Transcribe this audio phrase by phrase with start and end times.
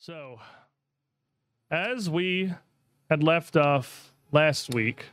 [0.00, 0.38] So,
[1.70, 2.52] as we
[3.10, 5.06] had left off last week,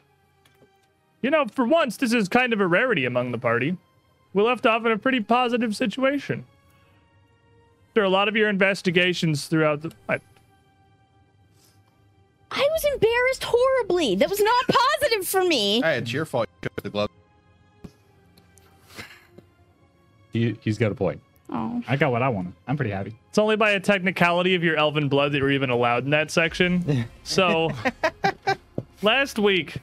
[1.23, 3.77] you know, for once, this is kind of a rarity among the party.
[4.33, 6.45] We left off in a pretty positive situation.
[7.95, 9.91] There are a lot of your investigations throughout the.
[10.07, 10.19] I,
[12.51, 14.15] I was embarrassed horribly.
[14.15, 15.81] That was not positive for me.
[15.81, 16.47] Hey, it's your fault.
[16.61, 17.09] You took the glove.
[20.31, 21.21] He, he's got a point.
[21.49, 21.83] Oh.
[21.87, 22.53] I got what I wanted.
[22.67, 23.15] I'm pretty happy.
[23.29, 26.31] it's only by a technicality of your elven blood that you're even allowed in that
[26.31, 27.05] section.
[27.23, 27.71] So,
[29.01, 29.77] last week,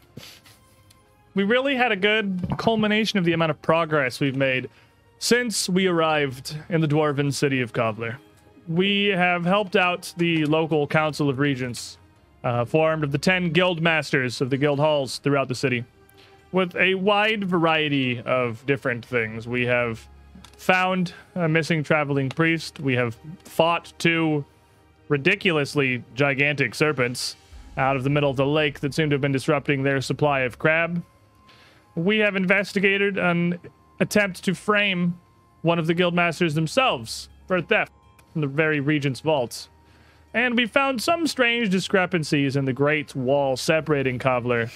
[1.34, 4.68] we really had a good culmination of the amount of progress we've made
[5.18, 8.16] since we arrived in the dwarven city of Kovlar.
[8.68, 11.98] We have helped out the local council of regents,
[12.44, 15.84] uh, formed of the 10 guild masters of the guild halls throughout the city,
[16.52, 19.48] with a wide variety of different things.
[19.48, 20.06] We have
[20.62, 22.78] found a missing traveling priest.
[22.78, 24.44] We have fought two
[25.08, 27.34] ridiculously gigantic serpents
[27.76, 30.40] out of the middle of the lake that seem to have been disrupting their supply
[30.40, 31.02] of crab.
[31.96, 33.58] We have investigated an
[33.98, 35.18] attempt to frame
[35.62, 37.92] one of the guildmasters themselves for theft
[38.32, 39.68] from the very regent's vaults.
[40.32, 44.70] And we found some strange discrepancies in the great wall separating Kovlar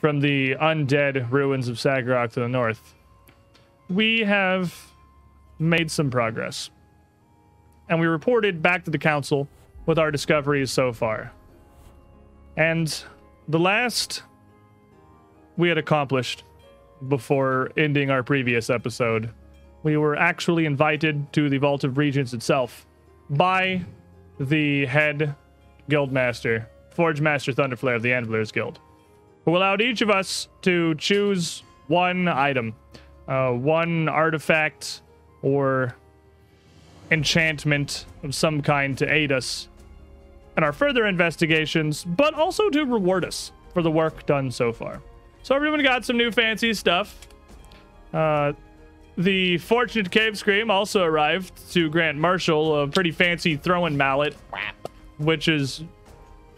[0.00, 2.94] from the undead ruins of Saggorak to the north.
[3.90, 4.91] We have
[5.62, 6.70] made some progress.
[7.88, 9.48] And we reported back to the council
[9.86, 11.32] with our discoveries so far.
[12.56, 13.02] And
[13.48, 14.22] the last
[15.56, 16.44] we had accomplished
[17.08, 19.30] before ending our previous episode,
[19.82, 22.86] we were actually invited to the Vault of Regents itself
[23.30, 23.82] by
[24.38, 25.34] the head
[25.90, 28.78] guildmaster, Forge Master Thunderflare of the Anvilers Guild,
[29.44, 32.74] who allowed each of us to choose one item,
[33.26, 35.02] uh, one artifact
[35.42, 35.94] or
[37.10, 39.68] enchantment of some kind to aid us
[40.56, 45.02] in our further investigations, but also to reward us for the work done so far.
[45.42, 47.26] So everyone got some new fancy stuff.
[48.12, 48.52] Uh,
[49.16, 54.34] the Fortunate Cave Scream also arrived to grant Marshall a pretty fancy throwing mallet,
[55.18, 55.82] which is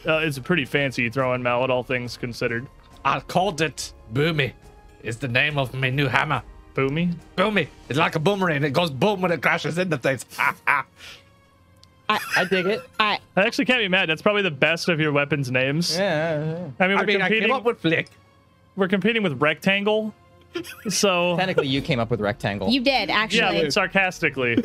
[0.07, 2.67] uh, it's a pretty fancy throwing mallet, all things considered.
[3.05, 4.53] I called it Boomy.
[5.03, 6.43] Is the name of my new hammer.
[6.75, 7.15] Boomy.
[7.37, 7.69] Boomy.
[7.89, 8.65] It's like a boomerang.
[8.65, 10.25] It goes boom when it crashes into things.
[10.37, 10.87] Ha ha.
[12.09, 12.83] I dig it.
[13.01, 14.09] I I actually can't be mad.
[14.11, 15.97] That's probably the best of your weapons names.
[15.97, 16.69] Yeah.
[16.79, 17.49] I mean, we're I mean, I competing.
[17.49, 18.09] came up with Flick.
[18.77, 20.13] we're competing with rectangle,
[20.89, 22.69] so Technically, you came up with rectangle.
[22.71, 23.63] you did actually.
[23.63, 24.63] but sarcastically.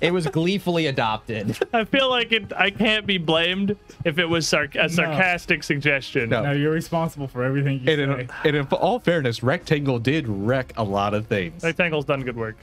[0.00, 1.58] it was gleefully adopted.
[1.72, 2.52] I feel like it.
[2.56, 6.30] I can't be blamed if it was sarc- a sarcastic suggestion.
[6.30, 6.42] No.
[6.42, 8.34] No, you're responsible for everything you And in, say.
[8.44, 11.62] and in all fairness, Rectangle did wreck a lot of things.
[11.62, 12.56] Rectangle's done good work.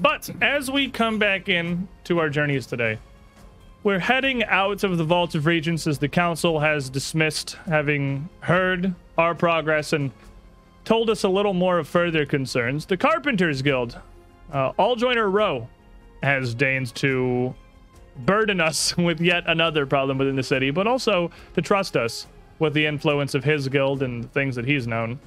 [0.00, 2.98] But as we come back in to our journeys today,
[3.82, 8.94] we're heading out of the Vault of Regents as the council has dismissed, having heard
[9.16, 10.10] our progress and
[10.86, 12.86] told us a little more of further concerns.
[12.86, 13.98] The Carpenters Guild,
[14.52, 15.68] uh, All Joiner Row,
[16.22, 17.54] has deigned to
[18.20, 22.26] burden us with yet another problem within the city, but also to trust us
[22.58, 25.18] with the influence of his guild and the things that he's known,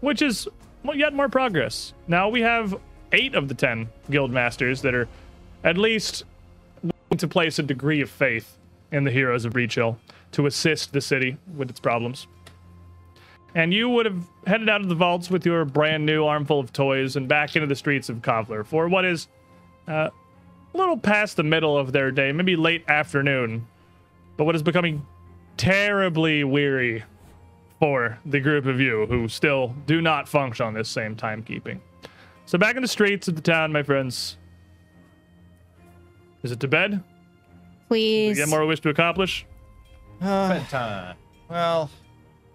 [0.00, 0.48] which is
[0.94, 1.92] yet more progress.
[2.08, 2.74] Now we have
[3.12, 5.06] eight of the ten guild masters that are
[5.62, 6.24] at least
[6.82, 8.56] willing to place a degree of faith
[8.90, 9.96] in the heroes of Breachill
[10.32, 12.26] to assist the city with its problems.
[13.56, 16.74] And you would have headed out of the vaults with your brand new armful of
[16.74, 19.28] toys and back into the streets of Kovlar for what is
[19.88, 20.10] uh,
[20.74, 23.66] a little past the middle of their day, maybe late afternoon,
[24.36, 25.06] but what is becoming
[25.56, 27.02] terribly weary
[27.80, 31.80] for the group of you who still do not function on this same timekeeping.
[32.44, 34.36] So back in the streets of the town, my friends.
[36.42, 37.02] Is it to bed?
[37.88, 38.36] Please.
[38.36, 39.46] You get more we wish to accomplish?
[40.20, 41.16] Bedtime.
[41.48, 41.90] Well,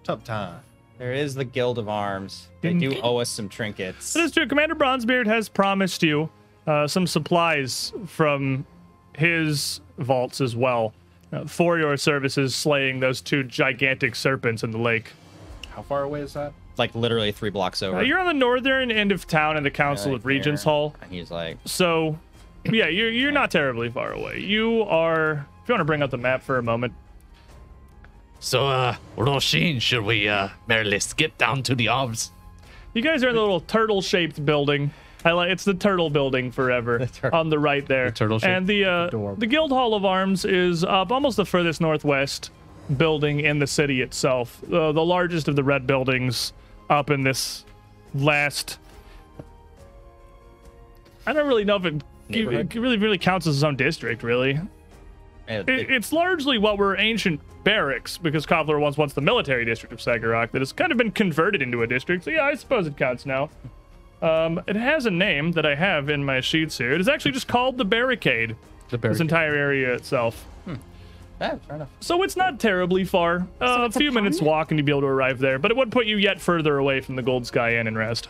[0.03, 0.61] tough time.
[1.01, 2.47] There is the Guild of Arms.
[2.61, 4.13] They do owe us some trinkets.
[4.13, 4.45] That is true.
[4.45, 6.29] Commander Bronzebeard has promised you
[6.67, 8.67] uh, some supplies from
[9.17, 10.93] his vaults as well
[11.33, 15.11] uh, for your services slaying those two gigantic serpents in the lake.
[15.71, 16.53] How far away is that?
[16.77, 17.97] Like literally three blocks over.
[17.97, 20.71] Uh, you're on the northern end of town in the Council Right of Regents there.
[20.71, 20.95] Hall.
[21.01, 22.19] And he's like, So,
[22.65, 24.41] yeah, you're, you're not terribly far away.
[24.41, 25.47] You are.
[25.63, 26.93] If you want to bring up the map for a moment,
[28.41, 32.31] So, uh, Roshin, should we, uh, merely skip down to the arms?
[32.93, 34.91] You guys are in the little turtle-shaped building.
[35.23, 38.05] I like it's the turtle building forever turtle- on the right there.
[38.09, 38.49] The turtle shape.
[38.49, 39.35] And the uh, Adorable.
[39.39, 42.49] the Guild Hall of Arms is up almost the furthest northwest
[42.97, 44.59] building in the city itself.
[44.65, 46.51] Uh, the largest of the red buildings
[46.89, 47.63] up in this
[48.15, 48.79] last.
[51.27, 54.23] I don't really know if it, it really really counts as its own district.
[54.23, 54.59] Really,
[55.51, 59.99] It, it's largely what were ancient barracks because Kovlar was once the military district of
[59.99, 62.23] Saggorak that has kind of been converted into a district.
[62.23, 63.49] So yeah, I suppose it counts now.
[64.21, 66.93] Um, it has a name that I have in my sheets here.
[66.93, 68.55] It is actually just called the Barricade.
[68.89, 69.15] The barricade.
[69.15, 70.45] This entire area itself.
[70.67, 71.89] yeah, fair enough.
[72.01, 73.47] So it's not terribly far.
[73.59, 75.71] Uh, a it's a few minutes walk and you'd be able to arrive there, but
[75.71, 78.29] it would put you yet further away from the Gold Sky Inn and rest.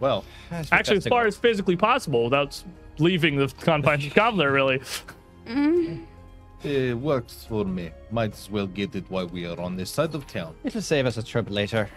[0.00, 0.24] Well,
[0.72, 2.62] Actually, as far as physically possible without
[2.98, 4.80] leaving the confines of Kovlar, really.
[6.64, 7.90] It works for me.
[8.10, 10.54] Might as well get it while we are on this side of town.
[10.64, 11.88] It'll save us a trip later.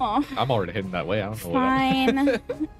[0.00, 1.20] Oh, I'm already heading that way.
[1.22, 2.40] I don't know what else.
[2.48, 2.68] fine.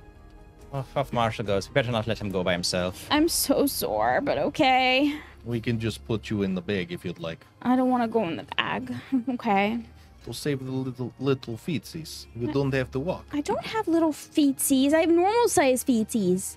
[0.72, 1.68] Well, off Marshall goes.
[1.68, 3.04] We better not let him go by himself.
[3.10, 5.16] I'm so sore, but okay.
[5.44, 7.44] We can just put you in the bag if you'd like.
[7.62, 8.94] I don't want to go in the bag.
[9.30, 9.80] Okay.
[10.24, 12.26] We'll save the little little feetsies.
[12.36, 13.24] You don't have to walk.
[13.32, 14.92] I don't have little feetsies.
[14.94, 16.56] I have normal size feetsies.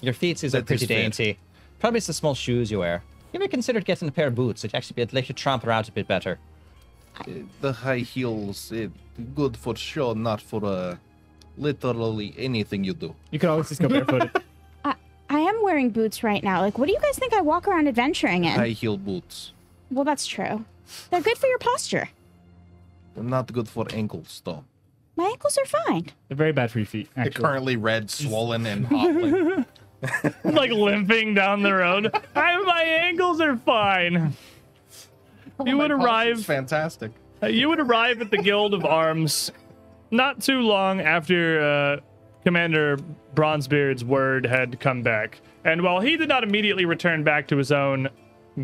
[0.00, 1.02] Your feet is That pretty is fair.
[1.02, 1.38] dainty.
[1.80, 3.02] Probably it's the small shoes you wear.
[3.32, 4.64] You ever considered getting a pair of boots?
[4.64, 6.38] It'd actually be let you tramp around a bit better.
[7.18, 7.24] Uh,
[7.60, 8.90] the high heels, it,
[9.34, 10.96] good for sure, not for uh,
[11.56, 13.14] literally anything you do.
[13.30, 14.30] You can always just go barefooted.
[14.84, 14.94] I,
[15.28, 16.60] I am wearing boots right now.
[16.60, 18.52] Like, what do you guys think I walk around adventuring in?
[18.52, 19.52] High heel boots.
[19.90, 20.64] Well, that's true.
[21.10, 22.08] They're good for your posture.
[23.14, 24.64] They're not good for ankles, though.
[25.16, 26.06] My ankles are fine.
[26.28, 27.08] They're very bad for your feet.
[27.14, 29.66] They're currently red, swollen, and hobbling.
[30.44, 32.10] like limping down the road.
[32.34, 34.34] I, my ankles are fine.
[35.64, 36.44] You would arrive.
[36.44, 37.12] Fantastic.
[37.42, 39.50] Uh, you would arrive at the Guild of Arms
[40.10, 42.00] not too long after uh,
[42.44, 42.98] Commander
[43.34, 45.40] Bronzebeard's word had come back.
[45.64, 48.08] And while he did not immediately return back to his own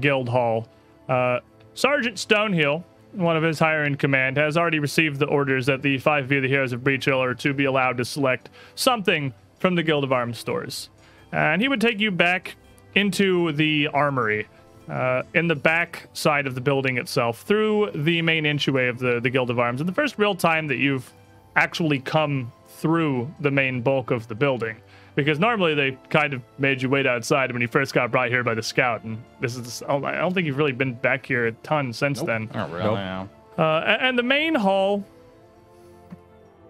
[0.00, 0.69] guild hall,
[1.09, 1.41] uh,
[1.75, 2.82] Sergeant Stonehill,
[3.12, 6.31] one of his higher in command, has already received the orders that the five of
[6.31, 10.12] the Heroes of Breachill are to be allowed to select something from the Guild of
[10.12, 10.91] Arms stores.
[11.32, 12.56] And he would take you back
[12.94, 14.46] into the armory
[14.88, 19.20] uh, in the back side of the building itself through the main entryway of the,
[19.20, 19.81] the Guild of Arms.
[19.81, 21.12] And the first real time that you've
[21.56, 24.76] actually come through the main bulk of the building.
[25.14, 28.44] Because normally they kind of made you wait outside when you first got brought here
[28.44, 29.02] by the scout.
[29.02, 32.50] And this is, I don't think you've really been back here a ton since then.
[32.55, 32.94] Oh, really?
[32.94, 33.29] Now.
[33.56, 35.02] Uh, and the main hall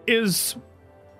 [0.06, 0.56] is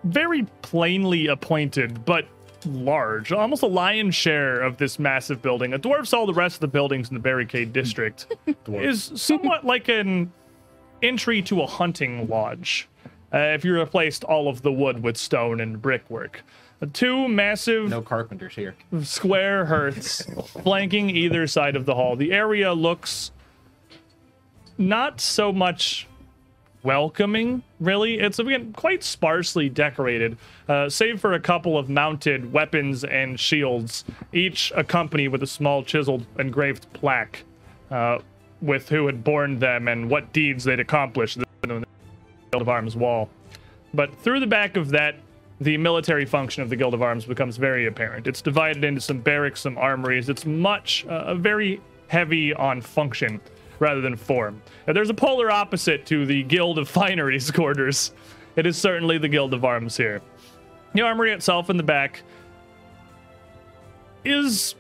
[0.05, 2.27] very plainly appointed, but
[2.67, 3.33] large.
[3.33, 5.73] Almost a lion's share of this massive building.
[5.73, 8.27] It dwarfs all the rest of the buildings in the barricade district.
[8.69, 10.33] is somewhat like an
[11.03, 12.89] entry to a hunting lodge.
[13.33, 16.43] Uh, if you replaced all of the wood with stone and brickwork.
[16.81, 18.75] Uh, Two massive No carpenters here.
[19.03, 20.23] square hearths
[20.63, 22.17] flanking either side of the hall.
[22.17, 23.33] The area looks
[24.79, 26.07] not so much
[26.87, 28.21] welcoming, really.
[28.21, 30.39] It's again quite sparsely decorated,
[30.69, 35.83] uh, save for a couple of mounted weapons and shields, each accompanied with a small
[35.83, 37.43] chiseled engraved plaque
[37.91, 38.21] uh,
[38.63, 43.29] with who had borne them and what deeds they'd accomplished the Guild of Arms wall.
[43.93, 45.17] But through the back of that,
[45.61, 48.29] the military function of the Guild of Arms becomes very apparent.
[48.29, 50.29] It's divided into some barracks, some armories.
[50.29, 53.41] It's much, uh, very heavy on function
[53.79, 54.63] rather than form.
[54.87, 58.13] There's a polar opposite to the Guild of Fineries quarters.
[58.57, 60.23] It is certainly the Guild of Arms here.
[60.95, 62.23] The armory itself in the back
[64.25, 64.75] is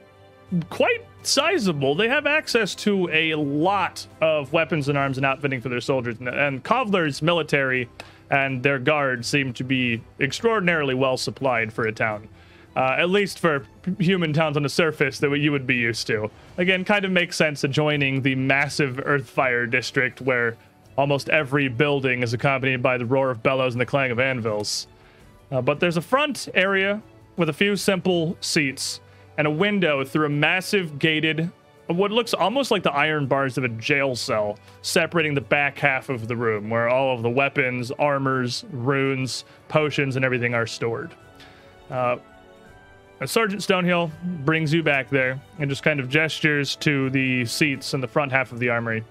[0.70, 1.94] quite sizable.
[1.94, 6.18] They have access to a lot of weapons and arms and outfitting for their soldiers,
[6.18, 7.88] and, and Kovlar's military
[8.30, 12.28] and their guards seem to be extraordinarily well supplied for a town.
[12.76, 13.64] Uh, at least for
[13.98, 16.30] human towns on the surface that you would be used to.
[16.58, 20.58] Again, kind of makes sense adjoining the massive Earthfire district where
[20.98, 24.88] almost every building is accompanied by the roar of bellows and the clang of anvils.
[25.50, 27.00] Uh, but there's a front area
[27.38, 29.00] with a few simple seats
[29.38, 31.50] and a window through a massive gated,
[31.86, 36.10] what looks almost like the iron bars of a jail cell, separating the back half
[36.10, 41.14] of the room where all of the weapons, armors, runes, potions, and everything are stored.
[41.90, 42.16] Uh,
[43.24, 44.10] Sergeant Stonehill
[44.44, 48.30] brings you back there and just kind of gestures to the seats in the front
[48.30, 49.02] half of the armory.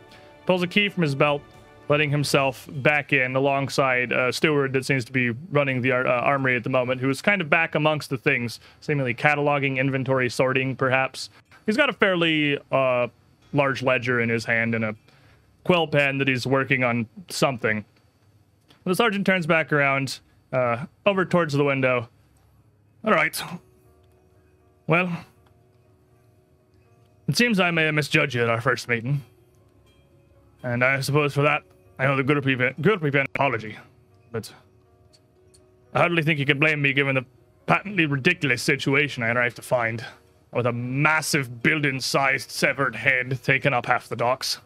[0.46, 1.42] Pulls a key from his belt,
[1.90, 6.22] letting himself back in alongside a steward that seems to be running the ar- uh,
[6.22, 10.30] armory at the moment, who is kind of back amongst the things, seemingly cataloging, inventory,
[10.30, 11.32] sorting, perhaps.
[11.66, 13.08] He's got a fairly uh,
[13.54, 14.96] large ledger in his hand and a
[15.64, 17.84] quill pen that he's working on something.
[18.84, 20.20] The sergeant turns back around,
[20.54, 22.08] uh, over towards the window.
[23.04, 23.42] All right.
[24.88, 25.12] Well,
[27.28, 29.24] it seems I may have misjudged you at our first meeting.
[30.64, 31.64] And I suppose for that,
[31.98, 33.78] I owe the good people, good an apology.
[34.32, 34.52] But
[35.94, 37.26] I hardly think you can blame me given the
[37.68, 40.04] patently ridiculous situation I arrived to find.
[40.56, 44.60] with a massive building-sized severed head taking up half the docks.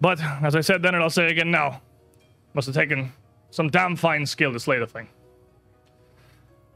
[0.00, 1.82] But as I said then, and I'll say again now,
[2.54, 3.12] must have taken
[3.50, 5.08] some damn fine skill to slay the thing.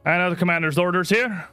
[0.05, 1.49] I know the commander's orders here.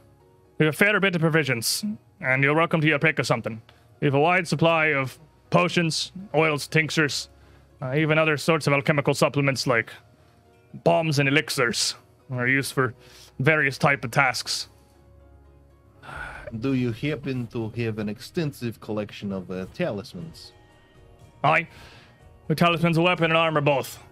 [0.58, 1.84] We have a fair bit of provisions,
[2.20, 3.62] and you're welcome to your pick of something.
[4.00, 5.18] We have a wide supply of
[5.50, 7.28] potions, oils, tinctures,
[7.80, 9.92] uh, even other sorts of alchemical supplements like
[10.84, 11.94] bombs and elixirs
[12.30, 12.94] are used for
[13.38, 14.68] various type of tasks.
[16.58, 20.52] Do you happen to have an extensive collection of uh, talismans?
[21.44, 21.68] Aye,
[22.48, 24.02] the talisman's a weapon and armor both.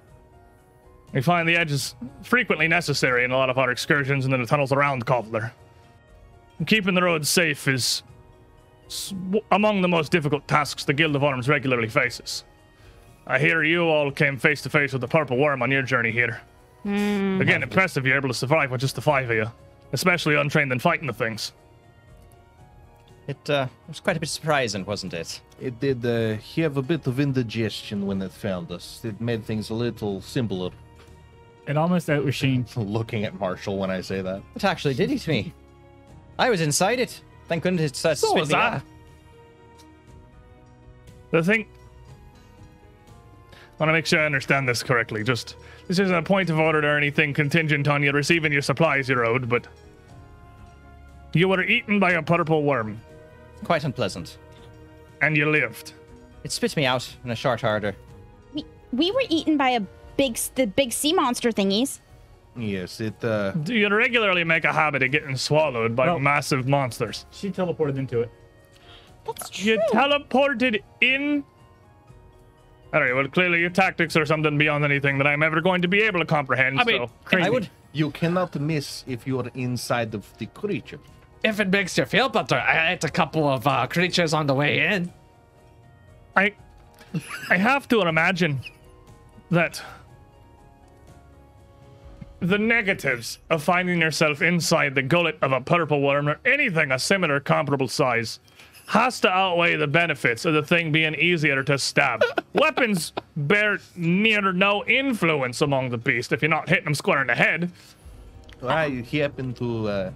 [1.13, 4.73] We find the edges frequently necessary in a lot of our excursions into the tunnels
[4.73, 5.53] around Kovlar.
[6.67, 8.03] Keeping the roads safe is
[9.51, 12.45] among the most difficult tasks the Guild of Arms regularly faces.
[13.27, 16.11] I hear you all came face to face with the Purple Worm on your journey
[16.11, 16.41] here.
[16.85, 19.47] Again, impressive you're able to survive with just the five of you,
[19.93, 21.53] especially untrained in fighting the things.
[23.27, 25.43] It uh, was quite a bit surprising, wasn't it?
[25.61, 29.05] It did uh, have a bit of indigestion when it found us.
[29.05, 30.71] It made things a little simpler.
[31.69, 32.65] It almost out with Sheen.
[32.77, 34.43] Looking at Marshall when I say that.
[34.57, 35.53] It actually did eat me.
[36.39, 37.21] I was inside it.
[37.47, 38.77] Thank goodness it's uh, So was me I.
[38.77, 38.83] out.
[41.31, 41.69] The thing.
[43.53, 45.23] I want to make sure I understand this correctly.
[45.23, 45.57] Just
[45.87, 49.25] this isn't a point of order or anything contingent on you receiving your supplies you're
[49.25, 49.67] owed, but
[51.35, 52.99] you were eaten by a purple worm
[53.65, 54.39] Quite unpleasant.
[55.21, 55.93] and you lived.
[56.45, 57.95] It spit me out in a short order.
[58.55, 59.81] We, we were eaten by a
[60.19, 62.01] big, the big sea monster thingies.
[62.57, 66.67] Yes, it uh Do you regularly make a habit of getting swallowed by Well- massive
[66.67, 67.25] monsters?
[67.31, 68.31] She teleported into it.
[69.27, 69.65] That's true.
[69.73, 71.45] You teleported in.
[72.93, 73.15] All right.
[73.15, 76.21] Well, clearly your tactics are something beyond anything that I'm ever going to be able
[76.21, 76.81] to comprehend.
[76.81, 77.47] I mean, so crazy.
[77.47, 77.69] I would.
[77.93, 80.99] you cannot miss if you are inside of the creature.
[81.45, 84.55] If it makes you feel better, I ate a couple of uh, creatures on the
[84.55, 85.13] way in.
[86.35, 86.55] I
[87.51, 88.61] I have to imagine
[89.51, 89.83] that
[92.41, 96.99] the negatives of finding yourself inside the gullet of a purple worm or anything a
[96.99, 98.39] similar comparable size
[98.87, 102.23] has to outweigh the benefits of the thing being easier to stab.
[102.55, 107.27] Weapons bear near no influence among the beast if you're not hitting them square in
[107.27, 107.71] the head.
[108.61, 110.13] Why I happen to uh,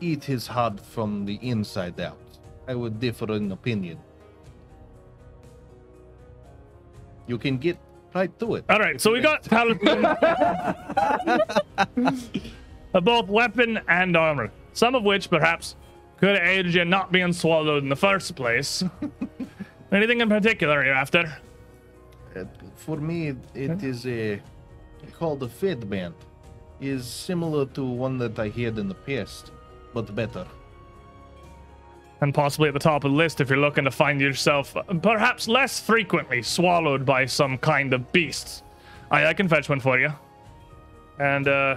[0.00, 2.18] eat his heart from the inside out.
[2.68, 3.98] I would differ in opinion.
[7.26, 7.78] You can get
[8.14, 8.64] right to it.
[8.68, 9.46] All right, so we got
[12.94, 15.76] of both weapon and armor, some of which perhaps
[16.18, 18.82] could aid you in not being swallowed in the first place.
[19.92, 21.36] Anything in particular you're after?
[22.34, 22.44] Uh,
[22.76, 24.40] for me, it is a
[25.12, 26.14] called a fade band.
[26.80, 29.52] Is similar to one that I had in the past,
[29.92, 30.46] but better.
[32.24, 35.46] And possibly at the top of the list if you're looking to find yourself perhaps
[35.46, 38.62] less frequently swallowed by some kind of beasts.
[39.10, 40.10] I, I can fetch one for you.
[41.18, 41.76] And uh,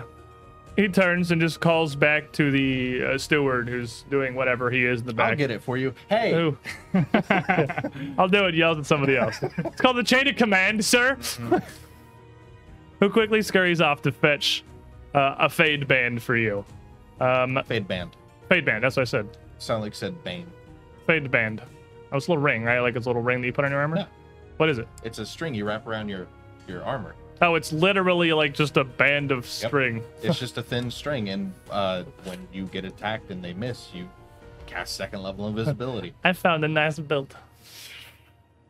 [0.77, 5.01] he turns and just calls back to the uh, steward who's doing whatever he is
[5.01, 5.31] in the back.
[5.31, 5.93] I'll get it for you.
[6.07, 6.33] Hey,
[8.17, 8.55] I'll do it.
[8.55, 9.39] Yells at somebody else.
[9.41, 11.17] It's called the chain of command, sir.
[13.01, 14.63] Who quickly scurries off to fetch
[15.13, 16.63] uh, a fade band for you.
[17.19, 18.15] Um, Fade band.
[18.47, 18.85] fade band.
[18.85, 19.27] That's what I said.
[19.59, 20.47] Sound like said Bane.
[21.05, 21.61] Fade band.
[22.11, 22.79] Oh, it's a little ring, right?
[22.79, 23.97] Like it's a little ring that you put on your armor.
[23.97, 24.05] Yeah.
[24.57, 24.87] What is it?
[25.03, 26.27] It's a string you wrap around your
[26.67, 27.15] your armor.
[27.41, 30.03] Oh, it's literally like just a band of string.
[30.23, 34.09] It's just a thin string, and uh, when you get attacked and they miss, you
[34.65, 36.13] cast second level invisibility.
[36.23, 37.35] I found a nice belt.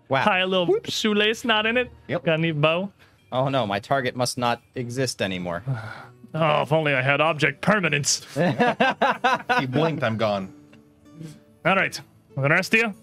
[0.10, 0.24] Wow.
[0.24, 1.91] Tie a little shoelace knot in it.
[2.08, 2.24] Yep.
[2.24, 2.91] Got a neat bow.
[3.32, 5.63] Oh no, my target must not exist anymore.
[6.34, 8.22] Oh, if only I had object permanence.
[9.60, 10.53] he blinked, I'm gone.
[11.67, 12.00] All right.
[12.38, 12.93] The rest of you?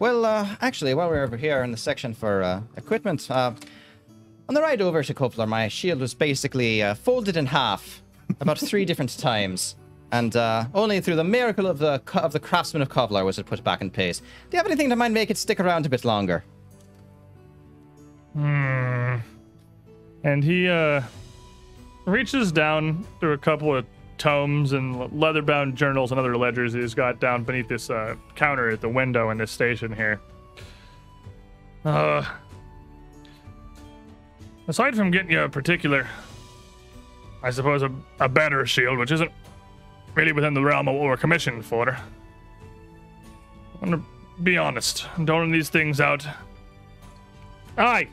[0.00, 3.52] Well, uh, actually, while we're over here in the section for uh, equipment, uh,
[4.48, 8.02] on the ride over to Kovlar, my shield was basically uh, folded in half
[8.40, 9.76] about three different times.
[10.10, 13.46] And uh, only through the miracle of the of the craftsman of Kovlar was it
[13.46, 14.18] put back in place.
[14.18, 16.42] Do you have anything that might make it stick around a bit longer?
[18.32, 19.18] Hmm.
[20.24, 21.02] And he uh
[22.06, 23.86] reaches down through a couple of
[24.20, 28.80] tomes and leather-bound journals and other ledgers he's got down beneath this uh, counter at
[28.82, 30.20] the window in this station here.
[31.84, 32.22] Uh,
[34.68, 36.06] aside from getting you a particular,
[37.42, 39.32] I suppose a, a better shield, which isn't
[40.14, 41.96] really within the realm of what we're commissioned for.
[43.80, 44.02] I'm gonna
[44.42, 46.26] be honest, doling these things out.
[47.78, 48.08] Aye,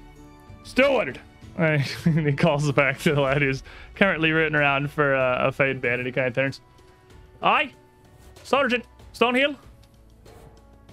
[0.64, 1.27] still Uh,
[2.04, 3.64] he calls back to the lad who's
[3.96, 6.62] currently rooting around for uh, a fade band, and he kind of turns.
[7.42, 7.72] Aye,
[8.44, 9.56] Sergeant Stonehill.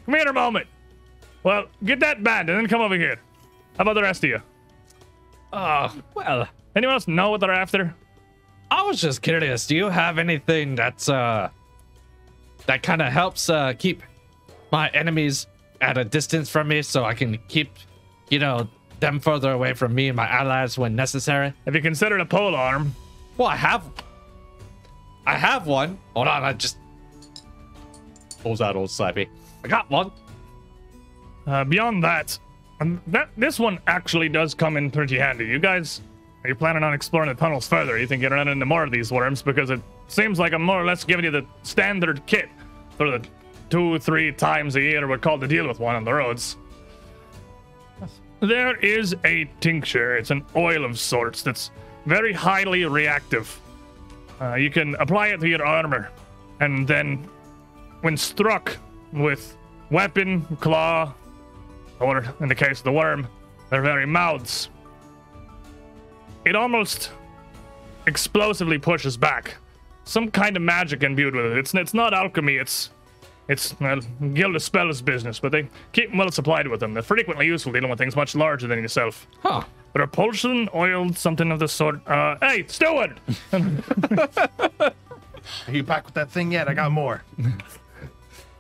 [0.07, 0.67] Come here a moment.
[1.43, 3.21] Well, get that band and then come over here.
[3.77, 4.41] How about the rest of you?
[5.53, 7.95] Oh, well, Anyone else know what they're after?
[8.71, 9.67] I was just curious.
[9.67, 11.51] Do you have anything that's uh
[12.67, 14.03] that kind of helps uh keep
[14.73, 15.47] my enemies
[15.81, 17.71] at a distance from me so I can keep,
[18.31, 18.69] you know,
[19.05, 21.53] them further away from me and my allies when necessary?
[21.67, 22.95] Have you considered a pole arm?
[23.37, 23.85] Well, I have
[25.27, 25.99] I have one.
[26.15, 26.79] Hold on, I just
[28.43, 29.29] pulls out old Slappy.
[29.63, 30.11] I got one.
[31.47, 32.39] Uh, beyond that,
[32.81, 35.47] um, that this one actually does come in pretty handy.
[35.47, 36.01] You guys,
[36.43, 37.99] are you planning on exploring the tunnels further?
[37.99, 39.43] You think you're running into more of these worms?
[39.43, 42.49] Because it seems like I'm more or less giving you the standard kit
[42.97, 43.27] for the
[43.71, 46.57] two, three times a year we're called to deal with one on the roads.
[48.41, 50.17] There is a tincture.
[50.17, 51.71] It's an oil of sorts that's
[52.07, 53.61] very highly reactive.
[54.41, 56.11] Uh, you can apply it to your armor,
[56.61, 57.29] and then,
[58.03, 58.77] when struck
[59.13, 59.57] with
[59.91, 61.15] weapon, claw,
[62.01, 63.27] or in the case of the worm,
[63.71, 64.69] their very mouths.
[66.45, 67.11] It almost
[68.07, 69.57] explosively pushes back.
[70.05, 71.57] Some kind of magic imbued with it.
[71.57, 72.57] It's it's not alchemy.
[72.57, 72.91] It's
[73.49, 74.01] it's well,
[74.33, 76.95] guild of spells business, but they keep them well supplied with them.
[76.95, 79.27] They're frequently useful dealing with things much larger than yourself.
[79.41, 79.65] Huh.
[79.95, 82.07] Repulsion, oil, something of the sort.
[82.09, 83.21] Uh, hey, steward!
[83.53, 84.93] Are
[85.71, 86.69] you back with that thing yet?
[86.69, 87.23] I got more.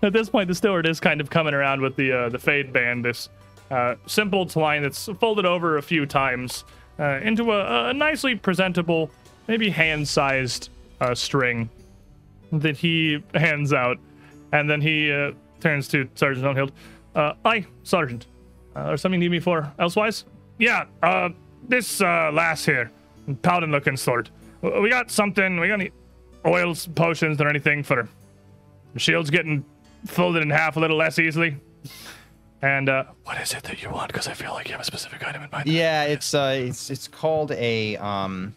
[0.02, 2.72] At this point, the steward is kind of coming around with the uh, the fade
[2.72, 3.30] band, this
[3.70, 6.64] uh, simple twine that's folded over a few times
[6.98, 9.10] uh, into a, a nicely presentable,
[9.48, 10.68] maybe hand-sized
[11.00, 11.70] uh, string
[12.52, 13.98] that he hands out,
[14.54, 16.72] and then he uh, turns to Sergeant Unhild.
[17.14, 18.26] Uh, "Aye, Sergeant.
[18.74, 20.24] Uh, there's something you need me for elsewise?"
[20.58, 20.86] "Yeah.
[21.02, 21.30] Uh,
[21.68, 22.90] this uh, lass here,
[23.42, 24.30] Paladin-looking sort.
[24.62, 25.58] We got something.
[25.60, 25.90] We got any
[26.46, 28.08] oils, potions, or anything for
[28.96, 29.64] shields getting
[30.06, 31.56] folded in half a little less easily.
[32.62, 34.08] And uh, what is it that you want?
[34.08, 35.68] Because I feel like you have a specific item in mind.
[35.68, 38.54] Yeah, it's uh, it's it's called a um,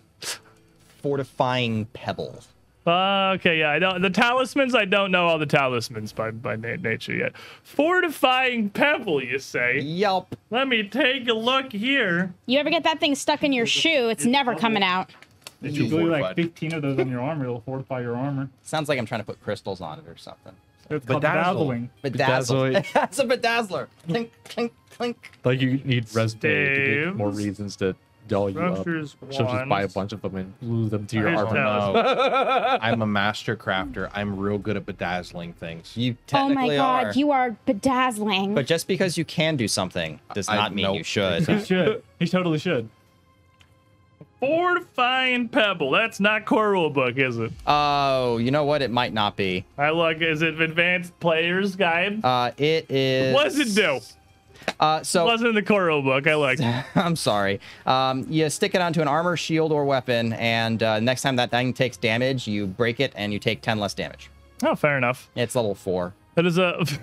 [1.02, 2.44] fortifying pebble.
[2.88, 4.02] Uh, okay, yeah, I don't.
[4.02, 7.34] The talismans, I don't know all the talismans by by na- nature yet.
[7.64, 9.80] Fortifying pebble, you say?
[9.80, 10.36] Yup.
[10.52, 12.34] Let me take a look here.
[12.46, 14.08] You ever get that thing stuck in your shoe?
[14.10, 15.12] It's never coming out.
[15.62, 18.50] If you glue like 15 of those on your armor, it'll fortify your armor.
[18.62, 20.54] Sounds like I'm trying to put crystals on it or something.
[20.90, 21.90] It's called Bedazzle.
[22.04, 22.72] bedazzling.
[22.82, 22.86] Bedazzle.
[22.94, 23.88] That's a bedazzler.
[24.08, 25.32] Clink, clink, clink.
[25.44, 27.06] Like you need resume to Staves.
[27.08, 27.96] get more reasons to
[28.28, 28.80] doll you up.
[28.82, 31.54] Structures, She'll just buy a bunch of them and glue them to your Here's armor.
[31.56, 32.80] talisman.
[32.82, 34.10] I'm a master crafter.
[34.14, 35.96] I'm real good at bedazzling things.
[35.96, 37.14] You Oh my god, are.
[37.14, 38.54] you are bedazzling.
[38.56, 40.98] But just because you can do something does I- not mean nope.
[40.98, 41.48] you should.
[41.48, 42.04] He should.
[42.20, 42.90] He totally should.
[44.40, 45.90] Fortifying pebble.
[45.90, 47.52] That's not core rule book, is it?
[47.66, 48.84] Oh, you know what?
[48.84, 49.66] It might not be.
[49.80, 50.22] I look.
[50.22, 52.24] Is it advanced players guide?
[52.24, 53.34] Uh, it is.
[53.34, 54.00] what does it do?
[54.80, 56.28] Uh, so Wasn't in the core rule book.
[56.28, 56.62] I looked.
[56.96, 57.60] I'm sorry.
[57.86, 61.52] Um, you stick it onto an armor, shield, or weapon, and uh, next time that
[61.52, 64.30] thing takes damage, you break it and you take 10 less damage.
[64.64, 65.30] Oh, fair enough.
[65.36, 66.14] It's level four.
[66.36, 66.86] That is a.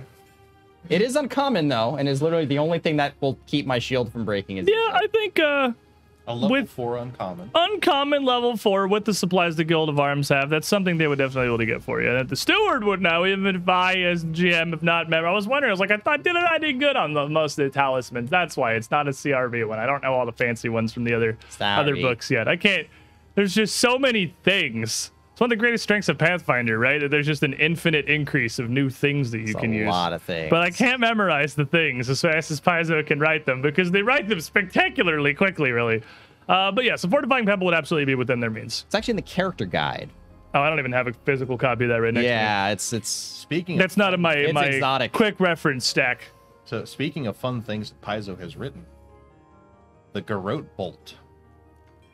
[0.90, 4.12] It is uncommon though, and is literally the only thing that will keep my shield
[4.12, 4.59] from breaking.
[4.59, 5.72] Is Yeah, I think uh,
[6.26, 7.50] A level With- four uncommon.
[7.54, 10.48] uncommon level four with the supplies the Guild of Arms have.
[10.48, 12.10] That's something they would definitely be able to get for you.
[12.12, 15.28] That the steward would know, even if I, as GM, if not member.
[15.28, 15.70] I was wondering.
[15.70, 18.30] I was like, I thought didn't I did good on the, most of the talismans?
[18.30, 19.78] That's why it's not a CRB one.
[19.78, 22.48] I don't know all the fancy ones from the other other books yet.
[22.48, 22.87] I can't.
[23.34, 25.10] There's just so many things.
[25.35, 27.01] It's one of the greatest strengths of Pathfinder, right?
[27.01, 29.88] That There's just an infinite increase of new things that you It's can a use.
[29.88, 30.49] A lot of things.
[30.49, 34.01] But I can't memorize the things as fast as Paizo can write them because they
[34.03, 36.03] write them spectacularly quickly, really.
[36.49, 38.85] Uh, but yeah, so fortifying pebble would absolutely be within their means.
[38.87, 40.09] It's actually in the character guide.
[40.55, 42.92] Oh, I don't even have a physical copy of that right next to Yeah, it's
[42.92, 43.09] it's.
[43.09, 43.81] Speaking me.
[43.83, 45.11] That's not in my It's my exotic.
[45.11, 46.29] quick reference stack.
[46.64, 48.87] So speaking of fun things that Paizo has written,
[50.12, 51.16] the Garrote bolt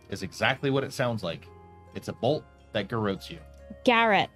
[0.08, 1.46] is exactly what it sounds like.
[1.94, 3.38] It's a bolt that garrotes you.
[3.84, 4.28] Garrett.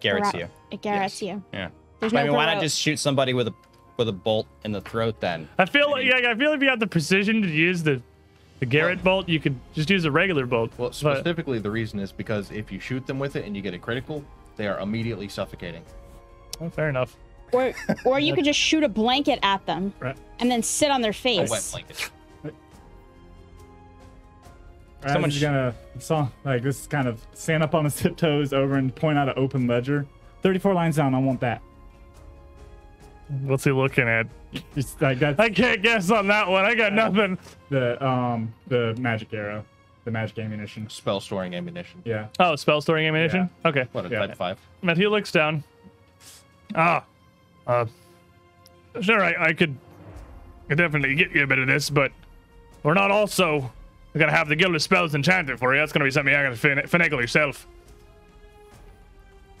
[0.00, 0.48] Garrett's you.
[0.70, 1.34] It Garrett's Yes.
[1.34, 1.42] you.
[1.52, 1.68] Yeah.
[2.00, 2.60] There's I no mean, why not Garrot.
[2.62, 3.54] just shoot somebody with a
[3.96, 5.48] with a bolt in the throat then?
[5.58, 8.00] I feel like yeah, I feel like if you have the precision to use the
[8.60, 10.70] the Garrett bolt, you could just use a regular bolt.
[10.78, 13.62] Well, But- specifically, the reason is because if you shoot them with it and you
[13.62, 14.22] get a critical,
[14.56, 15.82] they are immediately suffocating.
[16.60, 17.16] oh, fair enough.
[17.52, 17.72] Or,
[18.04, 20.16] or you could just shoot a blanket at them Right.
[20.38, 21.50] and then sit on their A face.
[21.50, 22.10] wet blanket.
[25.02, 28.52] Raz Someone is sh- gonna saw like this kind of stand up on his tiptoes
[28.52, 30.06] over and point out an open ledger.
[30.42, 31.14] 34 lines down.
[31.14, 31.62] I want that.
[33.42, 34.26] What's he looking at?
[34.74, 36.64] Just like that's I can't guess on that one.
[36.64, 37.38] I got nothing.
[37.68, 39.64] the um the magic arrow,
[40.04, 40.88] the magic ammunition.
[40.90, 42.02] Spell storing ammunition.
[42.04, 42.26] Yeah.
[42.40, 43.48] Oh, spell storing ammunition.
[43.64, 43.86] Okay.
[43.92, 44.26] What a Yeah.
[44.26, 44.58] type five.
[44.82, 45.62] Matthew looks down.
[46.74, 47.04] Ah,
[47.66, 47.84] uh,
[49.00, 49.76] sure, I, I could,
[50.68, 52.12] could definitely get you a bit of this, but
[52.84, 53.70] we're not also
[54.18, 55.80] gonna have the Guild of Spells enchanted for you.
[55.80, 57.66] That's gonna be something you're gonna fin- finagle yourself.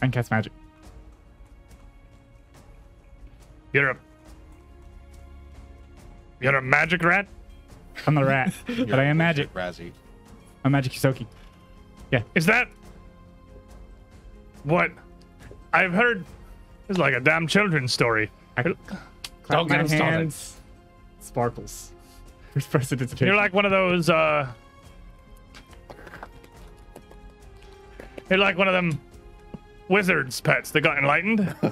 [0.02, 0.52] And can cast magic.
[3.72, 3.96] You're a,
[6.40, 7.26] you're a magic rat.
[8.06, 9.52] I'm a rat, but I am magic.
[9.54, 9.92] Razzie.
[10.64, 11.26] I'm magic Ysoki.
[12.34, 12.68] Is that
[14.64, 14.90] what
[15.72, 16.24] I've heard?
[16.88, 18.30] It's like a damn children's story.
[18.56, 18.76] I clap
[19.48, 20.04] Don't get my him started.
[20.16, 20.56] hands.
[21.20, 21.92] Sparkles.
[22.54, 23.26] There's prestidigitation.
[23.26, 24.10] You're like one of those.
[24.10, 24.50] uh
[28.28, 29.00] You're like one of them
[29.88, 31.54] wizards' pets that got enlightened.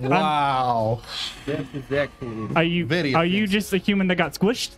[0.00, 1.00] Wow.
[1.46, 4.76] That is actually Are you very are you just a human that got squished?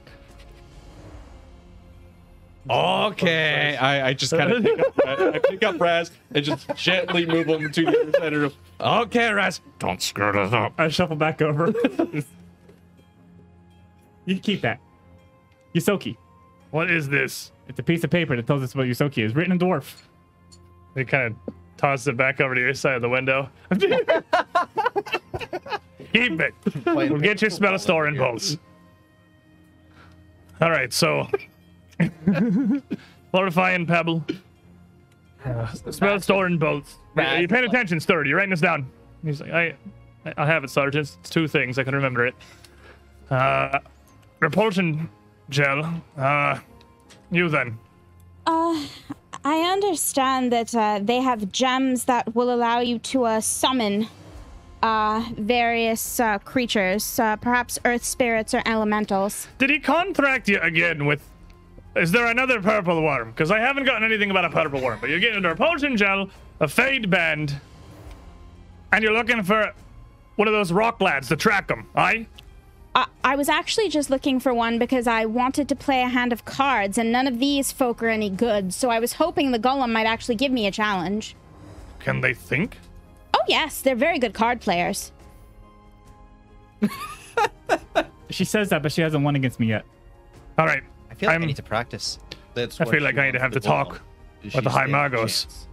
[2.68, 6.74] Okay, I, I just kind of pick up, I, I pick up Raz and just
[6.74, 8.52] gently move him to the other side of the room.
[8.80, 10.72] Okay, Raz, don't screw this up.
[10.78, 11.66] I shuffle back over.
[14.24, 14.80] you keep that.
[15.74, 16.16] Ysoki.
[16.70, 17.52] What is this?
[17.68, 19.34] It's a piece of paper that tells us what Ysoki is.
[19.34, 20.02] Written in dwarf.
[20.94, 23.48] He kind of tosses it back over to your side of the window.
[26.12, 26.54] Keep it.
[26.84, 28.58] We'll get your spell store in bolts.
[30.60, 31.26] All right, so
[33.32, 34.24] fortifying pebble.
[35.90, 36.98] Spell store in bolts.
[37.16, 38.28] Are you paying attention, Sturdy?
[38.28, 38.90] You're writing this down?
[39.24, 39.74] He's like, I,
[40.36, 41.16] I have it, Sergeant.
[41.20, 41.78] It's two things.
[41.78, 42.34] I can remember it.
[43.30, 43.78] Uh,
[44.40, 45.08] repulsion
[45.50, 46.02] gel.
[46.16, 46.58] Uh,
[47.30, 47.78] you then.
[48.46, 48.86] Uh,
[49.44, 54.08] I understand that uh, they have gems that will allow you to uh, summon
[54.82, 59.48] uh, various uh, creatures, uh, perhaps earth spirits or elementals.
[59.58, 61.22] Did he contract you again with?
[61.96, 63.30] Is there another purple worm?
[63.30, 66.30] Because I haven't gotten anything about a purple worm, but you're getting a repulsion gel,
[66.60, 67.60] a fade band,
[68.92, 69.72] and you're looking for
[70.36, 71.86] one of those rock lads to track them.
[71.96, 72.26] Aye.
[72.94, 76.32] I, I was actually just looking for one because I wanted to play a hand
[76.32, 79.58] of cards, and none of these folk are any good, so I was hoping the
[79.58, 81.36] golem might actually give me a challenge.
[82.00, 82.78] Can they think?
[83.34, 85.12] Oh, yes, they're very good card players.
[88.30, 89.84] She says that, but she hasn't won against me yet.
[90.56, 90.82] All right.
[91.10, 92.18] I feel like I'm- i need to practice.
[92.54, 94.00] That's I feel like I need to have to the talk
[94.42, 95.20] She with the High stands a Magos.
[95.42, 95.66] chance.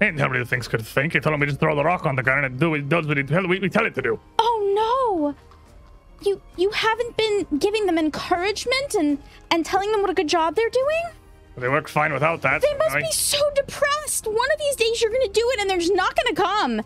[0.00, 1.12] Ain't nobody that thinks could think.
[1.12, 3.06] They told me just throw the rock on the ground and it do it does
[3.06, 4.18] what it tell we, we tell it to do.
[4.38, 5.34] Oh no!
[6.24, 9.18] You you haven't been giving them encouragement and
[9.50, 11.02] and telling them what a good job they're doing?
[11.56, 12.62] They work fine without that.
[12.62, 14.26] They must be so depressed.
[14.26, 16.80] One of these days you're gonna do it and there's not gonna come.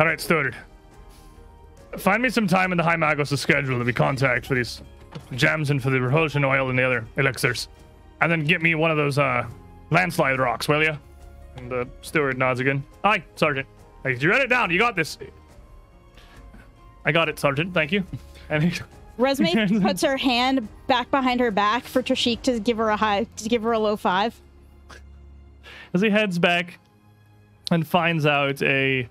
[0.00, 0.54] All right, Stuart.
[1.98, 4.80] Find me some time in the High Magos' schedule to be contact for these
[5.34, 7.68] gems and for the repulsion oil and the other elixirs.
[8.22, 9.46] And then get me one of those uh,
[9.90, 10.96] landslide rocks, will you?
[11.56, 12.82] And the steward nods again.
[13.04, 13.66] Aye, Sergeant.
[14.04, 14.70] Hey, you write it down.
[14.70, 15.18] You got this.
[17.04, 17.74] I got it, Sergeant.
[17.74, 18.04] Thank you.
[18.52, 18.80] And he,
[19.18, 23.24] Resme puts her hand back behind her back for Trishik to give her a high
[23.24, 24.40] to give her a low five.
[25.94, 26.78] as he heads back
[27.70, 29.08] and finds out a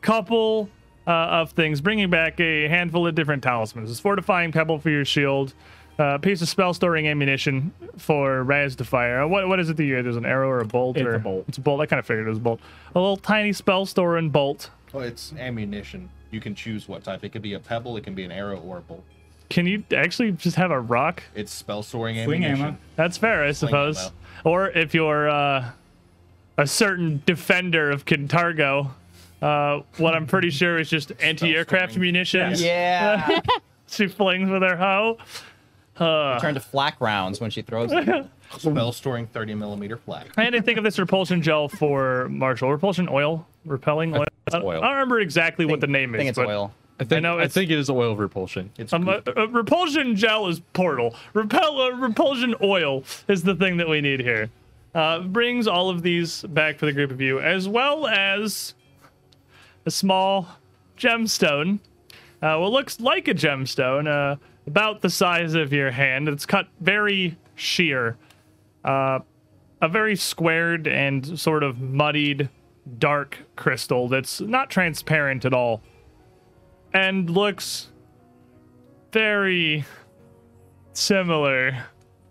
[0.00, 0.68] couple
[1.06, 3.88] uh, of things, bringing back a handful of different talismans.
[3.88, 5.54] This fortifying pebble for your shield,
[5.98, 9.22] a piece of spell storing ammunition for Raz to fire.
[9.22, 10.96] Uh, What what is it that you There's an arrow or a bolt?
[10.96, 11.44] It's or, a bolt.
[11.48, 11.80] It's a bolt.
[11.80, 12.60] I kind of figured it was a bolt.
[12.94, 14.70] A little tiny spell storing bolt.
[14.94, 16.10] Oh, it's ammunition.
[16.36, 17.24] You can choose what type.
[17.24, 19.02] It could be a pebble, it can be an arrow, or a bolt.
[19.48, 21.22] Can you actually just have a rock?
[21.34, 22.60] It's spell storing ammunition.
[22.66, 22.76] ammo.
[22.94, 23.96] That's fair, I suppose.
[23.98, 24.12] ammo.
[24.44, 25.70] Or if you're uh,
[26.58, 28.90] a certain defender of Kintargo,
[29.40, 32.62] uh, what I'm pretty sure is just anti-aircraft munitions.
[32.62, 33.40] Yeah.
[33.88, 35.16] She flings with her hoe.
[35.96, 38.28] Uh, Turn to flak rounds when she throws them.
[38.58, 40.26] Spell storing 30 millimeter flak.
[40.36, 42.72] I had to think of this repulsion gel for Marshall.
[42.72, 44.24] Repulsion oil, repelling oil.
[44.52, 44.80] I, oil.
[44.82, 46.20] I don't remember exactly what the name is.
[46.20, 46.24] I is.
[46.24, 46.74] think it's but oil.
[46.98, 48.70] I think, know I, it's- think it is oil repulsion.
[48.78, 51.14] It's Um, uh, uh, repulsion gel is portal.
[51.34, 54.48] Repel uh, repulsion oil is the thing that we need here.
[54.94, 58.72] Uh, brings all of these back for the group of you, as well as
[59.84, 60.48] a small
[60.96, 61.80] gemstone.
[62.40, 66.28] Uh, what looks like a gemstone, uh, about the size of your hand.
[66.28, 68.16] It's cut very sheer.
[68.84, 69.18] Uh,
[69.82, 72.48] a very squared and sort of muddied,
[72.98, 75.82] dark crystal that's not transparent at all,
[76.92, 77.88] and looks
[79.12, 79.84] very
[80.92, 81.84] similar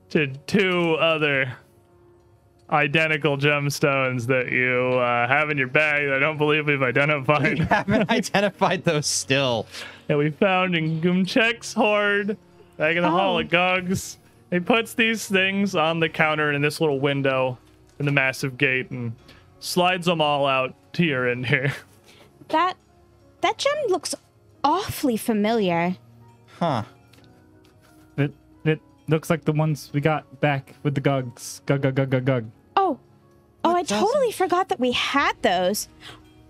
[0.10, 1.54] to two other
[2.70, 7.60] identical gemstones that you uh, have in your bag that I don't believe we've identified.
[7.60, 9.68] We haven't identified those still.
[10.08, 12.38] that we found in Gumchek's hoard
[12.78, 14.18] back in the Hall of Gugs.
[14.52, 17.58] He puts these things on the counter in this little window
[18.00, 19.14] in the massive gate and
[19.60, 21.74] slides them all out to your end here.
[22.50, 22.78] That
[23.42, 24.14] that gem looks
[24.64, 25.98] awfully familiar.
[26.60, 26.84] Huh.
[28.18, 31.62] It it looks like the ones we got back with the gugs.
[31.66, 32.52] Gug gug gug gug gug.
[32.76, 33.00] Oh,
[33.64, 35.88] oh, I What does- totally forgot that we had those.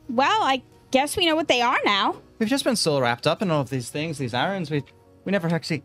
[0.10, 2.18] Well, I guess we know what they are now.
[2.40, 4.70] We've just been so wrapped up in all of these things, these errands.
[4.70, 4.84] We
[5.24, 5.84] we never actually.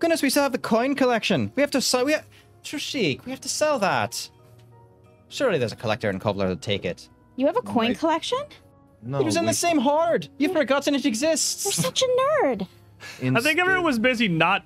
[0.00, 1.52] Goodness, we still have the coin collection.
[1.54, 2.04] We have to sell.
[2.04, 2.26] We have,
[2.64, 4.28] Trishik, we have to sell that.
[5.32, 7.08] Surely there's a collector in Kovlar to take it.
[7.36, 7.98] You have a coin Right.
[7.98, 8.38] collection?
[9.02, 10.28] No, it was in we- the same hoard.
[10.36, 11.64] You've forgotten it exists.
[11.64, 12.06] You're such a
[12.44, 12.66] nerd.
[13.22, 14.62] I think everyone was busy not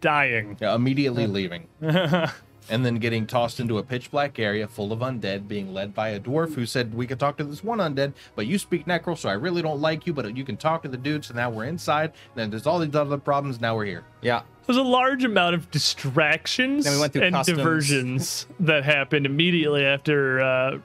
[0.00, 0.56] dying.
[0.60, 1.68] Yeah, immediately leaving.
[1.80, 6.08] and then getting tossed into a pitch black area full of undead, being led by
[6.10, 9.16] a dwarf who said, We could talk to this one undead, but you speak necro,
[9.16, 11.48] so I really don't like you, but you can talk to the dude, so now
[11.48, 12.06] we're inside.
[12.10, 14.04] And then there's all these other problems, now we're here.
[14.20, 14.42] yeah.
[14.68, 17.56] There's a large amount of distractions Then we went through and customs.
[17.58, 20.78] diversions that happened immediately after uh,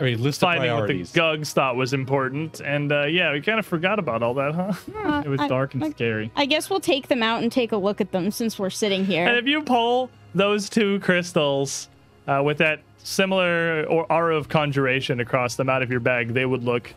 [0.00, 1.12] I mean, list of finding what the priorities.
[1.12, 2.60] Gugs thought was important.
[2.60, 4.72] And uh, yeah, we kind of forgot about all that, huh?
[4.96, 6.30] Uh, It was I- dark and I- scary.
[6.36, 9.04] I guess we'll take them out and take a look at them since we're sitting
[9.04, 9.22] here.
[9.24, 9.38] And here.
[9.40, 11.88] if you pull those two crystals
[12.28, 16.46] uh, with that similar or aura of conjuration across them out of your bag, they
[16.46, 16.94] would look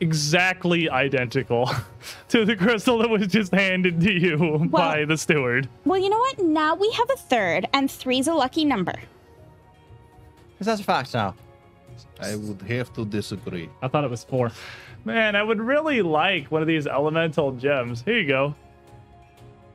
[0.00, 1.70] exactly identical
[2.28, 5.68] to the crystal that was just handed to you by the steward.
[5.84, 6.38] Well, you know what?
[6.38, 8.94] Now we have a third, and three's a lucky number.
[10.52, 11.34] Because that's a fact now.
[12.20, 13.68] I would have to disagree.
[13.82, 14.50] I thought it was four.
[15.04, 18.02] Man, I would really like one of these elemental gems.
[18.02, 18.54] Here you go.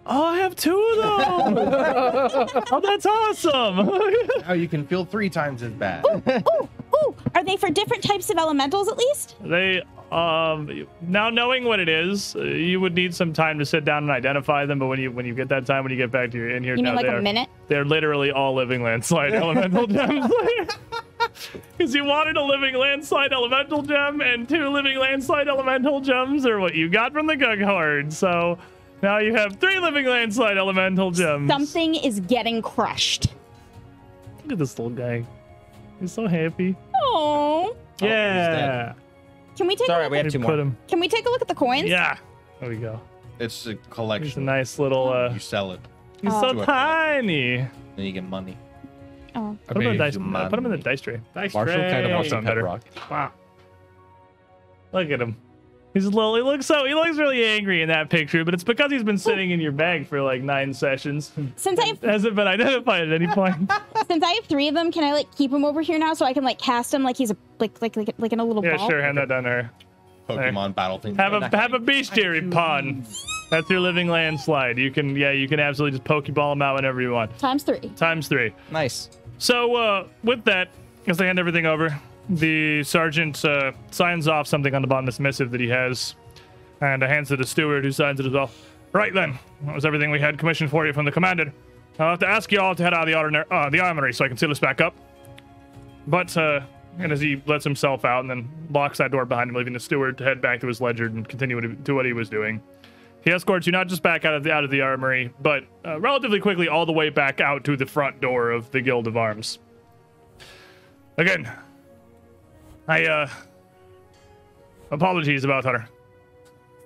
[0.05, 1.57] Oh, I have two of them.
[2.71, 3.85] oh, that's awesome.
[3.85, 6.03] Now oh, you can feel three times as bad.
[6.05, 9.35] Ooh, ooh, are they for different types of elementals at least?
[9.41, 13.85] they um now knowing what it is, uh, you would need some time to sit
[13.85, 14.79] down and identify them.
[14.79, 16.63] But when you when you get that time, when you get back to your in
[16.63, 17.47] here, You mean now like they a are- minute?
[17.67, 20.31] They're literally all living landslide elemental gems.
[21.77, 26.59] Because you wanted a living landslide elemental gem, and two living landslide elemental gems are
[26.59, 28.11] what you got from the Gug Hoard.
[28.11, 28.57] So
[29.03, 31.49] now you have three living landslide elemental gems.
[31.49, 33.27] Something is getting crushed.
[34.43, 35.23] Look at this little guy.
[35.99, 36.75] He's so happy.
[36.95, 38.93] Oh, Yeah.
[39.59, 40.59] Can we take Sorry, a look we at, have two Put more.
[40.59, 40.77] him.
[40.87, 41.87] Can we take a look at the coins?
[41.89, 42.17] Yeah.
[42.59, 42.99] There we go.
[43.39, 44.45] It's a He's a collection.
[44.45, 45.09] nice little.
[45.13, 45.79] uh You sell it,
[46.21, 46.41] He's Oh.
[46.57, 47.57] so tiny.
[47.57, 47.69] then
[48.05, 48.57] you get money.
[49.35, 50.15] Oh, Put him in the dice.
[50.15, 51.21] you uh, put him in the dice tray.
[51.35, 51.91] Dice Marshall tray.
[51.91, 52.81] kind of wants Sound a pet rock.
[53.11, 53.31] Wow.
[54.91, 55.35] Look at him.
[55.93, 56.35] He's a little.
[56.35, 56.85] He looks so.
[56.85, 59.71] He looks really angry in that picture, but it's because he's been sitting in your
[59.71, 61.31] bag for like nine sessions.
[61.55, 63.71] since I have Hasn't been identified at any point.
[64.07, 66.25] since I have three of them, can I like keep him over here now so
[66.25, 68.63] I can like cast him like he's a like like like, like in a little
[68.63, 68.89] yeah, ball?
[68.89, 69.01] sure.
[69.01, 69.71] Hand that down to her.
[70.27, 71.15] Pokemon battle thing.
[71.15, 73.03] Have a have a bestiary pun.
[73.49, 74.77] That's your living landslide.
[74.77, 77.35] You can yeah, you can absolutely just pokeball him out whenever you want.
[77.39, 77.79] Times three.
[77.95, 78.53] Times three.
[78.71, 79.09] Nice.
[79.39, 80.69] So uh, with that,
[81.07, 81.99] as they hand everything over,
[82.29, 86.15] the sergeant uh, signs off something on the bottom of this missive that he has,
[86.81, 88.51] and hands it to the steward, who signs it as well.
[88.91, 91.53] Right then, that was everything we had commissioned for you from the commandant.
[91.99, 94.13] I'll have to ask you all to head out of the, ordinary, uh, the armory
[94.13, 94.95] so I can seal this back up.
[96.07, 96.61] But uh,
[96.97, 99.79] and as he lets himself out and then locks that door behind him, leaving the
[99.79, 102.61] steward to head back to his ledger and continue to do what he was doing.
[103.21, 105.99] He escorts you not just back out of the out of the armory, but uh,
[105.99, 109.17] relatively quickly all the way back out to the front door of the Guild of
[109.17, 109.59] Arms.
[111.17, 111.51] Again,
[112.89, 113.29] I uh
[114.89, 115.87] apologies about our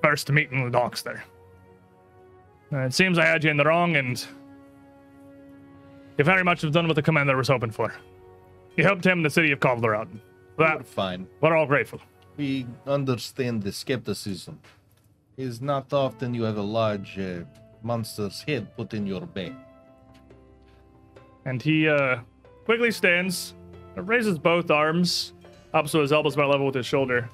[0.03, 1.23] first meeting in the docks there.
[2.73, 4.23] Uh, it seems I had you in the wrong, and
[6.17, 7.93] you very much have done what the commander was hoping for.
[8.75, 10.09] You helped him in the city of Kovlar out.
[10.09, 10.17] For
[10.57, 11.25] We're That fine.
[11.39, 12.01] we're all grateful.
[12.35, 14.59] We understand the skepticism.
[15.37, 17.43] It's not often you have a large uh,
[17.81, 19.53] monster's head put in your bag.
[21.45, 22.17] And he uh,
[22.65, 23.53] quickly stands,
[23.95, 25.33] raises both arms
[25.73, 27.29] up so his elbows about level with his shoulder,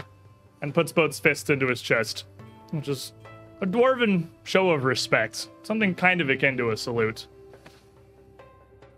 [0.62, 2.26] and puts both fists into his chest,
[2.72, 3.14] which is
[3.62, 5.50] a dwarven show of respect.
[5.64, 7.28] Something kind of akin to a salute.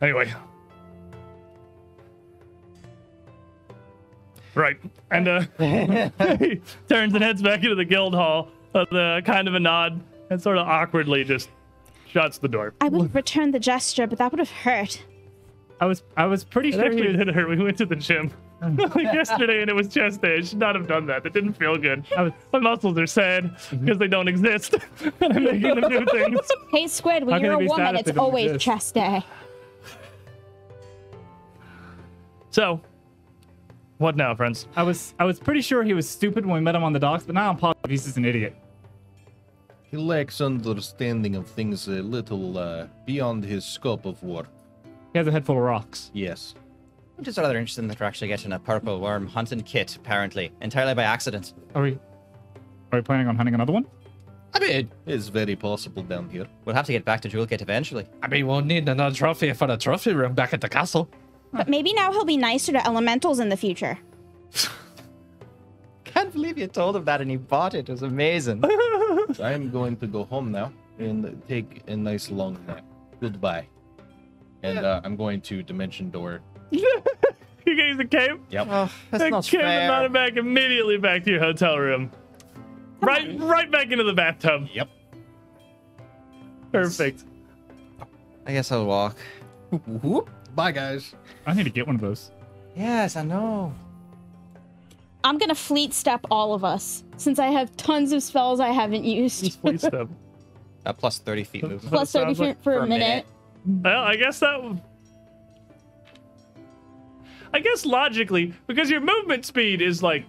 [0.02, 0.32] Anyway.
[4.54, 4.78] Right.
[5.12, 5.42] And uh,
[6.38, 10.02] he turns and heads back into the guild hall with a kind of a nod
[10.30, 11.50] and sort of awkwardly just
[12.08, 12.74] shuts the door.
[12.82, 15.02] I would have returned the gesture, but that would have hurt.
[15.80, 17.50] I was I was pretty It sure actually he was, did hurt.
[17.50, 18.32] We went to the gym
[18.96, 20.38] like yesterday and it was chest day.
[20.38, 21.24] I should not have done that.
[21.24, 22.06] That didn't feel good.
[22.16, 24.76] I was- My muscles are sad because they don't exist.
[25.02, 26.40] and I'm making them do things.
[26.72, 28.66] Hey, Squid, when How you're a woman, it's always exist?
[28.66, 29.24] chest day.
[32.52, 32.82] So,
[33.98, 34.68] what now, friends?
[34.76, 37.00] I was I was pretty sure he was stupid when we met him on the
[37.00, 38.56] docks, but now I'm positive he's just an idiot.
[39.84, 44.48] He lacks understanding of things a little uh, beyond his scope of work.
[45.14, 46.12] He has a head full of rocks.
[46.14, 46.56] Yes.
[47.22, 50.96] I'm just rather interested that we're actually getting a purple worm hunting kit, apparently, entirely
[50.96, 51.54] by accident.
[51.76, 51.92] Are we
[52.92, 53.86] are we planning on hunting another one?
[54.56, 56.48] I mean, It's very possible down here.
[56.66, 58.08] We'll have to get back to Jewel Kit eventually.
[58.24, 61.12] I mean, we'll need another trophy for the trophy room back at the castle.
[61.54, 64.00] But maybe now he'll be nicer to elementals in the future.
[66.04, 67.88] Can't believe you told him that and he bought it.
[67.88, 68.66] It was amazing.
[69.40, 72.84] I am going to go home now and take a nice long nap.
[73.20, 73.68] Goodbye.
[74.64, 76.42] And uh, I'm going to Dimension Door.
[77.64, 78.40] You guys the cape?
[78.50, 78.68] Yep.
[78.72, 79.88] oh, that's not cape and fair.
[79.88, 82.12] mounted back immediately back to your hotel room.
[83.02, 84.68] Right, right back into the bathtub.
[84.74, 84.90] Yep.
[86.72, 87.24] Perfect.
[88.48, 89.16] I guess I'll walk.
[89.86, 90.30] Whoop.
[90.56, 91.14] Bye, guys.
[91.46, 92.32] I need to get one of those.
[92.76, 93.74] Yes, I know.
[95.24, 99.04] I'm gonna fleet step all of us since I have tons of spells I haven't
[99.04, 99.54] used.
[99.62, 100.10] fleet step.
[100.84, 101.84] Uh, plus 30 feet movement.
[101.84, 103.26] Plus 30 sounds like feet for, for a a minute.
[103.66, 103.84] minute.
[103.84, 104.82] Well, I guess that.
[107.52, 110.26] Would- I guess logically, because your movement speed is like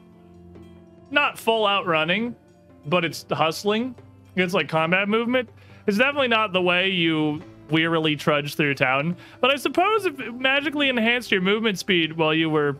[1.11, 2.35] not full out running,
[2.87, 3.95] but it's hustling.
[4.37, 5.49] It's like combat movement.
[5.87, 9.17] It's definitely not the way you wearily trudge through town.
[9.41, 12.77] But I suppose if it magically enhanced your movement speed while you were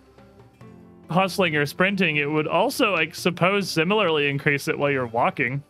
[1.11, 5.63] hustling or sprinting, it would also, I suppose, similarly increase it while you're walking.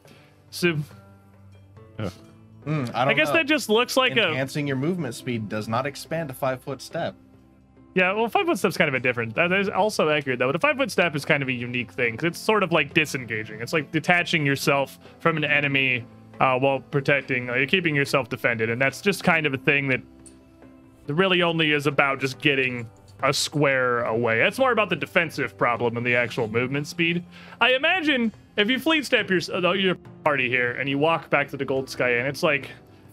[0.51, 0.77] So
[2.65, 3.35] Hmm, I, don't I guess know.
[3.35, 6.81] that just looks like a Enhancing your movement speed does not expand a five foot
[6.81, 7.17] step.
[7.95, 9.35] Yeah, well, five foot step's kind of a different.
[9.35, 10.49] That is also accurate though.
[10.49, 12.73] But a five foot step is kind of a unique thing 'cause it's sort of
[12.73, 13.61] like disengaging.
[13.61, 16.05] It's like detaching yourself from an enemy
[16.41, 17.51] uh, while protecting.
[17.51, 20.01] Uh, you're keeping yourself defended, and that's just kind of a thing that
[21.09, 22.89] really only is about just getting
[23.23, 24.39] a square away.
[24.39, 27.23] That's more about the defensive problem than the actual movement speed.
[27.61, 31.49] I imagine if you fleet step your uh, your party here and you walk back
[31.51, 32.71] to the Gold Sky Inn, it's like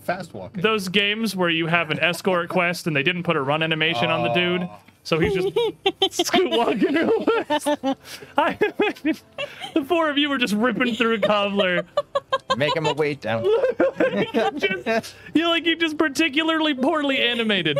[0.09, 0.61] Fast walking.
[0.61, 4.09] those games where you have an escort quest and they didn't put a run animation
[4.09, 4.75] on the dude, oh.
[5.03, 7.95] so he's just scoot walking away.
[8.37, 8.53] I,
[9.73, 11.85] the four of you were just ripping through Kovlar.
[12.57, 13.43] Make him a weight down.
[14.57, 17.77] Just, you like you just particularly poorly animated.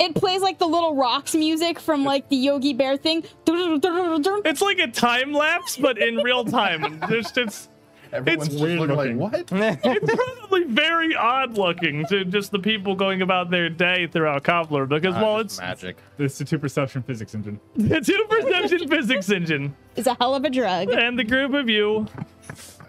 [0.00, 3.24] It plays like the little rocks music from like the Yogi Bear thing.
[3.46, 6.82] It's like a time lapse, but in real time.
[6.82, 7.68] And Just it's
[8.12, 9.58] Everyone's it's weird looking like, looking.
[9.58, 9.78] what?
[9.84, 14.86] it's probably very odd looking to just the people going about their day throughout Kovlar
[14.86, 15.96] because well, Ah, it's magic.
[16.18, 17.58] It's the two perception physics engine.
[17.76, 19.74] it's a perception physics engine.
[19.96, 20.90] It's a hell of a drug.
[20.90, 22.06] and the group of you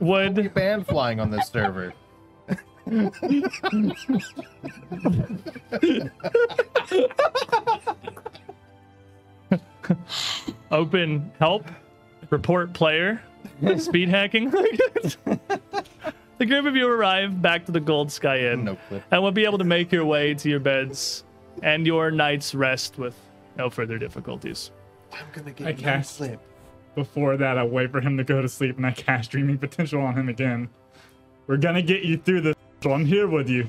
[0.01, 1.93] would Band flying on this server.
[10.71, 11.65] open help,
[12.29, 13.21] report player,
[13.79, 14.49] speed hacking.
[16.37, 19.03] the group of you arrive back to the Gold Sky Inn No clip.
[19.11, 21.23] and will be able to make your way to your beds
[21.61, 23.15] and your night's rest with
[23.57, 24.71] no further difficulties.
[25.11, 26.39] I'm gonna get I no cast- clip.
[26.95, 29.99] Before that, I wait for him to go to sleep and I cast dreaming potential
[30.01, 30.69] on him again.
[31.47, 32.55] We're gonna get you through this.
[32.81, 33.67] So I'm here with you.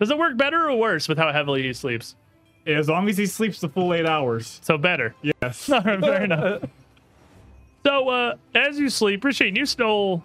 [0.00, 2.16] Does it work better or worse with how heavily he sleeps?
[2.66, 4.60] As long as he sleeps the full eight hours.
[4.62, 5.14] So better.
[5.22, 5.68] Yes.
[5.70, 6.62] All right, fair enough.
[7.84, 10.22] So, uh, as you sleep, Rasheen, you still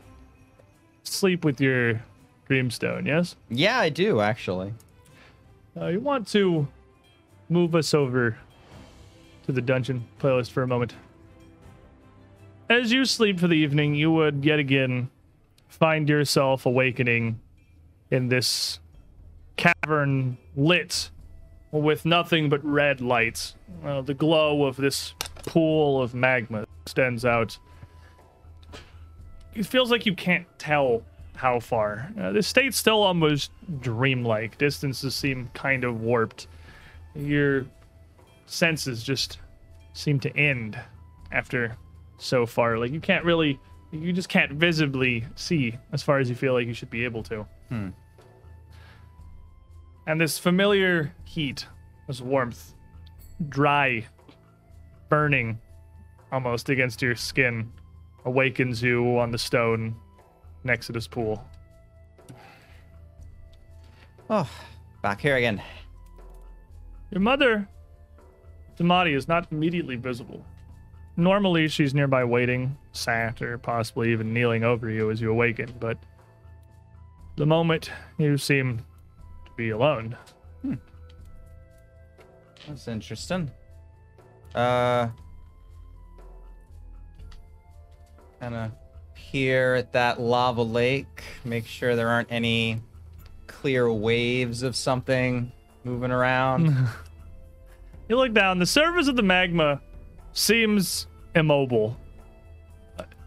[1.03, 2.01] sleep with your
[2.49, 3.35] dreamstone, yes?
[3.49, 4.73] Yeah, I do, actually.
[5.79, 6.67] Uh, you want to
[7.49, 8.37] move us over
[9.45, 10.95] to the dungeon playlist for a moment.
[12.69, 15.09] As you sleep for the evening, you would yet again
[15.67, 17.39] find yourself awakening
[18.11, 18.79] in this
[19.57, 21.09] cavern lit
[21.71, 23.55] with nothing but red lights.
[23.83, 25.13] Uh, the glow of this
[25.45, 27.57] pool of magma extends out.
[29.53, 31.03] It feels like you can't tell
[31.35, 32.11] how far.
[32.19, 34.57] Uh, the state's still almost dreamlike.
[34.57, 36.47] Distances seem kind of warped.
[37.15, 37.65] Your
[38.45, 39.39] senses just
[39.93, 40.79] seem to end
[41.31, 41.77] after
[42.17, 42.77] so far.
[42.77, 43.59] Like you can't really,
[43.91, 47.23] you just can't visibly see as far as you feel like you should be able
[47.23, 47.45] to.
[50.09, 51.67] And this familiar heat,
[52.07, 52.73] this warmth,
[53.47, 54.07] dry,
[55.07, 55.59] burning
[56.31, 57.71] almost against your skin,
[58.25, 59.95] awakens you on the stone
[60.63, 61.47] next to this pool.
[64.31, 64.49] Oh,
[65.03, 65.61] back here again.
[67.11, 67.69] Your mother,
[68.79, 70.43] Damati, is not immediately visible.
[71.17, 75.99] Normally, she's nearby waiting, sat, or possibly even kneeling over you as you awaken, but
[77.35, 78.83] the moment you seem
[79.59, 80.15] be alone,
[82.65, 83.51] That's interesting.
[84.55, 85.09] Uh,
[88.39, 88.71] kind of
[89.13, 92.81] peer at that lava lake, make sure there aren't any
[93.47, 95.51] clear waves of something
[95.83, 96.73] moving around.
[98.07, 99.81] You look down, the surface of the magma
[100.33, 101.05] seems
[101.35, 101.95] immobile.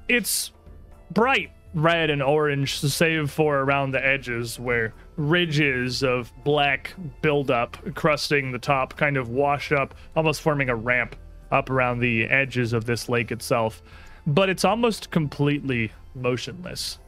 [0.08, 0.50] It's
[1.12, 8.52] bright red and orange, save for around the edges where ridges of black buildup crusting
[8.52, 11.16] the top kind of wash up, almost forming a ramp
[11.50, 13.82] up around the edges of this lake itself.
[14.26, 16.98] But it's almost completely motionless.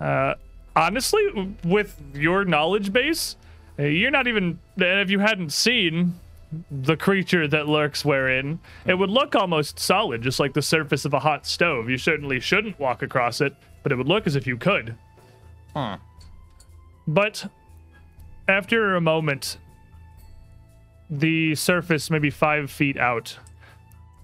[0.00, 0.34] Uh,
[0.74, 3.36] honestly, with your knowledge base,
[3.78, 4.58] uh, you're not even.
[4.76, 6.14] If you hadn't seen
[6.70, 11.12] the creature that lurks wherein, it would look almost solid, just like the surface of
[11.12, 11.90] a hot stove.
[11.90, 14.96] You certainly shouldn't walk across it, but it would look as if you could.
[15.74, 15.98] Huh.
[17.08, 17.50] But
[18.46, 19.56] after a moment,
[21.08, 23.38] the surface, maybe five feet out,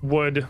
[0.03, 0.47] would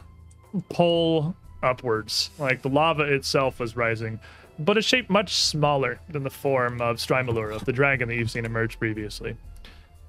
[0.68, 4.18] pull upwards, like the lava itself was rising,
[4.59, 8.45] but a shape much smaller than the form of Strymalura, the dragon that you've seen
[8.45, 9.37] emerge previously.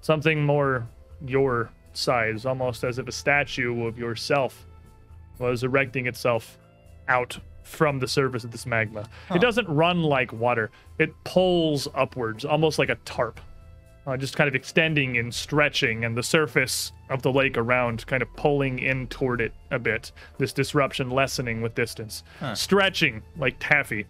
[0.02, 0.88] Something more
[1.26, 4.66] your size, almost as if a statue of yourself
[5.38, 6.58] was erecting itself
[7.08, 9.10] out from the surface of this magma.
[9.34, 13.40] It doesn't run like water, it pulls upwards, almost like a tarp.
[14.08, 18.22] Uh, just kind of extending and stretching, and the surface of the lake around kind
[18.22, 20.12] of pulling in toward it a bit.
[20.38, 22.22] This disruption lessening with distance,
[22.54, 24.06] stretching like taffy.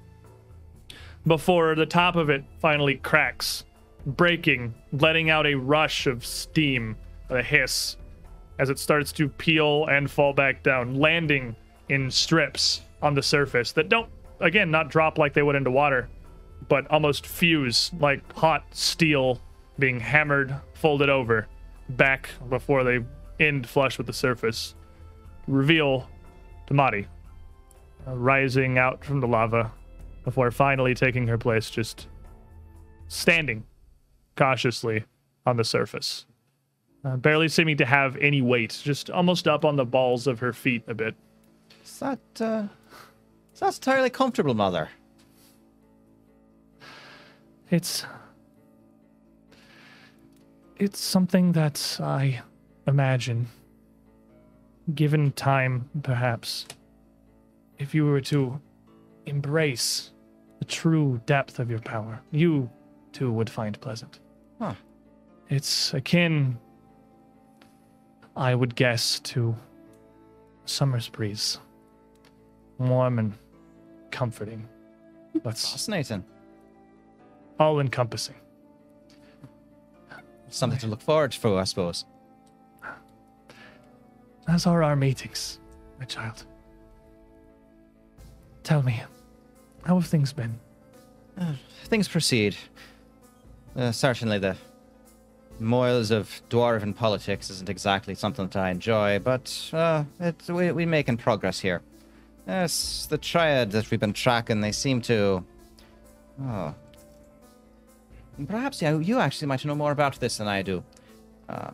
[1.26, 3.64] Before the top of it finally cracks,
[4.06, 6.98] breaking, letting out a rush of steam,
[7.30, 7.96] a hiss,
[8.60, 11.56] as it starts to peel and fall back down, landing
[11.88, 16.10] in strips on the surface that don't, again, not drop like they would into water,
[16.68, 19.42] but almost fuse like hot steel
[19.78, 21.48] being hammered, folded over,
[21.90, 23.00] back before they
[23.40, 24.76] end flush with the surface.
[25.48, 26.10] Reveal
[26.68, 27.06] Tamati
[28.08, 29.72] uh, rising out from the lava
[30.24, 32.08] before finally taking her place, just
[33.08, 33.64] standing
[34.36, 35.04] cautiously
[35.46, 36.26] on the surface.
[37.04, 40.52] Uh, barely seeming to have any weight, just almost up on the balls of her
[40.52, 41.14] feet a bit.
[41.84, 42.64] Is that, uh,
[43.56, 44.90] is that entirely comfortable, Mother?
[47.72, 48.06] It's.
[50.78, 52.42] It's something that I
[52.86, 53.48] imagine,
[54.94, 56.66] given time, perhaps,
[57.80, 58.60] if you were to
[59.26, 60.12] embrace
[60.60, 62.70] the true depth of your power, you
[63.14, 64.20] too would find pleasant.
[64.60, 64.74] Huh.
[65.50, 66.58] It's akin,
[68.36, 69.56] I would guess, to
[70.66, 71.58] summer's breeze.
[72.78, 73.34] Warm and
[74.16, 74.66] comforting,
[75.44, 76.24] but Fascinating.
[77.60, 78.36] all encompassing.
[80.50, 82.06] Something to look forward to, I suppose.
[84.48, 85.60] As are our meetings,
[86.00, 86.46] my child.
[88.64, 89.02] Tell me,
[89.86, 90.58] how have things been?
[91.86, 92.56] Things proceed.
[93.76, 94.56] Uh, certainly, the
[95.60, 100.06] moils of dwarven politics isn't exactly something that I enjoy, but uh,
[100.48, 101.82] we, we're making progress here.
[102.48, 105.44] Yes, the triad that we've been tracking, they seem to.
[106.42, 106.76] Oh.
[108.48, 110.84] Perhaps yeah, you actually might know more about this than I do.
[111.48, 111.72] Uh,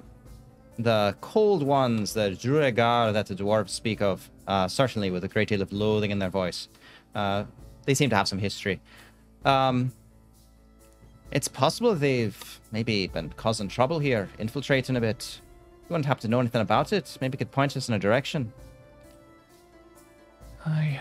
[0.78, 5.49] the cold ones, the Duergar that the dwarves speak of, uh, certainly with a great
[5.49, 6.67] deal of loathing in their voice.
[7.15, 7.45] Uh,
[7.86, 8.80] they seem to have some history.
[9.43, 9.91] Um,
[11.32, 15.41] it's possible they've maybe been causing trouble here, infiltrating a bit.
[15.84, 17.17] You wouldn't have to know anything about it.
[17.22, 18.53] Maybe it could point us in a direction.
[20.66, 20.99] I.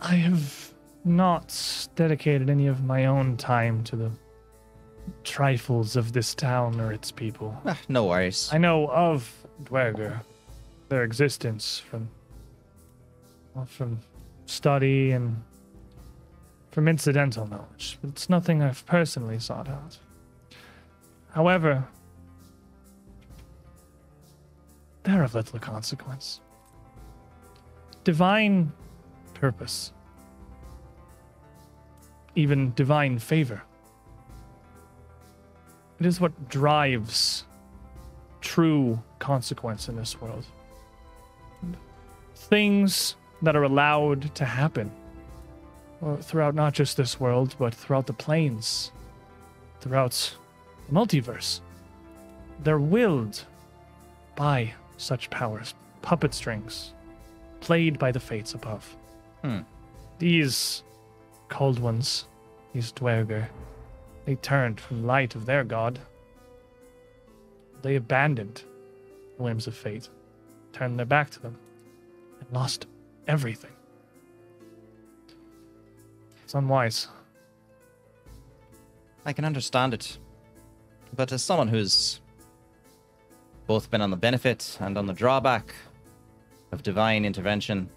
[0.00, 0.72] I have
[1.04, 4.10] not dedicated any of my own time to the
[5.24, 7.56] trifles of this town or its people.
[7.64, 8.50] Ah, no worries.
[8.52, 9.32] I know of
[9.64, 10.22] Duergar,
[10.88, 12.08] their existence from
[13.54, 14.00] well, from
[14.46, 15.42] study and
[16.70, 19.98] from incidental knowledge, it's nothing I've personally sought out.
[21.32, 21.84] However,
[25.02, 26.40] they're of little consequence.
[28.04, 28.72] Divine
[29.34, 29.92] purpose,
[32.34, 33.62] even divine favor.
[35.98, 37.44] It is what drives
[38.40, 40.44] true consequence in this world.
[42.34, 44.90] Things that are allowed to happen
[46.20, 48.90] throughout not just this world, but throughout the planes,
[49.80, 50.36] throughout
[50.88, 51.60] the multiverse.
[52.64, 53.44] They're willed
[54.34, 56.94] by such powers, puppet strings,
[57.60, 58.96] played by the fates above.
[59.42, 59.60] Hmm.
[60.18, 60.84] These
[61.48, 62.26] cold ones,
[62.72, 63.48] these Duergar,
[64.24, 65.98] They turned from the light of their god.
[67.82, 68.62] They abandoned
[69.36, 70.08] the whims of fate,
[70.72, 71.58] turned their back to them,
[72.40, 72.86] and lost
[73.26, 73.72] everything.
[76.44, 77.08] It's unwise.
[79.26, 80.18] I can understand it.
[81.14, 82.21] But as someone who's
[83.72, 85.74] both been on the benefit and on the drawback
[86.72, 87.88] of divine intervention,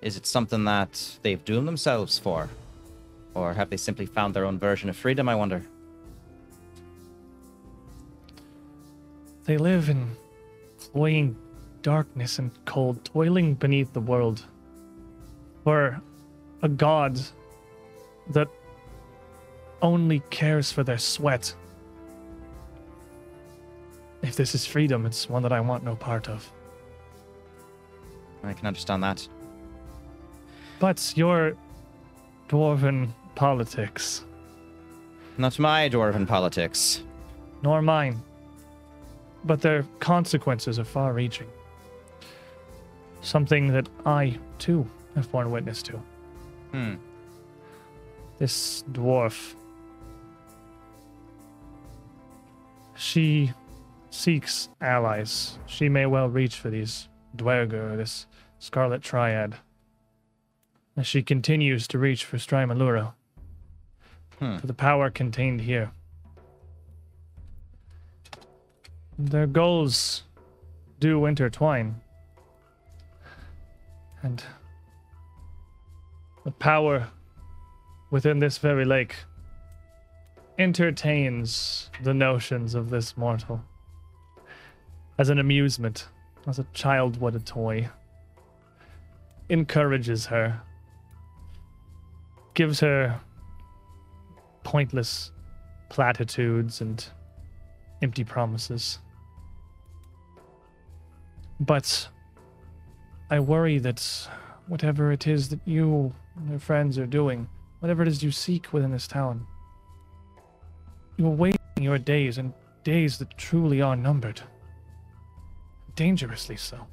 [0.00, 2.48] is it something that they've doomed themselves for?
[3.34, 5.64] Or have they simply found their own version of freedom, I wonder?
[9.46, 10.16] They live in
[10.78, 11.36] cloying
[11.82, 14.44] darkness and cold, toiling beneath the world
[15.64, 16.00] for
[16.62, 17.18] a god
[18.30, 18.46] that
[19.82, 21.52] only cares for their sweat.
[24.22, 26.50] If this is freedom, it's one that I want no part of.
[28.42, 29.26] I can understand that.
[30.80, 31.54] But your
[32.48, 34.24] dwarven politics,
[35.36, 37.02] Not my dwarven politics.
[37.62, 38.22] nor mine,
[39.44, 41.48] but their consequences are far reaching.
[43.20, 46.00] Something that I, too, have borne witness to.
[46.72, 46.94] Hmm.
[48.38, 49.54] This dwarf.
[52.96, 53.52] She
[54.10, 55.58] seeks allies.
[55.66, 58.26] She may well reach for these Duergar, this
[58.58, 59.56] Scarlet Triad.
[60.96, 63.14] As she continues to reach for Strymalura.
[64.38, 64.56] Hmm.
[64.56, 65.90] For the power contained here.
[69.18, 70.24] Their goals
[71.00, 72.00] do intertwine.
[74.22, 74.42] And
[76.44, 77.08] the power
[78.10, 79.14] within this very lake
[80.58, 83.62] entertains the notions of this mortal
[85.18, 86.08] as an amusement,
[86.46, 87.88] as a child would a toy,
[89.48, 90.60] encourages her,
[92.54, 93.20] gives her
[94.62, 95.32] pointless
[95.88, 97.04] platitudes and
[98.02, 98.98] empty promises.
[101.58, 102.08] But
[103.30, 104.28] I worry that
[104.68, 107.48] whatever it is that you and your friends are doing,
[107.80, 109.46] whatever it is you seek within this town,
[111.16, 112.52] you're wasting your days and
[112.84, 114.40] days that truly are numbered.
[115.98, 116.86] Dangerously so.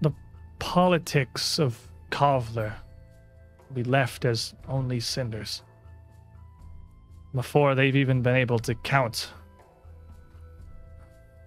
[0.00, 0.12] The
[0.58, 1.78] politics of
[2.10, 2.72] Kovlar
[3.68, 5.62] will be left as only cinders
[7.34, 9.30] before they've even been able to count.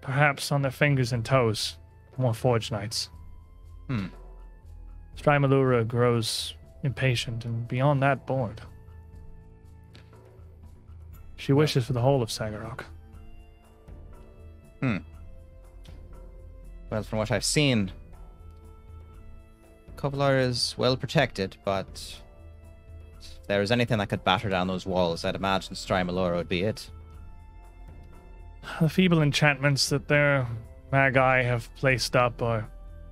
[0.02, 1.76] Perhaps on their fingers and toes,
[2.16, 3.10] more Forge Nights.
[3.88, 4.06] Hmm.
[5.16, 6.54] Strymalura grows
[6.84, 8.60] impatient and beyond that bored.
[11.34, 12.84] She wishes for the whole of Saggorak.
[14.84, 14.98] Hmm.
[16.90, 17.90] Well, from what I've seen,
[19.96, 22.20] Kovlar is well protected, but
[23.18, 26.64] if there is anything that could batter down those walls, I'd imagine Strymalura would be
[26.64, 26.90] it.
[28.78, 30.46] The feeble enchantments that their
[30.92, 32.68] magi have placed up are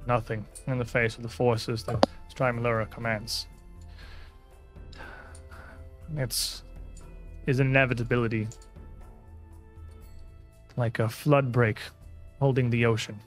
[0.06, 3.46] nothing in the face of the forces that Strymalura commands.
[6.18, 6.64] It's
[7.46, 8.46] is inevitability.
[10.76, 11.78] Like a flood break
[12.38, 13.20] holding the ocean.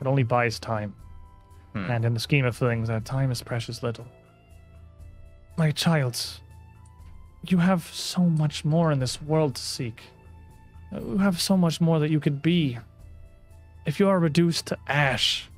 [0.00, 0.94] It only buys time.
[1.72, 1.90] Hmm.
[1.90, 4.06] And in the scheme of things, that time is precious little.
[5.56, 6.18] My child,
[7.46, 10.02] you have so much more in this world to seek.
[10.92, 12.78] You have so much more that you could be.
[13.86, 15.48] If you are reduced to ash,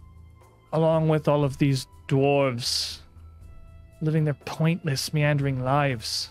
[0.72, 2.98] along with all of these dwarves
[4.00, 6.30] living their pointless, meandering lives,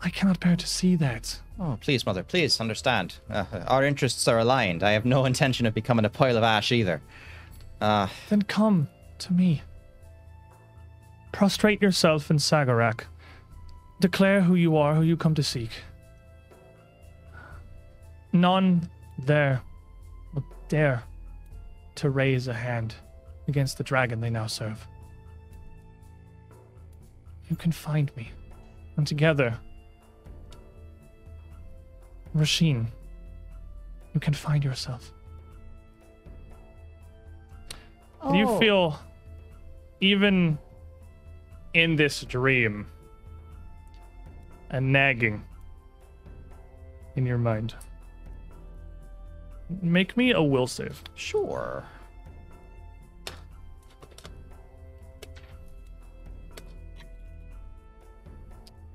[0.00, 1.40] I cannot bear to see that.
[1.60, 3.16] Oh, please, Mother, please understand.
[3.30, 4.82] Uh, our interests are aligned.
[4.82, 7.00] I have no intention of becoming a pile of ash either.
[7.80, 8.88] Uh, Then come
[9.18, 9.62] to me.
[11.32, 13.04] Prostrate yourself in Saggorak.
[14.00, 15.70] Declare who you are, who you come to seek.
[18.32, 18.88] None
[19.18, 19.60] there
[20.34, 21.02] will dare
[21.96, 22.94] to raise a hand
[23.46, 24.86] against the dragon they now serve.
[27.48, 28.30] You can find me,
[28.96, 29.58] and together,
[32.34, 32.86] Rasheen,
[34.14, 35.12] you can find yourself.
[38.30, 38.58] Do you Oh.
[38.58, 38.98] feel,
[40.00, 40.58] even
[41.74, 42.86] in this dream,
[44.70, 45.44] a nagging
[47.16, 47.74] in your mind?
[49.80, 51.02] Make me a will save.
[51.14, 51.84] sure.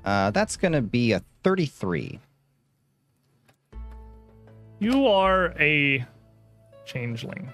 [0.05, 2.19] Uh, that's gonna be a 33.
[4.79, 6.05] You are a
[6.85, 7.49] changeling.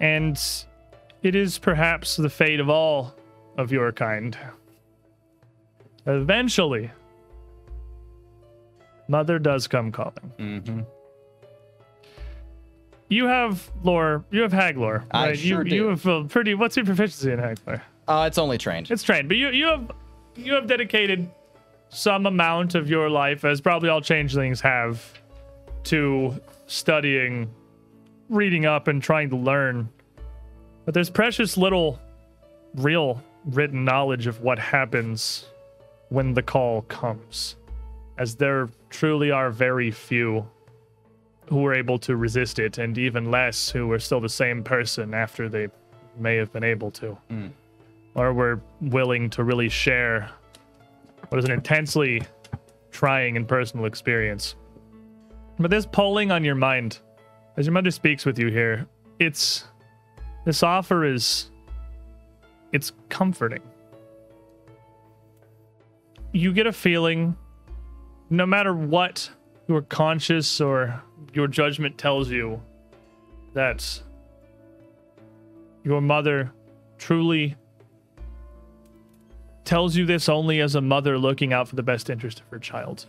[0.00, 0.40] And
[1.22, 3.14] it is perhaps the fate of all
[3.56, 4.36] of your kind.
[6.06, 6.90] Eventually,
[9.06, 10.32] Mother does come calling.
[10.38, 10.80] Mm-hmm.
[13.08, 14.24] You have lore.
[14.30, 15.04] You have hag lore.
[15.10, 15.76] I sure you, do.
[15.76, 16.54] You have a pretty.
[16.54, 17.82] What's your proficiency in hag lore?
[18.08, 18.90] Uh, it's only trained.
[18.90, 19.92] It's trained, but you you have
[20.34, 21.30] you have dedicated
[21.92, 25.20] some amount of your life, as probably all changelings have,
[25.84, 26.34] to
[26.66, 27.50] studying,
[28.30, 29.88] reading up, and trying to learn.
[30.86, 32.00] But there's precious little
[32.74, 35.44] real written knowledge of what happens
[36.08, 37.56] when the call comes,
[38.16, 40.46] as there truly are very few
[41.48, 45.12] who were able to resist it, and even less who were still the same person
[45.12, 45.68] after they
[46.18, 47.48] may have been able to hmm.
[48.14, 50.30] or were willing to really share
[51.32, 52.22] what is an intensely
[52.90, 54.54] trying and personal experience.
[55.58, 56.98] But this pulling on your mind,
[57.56, 58.86] as your mother speaks with you here,
[59.18, 59.64] it's
[60.44, 61.50] this offer is
[62.72, 63.62] it's comforting.
[66.32, 67.34] You get a feeling,
[68.28, 69.30] no matter what
[69.68, 71.02] your conscious or
[71.32, 72.60] your judgment tells you,
[73.54, 74.02] that
[75.82, 76.52] your mother
[76.98, 77.56] truly
[79.64, 82.58] tells you this only as a mother looking out for the best interest of her
[82.58, 83.06] child.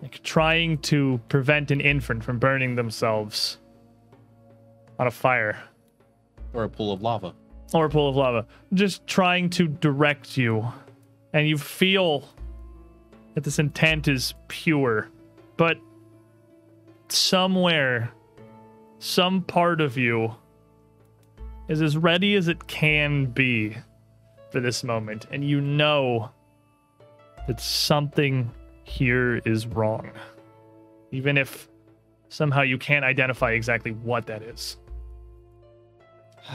[0.00, 3.58] Like trying to prevent an infant from burning themselves
[4.98, 5.58] on a fire
[6.52, 7.34] Or a pool of lava.
[7.72, 8.46] or a pool of lava.
[8.74, 10.66] Just trying to direct you.
[11.32, 12.28] And you feel
[13.34, 15.08] that this intent is pure.
[15.56, 15.78] But
[17.08, 18.12] somewhere,
[18.98, 20.34] some part of you
[21.68, 23.76] is as ready as it can be
[24.52, 25.26] for this moment.
[25.30, 26.30] And you know
[27.48, 28.50] that something
[28.84, 30.10] here is wrong.
[31.10, 31.68] Even if
[32.28, 34.76] somehow you can't identify exactly what that is.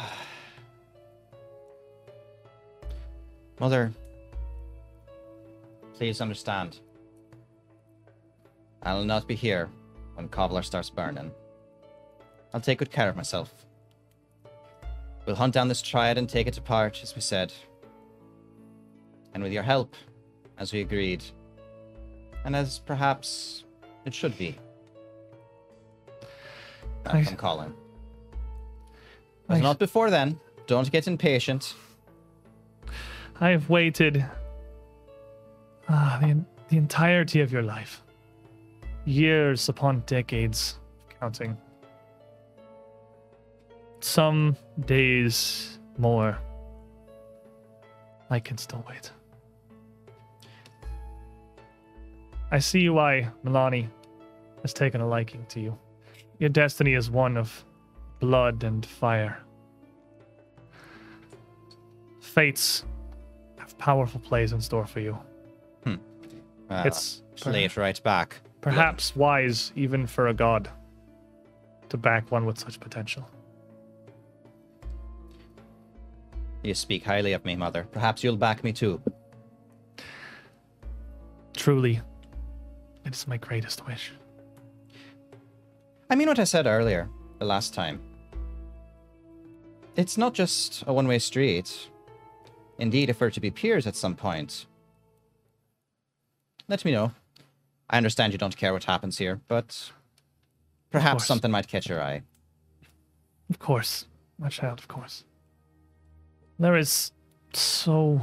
[3.59, 3.91] Mother,
[5.95, 6.79] please understand.
[8.83, 9.69] I'll not be here
[10.13, 11.31] when Kovlar starts burning.
[12.53, 13.53] I'll take good care of myself.
[15.25, 17.51] We'll hunt down this triad and take it apart, as we said.
[19.37, 19.93] And with your help,
[20.57, 21.23] as we agreed.
[22.43, 23.65] And as perhaps
[24.03, 24.57] it should be.
[27.05, 27.71] I- I'm calling.
[29.45, 30.39] But I- not before then.
[30.65, 31.75] Don't get impatient.
[33.39, 34.25] I have waited
[35.87, 38.01] ah, the, the entirety of your life.
[39.05, 40.79] Years upon decades
[41.19, 41.55] counting.
[43.99, 44.57] Some
[44.87, 46.39] days more.
[48.31, 49.11] I can still wait.
[52.51, 53.89] I see why Milani
[54.61, 55.77] has taken a liking to you.
[56.39, 57.65] Your destiny is one of
[58.19, 59.39] blood and fire.
[62.21, 62.85] Fates
[63.57, 65.17] have powerful plays in store for you.
[66.69, 68.41] Well, It's play it right back.
[68.59, 70.69] perhaps wise even for a god
[71.87, 73.25] to back one with such potential.
[76.63, 77.87] You speak highly of me, mother.
[77.93, 79.01] Perhaps you'll back me too.
[81.55, 82.01] Truly,
[83.07, 84.11] it is my greatest wish.
[86.09, 88.01] I mean what I said earlier, the last time.
[89.95, 91.89] It's not just a one way street.
[92.77, 94.67] Indeed, if we're to be peers at some point,
[96.67, 97.13] let me know.
[97.89, 99.91] I understand you don't care what happens here, but
[100.91, 102.21] perhaps something might catch your eye.
[103.49, 104.05] Of course,
[104.37, 105.23] my child, of course.
[106.59, 107.11] There is
[107.53, 108.21] so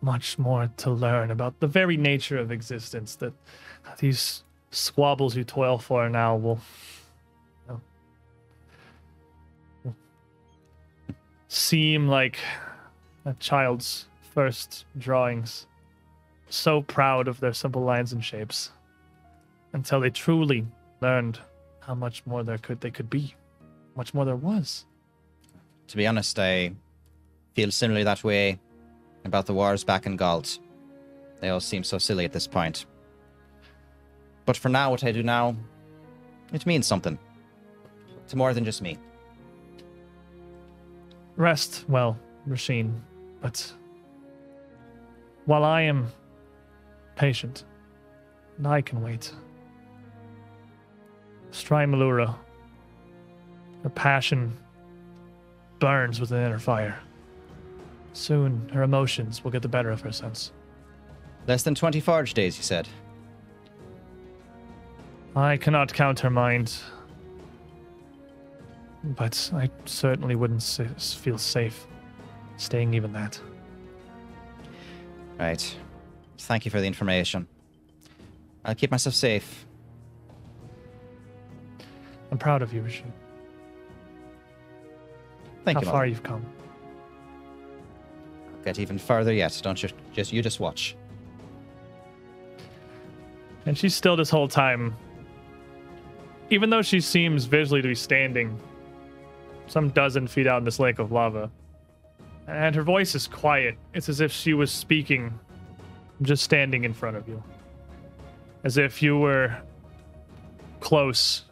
[0.00, 3.32] much more to learn about the very nature of existence that
[3.98, 6.60] these squabbles you toil for now will,
[7.66, 7.80] you know,
[9.84, 9.96] will
[11.48, 12.38] seem like
[13.24, 15.66] a child's first drawings.
[16.50, 18.70] So proud of their simple lines and shapes
[19.72, 20.66] until they truly
[21.00, 21.38] learned
[21.80, 23.34] how much more there could they could be
[23.96, 24.86] much more there was.
[25.88, 26.72] To be honest, I
[27.54, 28.58] feel similarly that way
[29.24, 30.58] about the wars back in Galt.
[31.40, 32.86] They all seem so silly at this point.
[34.44, 35.56] But for now, what I do now,
[36.52, 37.18] it means something.
[38.28, 38.98] To more than just me.
[41.36, 42.98] Rest well, Rasheen,
[43.40, 43.72] but
[45.44, 46.08] while I am
[47.14, 47.64] patient,
[48.56, 49.32] and I can wait,
[51.52, 52.34] Strymalura,
[53.82, 54.56] her passion
[55.78, 56.98] burns within her fire.
[58.18, 60.50] Soon, her emotions will get the better of her sense.
[61.46, 62.88] Less than 20 forge days, you said.
[65.36, 66.74] I cannot count her mind.
[69.04, 70.64] but I certainly wouldn't
[70.98, 71.86] feel safe
[72.56, 73.40] staying even that.
[75.38, 75.76] Right.
[76.38, 77.46] Thank you for the information.
[78.64, 79.64] I'll keep myself safe.
[82.32, 83.12] I'm proud of you, Rashid.
[85.64, 85.86] Thank How you.
[85.86, 86.06] far Mother.
[86.06, 86.44] you've come.
[88.68, 89.58] Get even further yet.
[89.62, 89.88] Don't you?
[90.12, 90.94] Just you just watch.
[93.64, 94.94] And she's still this whole time.
[96.50, 98.60] Even though she seems visually to be standing
[99.68, 101.50] some dozen feet out in this lake of lava.
[102.46, 103.78] And her voice is quiet.
[103.94, 105.32] It's as if she was speaking
[106.20, 107.42] just standing in front of you.
[108.64, 109.56] As if you were
[110.80, 111.46] close,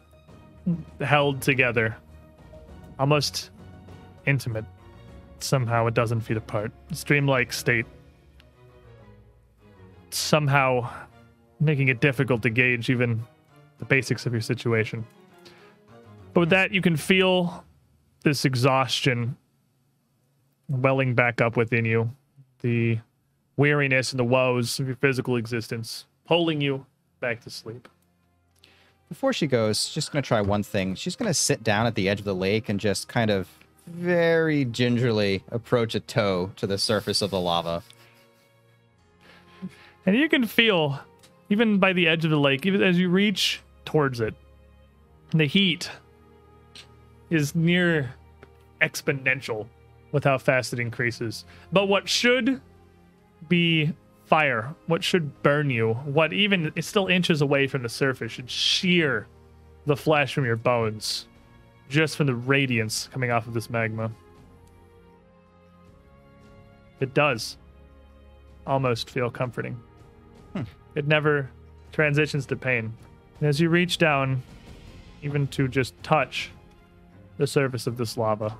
[1.01, 1.97] held together,
[2.99, 3.49] almost
[4.27, 4.65] intimate.
[5.39, 6.71] Somehow a dozen feet apart.
[6.91, 7.85] Streamlike state.
[10.09, 10.89] Somehow
[11.59, 13.23] making it difficult to gauge even
[13.79, 15.05] the basics of your situation.
[16.33, 17.63] But with that, you can feel
[18.23, 19.37] this exhaustion
[20.69, 22.11] welling back up within you,
[22.61, 22.99] the
[23.55, 26.85] weariness and the woes of your physical existence pulling you
[27.19, 27.87] back to sleep.
[29.09, 30.95] Before she goes, she's just gonna try one thing.
[30.95, 33.47] She's gonna sit down at the edge of the lake and just kind of
[33.87, 37.83] very gingerly approach a toe to the surface of the lava.
[40.05, 40.99] And you can feel,
[41.49, 44.33] even by the edge of the lake, even as you reach towards it,
[45.31, 45.89] the heat
[47.29, 48.13] is near
[48.81, 49.67] exponential
[50.11, 51.45] with how fast it increases.
[51.71, 52.61] But what should
[53.49, 53.93] be
[54.25, 58.49] fire, what should burn you, what even is still inches away from the surface, should
[58.49, 59.27] shear
[59.85, 61.26] the flesh from your bones
[61.89, 64.11] just from the radiance coming off of this magma.
[66.99, 67.57] It does
[68.65, 69.79] almost feel comforting.
[70.53, 70.63] Hmm.
[70.95, 71.49] It never
[71.91, 72.91] transitions to pain.
[73.39, 74.41] And as you reach down,
[75.21, 76.51] even to just touch
[77.37, 78.55] the surface of this lava,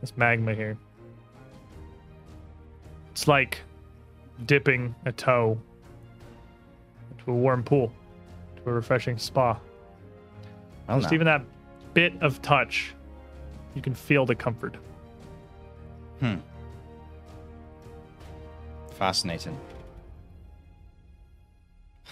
[0.00, 0.76] this magma here,
[3.10, 3.58] it's like
[4.46, 5.58] dipping a toe
[7.10, 7.92] into a warm pool,
[8.56, 9.58] to a refreshing spa.
[10.88, 11.14] Oh, Just no.
[11.14, 11.42] even that
[11.94, 12.94] bit of touch,
[13.74, 14.76] you can feel the comfort.
[16.20, 16.36] Hmm.
[18.92, 19.58] Fascinating.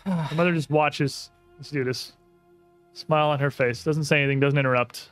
[0.05, 2.13] The mother just watches us do this.
[2.95, 3.85] Smile on her face.
[3.85, 5.11] Doesn't say anything, doesn't interrupt.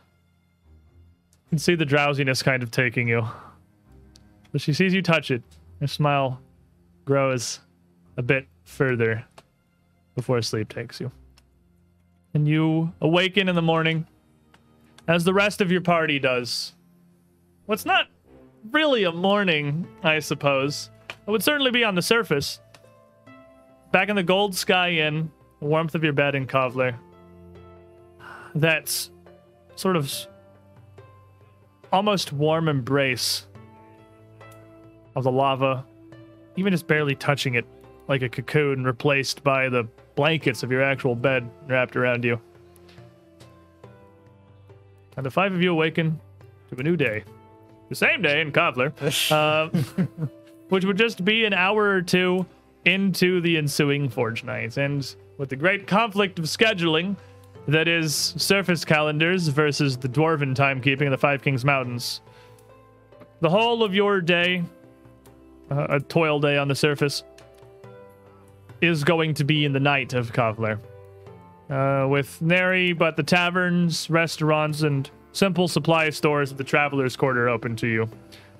[1.44, 3.26] You can see the drowsiness kind of taking you.
[4.50, 5.42] But she sees you touch it.
[5.80, 6.40] Her smile
[7.04, 7.60] grows
[8.16, 9.24] a bit further
[10.14, 11.12] before sleep takes you.
[12.34, 14.06] And you awaken in the morning,
[15.08, 16.74] as the rest of your party does.
[17.66, 18.06] What's not
[18.70, 20.90] really a morning, I suppose.
[21.26, 22.60] It would certainly be on the surface
[23.90, 25.30] back in the Gold Sky Inn,
[25.60, 26.94] the warmth of your bed in Kovlar.
[28.54, 29.08] That
[29.76, 30.12] sort of
[31.90, 33.46] almost warm embrace
[35.16, 35.84] of the lava,
[36.56, 37.66] even just barely touching it
[38.08, 39.84] like a cocoon replaced by the
[40.16, 42.40] blankets of your actual bed wrapped around you.
[45.18, 46.20] And the five of you awaken
[46.70, 47.24] to a new day.
[47.88, 48.92] The same day in Kovlar.
[49.32, 50.06] uh,
[50.68, 52.46] which would just be an hour or two
[52.84, 54.76] into the ensuing Forge Night.
[54.76, 57.16] And with the great conflict of scheduling
[57.66, 62.20] that is surface calendars versus the dwarven timekeeping of the Five Kings Mountains,
[63.40, 64.62] the whole of your day,
[65.72, 67.24] uh, a toil day on the surface,
[68.80, 70.78] is going to be in the night of Kovlar.
[71.70, 77.48] Uh, with nary but the taverns, restaurants, and simple supply stores of the Traveler's Quarter
[77.48, 78.08] open to you,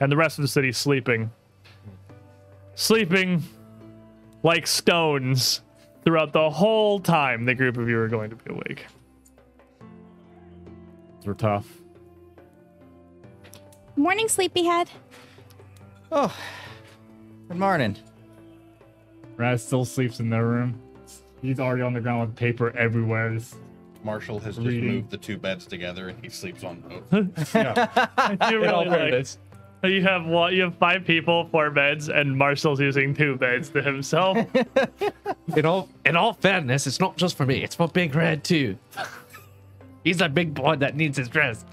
[0.00, 1.30] and the rest of the city sleeping
[2.78, 3.42] sleeping
[4.44, 5.62] like stones
[6.04, 8.86] throughout the whole time the group of you are going to be awake.
[11.16, 11.66] Those were tough.
[13.96, 14.88] Morning, sleepyhead.
[16.12, 16.32] Oh,
[17.48, 17.96] good morning.
[19.36, 20.80] Raz still sleeps in their room.
[21.42, 23.34] He's already on the ground with paper everywhere.
[23.34, 23.56] Just-
[24.04, 26.80] Marshall has just moved the two beds together and he sleeps on
[27.10, 27.54] both.
[27.54, 28.48] yeah.
[28.50, 29.26] You really like
[29.84, 33.82] you have what you have five people, four beds, and Marshall's using two beds to
[33.82, 34.38] himself.
[35.56, 38.76] In all in all fairness, it's not just for me, it's for Big Red too.
[40.04, 41.66] He's a big boy that needs his rest.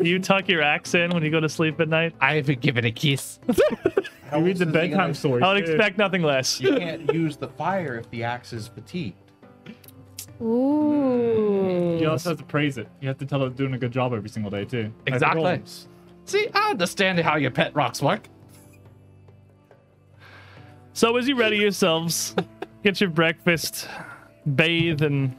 [0.00, 2.14] You tuck your axe in when you go to sleep at night.
[2.20, 3.38] I haven't given a kiss.
[4.32, 5.42] You read the bedtime story.
[5.42, 6.60] I would expect nothing less.
[6.60, 9.16] You can't use the fire if the axe is fatigued.
[10.42, 11.98] Ooh.
[12.00, 12.88] You also have to praise it.
[13.00, 14.92] You have to tell it it's doing a good job every single day too.
[15.06, 15.62] Exactly.
[16.24, 18.28] See, I understand how your pet rocks work.
[20.94, 22.34] So as you ready yourselves,
[22.82, 23.88] get your breakfast,
[24.54, 25.34] bathe, and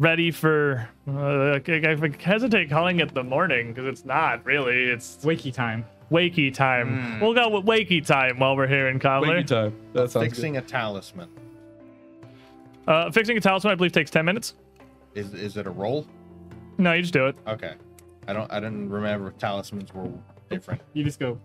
[0.00, 0.88] ready for.
[1.06, 4.86] Uh, I, I hesitate calling it the morning because it's not really.
[4.86, 5.84] It's Wakey time.
[6.10, 7.20] wakey time.
[7.20, 9.42] We'll go with wakey time while we're here in Kovlar.
[9.42, 9.76] Wakey time.
[9.92, 11.28] That sounds Fixing a talisman.
[12.88, 14.54] Uh, fixing a talisman, I believe, takes ten minutes.
[15.14, 16.06] Is is it a roll?
[16.78, 17.36] No, you just do it.
[17.46, 17.74] Okay.
[18.26, 18.50] I don't.
[18.50, 20.10] I didn't remember if talismans were
[20.48, 20.80] different.
[20.94, 21.38] You just go.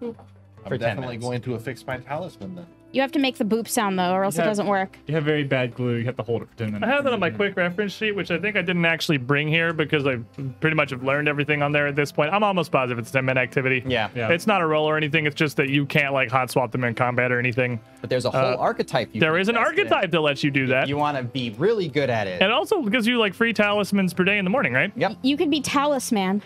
[0.00, 1.24] I'm definitely minutes.
[1.24, 2.66] going to affix my talisman then.
[2.96, 4.96] You have to make the boop sound though, or else it doesn't work.
[5.06, 5.96] You have very bad glue.
[5.96, 6.82] You have to hold it for 10 minutes.
[6.82, 9.48] I have that on my quick reference sheet, which I think I didn't actually bring
[9.48, 10.16] here because I
[10.60, 12.32] pretty much have learned everything on there at this point.
[12.32, 13.82] I'm almost positive it's a 10 minute activity.
[13.86, 14.08] Yeah.
[14.14, 14.30] Yeah.
[14.30, 15.26] It's not a roll or anything.
[15.26, 17.78] It's just that you can't like hot swap them in combat or anything.
[18.00, 19.10] But there's a whole Uh, archetype.
[19.12, 19.56] You There an invest in.
[19.58, 20.88] archetype that lets you do that.
[20.88, 22.40] You want to be really good at it.
[22.40, 24.90] And also gives you like free talismans per day in the morning, right?
[24.96, 25.16] Yep.
[25.20, 26.40] You could be talisman.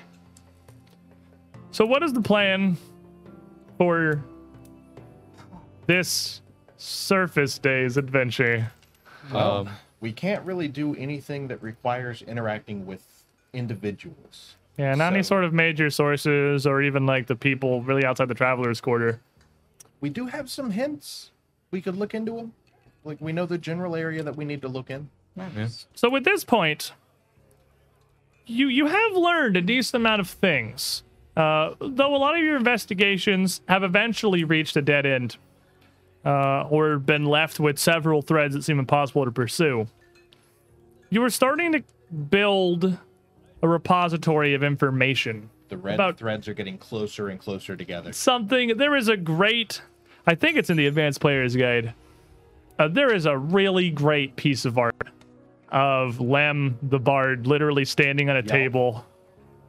[1.71, 2.77] So what is the plan
[3.79, 4.21] for
[5.91, 6.41] this
[6.77, 8.71] surface days adventure?
[9.35, 9.69] Um,
[10.01, 14.55] We can't really do anything that requires interacting with individuals.
[14.79, 18.35] Yeah, not any sort of major sources or even like the people really outside the
[18.35, 19.21] traveler's quarter.
[20.01, 21.33] We do have some hints.
[21.71, 22.53] We could look into them.
[23.05, 25.11] Like we know the general area that we need to look in.
[25.95, 26.93] So at this point,
[28.47, 31.03] you you have learned a decent amount of things.
[31.37, 35.37] Uh, though a lot of your investigations have eventually reached a dead end,
[36.25, 39.87] uh, or been left with several threads that seem impossible to pursue.
[41.11, 41.83] You were starting to
[42.31, 42.99] build
[43.63, 45.51] a repository of information.
[45.69, 48.13] The red About- threads are getting closer and closer together.
[48.13, 49.83] Something there is a great,
[50.27, 51.95] I think it's in the advanced player's guide.
[52.79, 54.95] Uh, there is a really great piece of art
[55.71, 59.05] of Lem the bard literally standing on a table,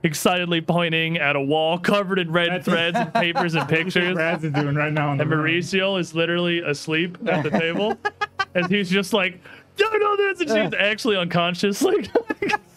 [0.04, 3.84] excitedly pointing at a wall covered in red That's- threads and papers and That's what
[3.86, 4.14] pictures.
[4.16, 5.12] Brad's is doing right now.
[5.12, 5.46] In the And room.
[5.48, 7.98] Mauricio is literally asleep at the table,
[8.56, 9.40] and he's just like,
[9.80, 11.82] "No, no, this," and she's actually unconscious.
[11.92, 12.10] Like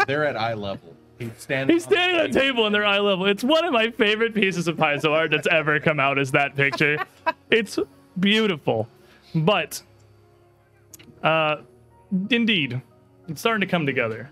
[0.07, 0.95] They're at eye level.
[1.19, 1.75] He's standing.
[1.77, 3.25] he's standing on a table and they're eye level.
[3.27, 6.19] It's one of my favorite pieces of Paizo art that's ever come out.
[6.19, 6.99] Is that picture?
[7.51, 7.79] It's
[8.21, 8.89] beautiful,
[9.35, 9.81] but
[11.23, 11.57] uh,
[12.31, 12.83] indeed,
[13.29, 14.31] it's starting to come together.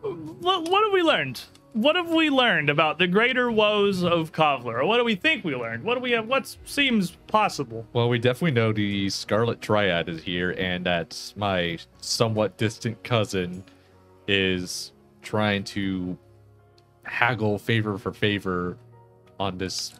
[0.00, 1.40] What, what have we learned?
[1.76, 4.80] What have we learned about the greater woes of Kovlar?
[4.80, 5.84] Or what do we think we learned?
[5.84, 6.26] What do we have?
[6.26, 7.86] What seems possible?
[7.92, 13.62] well, we definitely know the Scarlet Triad is here, and that my somewhat distant cousin
[14.26, 16.16] is trying to
[17.04, 18.78] haggle favor for favor
[19.38, 19.92] on this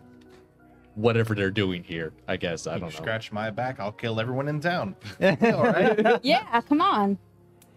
[0.95, 2.11] whatever they're doing here.
[2.27, 2.97] I guess I You don't know.
[2.97, 4.97] scratch my back, I'll kill everyone in town.
[5.20, 6.18] All right.
[6.24, 7.18] Yeah, come on.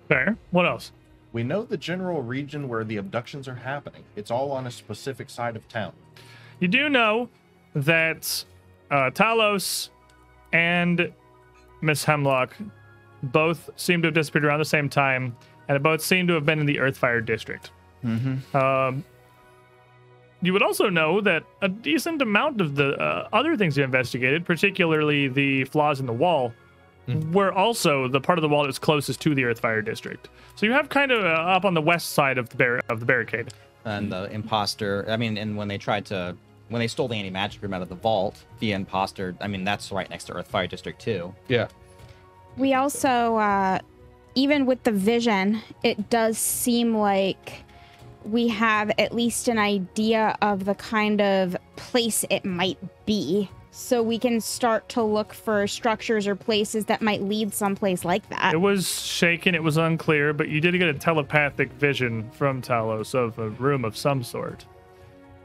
[0.08, 0.38] Fair.
[0.52, 0.94] What else?
[1.32, 4.04] We know the general region where the abductions are happening.
[4.16, 5.94] It's all on a specific side of town.
[6.60, 7.30] You do know
[7.76, 8.44] that
[8.90, 9.90] uh, Talos
[10.52, 11.12] and
[11.82, 12.56] Miss Hemlock
[13.22, 15.36] both seem to have disappeared around the same time,
[15.68, 17.72] and both seem to have been in the Earthfire district.
[18.56, 19.04] Um,
[20.42, 24.46] you would also know that a decent amount of the uh, other things you investigated,
[24.46, 26.54] particularly the flaws in the wall,
[27.32, 30.30] were also the part of the wall that's closest to the Earthfire district.
[30.56, 33.00] So you have kind of uh, up on the west side of the bar- of
[33.00, 33.54] the barricade.
[33.86, 35.06] and the imposter.
[35.08, 36.36] I mean, and when they tried to,
[36.68, 39.36] when they stole the anti magic room out of the vault, the imposter.
[39.42, 41.34] I mean, that's right next to Earthfire District too.
[41.48, 41.68] Yeah.
[42.58, 43.80] We also, uh,
[44.36, 47.64] even with the vision, it does seem like
[48.26, 53.50] we have at least an idea of the kind of place it might be.
[53.72, 58.28] So we can start to look for structures or places that might lead someplace like
[58.30, 58.54] that.
[58.54, 63.14] It was shaken, it was unclear, but you did get a telepathic vision from Talos
[63.14, 64.66] of a room of some sort.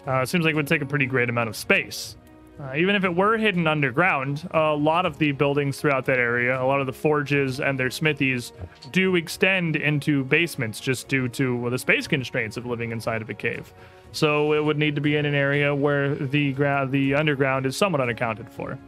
[0.07, 2.16] Uh, it seems like it would take a pretty great amount of space.
[2.61, 6.61] Uh, even if it were hidden underground, a lot of the buildings throughout that area,
[6.61, 8.53] a lot of the forges and their smithies
[8.93, 13.29] do extend into basements just due to well, the space constraints of living inside of
[13.29, 13.75] a cave.
[14.15, 17.77] So it would need to be in an area where the ground, the underground is
[17.77, 18.79] somewhat unaccounted for.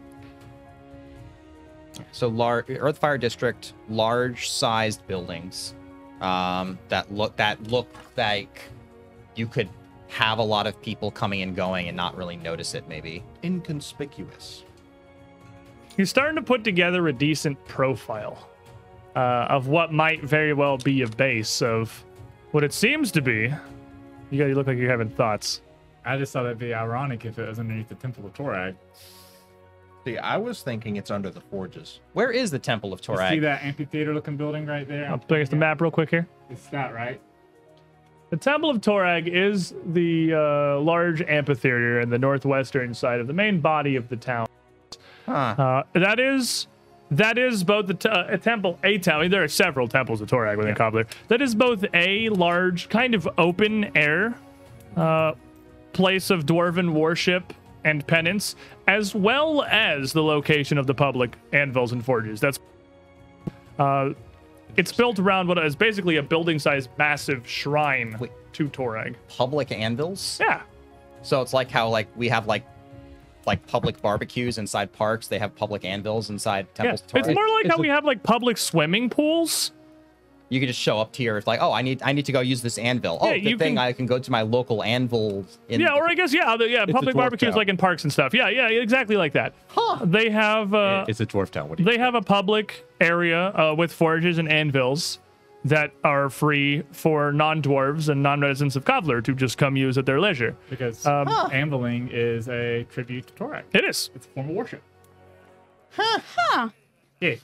[2.13, 5.75] So, large Earthfire District, large-sized buildings
[6.21, 8.63] um, that look that look like
[9.35, 9.69] you could
[10.09, 12.87] have a lot of people coming and going and not really notice it.
[12.89, 13.25] Maybe.
[13.43, 14.63] Inconspicuous.
[15.97, 18.49] He's starting to put together a decent profile
[19.17, 22.05] uh, of what might very well be a base of
[22.53, 23.53] what it seems to be.
[24.31, 25.63] You gotta look like you're having thoughts.
[26.05, 28.77] I just thought it'd be ironic if it was underneath the Temple of Torag.
[30.05, 32.01] See, I was thinking it's under the forges.
[32.13, 33.31] Where is the Temple of Torag?
[33.31, 35.09] You see that amphitheater-looking building right there?
[35.09, 36.29] I'll bring us the map real quick here.
[36.49, 37.21] It's that right?
[38.31, 43.33] The Temple of Torag is the uh, large amphitheater in the northwestern side of the
[43.33, 44.47] main body of the town.
[45.27, 45.33] Huh.
[45.33, 46.69] Uh, that is
[47.11, 49.19] that is both t- uh, a temple, a temple.
[49.19, 51.07] I mean, there are several temples of Torag within Kovlar.
[51.29, 54.35] That is both a large, kind of open air
[54.97, 55.33] uh,
[55.93, 57.53] place of dwarven worship
[57.85, 58.57] and penance,
[58.89, 62.41] as well as the location of the public anvils and forges.
[62.41, 62.59] That's
[63.79, 64.11] uh,
[64.77, 68.33] it's built around what is basically a building-sized, massive shrine Wait.
[68.55, 69.15] to Torag.
[69.29, 70.39] Public anvils.
[70.41, 70.63] Yeah,
[71.23, 72.65] So it's like how like we have like
[73.47, 75.29] like public barbecues inside parks.
[75.29, 77.01] They have public anvils inside temples.
[77.03, 77.07] yeah.
[77.13, 77.29] temples.
[77.29, 79.73] It's more like how we have like public swimming pools.
[80.49, 82.33] you can just show up to your it's like, oh, I need I need to
[82.33, 83.19] go use this anvil.
[83.21, 85.45] Oh, Yeah, good you thing can- I can go to my local anvil.
[85.69, 87.57] In Yeah, or I guess yeah, the, yeah, a public barbecues town.
[87.59, 88.33] like in parks and stuff.
[88.35, 89.55] Yeah, yeah, exactly like that.
[89.69, 90.05] Huh.
[90.05, 91.69] They have uh, it's a dwarf town.
[91.69, 95.19] What do you they have a public area uh, with forges and anvils
[95.69, 100.21] that are free for non-dwarves and non-residents of Kovlar to just come use at their
[100.21, 100.57] leisure.
[100.71, 103.63] because Um, anviling is a tribute to Torag.
[103.73, 104.11] It is.
[104.15, 104.83] It's a form of worship.
[105.93, 106.69] Huh.
[107.21, 107.35] Yeah.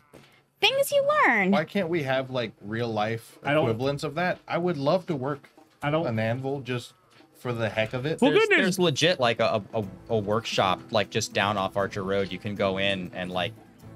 [0.60, 1.50] Things you learn.
[1.50, 4.38] Why can't we have like real life equivalents of that?
[4.46, 5.48] I would love to work
[5.82, 6.06] I don't.
[6.06, 6.94] an anvil just
[7.38, 8.20] for the heck of it.
[8.20, 11.76] Well, there's, good news- there's legit like a, a, a workshop like just down off
[11.76, 12.30] Archer Road.
[12.30, 13.52] You can go in and like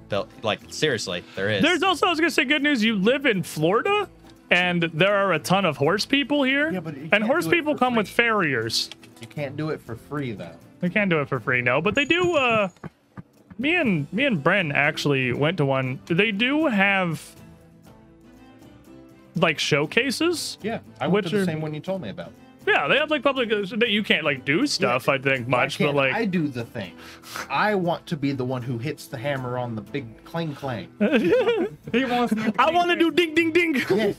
[0.08, 1.62] build like seriously, there is.
[1.62, 2.82] There's also I was gonna say good news.
[2.82, 4.08] You live in Florida,
[4.50, 6.70] and there are a ton of horse people here.
[6.72, 7.98] Yeah, but and horse people come free.
[7.98, 8.90] with farriers.
[9.20, 10.52] you can't do it for free though.
[10.80, 12.34] They can't do it for free, no, but they do.
[12.36, 12.68] uh
[13.58, 15.98] Me and me and Bren actually went to one.
[16.06, 17.22] They do have
[19.34, 20.58] like showcases.
[20.62, 22.32] Yeah, I went to the are- same one you told me about.
[22.66, 23.52] Yeah, they have like public.
[23.52, 25.08] uh, that You can't like do stuff.
[25.08, 26.92] I think Why much, but like I do the thing.
[27.48, 30.88] I want to be the one who hits the hammer on the big clang clang.
[31.92, 33.76] He wants I want to do ding ding ding.
[33.88, 34.16] Yes.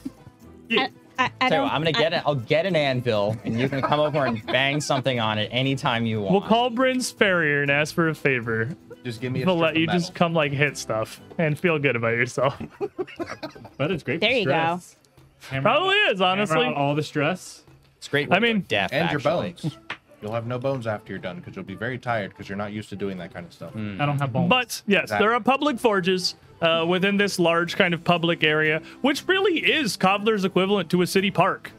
[0.72, 0.90] I,
[1.20, 1.62] I, I Tell you don't.
[1.64, 2.22] what, I'm gonna get it.
[2.26, 6.06] I'll get an anvil, and you can come over and bang something on it anytime
[6.06, 6.32] you want.
[6.32, 8.70] We'll call Bryn's farrier and ask for a favor.
[9.04, 10.00] Just give me a They'll let you metal.
[10.02, 12.62] just come like hit stuff and feel good about yourself.
[13.78, 14.20] But it's great.
[14.22, 14.52] There for you go.
[14.52, 14.96] stress.
[15.50, 16.66] Hammer Probably out- is honestly.
[16.66, 17.64] out all the stress.
[17.98, 18.32] It's great.
[18.34, 19.52] I mean- deaf and your actually.
[19.52, 19.78] bones.
[20.22, 22.74] You'll have no bones after you're done because you'll be very tired because you're not
[22.74, 23.72] used to doing that kind of stuff.
[23.74, 24.02] Hmm.
[24.02, 24.50] I don't have bones.
[24.50, 28.82] But yes, That- there are public forges uh, within this large kind of public area,
[29.02, 31.72] which really is Kovlar's equivalent to a city park.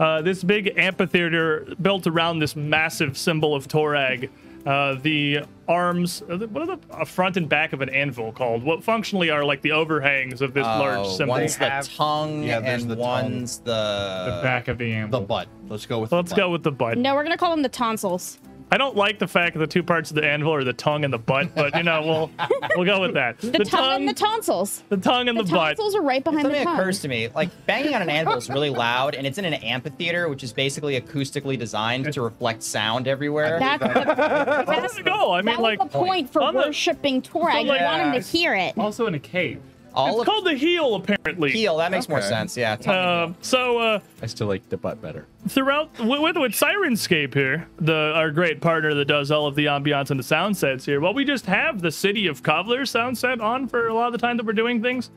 [0.00, 4.28] Uh, this big amphitheater built around this massive symbol of Torag.
[4.64, 8.62] Uh, the arms, uh, what are the uh, front and back of an anvil called?
[8.62, 11.32] What functionally are like the overhangs of this large Oh, symbol.
[11.34, 12.98] One's They the tongue, yeah, and the tongue.
[13.04, 13.64] one's the.
[13.64, 15.20] the back of the anvil.
[15.20, 15.48] The butt.
[15.68, 16.12] Let's go with.
[16.12, 16.96] Let's the go with the butt.
[16.98, 18.38] no, we're gonna call them the tonsils.
[18.72, 21.04] I don't like the fact that the two parts of the anvil are the tongue
[21.04, 22.30] and the butt, but you know we'll
[22.76, 23.38] we'll go with that.
[23.38, 24.82] The, tongue, and the tonsils.
[24.88, 25.76] the tongue and The, the, butt.
[25.76, 26.78] tonsils are right behind Something the tongue.
[26.80, 29.52] occurs to me, like banging on an anvil is really loud, and it's in an
[29.54, 33.58] amphitheater, which is basically acoustically designed to reflect sound everywhere.
[33.58, 35.32] That's the, Where that's, does it go?
[35.32, 37.62] I mean, that like was the point for on worshiping Torag.
[37.64, 38.78] you like- want him to hear it.
[38.78, 39.60] Also in a cave.
[39.94, 41.50] All it's of called the heel, apparently.
[41.52, 42.56] heel, that makes more sense.
[42.56, 42.76] Yeah.
[42.76, 45.26] tongue and Um, so uh, I still like the butt better.
[45.48, 49.66] throughout with, with with Syrinscape here, the our great partner that does all of the
[49.66, 51.00] ambiance and the sound sets here.
[51.00, 54.12] Well, we just have the city of Kovlar sound set on for a lot of
[54.12, 55.10] the time that we're doing things.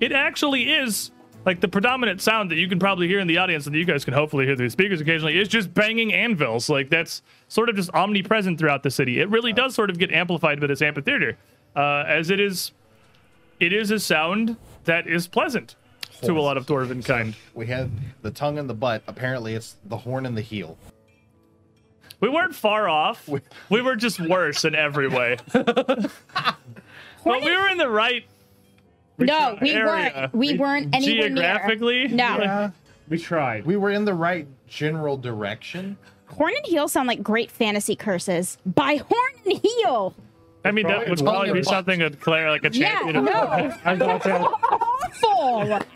[0.00, 1.10] It actually is
[1.44, 3.84] like the predominant sound that you can probably hear in the audience and that you
[3.84, 6.68] guys can hopefully hear through the speakers occasionally is just banging anvils.
[6.68, 9.20] Like that's sort of just omnipresent throughout the city.
[9.20, 11.36] It really does sort of get amplified by this amphitheater,
[11.74, 12.72] uh, as it is.
[13.62, 14.56] It is a sound
[14.86, 15.76] that is pleasant
[16.22, 17.36] to a lot of dwarven kind.
[17.54, 19.04] We had the tongue and the butt.
[19.06, 20.76] Apparently, it's the horn and the heel.
[22.18, 23.28] We weren't far off.
[23.70, 25.36] We were just worse in every way.
[25.52, 26.10] but
[27.24, 28.24] we were in the right
[29.18, 29.86] No, we area.
[29.86, 30.34] weren't.
[30.34, 32.08] We weren't anywhere geographically.
[32.08, 32.16] Near.
[32.16, 32.38] No.
[32.38, 32.70] Yeah.
[33.08, 33.64] We tried.
[33.64, 35.96] We were in the right general direction.
[36.26, 38.58] Horn and heel sound like great fantasy curses.
[38.66, 40.16] By horn and heel.
[40.64, 43.16] I mean, that would probably be something that Claire, like a Yeah, champion.
[43.16, 43.32] of- no.
[43.84, 44.22] I thought
[45.68, 45.86] that.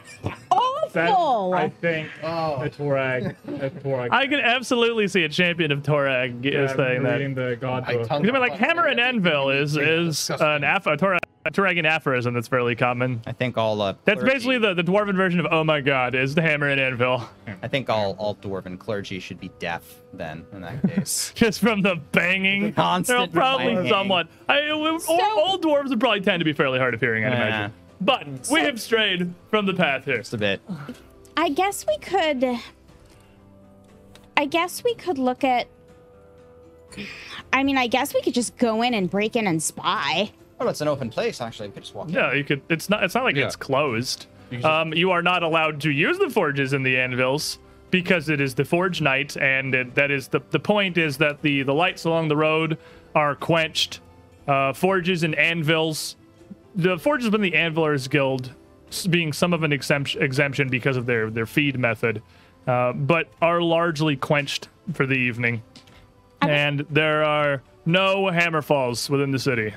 [0.50, 1.50] Awful.
[1.52, 2.62] that I think Oh.
[2.62, 3.34] a Torag.
[3.60, 4.08] A Torag.
[4.12, 7.12] I can absolutely see a champion of Torag yeah, is saying that.
[7.12, 8.08] reading the God I book.
[8.08, 12.34] tongue- You like hammer and anvil is is an Af- a Torag, a Toragian aphorism
[12.34, 13.20] that's fairly common.
[13.26, 13.80] I think all.
[13.82, 16.68] Uh, That's clergy- basically the, the dwarven version of oh my god is the hammer
[16.68, 17.22] and anvil.
[17.62, 19.82] I think all all dwarven clergy should be deaf
[20.14, 20.44] then.
[20.52, 21.32] In that case.
[21.34, 22.72] Just from the banging.
[22.72, 23.90] constant They're probably banging.
[23.90, 24.28] somewhat.
[24.48, 27.32] I, or, So- old dwarves would probably tend to be fairly hard of hearing, I'd
[27.32, 27.46] Yeah.
[27.46, 27.72] imagine.
[28.01, 30.18] But we have strayed from the path here.
[30.18, 30.61] Just a bit.
[31.36, 32.59] I guess we could.
[34.36, 35.66] I guess we could look at.
[37.53, 40.30] I mean, I guess we could just go in and break in and spy.
[40.61, 41.68] Oh, it's an open place actually.
[41.68, 42.09] We could just walk.
[42.09, 42.14] in.
[42.14, 42.62] Yeah, you could.
[42.68, 43.03] It's not.
[43.03, 43.47] It's not like Yeah.
[43.47, 44.26] it's closed.
[44.51, 47.59] You Um, you are not allowed to use the forges in the anvils
[47.90, 51.42] because it is the forge night, and it, that is the the point is that
[51.42, 52.78] the the lights along the road
[53.14, 54.01] are quenched.
[54.47, 56.14] Uh, forges and anvils
[56.77, 58.53] the forges within the Anvilers Guild
[59.11, 62.22] being some of an exemption, exemption because of their their feed method,
[62.66, 65.62] uh, but are largely quenched for the evening,
[66.43, 69.74] and there are no hammerfalls within the city.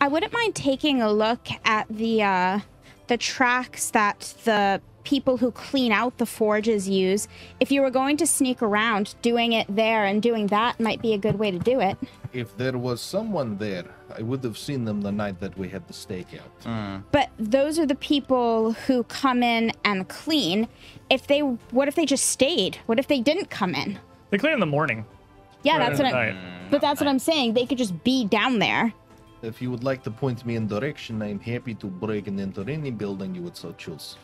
[0.00, 2.60] I wouldn't mind taking a look at the uh,
[3.06, 7.28] the tracks that the people who clean out the forges use.
[7.60, 11.14] If you were going to sneak around, doing it there and doing that might be
[11.14, 11.96] a good way to do it.
[12.32, 13.84] If there was someone there,
[14.16, 16.50] I would have seen them the night that we had the stakeout.
[16.64, 17.04] Mm.
[17.10, 20.68] But those are the people who come in and clean.
[21.08, 22.76] If they, what if they just stayed?
[22.86, 23.98] What if they didn't come in?
[24.30, 25.06] They clean in the morning.
[25.62, 26.34] Yeah, rather that's what I'm.
[26.34, 26.70] night.
[26.70, 27.54] But that's what I'm saying.
[27.54, 28.92] They could just be down there.
[29.40, 32.68] If you would like to point me in direction, I'm happy to break and enter
[32.68, 34.16] any building you would so choose.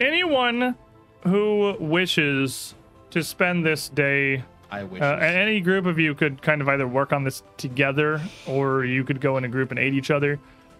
[0.00, 0.76] Anyone
[1.22, 2.74] who wishes
[3.10, 5.00] to spend this day I wish.
[5.00, 8.84] Uh, and any group of you could kind of either work on this together or
[8.84, 10.38] you could go in a group and aid each other.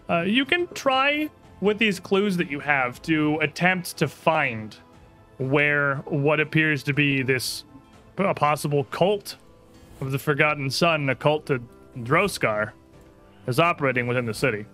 [0.09, 1.29] Uh, you can try
[1.61, 4.77] with these clues that you have to attempt to find
[5.37, 7.63] where what appears to be this
[8.17, 9.37] a possible cult
[10.01, 11.61] of the Forgotten Sun, a cult to
[11.97, 12.71] Droskar,
[13.47, 14.65] is operating within the city.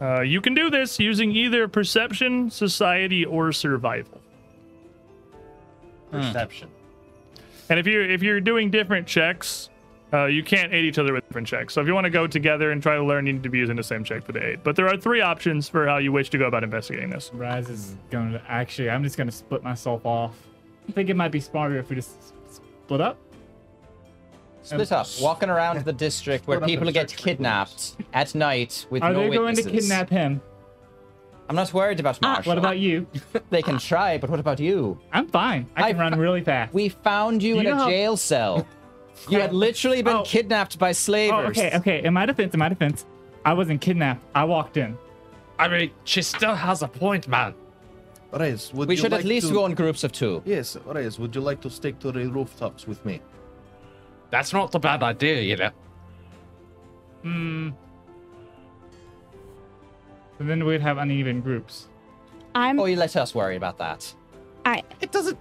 [0.00, 4.20] Uh, you can do this using either perception, society, or survival.
[6.10, 6.68] Perception.
[7.68, 9.68] And if you're if you're doing different checks,
[10.12, 11.74] uh, you can't aid each other with different checks.
[11.74, 13.58] So if you want to go together and try to learn, you need to be
[13.58, 14.60] using the same check for the aid.
[14.62, 17.30] But there are three options for how you wish to go about investigating this.
[17.34, 18.88] Raz is going to actually.
[18.88, 20.34] I'm just going to split myself off.
[20.88, 22.16] I think it might be smarter if we just
[22.50, 23.18] split up.
[24.68, 29.28] Split up, walking around the district where people get kidnapped at night with Are no
[29.28, 30.40] they going to kidnap him?
[31.48, 32.50] I'm not worried about ah, Marshall.
[32.50, 33.06] What about you?
[33.50, 34.98] They can try, but what about you?
[35.12, 35.66] I'm fine.
[35.74, 36.74] I can I- run really fast.
[36.74, 38.66] We found you Do in you a know how- jail cell.
[39.28, 40.22] You had literally been Oh.
[40.22, 41.44] kidnapped by slavers.
[41.44, 42.04] Oh, okay, okay.
[42.04, 43.04] In my defense, in my defense,
[43.44, 44.22] I wasn't kidnapped.
[44.32, 44.96] I walked in.
[45.58, 47.52] I mean, she still has a point, man.
[48.32, 49.54] Reyes, would We you should like at least to...
[49.54, 50.40] go in groups of two.
[50.44, 53.20] Yes, Reyes, would you like to stick to the rooftops with me?
[54.30, 55.70] That's not a bad idea, you know.
[57.22, 57.70] Hmm.
[60.36, 61.88] So then we'd have uneven groups.
[62.54, 62.78] I'm.
[62.78, 64.14] Oh, you let us worry about that.
[64.64, 64.82] I.
[65.00, 65.38] It doesn't.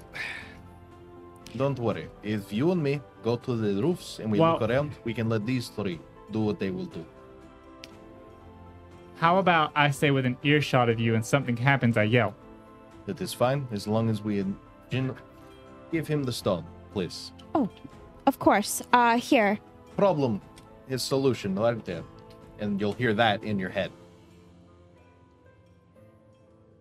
[1.56, 2.08] Don't worry.
[2.24, 5.30] If you and me go to the roofs and we Well- look around, we can
[5.30, 6.00] let these three
[6.32, 7.06] do what they will do.
[9.18, 12.36] How about I stay within earshot of you and something happens, I yell.
[13.08, 14.46] That is fine, as long as we
[14.92, 15.16] Jin,
[15.92, 17.32] give him the stone, please.
[17.56, 17.68] Oh,
[18.28, 18.84] of course.
[18.94, 19.58] Uh, here.
[19.96, 20.40] Problem,
[20.88, 22.04] is solution, right there.
[22.60, 23.92] And you'll hear that in your head.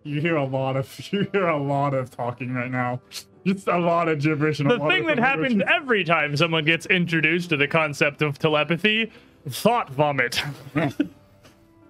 [0.03, 3.01] You hear a lot of you hear a lot of talking right now.
[3.45, 4.59] Just a lot of gibberish.
[4.59, 7.67] And a The lot thing of that happens every time someone gets introduced to the
[7.67, 9.11] concept of telepathy
[9.49, 10.41] thought vomit.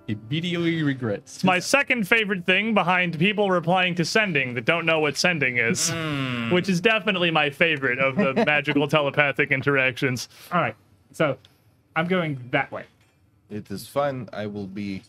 [0.07, 1.35] Immediately regrets.
[1.35, 5.57] It's my second favorite thing behind people replying to sending that don't know what sending
[5.57, 6.49] is, hmm.
[6.51, 10.29] which is definitely my favorite of the magical telepathic interactions.
[10.51, 10.75] All right,
[11.11, 11.37] so
[11.95, 12.85] I'm going that way.
[13.49, 14.29] It is fine.
[14.31, 15.03] I will be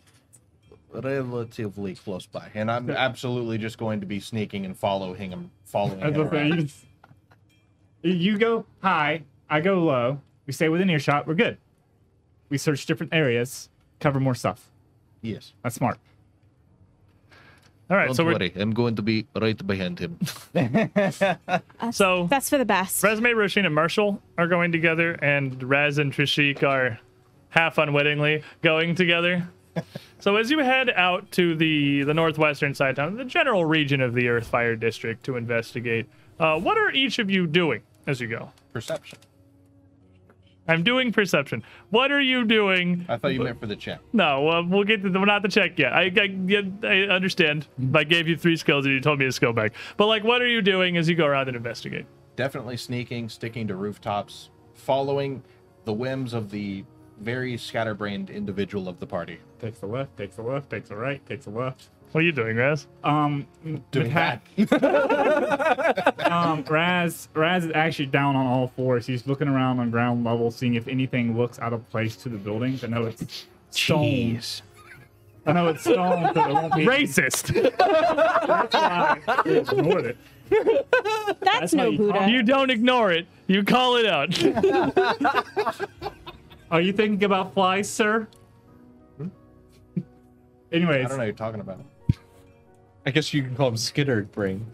[0.93, 2.51] relatively close by.
[2.55, 6.25] And I'm absolutely just going to be sneaking and following him, following As him I
[6.25, 6.73] around.
[8.03, 10.21] you go high, I go low.
[10.47, 11.27] We stay within earshot.
[11.27, 11.59] We're good.
[12.49, 13.69] We search different areas,
[14.01, 14.68] cover more stuff.
[15.23, 15.53] Yes.
[15.63, 15.99] That's smart.
[17.91, 18.53] All right, Don't so we're worry.
[18.55, 20.19] I'm going to be right behind him.
[21.91, 23.03] so That's for the best.
[23.03, 27.01] Resume, Roshin, and Marshall are going together, and Raz and Trishik are
[27.49, 29.49] half unwittingly going together.
[30.19, 34.13] so as you head out to the the northwestern side town, the general region of
[34.13, 36.07] the Earthfire District to investigate,
[36.41, 38.53] uh, what are each of you doing as you go?
[38.75, 39.19] Perception.
[40.69, 41.65] I'm doing perception.
[41.91, 43.07] What are you doing?
[43.09, 44.01] I thought you meant for the check.
[44.13, 45.95] No, uh, we'll get to the, not the check yet.
[45.95, 47.67] I, I, I understand.
[47.95, 49.73] I gave you three skills and you told me to skill back.
[49.97, 52.05] But like, what are you doing as you go around and investigate?
[52.37, 55.43] Definitely sneaking, sticking to rooftops, following
[55.87, 56.85] the whims of the
[57.21, 59.41] very scatterbrained individual of the party.
[59.61, 61.89] Takes a left, takes a left, takes a right, takes a left.
[62.13, 62.87] What are you doing, Raz?
[63.05, 64.41] Um, Doing the cat-
[66.33, 69.07] um, Raz, Raz is actually down on all fours.
[69.07, 72.39] He's looking around on ground level, seeing if anything looks out of place to the
[72.39, 72.83] buildings.
[72.83, 74.41] I know it's stone.
[75.47, 76.87] I know it's stone, so there won't be.
[76.87, 77.53] Racist.
[77.79, 80.17] That's why I ignored it.
[80.51, 82.31] That's, That's no how you Buddha.
[82.31, 83.27] you don't ignore it.
[83.49, 84.33] You call it out.
[86.71, 88.27] Are you thinking about flies, sir?
[90.73, 91.81] Anyways, I don't know what you're talking about.
[93.09, 94.67] I guess you can call him skittered brain.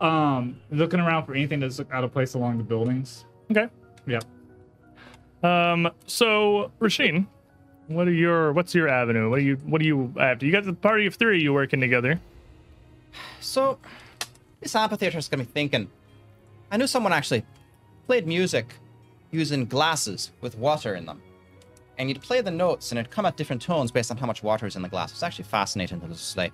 [0.00, 3.24] um, looking around for anything that's out of place along the buildings.
[3.50, 3.66] okay.
[4.06, 4.20] Yeah.
[5.42, 5.90] Um.
[6.06, 7.26] So, Rasheen,
[7.88, 9.28] What are your what's your avenue?
[9.28, 10.46] What are you what do you after?
[10.46, 12.20] You got the party of three you working together.
[13.40, 13.78] So,
[14.60, 15.90] this amphitheater's got me thinking.
[16.70, 17.42] I knew someone actually
[18.06, 18.74] played music
[19.32, 21.20] using glasses with water in them.
[21.98, 24.42] And you'd play the notes and it'd come at different tones based on how much
[24.42, 25.10] water is in the glass.
[25.10, 26.50] It's actually fascinating to display.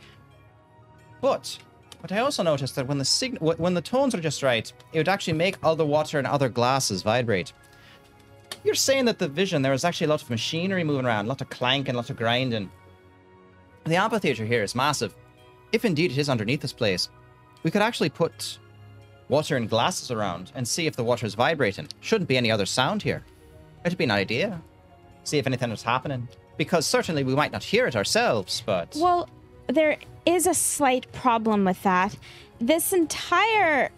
[1.21, 1.59] But
[2.03, 5.09] but I also noticed that when the when the tones are just right, it would
[5.09, 7.53] actually make other water in other glasses vibrate.
[8.65, 11.29] You're saying that the vision there is actually a lot of machinery moving around, a
[11.29, 12.71] lot of clank and a lot of grinding.
[13.85, 15.15] The amphitheater here is massive.
[15.73, 17.09] If indeed it is underneath this place,
[17.63, 18.59] we could actually put
[19.29, 21.89] water and glasses around and see if the water is vibrating.
[22.01, 23.25] Shouldn't be any other sound here.
[23.85, 24.61] It'd be an idea.
[25.25, 26.29] See if anything was happening.
[26.57, 29.29] Because certainly we might not hear it ourselves, but Well,
[29.69, 32.17] there is a slight problem with that.
[32.61, 33.91] This entire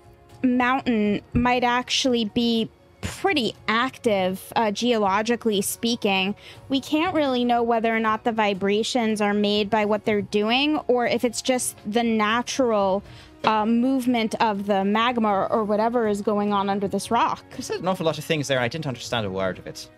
[0.43, 2.69] mountain might actually be
[3.01, 6.35] pretty active, uh, geologically speaking.
[6.69, 10.79] We can't really know whether or not the vibrations are made by what they're doing
[10.89, 13.03] or if it's just the natural
[13.45, 17.45] uh, movement of the magma or, or whatever is going on under this rock.
[17.57, 18.59] you said an awful lot of things there.
[18.59, 19.89] I didn't understand a word of it.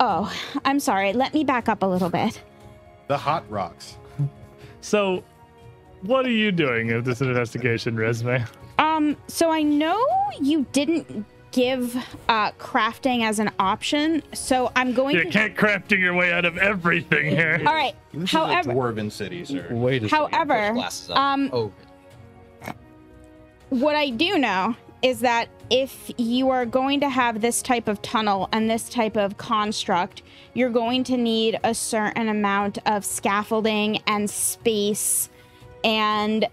[0.00, 0.32] Oh,
[0.64, 1.12] I'm sorry.
[1.12, 2.40] Let me back up a little bit.
[3.08, 3.96] The hot rocks.
[4.84, 5.24] So
[6.02, 8.44] what are you doing at this investigation, Resume?
[8.78, 9.98] Um, so I know
[10.38, 11.96] you didn't give
[12.28, 16.34] uh crafting as an option, so I'm going to You to can't crafting your way
[16.34, 17.62] out of everything here.
[17.66, 17.94] All right.
[18.12, 19.66] This However, is a dwarven city, sir.
[19.70, 20.32] Wait a second.
[20.34, 21.16] however, Glasses up.
[21.18, 21.72] um oh,
[23.70, 28.00] what I do know is that if you are going to have this type of
[28.02, 30.22] tunnel and this type of construct,
[30.54, 35.28] you're going to need a certain amount of scaffolding and space
[35.84, 36.46] and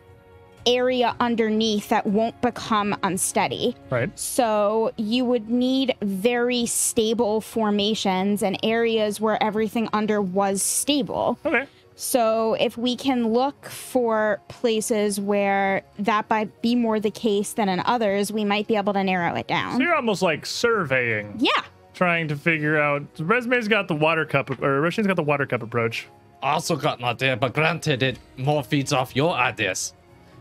[0.66, 3.76] area underneath that won't become unsteady.
[3.90, 4.18] Right.
[4.18, 11.40] So you would need very stable formations and areas where everything under was stable.
[11.46, 11.66] Okay.
[12.06, 17.70] So if we can look for places where that might be more the case than
[17.70, 19.80] in others, we might be able to narrow it So down.
[19.80, 21.62] you're almost like surveying, Yeah.
[21.94, 23.04] trying to figure out.
[23.20, 26.08] Resume's got the water cup, or Roshin's got the water cup approach.
[26.42, 29.94] also got an idea, but granted, it more feeds off your ideas.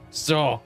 [0.08, 0.62] So,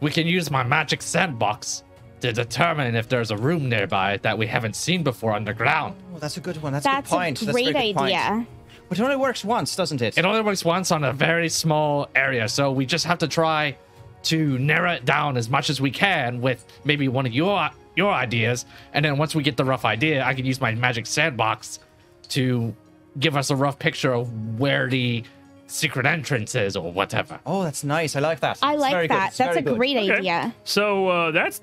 [0.00, 1.84] we can use my magic sandbox
[2.22, 5.96] to determine if there's a room nearby that we haven't seen before underground.
[6.14, 6.72] oh, that's a good one.
[6.72, 7.42] That's, That's a good point.
[7.42, 8.46] a That's great very good point.
[8.90, 8.96] Idea.
[8.96, 10.18] But it only works once, doesn't it?
[10.18, 13.76] It only works once on a very small area, so we just have to try
[14.24, 18.12] to narrow it down as much as we can with maybe one of your your
[18.12, 21.80] ideas, and then once we get the rough idea, I can use my magic sandbox
[22.28, 22.74] to
[23.18, 25.24] give us a rough picture of where the
[25.66, 27.40] secret entrance is or whatever.
[27.44, 28.14] Oh, that's nice.
[28.14, 28.58] I like that.
[28.62, 29.28] I It's like very that.
[29.30, 29.76] It's That's a good.
[29.76, 30.12] great Okay.
[30.18, 30.54] idea.
[30.64, 31.60] So uh, that's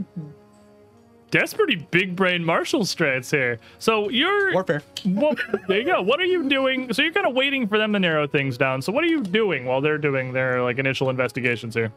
[1.31, 3.59] that's pretty big brain Marshall strats here.
[3.79, 4.81] So you're Warfare.
[5.05, 5.35] Well,
[5.67, 6.01] there you go.
[6.01, 6.93] What are you doing?
[6.93, 8.81] So you're kind of waiting for them to narrow things down.
[8.81, 11.91] So what are you doing while they're doing their like initial investigations here?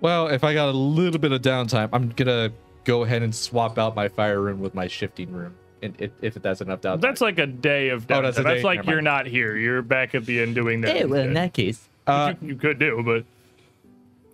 [0.00, 2.50] Well, if I got a little bit of downtime, I'm gonna
[2.84, 6.34] go ahead and swap out my fire room with my shifting rune, and if, if
[6.34, 7.00] that's enough downtime.
[7.00, 8.18] That's like a day of downtime.
[8.18, 9.04] Oh, that's a That's like Never you're mind.
[9.04, 9.56] not here.
[9.56, 11.52] You're back at the end doing that.
[11.52, 11.88] case.
[12.06, 13.24] Uh, you, you could do, but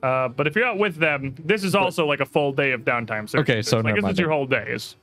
[0.03, 2.83] uh, but if you're out with them, this is also like a full day of
[2.83, 3.29] downtime.
[3.29, 4.67] So Okay, so like never this is your whole day.
[4.69, 4.97] Is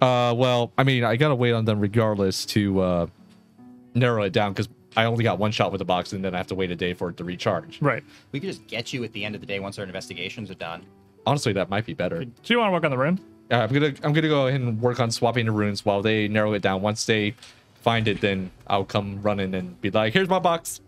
[0.00, 3.06] uh, well, I mean, I gotta wait on them regardless to uh,
[3.94, 6.38] narrow it down because I only got one shot with the box, and then I
[6.38, 7.80] have to wait a day for it to recharge.
[7.82, 8.02] right.
[8.32, 10.54] We could just get you at the end of the day once our investigations are
[10.54, 10.82] done.
[11.26, 12.24] Honestly, that might be better.
[12.24, 13.20] Do you want to work on the rune?
[13.50, 16.28] Uh, I'm gonna I'm gonna go ahead and work on swapping the runes while they
[16.28, 16.82] narrow it down.
[16.82, 17.34] Once they
[17.82, 20.80] find it, then I'll come running and be like, "Here's my box."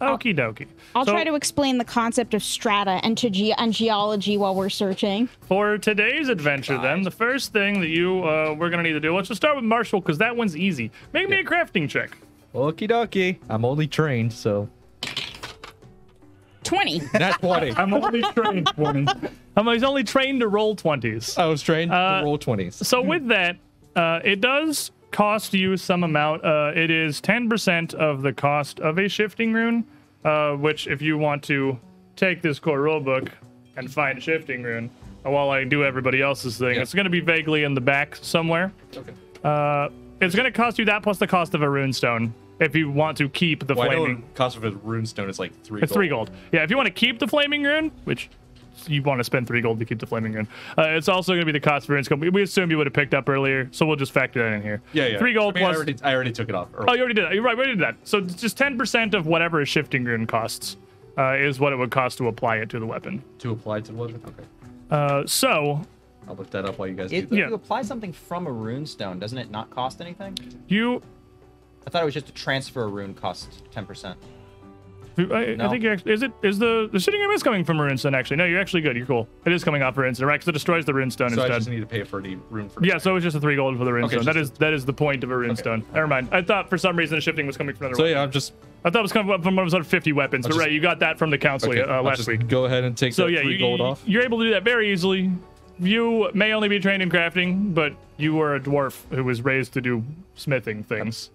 [0.00, 0.66] Okie dokie.
[0.94, 4.54] I'll So- try to explain the concept of strata and to ge- and geology while
[4.54, 5.28] we're searching.
[5.42, 9.14] For today's adventure, then, the first thing that you uh, we're gonna need to do.
[9.14, 10.90] Let's just start with Marshall because that one's easy.
[11.12, 12.16] Make me a crafting check.
[12.54, 13.36] Okie dokie.
[13.48, 14.68] I'm only trained, so
[16.64, 17.02] 20.
[17.18, 17.72] not 20.
[17.76, 19.06] I'm only trained 20.
[19.56, 21.36] Um, he's only trained to roll twenties.
[21.36, 22.74] I was trained Uh, to roll 20s.
[22.84, 23.56] So with that,
[23.96, 26.44] uh, it does cost you some amount.
[26.44, 29.84] Uh, it is ten percent of the cost of a shifting rune.
[30.24, 31.78] Uh, which, if you want to
[32.14, 33.30] take this core rulebook
[33.76, 34.90] and find shifting rune,
[35.24, 38.16] uh, while I do everybody else's thing, it's going to be vaguely in the back
[38.16, 38.70] somewhere.
[38.94, 39.12] Okay.
[39.42, 39.88] Uh,
[40.20, 42.90] it's going to cost you that plus the cost of a rune stone if you
[42.90, 44.16] want to keep the Well, flaming.
[44.20, 45.80] the cost of a rune stone is like three.
[45.80, 46.30] It's three gold.
[46.52, 48.28] Yeah, if you want to keep the flaming rune, which
[48.88, 50.48] you want to spend three gold to keep the flaming rune,
[50.78, 52.20] uh, it's also going to be the cost for rune scope.
[52.20, 54.62] We- We assume you would have picked up earlier, so we'll just factor that in
[54.62, 54.80] here.
[54.92, 55.18] Yeah, yeah.
[55.18, 55.76] Three gold I mean, I plus.
[55.76, 56.68] already, I already took it off.
[56.76, 57.34] Oh, you already did that.
[57.34, 57.56] You're right.
[57.56, 57.96] We already did that.
[58.04, 60.76] So just ten percent of whatever a shifting rune costs
[61.18, 63.22] uh, is what it would cost to apply it to the weapon.
[63.40, 64.22] to apply it to the weapon.
[64.26, 64.44] Okay.
[64.90, 65.82] Uh, so
[66.28, 67.36] I'll look that up while you guys If do that.
[67.36, 67.48] Yeah.
[67.48, 70.36] you apply something from a rune stone, doesn't it not cost anything?
[70.68, 71.02] you
[71.86, 74.14] I thought it was just to transfer a rune cost 10%.
[75.32, 77.78] I, I think you actually, is it is the the shitting room is coming from
[77.78, 78.36] runestone actually.
[78.36, 78.96] No, you're actually good.
[78.96, 79.28] You're cool.
[79.44, 80.34] It is coming off runestone, right?
[80.40, 81.48] Because it destroys the runestone So I instead.
[81.50, 82.84] just need to pay for the room for.
[82.84, 84.10] Yeah, so it's just a three gold for the runestone.
[84.12, 85.84] just that is that is the point of a runestone.
[85.92, 86.28] Never mind.
[86.32, 87.96] I thought for some reason the shifting was coming from another.
[87.96, 88.16] So weapon.
[88.16, 88.52] yeah, I'm just
[88.84, 90.44] I thought it was coming from one of those 50 weapons.
[90.46, 92.48] But just- right, you got that from the council okay, uh, last just week.
[92.48, 94.02] Go ahead and take So that yeah, three you, gold off.
[94.06, 95.30] you're able to do that very easily.
[95.78, 99.72] You may only be trained in crafting, but you were a dwarf who was raised
[99.74, 101.30] to do smithing things.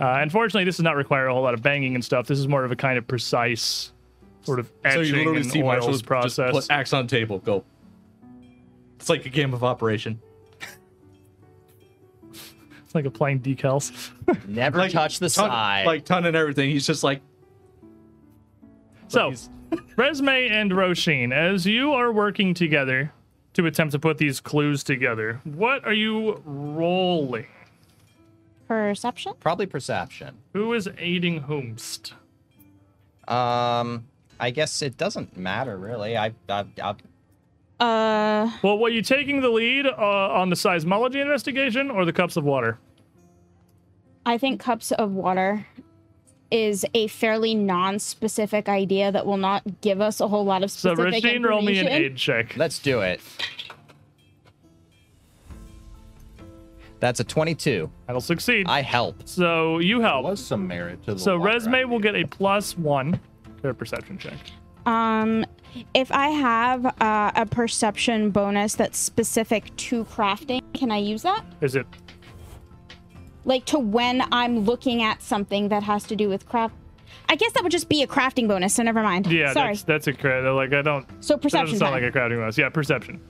[0.00, 2.26] Uh, unfortunately, this does not require a whole lot of banging and stuff.
[2.26, 3.92] This is more of a kind of precise
[4.42, 6.54] sort of So you literally and see oils Marshall process.
[6.54, 7.38] just put axe on table.
[7.40, 7.64] Go.
[8.96, 10.18] It's like a game of operation.
[12.32, 14.10] It's like applying decals.
[14.48, 15.86] Never Like, touch the ton, side.
[15.86, 16.70] Like ton and everything.
[16.70, 17.20] He's just like.
[19.08, 19.48] So, he's-
[19.96, 23.12] Resme and Roshin, as you are working together
[23.52, 27.46] to attempt to put these clues together, what are you rolling?
[28.74, 29.32] Perception?
[29.40, 30.36] Probably perception.
[30.52, 32.12] Who is aiding whomst?
[33.26, 34.06] Um,
[34.38, 36.16] I guess it doesn't matter really.
[36.16, 36.94] I, I, I
[37.84, 42.36] Uh, Well, were you taking the lead uh, on the seismology investigation or the cups
[42.36, 42.78] of water?
[44.24, 45.66] I think cups of water
[46.52, 50.96] is a fairly non-specific idea that will not give us a whole lot of specific
[50.96, 52.56] So, specific Roshin, roll me an aid check.
[52.56, 53.20] let's do it.
[57.00, 57.90] That's a 22.
[58.06, 58.66] That'll succeed.
[58.68, 59.26] I help.
[59.26, 60.24] so, you help.
[60.24, 63.18] There was some merit to the So, resume Resme will get a plus one
[63.62, 64.34] to a perception check.
[64.86, 65.44] Um,
[65.94, 71.44] if I have uh, a perception bonus that's specific to crafting, can I use that?
[71.60, 71.86] Is it
[73.44, 76.74] Like to when I'm looking at something that has to do with craft.
[77.28, 79.26] I guess that would just be a crafting bonus, so never mind.
[79.28, 79.68] Yeah, Sorry.
[79.74, 80.50] that's that's a credit.
[80.52, 81.06] Like I don't.
[81.20, 82.02] So That perception doesn't sound time.
[82.02, 82.58] like a crafting bonus.
[82.58, 83.20] Yeah, perception.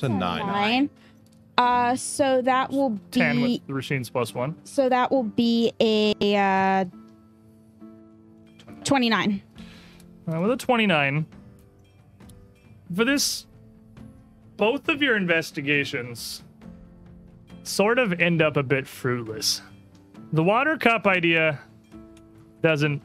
[0.00, 0.46] It's a nine.
[0.46, 0.90] Nine.
[1.58, 4.56] Uh, so that will be Ten with the machines plus one.
[4.64, 6.86] so that will be a uh,
[8.82, 9.42] twenty-nine.
[10.26, 11.26] Uh, with a 29.
[12.94, 13.46] For this,
[14.56, 16.44] both of your investigations
[17.62, 19.60] sort of end up a bit fruitless.
[20.32, 21.60] The water cup idea
[22.62, 23.02] doesn't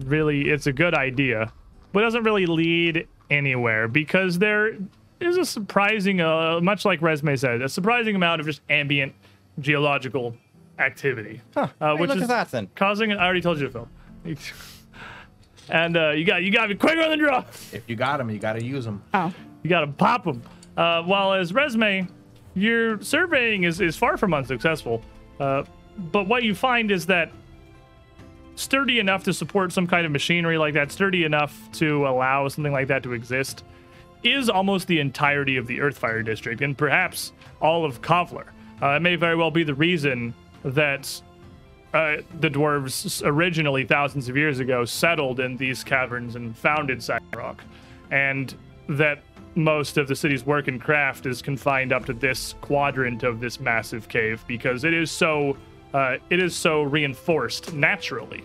[0.00, 1.52] really, it's a good idea,
[1.92, 4.76] but doesn't really lead anywhere because there
[5.20, 9.12] is a surprising, uh, much like Resme said, a surprising amount of just ambient
[9.60, 10.36] geological
[10.78, 11.40] activity.
[11.54, 11.68] Huh.
[11.80, 12.68] Uh, Hey, which look is at that then.
[12.74, 13.88] causing, I already told you to film.
[15.70, 17.44] And uh, you got you got to be quicker on the draw.
[17.72, 19.02] If you got them, you got to use them.
[19.12, 19.32] Oh.
[19.62, 20.42] You got to pop them.
[20.76, 22.08] Uh, while as resume,
[22.54, 25.02] your surveying is, is far from unsuccessful.
[25.38, 25.64] Uh,
[26.10, 27.30] but what you find is that
[28.54, 32.72] sturdy enough to support some kind of machinery like that, sturdy enough to allow something
[32.72, 33.64] like that to exist,
[34.22, 38.46] is almost the entirety of the Earthfire District, and perhaps all of Kovlar.
[38.82, 40.34] Uh, it may very well be the reason
[40.64, 41.20] that
[41.94, 47.02] uh, the dwarves originally, thousands of years ago, settled in these caverns and founded
[47.34, 47.62] Rock,
[48.10, 48.54] and
[48.88, 49.22] that
[49.54, 53.58] most of the city's work and craft is confined up to this quadrant of this
[53.58, 55.56] massive cave because it is so
[55.94, 58.44] uh, it is so reinforced naturally,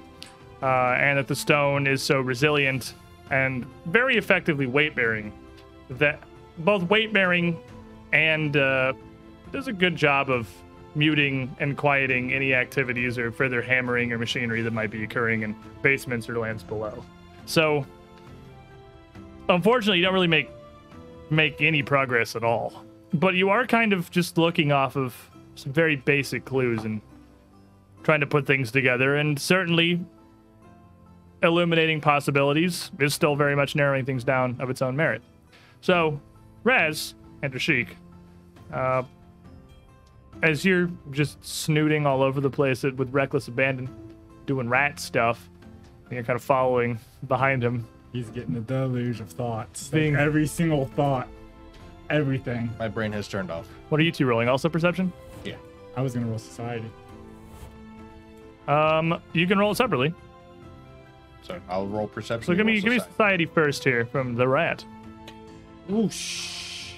[0.62, 2.94] uh, and that the stone is so resilient
[3.30, 5.32] and very effectively weight bearing
[6.00, 6.22] that
[6.60, 7.60] both weight bearing
[8.12, 8.94] and uh,
[9.52, 10.50] does a good job of
[10.96, 15.56] muting and quieting any activities or further hammering or machinery that might be occurring in
[15.82, 17.04] basements or lands below.
[17.46, 17.86] So,
[19.50, 20.50] unfortunately, you don't really make
[21.30, 22.86] make any progress at all.
[23.14, 25.16] But you are kind of just looking off of
[25.56, 27.02] some very basic clues and
[28.04, 30.04] trying to put things together, and certainly
[31.42, 35.22] illuminating possibilities is still very much narrowing things down of its own merit.
[35.84, 36.18] So,
[36.64, 37.90] Raz and Rashik,
[38.72, 39.04] uh,
[40.42, 43.90] as you're just snooting all over the place with reckless abandon,
[44.46, 45.50] doing rat stuff,
[46.06, 46.98] and you're kind of following
[47.28, 47.86] behind him.
[48.14, 49.90] He's getting a deluge of thoughts.
[49.90, 51.28] Being- Like every single thought,
[52.10, 52.70] everything.
[52.80, 53.68] My brain has turned off.
[53.90, 54.48] What are you two rolling?
[54.48, 55.12] Also perception?
[55.44, 55.56] Yeah.
[55.98, 56.90] I was gonna roll society.
[58.70, 60.14] Um, you can roll it separately.
[61.42, 62.46] So I'll roll perception.
[62.48, 63.12] So give me roll give me society.
[63.12, 64.86] society first here from the rat.
[65.88, 66.94] Whoosh.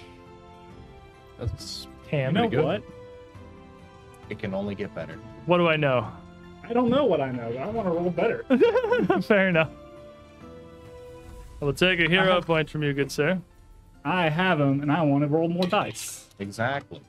[1.40, 2.34] That's You Ham.
[2.34, 2.64] know good.
[2.64, 2.84] what?
[4.30, 5.20] It can only get better.
[5.46, 6.08] What do I know?
[6.68, 8.44] I don't know what I know, but I want to roll better.
[9.22, 9.70] Fair enough.
[11.62, 12.42] I will take a hero Uh-huh.
[12.42, 13.40] point from you, good sir.
[14.04, 17.02] I have them, and I want to roll more dice Exactly.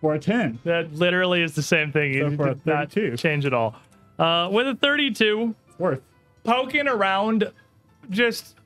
[0.00, 0.58] for a ten.
[0.64, 2.12] That literally is the same thing.
[2.14, 3.16] So You for a did not 32.
[3.16, 3.74] change at all.
[4.18, 6.00] Uh, with a 32, It's worth.
[6.44, 7.50] poking around
[8.10, 8.56] just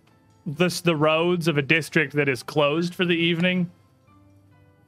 [0.47, 3.71] this, the roads of a district that is closed for the evening,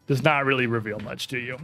[0.06, 1.59] does not really reveal much to you.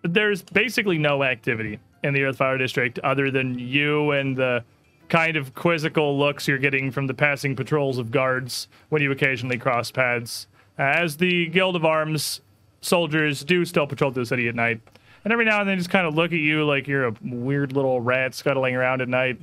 [0.00, 4.64] But there's basically no activity in the Earthfire District other than you and the
[5.08, 9.58] kind of quizzical looks you're getting from the passing patrols of guards when you occasionally
[9.58, 10.46] cross paths.
[10.78, 12.40] As the Guild of Arms
[12.80, 14.80] soldiers do still patrol the city at night.
[15.24, 17.72] And every now and then just kind of look at you like you're a weird
[17.72, 19.38] little rat scuttling around at night,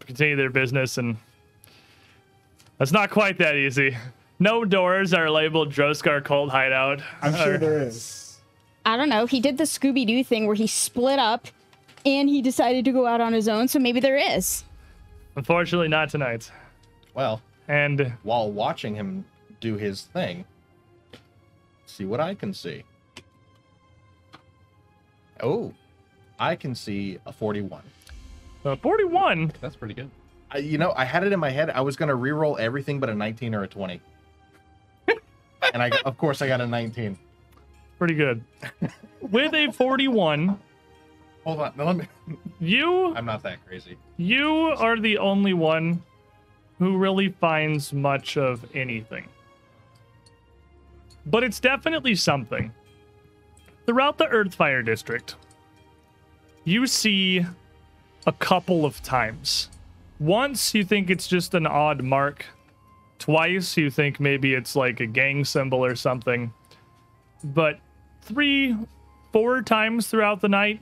[0.00, 1.16] continue their business, and
[2.82, 3.96] that's not quite that easy.
[4.40, 7.00] No doors are labeled Droskar Cult Hideout.
[7.20, 8.40] I'm sure there is.
[8.84, 9.24] I don't know.
[9.24, 11.46] He did the Scooby Doo thing where he split up
[12.04, 14.64] and he decided to go out on his own, so maybe there is.
[15.36, 16.50] Unfortunately, not tonight.
[17.14, 19.24] Well, And while watching him
[19.60, 20.44] do his thing,
[21.86, 22.82] see what I can see.
[25.40, 25.72] Oh,
[26.40, 27.80] I can see a 41.
[28.64, 29.52] uh, 41.
[29.60, 30.10] That's pretty good.
[30.52, 31.70] I, you know, I had it in my head.
[31.70, 34.00] I was gonna re-roll everything but a 19 or a 20,
[35.72, 37.18] and I, of course, I got a 19.
[37.98, 38.42] Pretty good.
[39.20, 40.58] With a 41,
[41.44, 42.06] Hold on, now let me.
[42.60, 43.96] you I'm not that crazy.
[44.16, 46.02] you are the only one
[46.78, 49.28] who really finds much of anything.
[51.26, 52.72] But it's definitely something.
[53.86, 55.36] Throughout the Earthfire District,
[56.64, 57.44] you see
[58.26, 59.68] a couple of times.
[60.22, 62.46] Once you think it's just an odd mark.
[63.18, 66.52] Twice you think maybe it's like a gang symbol or something.
[67.42, 67.80] But
[68.20, 68.76] three,
[69.32, 70.80] four times throughout the night,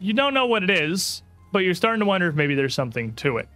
[0.00, 1.22] you don't know what it is,
[1.52, 3.48] but you're starting to wonder if maybe there's something to it.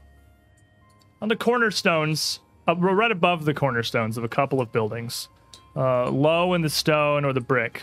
[1.20, 5.28] On the cornerstones, uh, right above the cornerstones of a couple of buildings,
[5.74, 7.82] uh, low in the stone or the brick,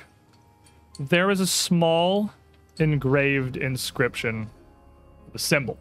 [0.98, 2.32] there is a small
[2.80, 4.50] engraved inscription,
[5.34, 5.78] a symbol.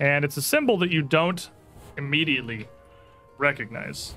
[0.00, 1.50] And it's a symbol that you don't
[1.96, 2.68] immediately
[3.38, 4.14] recognize.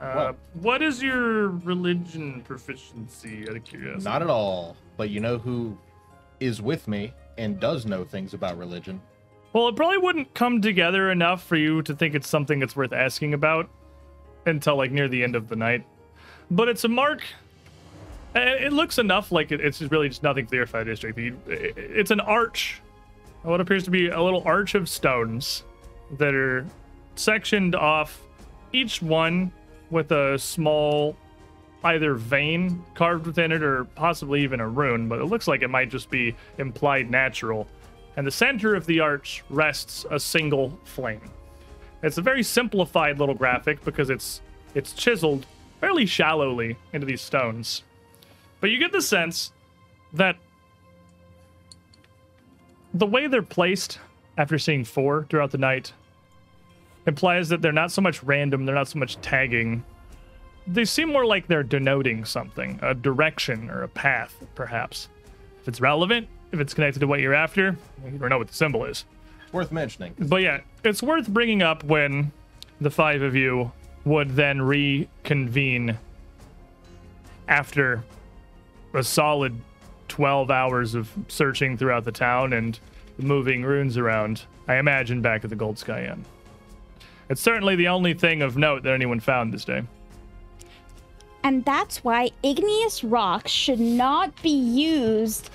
[0.00, 0.82] Uh, What?
[0.82, 4.04] is your religion proficiency out of curiosity?
[4.04, 4.76] Not at all.
[4.96, 5.76] But you know who
[6.40, 9.00] is with me and does know things about religion?
[9.52, 12.92] Well, it probably wouldn't come together enough for you to think it's something that's worth
[12.92, 13.70] asking about
[14.44, 15.84] until like near the end of the night.
[16.50, 17.22] But it's a mark.
[18.34, 21.18] uh, It looks enough like it's really just nothing for the Earthfire District.
[21.48, 22.80] It's an arch,
[23.46, 25.62] Uh, what appears to be a little arch of stones
[26.18, 26.66] that are
[27.14, 28.22] sectioned off,
[28.72, 29.52] each one
[29.90, 31.16] with a small
[31.84, 35.68] either vein carved within it or possibly even a rune, but it looks like it
[35.68, 37.68] might just be implied natural.
[38.16, 41.30] And the center of the arch rests a single flame.
[42.02, 44.40] It's a very simplified little graphic because it's
[44.74, 45.46] it's chiseled
[45.80, 47.82] fairly shallowly into these stones.
[48.60, 49.52] But you get the sense
[50.14, 50.36] that
[52.98, 53.98] the way they're placed
[54.38, 55.92] after seeing four throughout the night
[57.06, 59.84] implies that they're not so much random, they're not so much tagging,
[60.66, 65.08] they seem more like they're denoting something, a direction or a path, perhaps.
[65.60, 68.54] If it's relevant, if it's connected to what you're after, you don't know what the
[68.54, 69.04] symbol is.
[69.52, 70.14] Worth mentioning.
[70.18, 72.32] But yeah, it's worth bringing up when
[72.80, 73.70] the five of you
[74.04, 75.98] would then reconvene
[77.48, 78.02] after
[78.94, 79.60] a solid
[80.08, 82.78] 12 hours of searching throughout the town and
[83.18, 84.42] moving runes around.
[84.68, 86.24] I imagine back at the Gold Sky Inn.
[87.28, 89.82] It's certainly the only thing of note that anyone found this day.
[91.42, 95.50] And that's why igneous rocks should not be used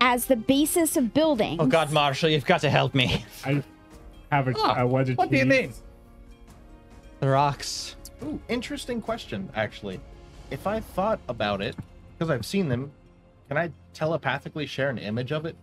[0.00, 1.60] as the basis of building.
[1.60, 3.24] oh God, Marshall, you've got to help me.
[3.44, 3.62] I
[4.30, 5.72] have a, oh, a wedge of what do you mean?
[7.20, 7.96] The rocks.
[8.22, 10.00] Ooh, interesting question, actually.
[10.50, 11.76] If I thought about it,
[12.16, 12.90] because I've seen them,
[13.48, 15.56] can I telepathically share an image of it?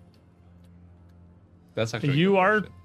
[1.76, 2.18] That's actually.
[2.18, 2.76] You are question.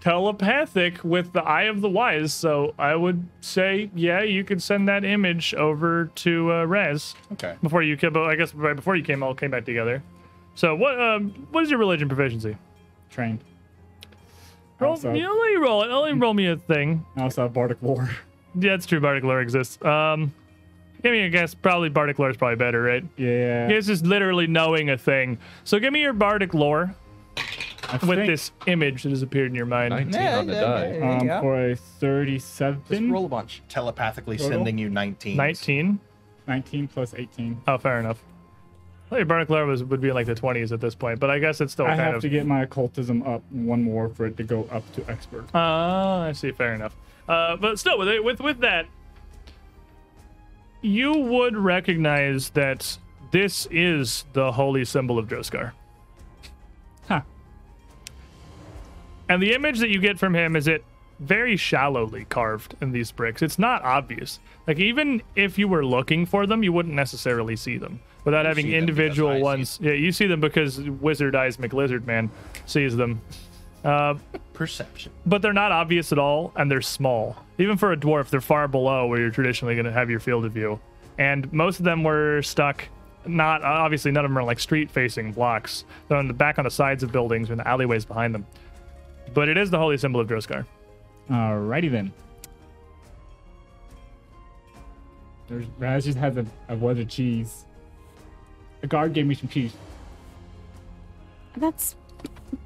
[0.00, 4.88] telepathic with the Eye of the Wise, so I would say, yeah, you could send
[4.88, 7.56] that image over to uh, Raz Okay.
[7.62, 8.16] before you came.
[8.16, 10.02] I guess right before you came, all came back together.
[10.54, 11.00] So what?
[11.00, 12.56] Um, what is your religion proficiency?
[13.10, 13.42] Trained.
[14.78, 15.88] Roll, Also- you know, let me roll it.
[15.90, 17.04] Let me roll me a thing.
[17.16, 18.10] I also have Bardic Lore.
[18.58, 18.98] Yeah, it's true.
[18.98, 19.82] Bardic lore exists.
[19.84, 20.32] Um,
[21.02, 21.54] give me a guess.
[21.54, 23.04] Probably Bardic lore is probably better, right?
[23.16, 23.68] Yeah.
[23.68, 25.38] It's just literally knowing a thing.
[25.64, 26.94] So give me your Bardic lore
[27.88, 29.90] I with think, this image that has appeared in your mind.
[29.90, 31.00] 19 on the die.
[31.00, 31.40] Um, yeah.
[31.40, 32.80] for a 37.
[32.80, 33.62] Just 37, roll a bunch.
[33.68, 34.52] Telepathically Total?
[34.52, 35.36] sending you 19.
[35.36, 36.00] 19.
[36.46, 37.62] 19 plus 18.
[37.66, 38.18] Oh, fair enough.
[39.06, 41.18] I thought your Bardic lore was, would be in like the 20s at this point,
[41.18, 42.00] but I guess it's still kind of.
[42.00, 42.22] I have of.
[42.22, 45.46] to get my occultism up one more for it to go up to expert.
[45.52, 46.52] Ah, I see.
[46.52, 46.94] Fair enough.
[47.28, 48.86] Uh, but still, with it, with with that,
[50.82, 52.98] you would recognize that
[53.30, 55.72] this is the holy symbol of Droskar.
[57.08, 57.22] Huh.
[59.28, 60.84] And the image that you get from him is it
[61.20, 63.42] very shallowly carved in these bricks.
[63.42, 64.40] It's not obvious.
[64.66, 68.66] Like even if you were looking for them, you wouldn't necessarily see them without having
[68.66, 69.78] see them because I individual ones.
[69.82, 72.30] Yeah, you see them because Wizard Eyes McLizard Man
[72.66, 73.20] sees them.
[73.84, 74.14] Uh,
[74.52, 75.10] Perception.
[75.24, 77.36] but they're not obvious at all, and they're small.
[77.60, 80.46] Even for a dwarf, they're far below where you're traditionally going to have your field
[80.46, 80.80] of view.
[81.18, 82.88] And most of them were stuck.
[83.26, 85.84] Not obviously, none of them are like street-facing blocks.
[86.08, 88.46] They're on the back on the sides of buildings or in the alleyways behind them.
[89.34, 90.64] But it is the holy symbol of Droskar.
[91.28, 92.12] Alrighty then.
[95.50, 97.66] There's Raz just has a, a wedge of cheese.
[98.80, 99.74] The guard gave me some cheese.
[101.58, 101.94] That's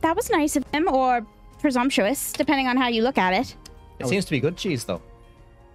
[0.02, 1.26] that was nice of him, or
[1.58, 3.56] presumptuous, depending on how you look at it.
[3.98, 5.00] It seems to be good cheese, though.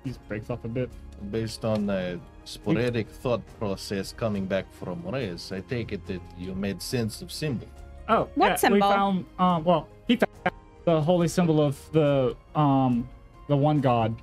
[0.03, 0.89] Cheese breaks off a bit.
[1.31, 6.53] Based on the sporadic thought process coming back from Reyes, I take it that you
[6.55, 7.67] made sense of symbol.
[8.07, 8.79] Oh, What yeah, We symbol?
[8.89, 10.31] found, um, well, he found
[10.85, 13.07] the holy symbol of the, um,
[13.47, 14.15] the one god,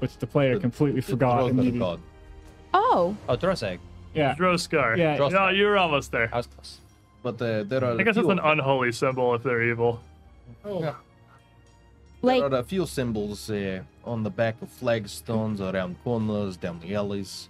[0.00, 1.40] which the player completely forgot.
[1.40, 1.78] Droskar immediately.
[1.78, 2.00] god.
[2.72, 3.78] Oh, Oh, Droseg.
[4.14, 4.96] Yeah, Droskar.
[4.96, 5.16] Yeah.
[5.28, 6.28] No, you were almost there.
[6.32, 6.78] I was close.
[7.22, 10.00] But uh, there are I guess it's an unholy symbol if they're evil.
[12.22, 16.80] Like There are a few symbols uh, on the back of flagstones, around corners, down
[16.80, 17.48] the alleys.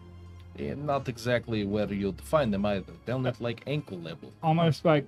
[0.58, 2.92] Eh, not exactly where you'd find them either.
[3.06, 4.32] Down at like ankle level.
[4.42, 5.06] almost like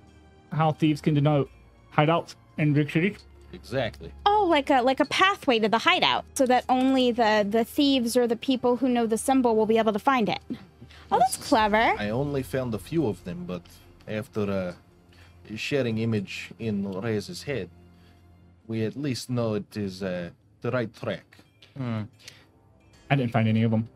[0.51, 1.49] how thieves can denote
[1.95, 3.17] hideouts in big cities.
[3.53, 4.11] Exactly.
[4.25, 8.17] oh, like a like a pathway to the hideout, so that only the the thieves
[8.17, 10.39] or the people who know the symbol will be able to find it.
[11.11, 11.93] Oh, that's clever.
[11.99, 13.61] I only found a few of them, but
[14.07, 17.69] after uh, sharing image in Reyes' head,
[18.67, 20.29] we at least know it is uh,
[20.61, 21.37] the right track.
[21.79, 23.87] I didn't find any of them.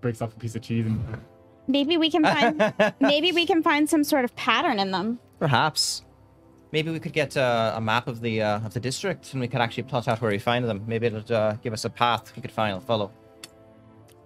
[0.00, 1.20] Breaks off a piece of cheese and
[1.68, 5.18] Maybe we can find maybe we can find some sort of pattern in them.
[5.38, 6.02] Perhaps.
[6.72, 9.48] Maybe we could get uh, a map of the uh, of the district, and we
[9.48, 10.82] could actually plot out where we find them.
[10.86, 13.12] Maybe it'll uh, give us a path we could find and follow.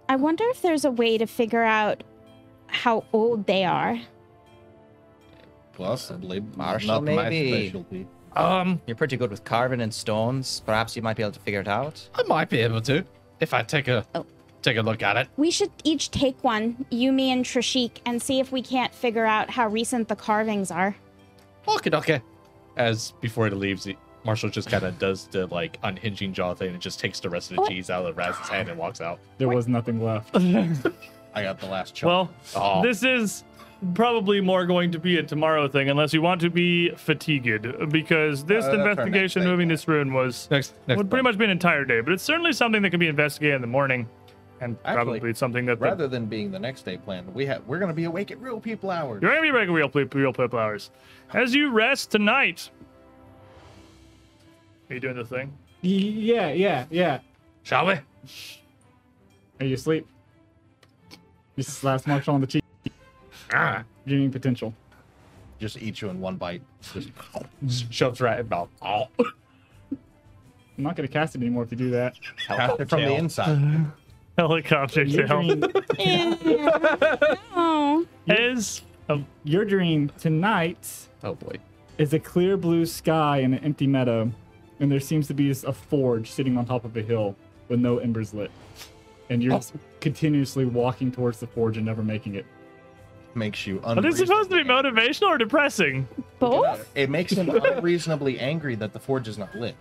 [0.09, 2.05] I wonder if there's a way to figure out
[2.69, 3.99] how old they are.
[5.73, 6.41] Possibly.
[6.55, 8.07] Marshall, not my maybe.
[8.37, 8.71] Specialty.
[8.71, 10.63] Um, You're pretty good with carving and stones.
[10.67, 12.09] Perhaps you might be able to figure it out.
[12.15, 13.05] I might be able to
[13.41, 14.27] if I take a Oh.
[14.63, 15.29] take a look at it.
[15.37, 19.27] We should each take one, you, me, and Trishik, and see if we can't figure
[19.27, 20.97] out how recent the carvings are.
[21.69, 22.23] Okay, okay.
[22.77, 26.71] As before it leaves, he- Marshall just kind of does the like unhinging jaw thing
[26.73, 27.71] and just takes the rest of the What?
[27.71, 29.21] cheese out of Raz's hand and walks out.
[29.39, 30.35] there was nothing left.
[30.37, 32.09] I got the last chunk.
[32.09, 32.83] Well, Oh.
[32.83, 33.45] this is
[33.95, 38.45] probably more going to be a tomorrow thing, unless you want to be fatigued, because
[38.45, 39.45] this Uh, investigation next day.
[39.45, 42.01] moving this rune was Next, next would pretty much be an entire day.
[42.01, 44.09] But it's certainly something that can be investigated in the morning,
[44.61, 47.63] and Actually, probably something that the, Rather than being the next day plan, we have
[47.67, 49.21] we're gonna be awake at real people hours.
[49.23, 50.91] you're gonna be breaking real people, real people hours.
[51.35, 52.71] As you rest tonight,
[54.89, 55.53] are you doing the thing?
[55.83, 57.19] Yeah, yeah, yeah.
[57.63, 57.95] shall we?
[59.61, 60.07] Are you asleep?
[61.57, 62.63] This is last march on the cheese.
[63.53, 64.75] Ah, Dreaming potential.
[65.59, 66.63] Just eat you in one bite.
[66.93, 67.11] Just
[67.93, 68.69] shoves right about.
[68.81, 69.09] mouth.
[69.21, 69.25] Oh.
[70.79, 72.15] I'm not gonna cast it anymore if you do that.
[72.47, 73.87] cast it from the inside.
[74.39, 75.65] Helicopter Your tail dream,
[77.55, 81.57] Oh, is oh, your dream tonight oh boy.
[81.97, 84.31] is a clear blue sky and an empty meadow,
[84.79, 87.35] and there seems to be a forge sitting on top of a hill
[87.69, 88.51] with no embers lit.
[89.31, 92.45] And you're just continuously walking towards the forge and never making it.
[93.37, 93.81] Makes you.
[93.85, 96.09] are this supposed to be motivational or depressing?
[96.39, 96.91] both?
[96.95, 99.77] It makes him unreasonably angry that the forge is not lit.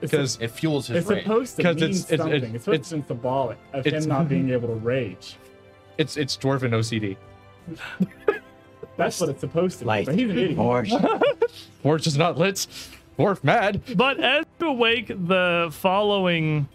[0.00, 1.24] Because It fuels his it's rage.
[1.24, 2.36] supposed to 'Cause mean it's- it's- something.
[2.36, 5.34] it's- It's, supposed it's- to be symbolic of it's- him not being able to rage.
[5.98, 7.16] it's it's dwarven OCD.
[8.96, 9.88] That's what it's supposed to be.
[9.88, 10.06] Light.
[10.06, 10.56] But he's an idiot.
[10.56, 10.92] Forge.
[11.82, 12.64] Forge is not lit.
[13.18, 13.82] Dwarf mad.
[13.96, 16.68] But as you awake the following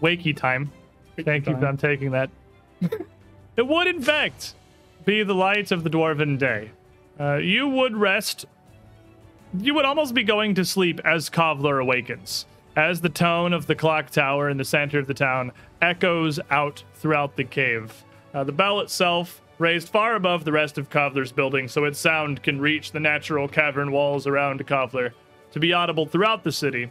[0.00, 0.70] wakey time,
[1.20, 1.64] thank you, time.
[1.64, 2.30] I'm taking that.
[3.56, 4.54] It would, in fact,
[5.04, 6.70] be the light of the dwarven day.
[7.18, 8.46] Uh, you would rest.
[9.56, 13.76] You would almost be going to sleep as Kovlar awakens, as the tone of the
[13.76, 18.04] clock tower in the center of the town echoes out throughout the cave.
[18.32, 22.42] Uh, the bell itself raised far above the rest of Kovlar's building, so its sound
[22.42, 25.12] can reach the natural cavern walls around Kovlar
[25.52, 26.90] to be audible throughout the city.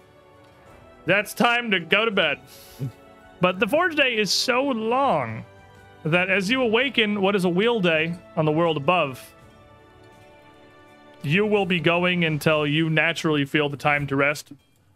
[1.06, 2.40] That's time to go to bed.
[3.42, 5.44] But the Forge Day is so long
[6.04, 9.34] that as you awaken what is a wheel day on the world above,
[11.22, 14.52] you will be going until you naturally feel the time to rest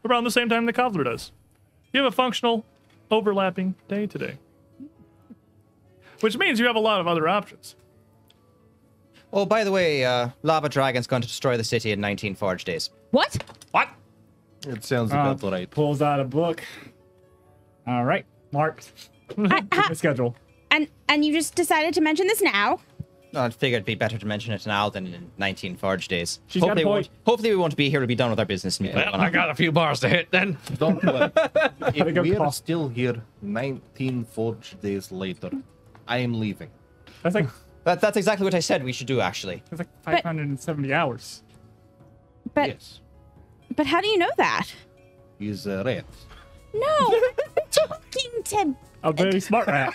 [0.05, 1.31] around the same time the Kovlar does.
[1.93, 2.65] You have a functional,
[3.09, 4.37] overlapping day today.
[6.19, 7.75] Which means you have a lot of other options.
[9.31, 12.63] Oh, by the way, uh, Lava Dragon's going to destroy the city in 19 Forge
[12.63, 12.89] days.
[13.11, 13.43] What?
[13.71, 13.89] What?
[14.65, 15.69] It sounds Uh, about right.
[15.69, 16.63] Pulls out a book.
[17.85, 18.81] All right, Mark.
[19.37, 20.35] the schedule.
[20.77, 22.79] And and you just decided to mention this now?
[23.33, 26.39] No, I figured it'd be better to mention it now than in 19 Forge days.
[26.45, 28.39] She's got a hopefully, we won't, hopefully, we won't be here to be done with
[28.39, 28.79] our business.
[28.79, 30.55] And be Well, I got a few bars to hit then.
[30.77, 31.31] Don't worry.
[31.95, 35.49] if we are still here 19 Forge days later,
[36.07, 36.69] I am leaving.
[37.23, 37.49] That's like
[37.83, 39.63] that, that's exactly what I said we should do, actually.
[39.71, 41.41] that's like 570 hours.
[42.53, 43.01] But yes.
[43.75, 44.67] but how do you know that?
[45.39, 46.05] He's uh, red.
[46.73, 47.21] No.
[47.71, 48.75] Talking to
[49.07, 49.93] A very smart rat.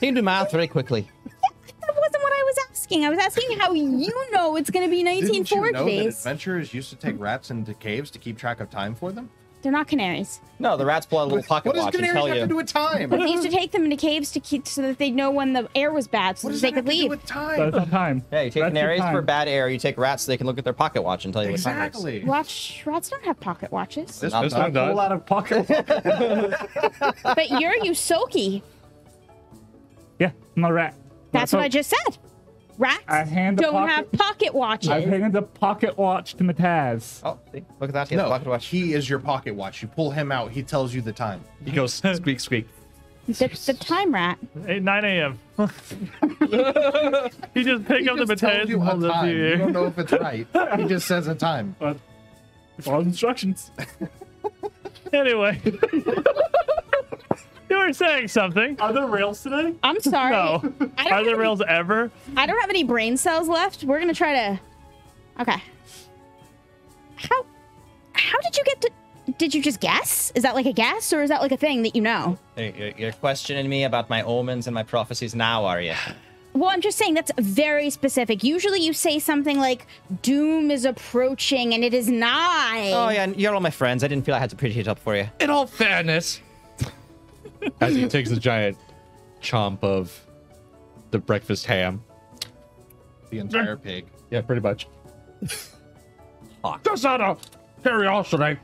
[0.00, 1.06] He can do math very quickly.
[1.24, 3.04] that wasn't what I was asking.
[3.04, 6.06] I was asking how you know it's gonna be 19 Didn't you forge know that
[6.06, 9.28] adventurers used to take rats into caves to keep track of time for them?
[9.62, 10.40] They're not canaries.
[10.58, 12.36] No, the rats pull out a little pocket What does watch and canaries tell have
[12.36, 12.42] you.
[12.42, 13.10] to do with time?
[13.10, 15.68] They used to take them into caves to keep so that they'd know when the
[15.74, 17.10] air was bad, so What that does they that have could to do leave.
[17.10, 17.60] with time?
[17.60, 18.24] it's on time.
[18.32, 19.68] Yeah, you take That's your canaries for bad air.
[19.68, 21.60] You take rats so they can look at their pocket watch and tell you what
[21.60, 21.86] time it is.
[21.88, 22.24] Exactly.
[22.24, 24.18] Watch rats don't have pocket watches.
[24.20, 24.74] This Not one This one does.
[24.74, 24.90] does.
[24.92, 25.66] Pull out of pocket.
[27.22, 28.62] But you're Ysoki.
[30.18, 30.94] yeah, I'm a rat.
[31.32, 32.18] That's So what I just said.
[32.80, 34.88] Rats I hand don't pocket- have pocket watches.
[34.88, 37.20] I've handed the pocket watch to Mataz.
[37.22, 37.62] Oh, see?
[37.78, 38.08] Look at that.
[38.08, 38.66] He has a No, pocket watch.
[38.66, 39.82] he is your pocket watch.
[39.82, 41.44] You pull him out, he tells you the time.
[41.64, 42.66] He goes squeak squeak.
[43.26, 43.34] the,
[43.66, 44.38] the time rat.
[44.66, 45.38] 8, 9 a.m.
[47.54, 49.12] he just pick He up the just tells potatoes you and a hold it to
[49.12, 49.28] time.
[49.28, 49.56] You you.
[49.58, 50.46] don't know if it's right.
[50.80, 51.76] He just says a time.
[52.80, 53.70] But follow instructions.
[55.12, 55.60] Anyway.
[57.70, 58.78] You were saying something.
[58.80, 59.74] Are there rails today?
[59.82, 60.32] I'm sorry.
[60.32, 60.56] No.
[60.56, 62.10] I don't, Are have there any, rails ever?
[62.36, 63.84] I don't have any brain cells left.
[63.84, 64.60] We're gonna try to.
[65.40, 65.62] Okay.
[67.16, 67.46] How?
[68.12, 68.90] How did you get to?
[69.38, 70.32] Did you just guess?
[70.34, 72.36] Is that like a guess, or is that like a thing that you know?
[72.56, 75.94] You're, you're- you're questioning me about my omens and my prophecies now, are you?
[76.52, 78.42] Well, I'm just saying that's very specific.
[78.42, 79.86] Usually, you say something like
[80.22, 82.90] "Doom is approaching" and it is nigh.
[82.92, 84.02] Oh, yeah, you're all my friends.
[84.02, 85.28] I didn't feel I had to pretty it up for you.
[85.38, 86.40] In all fairness,
[87.80, 88.76] As he takes a giant
[89.40, 90.18] chomp of
[91.10, 92.02] the breakfast ham.
[93.30, 94.06] The entire pig.
[94.30, 94.88] Yeah, pretty much.
[96.84, 97.40] just out of
[97.82, 98.58] curiosity,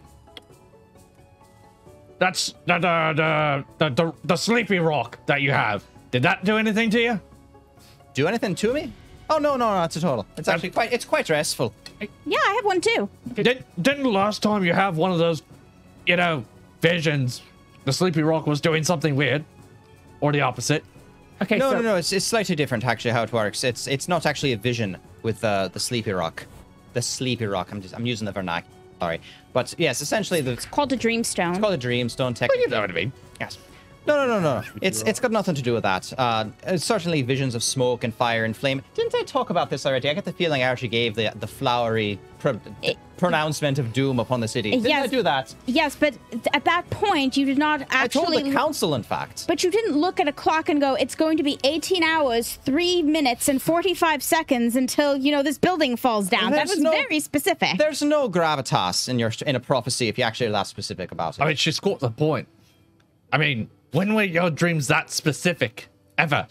[2.18, 5.84] that's the the, the the the the sleepy rock that you have.
[6.10, 7.20] Did that do anything to you?
[8.14, 8.92] Do anything to me?
[9.28, 10.26] Oh no, no, no, it's a total.
[10.36, 10.92] It's actually quite.
[10.92, 11.74] It's quite restful.
[12.00, 13.08] Yeah, I have one too.
[13.34, 15.42] Did, didn't last time you have one of those,
[16.06, 16.44] you know,
[16.80, 17.42] visions?
[17.86, 19.44] The sleepy rock was doing something weird,
[20.20, 20.84] or the opposite.
[21.40, 21.96] Okay, No, so no, no.
[21.96, 23.62] It's, it's slightly different actually how it works.
[23.62, 26.44] It's it's not actually a vision with uh, the sleepy rock.
[26.94, 27.70] The sleepy rock.
[27.70, 28.74] I'm just I'm using the vernacular.
[28.98, 29.20] Sorry,
[29.52, 31.50] but yes, essentially the, it's Called a dreamstone.
[31.50, 33.12] It's called a dreamstone You know what I mean?
[33.40, 33.56] Yes.
[34.06, 34.62] No, no, no, no.
[34.82, 36.12] It's it's got nothing to do with that.
[36.16, 36.46] Uh,
[36.76, 38.82] certainly visions of smoke and fire and flame.
[38.94, 40.08] Didn't I talk about this already?
[40.08, 44.20] I get the feeling I actually gave the the flowery pro- It- pronouncement of doom
[44.20, 44.70] upon the city.
[44.72, 45.10] Didn't I Yes.
[45.10, 45.54] do that?
[45.66, 47.98] yes, but th- at that point, you did not actually.
[47.98, 48.50] I told actually.
[48.50, 49.46] the council, in fact.
[49.48, 52.58] But you didn't look at a clock and go, it's going to be 18 hours,
[52.64, 56.52] 3 minutes, and 45 seconds until, you know, this building falls down.
[56.52, 57.78] That was no- very specific.
[57.78, 61.38] There's no gravitas in your in a prophecy if you actually are that specific about
[61.38, 61.42] it.
[61.42, 62.46] I mean, she's got the point.
[63.32, 65.88] I mean, when were your dreams that specific
[66.18, 66.46] ever?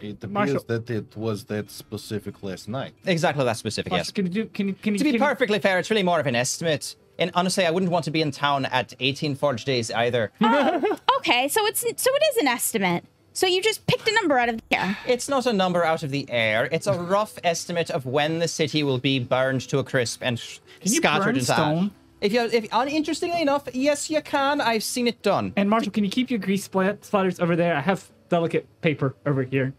[0.00, 2.94] It appears Marshall- that it was that specific last night.
[3.04, 3.90] exactly that specific.
[3.90, 4.10] Marshall, Yes.
[4.12, 4.44] can you do?
[4.46, 4.74] Can you?
[4.74, 4.98] Can you?
[4.98, 6.94] To be can you- perfectly fair, it's really more of an estimate.
[7.18, 10.30] And honestly, I wouldn't want to be in town at 18 Forge days either.
[10.40, 13.04] Oh, okay, so it's so it is an estimate.
[13.32, 14.96] So you just picked a number out of the air.
[15.06, 16.68] It's not a number out of the air.
[16.72, 20.38] It's a rough estimate of when the city will be burned to a crisp and
[20.38, 21.58] sh- Can you scattered burn into ash.
[21.58, 21.90] stone?
[22.20, 24.60] If you, if uninterestingly enough, yes, you can.
[24.60, 25.52] I've seen it done.
[25.56, 27.76] And Marshall, can you keep your grease splat- splatters over there?
[27.76, 29.72] I have delicate paper over here.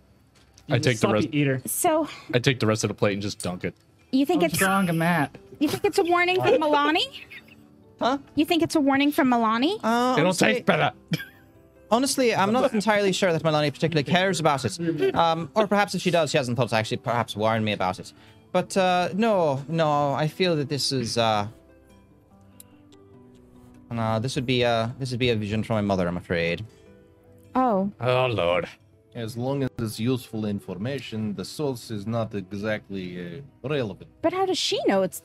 [0.70, 1.28] I You're a take the rest.
[1.32, 1.62] Eater.
[1.66, 3.76] So I take the rest of the plate and just dunk it.
[4.12, 5.38] you think I'm it's strong and Matt.
[5.60, 7.02] you think it's a warning from Milani?
[8.00, 8.18] Huh?
[8.36, 9.78] You think it's a warning from Milani?
[9.84, 10.92] Uh, It'll honestly, taste better.
[11.92, 14.80] honestly, I'm not entirely sure that Milani particularly cares about it.
[15.16, 18.00] Um, or perhaps if she does, she hasn't thought to actually perhaps warn me about
[18.00, 18.14] it.
[18.52, 21.18] But uh, no, no, I feel that this is.
[21.18, 21.48] Uh,
[23.92, 26.08] no, this would be uh, this would be a vision from my mother.
[26.08, 26.66] I'm afraid.
[27.56, 28.68] oh, Oh lord.
[29.16, 34.10] As long as it's useful information, the source is not exactly uh, relevant.
[34.22, 35.24] but how does she know it's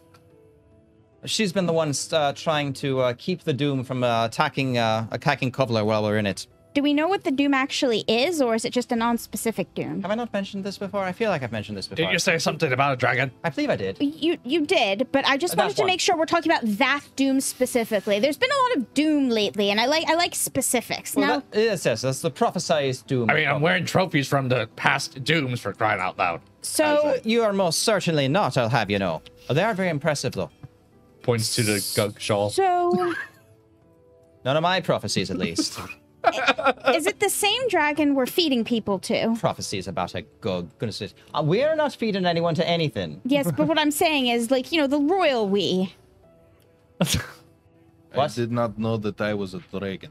[1.26, 5.06] She's been the one uh, trying to uh, keep the Doom from uh, attacking uh,
[5.10, 6.46] attacking Kovlar while we're in it.
[6.74, 10.02] Do we know what the doom actually is, or is it just a non-specific doom?
[10.02, 11.04] Have I not mentioned this before?
[11.04, 12.04] I feel like I've mentioned this before.
[12.04, 13.30] Did you say something about a dragon?
[13.44, 13.96] I believe I did.
[14.00, 15.86] You you did, but I just That's wanted to one.
[15.86, 18.18] make sure we're talking about that doom specifically.
[18.18, 21.14] There's been a lot of doom lately, and I like I like specifics.
[21.14, 23.30] Well, now, that, yes, yes, that's the prophesized Doom.
[23.30, 26.40] I mean, I'm wearing trophies from the past dooms for crying out loud.
[26.62, 29.22] so Uh, you are most certainly not, I'll have you know.
[29.48, 30.50] Oh, They are very impressive, though.
[31.22, 32.50] Points to the gug shawl.
[32.50, 33.14] So,
[34.44, 35.78] None of my prophecies, at least.
[36.94, 39.36] is it the same dragon we're feeding people to?
[39.38, 40.70] prophecies about a gug.
[40.78, 41.14] Goodness sake.
[41.34, 43.20] Uh, we're not feeding anyone to anything.
[43.24, 45.94] Yes, but what I'm saying is, like, you know, the royal we.
[47.00, 47.06] I
[48.14, 48.34] What?
[48.34, 50.10] did not know that I was a dragon.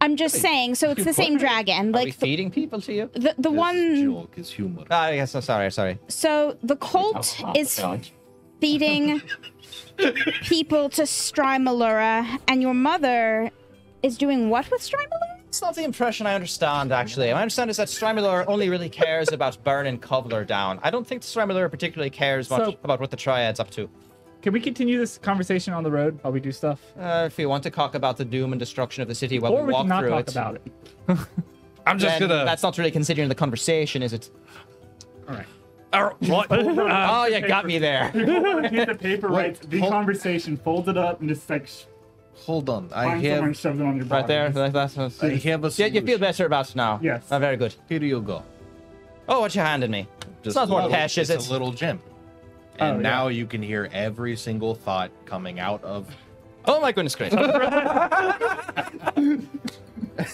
[0.00, 1.88] I'm just saying, so it's the same dragon.
[1.94, 3.10] Are we Like, the, feeding people to you?
[3.14, 4.02] the, the This one.
[4.02, 4.84] joke is humor.
[4.90, 5.98] Ah, yes, I'm sorry, sorry.
[6.08, 7.80] So the cult is
[8.60, 9.22] feeding
[10.42, 13.50] people to Strymalura, and your mother
[14.04, 15.38] is doing what with Strymalura?
[15.48, 17.32] It's not the impression I understand, actually.
[17.32, 20.80] My understand is that Strymalur only really cares about burning Kovlar down.
[20.82, 23.88] I don't think Strymalur particularly cares much So- about what the Triad's up to.
[24.42, 26.80] Can we continue this conversation on the road while we do stuff?
[27.00, 29.52] Uh, if you want to talk about the doom and destruction of the city while
[29.52, 31.18] or we we walk can not through talk it, about it.
[31.86, 32.44] I'm just gonna.
[32.44, 34.30] that's not really considering the conversation, is it?
[35.28, 35.46] All right.
[35.94, 36.50] Uh, what?
[36.52, 38.08] Uh, oh, you got me there.
[38.08, 41.66] a piece of paper Wait, writes the hold- conversation, folds it up, and just like
[41.66, 41.84] sh-
[42.46, 42.90] Hold on.
[42.92, 44.20] I finds somewhere and have shoves it on your body.
[44.20, 44.50] right there.
[44.50, 44.98] Like that.
[45.22, 46.98] I have a Yeah, you feel better about it now.
[47.02, 47.24] Yes.
[47.30, 47.74] Oh, very good.
[47.88, 48.42] Here you go.
[49.28, 50.06] Oh, what you handed me?
[50.42, 52.00] Just not a more little- cash, is it's a little gem.
[52.80, 53.10] Oh, And yeah.
[53.10, 56.06] now you can hear every single thought coming out of.
[56.66, 57.38] Oh my goodness gracious.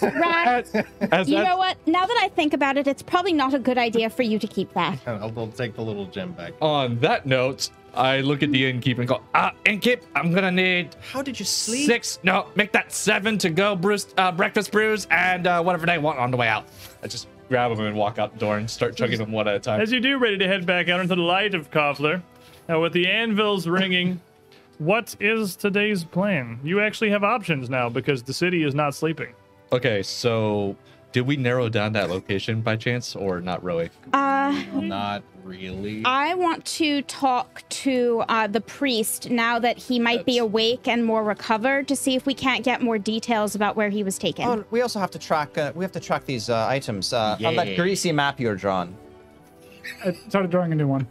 [0.03, 0.67] Right.
[1.13, 1.77] As you know what?
[1.87, 4.47] Now that I think about it, it's probably not a good idea for you to
[4.47, 4.99] keep that.
[5.07, 6.53] I'll, I'll take the little gem back.
[6.61, 10.95] On that note, I look at the innkeeper and go, uh, Inkip, I'm gonna need
[11.13, 11.87] How did you sleep?
[11.87, 12.19] six.
[12.23, 16.19] No, make that seven to go brews, uh, breakfast brews, and uh, whatever they want
[16.19, 16.67] on the way out.
[17.03, 19.57] I just grab them and walk out the door and start chugging them one at
[19.57, 19.81] a time.
[19.81, 22.23] As you do, ready to head back out into the light of Kovlar,
[22.69, 24.21] now with the anvils ringing,
[24.79, 26.61] what is today's plan?
[26.63, 29.35] You actually have options now because the city is not sleeping.
[29.73, 30.77] Okay, so
[31.13, 33.91] did we narrow down that location by chance or not really?
[34.13, 36.03] Uh, Not really.
[36.05, 41.05] I want to talk to uh, the priest now that he might be awake and
[41.05, 44.45] more recovered to see if we can't get more details about where he was taken.
[44.47, 45.57] Oh, we also have to track.
[45.57, 48.97] Uh, we have to track these uh, items uh, on that greasy map you're drawn.
[50.05, 51.07] I started drawing a new one.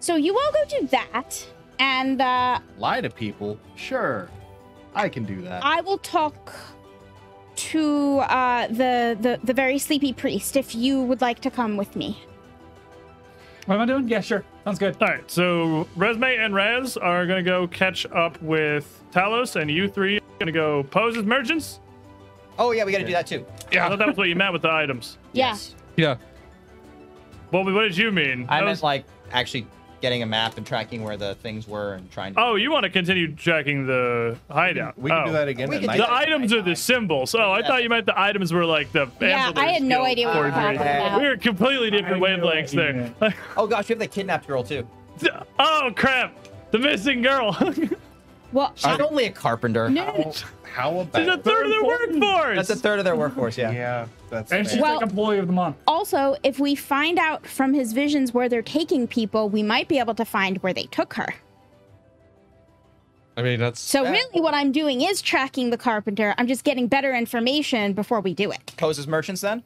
[0.00, 1.46] So you all go do that,
[1.78, 3.58] and uh, Lie to people?
[3.74, 4.28] Sure.
[4.94, 5.64] I can do that.
[5.64, 6.52] I will talk
[7.56, 11.94] to uh, the, the the very sleepy priest if you would like to come with
[11.96, 12.18] me.
[13.66, 14.08] What am I doing?
[14.08, 14.44] Yeah, sure.
[14.64, 14.96] Sounds good.
[15.00, 19.88] All right, so Resme and Raz are gonna go catch up with Talos, and you
[19.88, 21.80] three are gonna go pose as merchants.
[22.58, 23.44] Oh yeah, we got to do that too.
[23.72, 25.18] Yeah, I thought that was what you meant with the items.
[25.32, 25.56] Yeah.
[25.96, 26.16] Yeah.
[27.50, 28.46] Well, what did you mean?
[28.48, 29.66] I That meant was- like actually
[30.04, 32.40] getting a map and tracking where the things were and trying to.
[32.40, 34.98] Oh, you want to continue tracking the hideout?
[34.98, 35.26] we can Oh.
[35.28, 35.50] do that oh.
[35.50, 37.34] again We at can do The items are the symbols.
[37.34, 39.10] Oh, I thought you meant the items were like the.
[39.18, 41.22] Yeah, I had no idea what you were talking about.
[41.22, 43.34] We were completely different wavelengths what there.
[43.56, 44.86] Oh gosh, we have the kidnapped girl too.
[45.58, 46.36] oh crap!
[46.70, 47.56] The missing girl.
[48.54, 49.90] Well, She's only a carpenter.
[49.90, 50.32] no, no, no.
[50.62, 52.56] How about She's a third of their workforce.
[52.56, 53.58] That's a third of their workforce.
[53.58, 53.72] Yeah.
[53.72, 54.80] Yeah, that's And she's.
[54.80, 55.76] Well- like employee of the month.
[55.88, 59.98] Also, if we find out from his visions where they're taking people, we might be
[59.98, 61.34] able to find where they took her.
[63.36, 63.80] I mean, that's.
[63.80, 66.34] So really, what I'm doing is tracking the carpenter.
[66.38, 68.72] I'm just getting better information before we do it.
[68.76, 69.64] Pose as merchants then.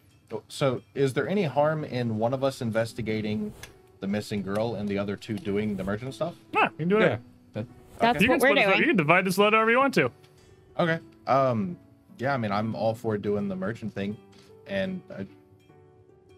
[0.49, 3.53] So, is there any harm in one of us investigating
[4.01, 6.35] the missing girl and the other two doing the merchant stuff?
[6.57, 7.01] Ah, you can do it.
[7.01, 7.21] that-
[8.01, 8.81] That's You can, what we're split this up.
[8.81, 10.11] you can divide this load however you want to.
[10.79, 10.99] Okay.
[11.27, 11.77] Um,
[12.19, 14.17] yeah, I mean, I'm all for doing the merchant thing,
[14.67, 15.27] and I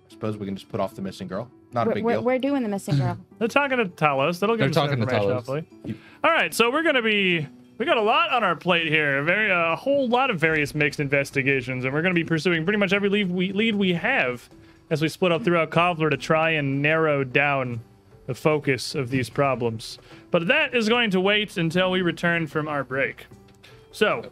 [0.09, 1.51] suppose we can just put off the missing girl.
[1.73, 2.23] Not a We're, big we're, deal.
[2.24, 3.16] we're doing the missing girl.
[3.39, 4.41] They're talking to Talos.
[4.41, 5.35] That'll They're give us some talking to information, Talos.
[5.35, 5.97] hopefully.
[6.24, 7.47] All right, so we're gonna be.
[7.78, 9.19] We got a lot on our plate here.
[9.20, 12.78] A very, a whole lot of various mixed investigations, and we're gonna be pursuing pretty
[12.78, 14.49] much every lead we lead we have
[14.91, 17.81] as we split up throughout Kovlar to try and narrow down
[18.31, 19.98] the focus of these problems.
[20.31, 23.27] But that is going to wait until we return from our break.
[23.90, 24.31] So,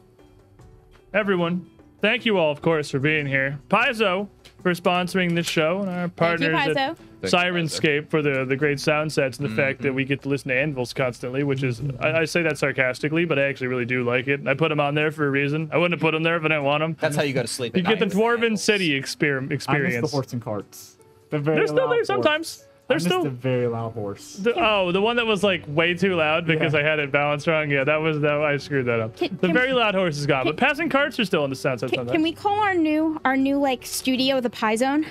[1.13, 1.69] everyone,
[2.01, 3.59] thank you all, of course, for being here.
[3.69, 4.29] Paizo
[4.63, 6.97] for sponsoring this show, and our Thank you, partners at Paizo.
[7.23, 10.11] Thank you, Syrinscape for the, the great sound sets and the fact that we mm-hmm.
[10.11, 13.47] get to listen to anvils constantly, which is, I, I say that sarcastically, but I
[13.49, 14.47] actually really do like it.
[14.47, 15.71] I put them on there for a reason.
[15.73, 16.97] I wouldn't have put them there if I didn't want them.
[17.01, 17.77] That's how you go to sleep.
[17.77, 18.15] You at get the night.
[18.15, 20.13] Dwarven City exper- I miss the experience.
[20.13, 20.99] horse and carts.
[21.31, 22.07] The very They're still loud there horse.
[22.07, 22.68] sometimes.
[22.97, 23.27] I still.
[23.27, 24.37] a very loud horse.
[24.37, 26.81] The, oh, the one that was like way too loud because Yeah.
[26.81, 27.71] I had it balanced wrong.
[27.71, 28.33] Yeah, that was that.
[28.33, 29.17] I screwed that up.
[29.17, 31.57] Can- the can- very loud horse is gone, but passing carts are still in the
[31.57, 32.13] sound set Can, sometimes.
[32.15, 35.07] can we call our new our new like studio the Pie Zone?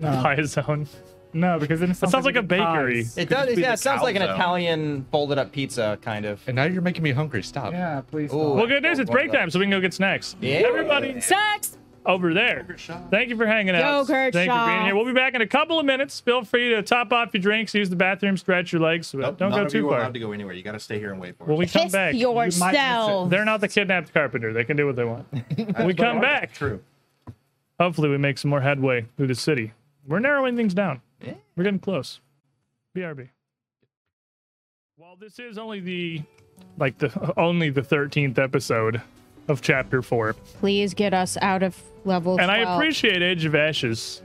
[0.00, 0.88] No, Pie zone.
[1.32, 3.02] no, because then it sounds, sounds like a bakery.
[3.04, 3.16] pies.
[3.16, 3.46] It Could does.
[3.50, 4.34] just Yeah, it sounds like an cow zone.
[4.36, 6.40] Italian folded up pizza kind of.
[6.48, 7.42] And now you're making me hungry.
[7.44, 7.72] Stop.
[7.72, 8.32] Yeah, please.
[8.32, 8.36] Ooh.
[8.38, 8.56] stop.
[8.56, 8.98] Well, good news.
[8.98, 10.34] It's break time, so we can go get snacks.
[10.40, 10.62] Yeah.
[10.66, 11.78] Everybody, Sucks.
[12.04, 12.66] Over there.
[13.10, 14.06] Thank you for hanging out.
[14.08, 14.96] Go, Thank you for being here.
[14.96, 16.18] We'll be back in a couple of minutes.
[16.20, 19.14] Feel free to top off your drinks, use the bathroom, stretch your legs.
[19.14, 19.98] Nope, Don't none go of you too are far.
[20.00, 20.54] allowed to go anywhere.
[20.54, 21.58] You got to stay here and wait for When us.
[21.58, 23.30] we come Piss back, yourself.
[23.30, 24.52] they're not the kidnapped carpenter.
[24.52, 25.26] They can do what they want.
[25.76, 26.80] When we come back, True.
[27.78, 29.72] hopefully we make some more headway through the city.
[30.06, 31.00] We're narrowing things down.
[31.56, 32.20] We're getting close.
[32.96, 33.28] BRB.
[34.96, 36.22] While this is only the
[36.78, 39.00] like the only the 13th episode
[39.48, 40.34] of chapter 4.
[40.60, 44.22] Please get us out of level And I appreciate Age of Ashes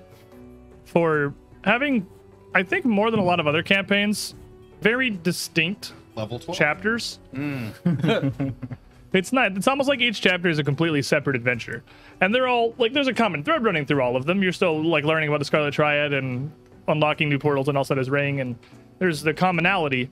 [0.86, 1.34] for
[1.64, 2.08] having
[2.56, 4.36] I think more than a lot of other campaigns
[4.82, 6.58] very distinct Level 12.
[6.58, 7.20] chapters.
[7.34, 8.54] Mm.
[9.14, 9.56] it's not.
[9.56, 11.84] It's almost like each chapter is a completely separate adventure,
[12.22, 14.42] and they're all like there's a common thread running through all of them.
[14.42, 16.52] You're still like learning about the Scarlet Triad and
[16.88, 18.56] unlocking new portals and Alseta's Ring, and
[19.00, 20.10] there's the commonality.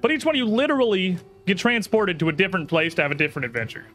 [0.00, 3.46] But each one you literally get transported to a different place to have a different
[3.46, 3.86] adventure.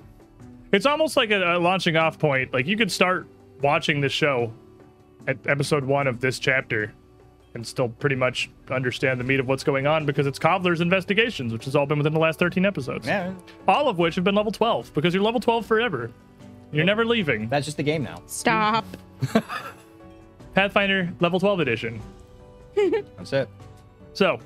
[0.75, 2.53] It's almost like a, a launching off point.
[2.53, 3.27] Like you could start
[3.61, 4.51] watching the show
[5.25, 6.93] at episode one of this chapter
[7.53, 11.53] and still pretty much understand the meat of what's going on because it's Kovlar's investigations,
[11.53, 13.07] which has all been within the last 13 episodes.
[13.07, 13.33] Yeah,
[13.69, 16.11] All of which have been level 12 because you're level 12 forever.
[16.73, 17.47] You're never leaving.
[17.47, 18.21] that's just the game now.
[18.27, 18.83] Stop.
[20.55, 22.01] Pathfinder level 12 edition.
[22.75, 23.47] That's it.
[24.11, 24.39] So,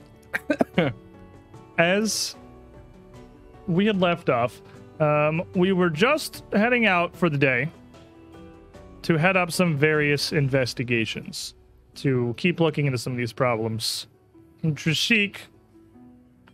[1.79, 2.35] as
[3.67, 4.61] we had left off,
[4.99, 7.69] um, we were just heading out for the day
[9.03, 11.53] to head up some various investigations
[11.95, 14.07] to keep looking into some of these problems.
[14.63, 15.37] And Trishik,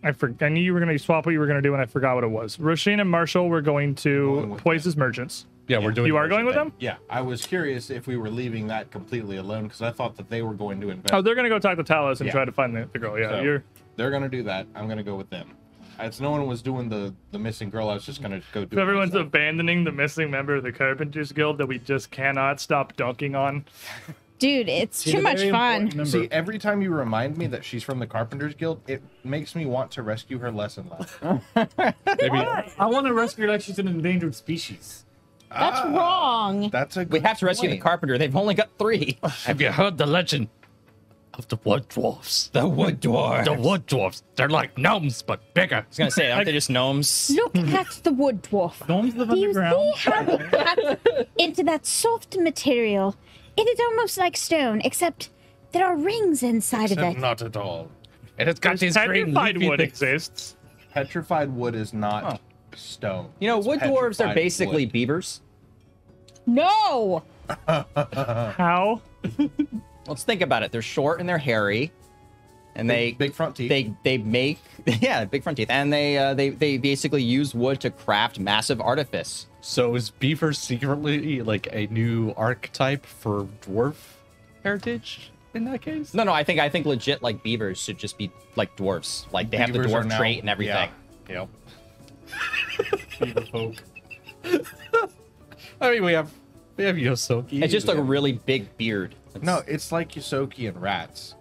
[0.03, 1.73] I for, I knew you were going to swap what you were going to do,
[1.73, 2.57] and I forgot what it was.
[2.57, 5.47] Roshin and Marshall were going to with Poise as merchants.
[5.67, 6.05] Yeah, we're doing.
[6.07, 6.71] You are going with them?
[6.77, 10.29] Yeah, I was curious if we were leaving that completely alone because I thought that
[10.29, 11.11] they were going to invest.
[11.11, 12.33] Oh, they're going to go talk to Talos and Yeah.
[12.33, 13.19] try to find the, the girl.
[13.19, 13.63] Yeah, So, you're.
[13.95, 14.67] They're going to do that.
[14.75, 15.49] I'm going to go with them.
[15.97, 18.65] As no one was doing the the missing girl, I was just going to go
[18.65, 18.75] do.
[18.75, 19.27] So it everyone's myself.
[19.27, 23.65] abandoning the missing member of the Carpenters Guild that we just cannot stop dunking on.
[24.37, 26.05] Dude, it's She's too much fun.
[26.05, 29.65] See, every time you remind me that she's from the Carpenters Guild, it makes me
[29.65, 31.17] want to rescue her less and less.
[32.19, 32.37] Maybe
[32.77, 35.05] I want to rescue her like she's an endangered species.
[35.49, 36.69] That's Ah, wrong.
[36.69, 38.17] That's a We have to rescue the carpenter.
[38.17, 39.17] They've only got three.
[39.45, 40.49] Have you heard the legend
[41.37, 42.49] of the wood dwarfs?
[42.53, 43.45] The wood dwarf.
[43.45, 44.23] The wood dwarfs.
[44.35, 45.77] They're like gnomes, but bigger.
[45.77, 47.31] I was gonna say, aren't they just gnomes?
[47.35, 48.87] Look at the wood dwarf.
[48.87, 49.95] Gnomes live Do you underground.
[49.97, 53.15] see how they cut into that soft material?
[53.57, 55.29] It is almost like stone, except
[55.71, 57.21] there are rings inside of Except it.
[57.21, 57.89] Not at all.
[58.37, 59.89] And it's got these green Petrified leafy wood things.
[59.91, 60.57] exists.
[60.93, 62.41] Petrified wood is not
[62.75, 63.29] stone.
[63.39, 64.91] You know, It's wood dwarves are petrified basically wood.
[64.93, 65.41] beavers.
[66.45, 67.23] No!
[67.67, 69.01] How?
[70.07, 70.71] Let's think about it.
[70.71, 71.91] They're short and they're hairy,
[72.75, 73.69] and they big front teeth.
[73.69, 77.79] they they make yeah big front teeth, and they uh, they they basically use wood
[77.81, 79.47] to craft massive artifice.
[79.61, 83.95] So is beaver secretly like a new archetype for dwarf
[84.63, 86.13] heritage in that case?
[86.13, 89.25] No, no, I think I think legit like beavers should just be like dwarfs.
[89.31, 90.89] Like they have the Beavers dwarf now- trait and everything.
[91.29, 91.47] Yeah.
[91.47, 91.49] Yep.
[93.19, 93.75] Beaver folk.
[95.81, 96.31] I mean, we have
[96.77, 97.63] we have Ysoki.
[97.63, 99.15] It's just like a really big beard.
[99.35, 101.35] It's- No, it's like Ysoki and rats.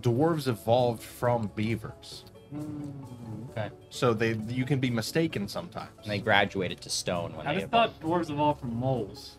[0.00, 2.24] Dwarves evolved from beavers,
[3.50, 3.68] okay.
[3.90, 5.90] so they you can be mistaken sometimes.
[6.02, 9.36] And they graduated to stone when I they just thought dwarves evolved from moles.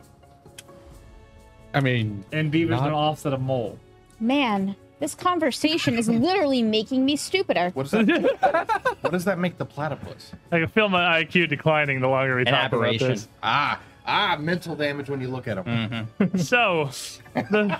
[1.73, 3.79] I mean, And beavers Not- are an offset of mole.
[4.19, 7.71] Man, this conversation is literally making me stupider.
[7.73, 8.97] What does that?
[9.01, 10.31] what does that make the platypus?
[10.51, 13.27] I can feel my IQ declining the longer we An talk about this.
[13.41, 16.07] Ah, ah, mental damage when you look at them.
[16.37, 16.89] So,
[17.33, 17.79] the,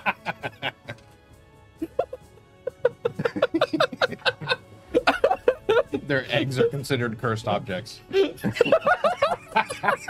[6.06, 8.00] Their eggs are considered cursed objects.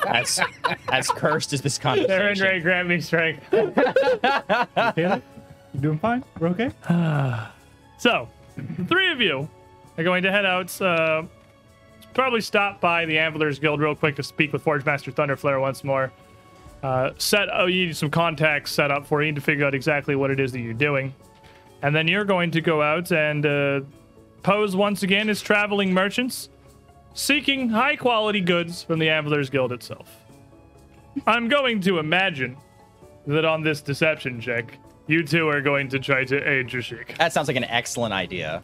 [0.06, 0.40] as
[0.88, 2.46] as cursed as this Aaron conversation.
[2.46, 3.44] Ray grab me strength.
[3.50, 5.22] Taylor,
[5.74, 6.24] you doing fine?
[6.38, 6.70] We're okay?
[7.98, 9.48] So, the three of you
[9.96, 10.82] are going to head out.
[10.82, 11.22] Uh,
[12.14, 15.84] probably stop by the Anvilers Guild real quick to speak with Forge Master Thunderflare once
[15.84, 16.12] more.
[16.82, 20.16] Uh, set oh, you need some contacts set up for you to figure out exactly
[20.16, 21.14] what it is that you're doing,
[21.82, 23.80] and then you're going to go out and uh,
[24.42, 26.48] pose once again as traveling merchants,
[27.14, 30.08] seeking high quality goods from the Anvilers Guild itself.
[31.26, 32.56] I'm going to imagine
[33.26, 34.76] that on this deception check,
[35.06, 37.16] you two are going to try to aid Jashik.
[37.18, 38.62] That sounds like an excellent idea.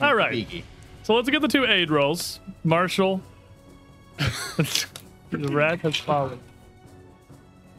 [0.00, 0.32] All right.
[0.32, 0.64] Beaky.
[1.06, 2.40] So let's get the two aid rolls.
[2.64, 3.20] Marshall.
[4.18, 4.88] the
[5.52, 6.40] rat has fallen.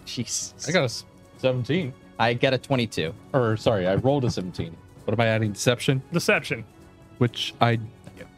[0.05, 0.53] Jesus.
[0.65, 1.03] I got a
[1.39, 1.93] 17.
[2.19, 3.13] I get a 22.
[3.33, 4.73] Or sorry, I rolled a 17.
[5.03, 5.51] What am I adding?
[5.51, 6.63] Deception, Deception.
[7.17, 7.81] which I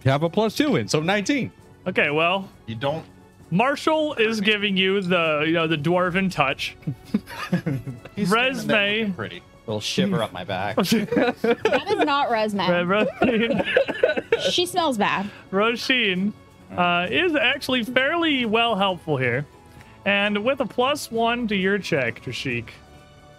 [0.05, 1.51] have a plus two in, so 19.
[1.85, 3.05] Okay, well, You don't
[3.51, 6.75] Marshall is giving you the you know the dwarven touch.
[8.15, 8.31] He's
[9.77, 10.19] standing there Resume.
[10.19, 10.19] looking pretty.
[10.19, 10.75] Little shiver up my back.
[10.77, 12.87] That is not Resman.
[12.87, 15.29] Ro- She smells bad.
[15.51, 16.33] Roshin
[16.75, 19.45] uh, is actually fairly well helpful here,
[20.05, 22.69] and with a plus one to your check, Trishik,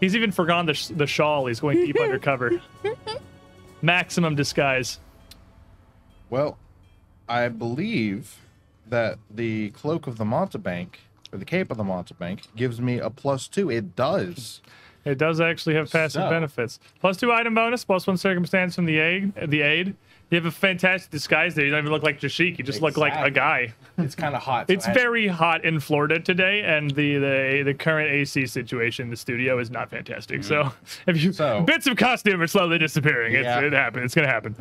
[0.01, 1.47] he's even forgotten the, sh- the shawl.
[1.47, 2.61] He's going to keep undercover.
[3.83, 4.99] Maximum disguise.
[6.29, 6.59] Well,
[7.29, 8.37] I believe
[8.89, 10.97] that the cloak of the Mountebank,
[11.33, 13.71] or the cape of the Mountebank, gives me a plus two.
[13.71, 14.61] It does.
[15.05, 16.79] It does actually have passive So- benefits.
[17.01, 19.33] Plus two item bonus, plus one circumstance from the aid.
[19.47, 19.97] The aid.
[20.31, 21.65] You have a fantastic disguise there.
[21.65, 22.57] You don't even look like Jashik.
[22.57, 23.75] You just look like a guy.
[23.99, 24.69] It's kind of hot.
[24.69, 28.47] so It's I had- very hot in Florida today, and the the, the current AC
[28.47, 30.45] situation in the studio is not fantastic.
[30.45, 30.77] So mm-hmm.
[31.11, 34.05] if you So- bits of costume are slowly disappearing, it's, it happened.
[34.05, 34.55] It's gonna happen.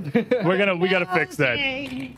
[0.44, 1.54] We're gonna we gotta fix that.
[1.60, 2.18] Okay.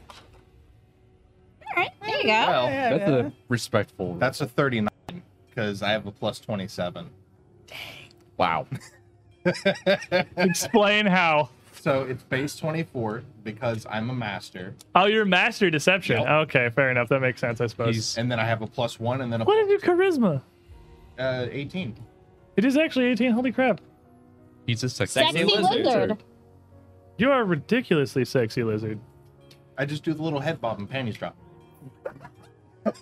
[1.75, 2.29] All right, there you go.
[2.29, 4.15] Well, That's a respectful.
[4.15, 4.89] that's a 39
[5.49, 7.09] because I have a plus 27.
[8.41, 8.65] Wow.
[10.37, 11.49] Explain how.
[11.79, 16.17] So it's base 24 because I'm a master, Oh, you're a master deception.
[16.19, 16.27] Yep.
[16.27, 17.09] Okay, fair enough.
[17.09, 17.95] That makes sense, I suppose.
[17.95, 20.41] He's and then I have a plus one, and then a what is your charisma?
[21.17, 21.95] uh, 18.
[22.57, 23.31] It is actually 18.
[23.31, 23.79] Holy crap!
[24.67, 25.85] he's a sexy, Sexy lizard.
[25.85, 26.23] lizard.
[27.17, 28.99] You are ridiculously sexy lizard.
[29.77, 31.35] I just do the little head bob and panties drop.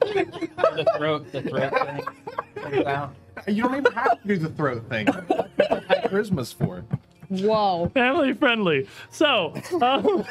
[0.00, 3.14] the throat, the throat thing.
[3.44, 3.54] Comes out.
[3.54, 5.06] You don't even have to do the throat thing.
[5.06, 6.84] That's what high charisma's for.
[7.28, 7.90] Whoa.
[7.92, 8.88] family friendly.
[9.10, 10.24] So, um,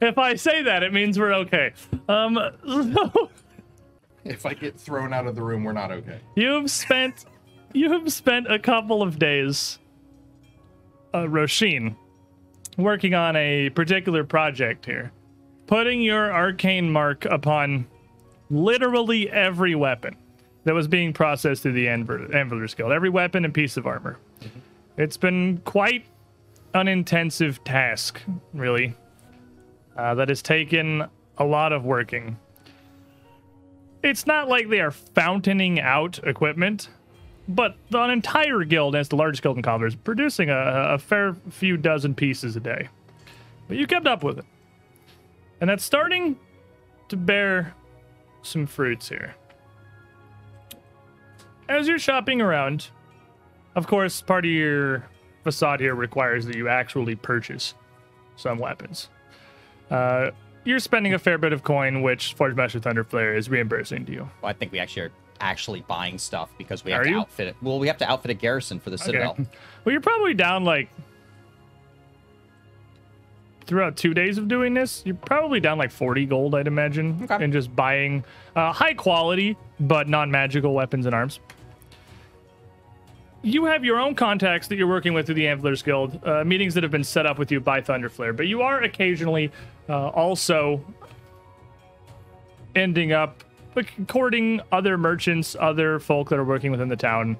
[0.00, 1.72] if I say that, it means we're okay.
[2.08, 3.30] Um, so
[4.24, 6.20] If I get thrown out of the room, we're not okay.
[6.36, 7.24] you've spent
[7.72, 9.78] you have spent a couple of days,
[11.14, 11.96] uh, Roshin,
[12.76, 15.10] working on a particular project here,
[15.66, 17.86] putting your arcane mark upon
[18.52, 20.14] literally every weapon
[20.64, 24.18] that was being processed through the Anvil- Anviler's Guild, every weapon and piece of armor.
[24.96, 26.04] It's been quite
[26.74, 28.20] an intensive task,
[28.52, 28.94] really,
[29.96, 31.08] uh, that has taken
[31.38, 32.38] a lot of working.
[34.02, 36.90] It's not like they are fountaining out equipment,
[37.48, 41.34] but the entire guild, as the largest guild in Kovlar, is producing a, a fair
[41.50, 42.88] few dozen pieces a day.
[43.66, 44.44] But you kept up with it.
[45.60, 46.36] And that's starting
[47.08, 47.74] to bear
[48.42, 49.34] some fruits here.
[51.68, 52.88] As you're shopping around,
[53.74, 55.06] of course, part of your
[55.44, 57.74] facade here requires that you actually purchase
[58.36, 59.08] some weapons.
[59.90, 60.30] Uh,
[60.64, 64.30] you're spending a fair bit of coin, which Forge Master Thunderflare is reimbursing to you.
[64.42, 67.18] Well, I think we actually are actually buying stuff because we have Are to you?
[67.18, 67.56] outfit it.
[67.62, 69.36] Well, we have to outfit a garrison for the Citadel.
[69.84, 70.88] Well, you're probably down like
[73.72, 75.00] throughout two days of doing this.
[75.06, 77.42] You're probably down like 40 gold, I'd imagine, Okay.
[77.42, 78.22] and just buying
[78.54, 81.40] uh, high quality but non-magical weapons and arms.
[83.40, 86.74] You have your own contacts that you're working with through the Anvilers Guild, uh, meetings
[86.74, 89.50] that have been set up with you by Thunderflare, but you are occasionally
[89.88, 90.84] uh, also
[92.76, 93.42] ending up
[94.06, 97.38] courting other merchants, other folk that are working within the town,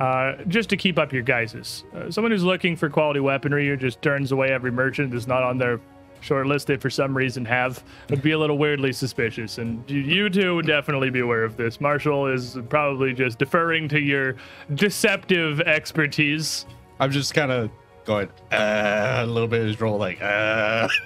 [0.00, 1.84] uh, just to keep up your guises.
[1.94, 5.42] Uh, someone who's looking for quality weaponry or just turns away every merchant that's not
[5.42, 5.78] on their
[6.22, 9.58] short list they for some reason have would be a little weirdly suspicious.
[9.58, 11.80] And you, you two would definitely be aware of this.
[11.80, 14.36] Marshall is probably just deferring to your
[14.74, 16.66] deceptive expertise.
[16.98, 17.70] I'm just kind of
[18.04, 20.88] going uh, a little bit of his roll, like uh.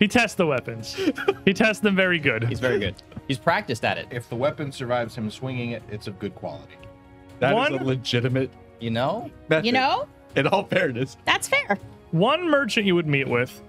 [0.00, 0.96] He tests the weapons.
[1.44, 2.46] he tests them very good.
[2.48, 2.96] He's very good.
[3.28, 4.08] He's practiced at it.
[4.10, 6.74] If the weapon survives him swinging it, it's of good quality.
[7.40, 8.50] That is One- a legitimate
[8.80, 9.30] You know?
[9.48, 9.66] method.
[9.66, 10.06] You know,
[10.36, 11.78] in all fairness, that's fair.
[12.10, 13.60] One merchant you would meet with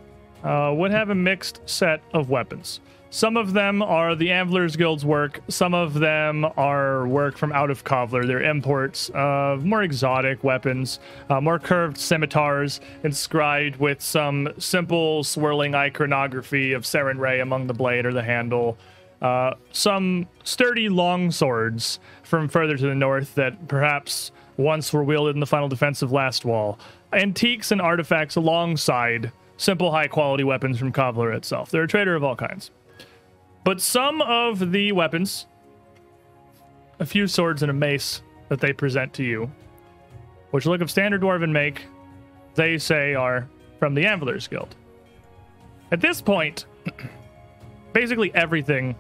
[0.43, 2.79] uh, would have a mixed set of weapons.
[3.11, 5.39] Some of them are the Anvilers Guild's work.
[5.47, 8.27] Some of them are work from out of Kovlar.
[8.27, 15.75] They're imports of more exotic weapons, uh, more curved scimitars inscribed with some simple swirling
[15.75, 18.77] iconography of Sarenrae among the blade or the handle.
[19.21, 25.35] Uh, some sturdy long swords from further to the north that perhaps once were wielded
[25.35, 26.79] in the final defense of Last Wall.
[27.13, 31.71] Antiques and artifacts alongside simple high quality weapons from Kovlar itself.
[31.71, 32.71] They're a trader of all kinds.
[33.63, 35.47] But some of the weapons,
[36.99, 39.51] a few swords and a mace that they present to you,
[40.51, 41.85] which look of standard dwarven make,
[42.55, 43.47] they say are
[43.79, 44.75] from the Anvilers Guild.
[45.91, 46.65] At this point,
[47.93, 48.95] basically everything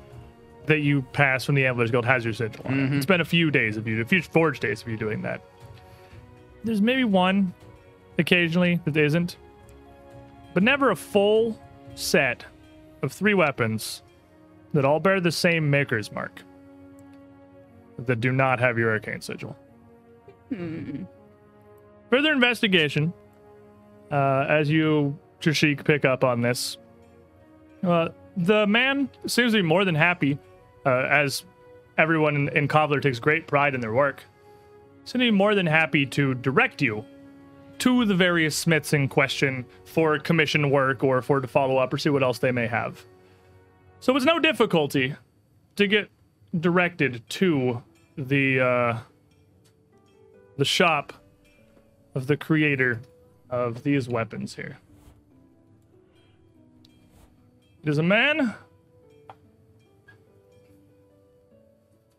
[0.67, 2.93] that you pass from the Anvilers Guild has your sigil on it.
[2.97, 5.41] It's been a few days of you, a few forge days of you doing that.
[6.63, 7.53] There's maybe one
[8.17, 9.37] occasionally that isn't,
[10.53, 11.59] but never a full
[11.95, 12.45] set
[13.01, 14.01] of three weapons
[14.73, 16.41] that all bear the same maker's mark
[17.99, 19.55] that do not have your arcane sigil.
[22.09, 23.13] Further investigation,
[24.11, 26.77] uh, as you, Trishik, pick up on this,
[27.83, 30.37] uh, the man seems to be more than happy,
[30.85, 31.43] uh, as
[31.97, 34.23] everyone in, in Kovlar takes great pride in their work.
[35.13, 37.05] Be more than happy to direct you
[37.79, 41.97] to the various smiths in question for commission work or for to follow up or
[41.97, 43.03] see what else they may have.
[43.99, 45.15] So it's no difficulty
[45.75, 46.09] to get
[46.59, 47.83] directed to
[48.17, 48.97] the uh,
[50.57, 51.13] the shop
[52.13, 53.01] of the creator
[53.49, 54.77] of these weapons here.
[57.83, 58.55] It is a man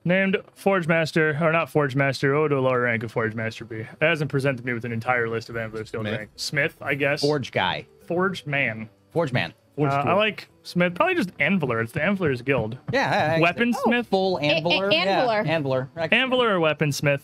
[0.06, 3.64] named Forge Master, or not Forge Master, oh, to a lower rank of Forge Master
[3.64, 3.80] be.
[3.80, 6.16] It hasn't presented me with an entire list of Ambler skill Smith.
[6.18, 6.30] rank.
[6.36, 7.20] Smith, I guess.
[7.20, 7.86] Forge guy.
[8.06, 8.88] Forged man.
[9.10, 9.52] Forge man.
[9.74, 10.94] Forge Uh, I like Smith.
[10.94, 11.82] Probably just Anviler.
[11.82, 12.78] It's the Anviler's Guild.
[12.92, 13.10] Yeah.
[13.10, 13.98] I- I- Weaponsmith?
[13.98, 14.88] Oh, full anviler.
[14.90, 15.88] A- yeah, anviler.
[15.98, 16.10] Anviler.
[16.10, 17.20] Anviler or Weaponsmith?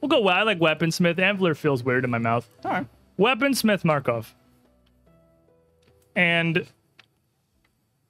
[0.00, 0.26] We'll go.
[0.28, 1.16] I like Weaponsmith.
[1.16, 2.48] Anviler feels weird in my mouth.
[2.64, 2.86] All right.
[3.18, 4.34] Weaponsmith Markov.
[6.14, 6.66] And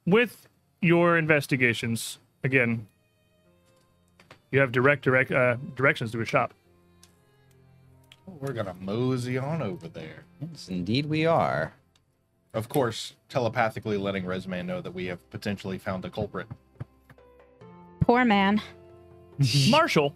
[0.07, 0.47] with
[0.81, 2.87] your investigations, again,
[4.53, 6.55] you have direct, direct uh, directions to a shop.
[8.27, 10.25] We're gonna mosey on over there.
[10.41, 11.73] Yes, indeed we are.
[12.55, 16.47] Of course, telepathically letting Resman know that we have potentially found the culprit.
[18.01, 18.61] Poor man.
[19.71, 20.15] Marshall,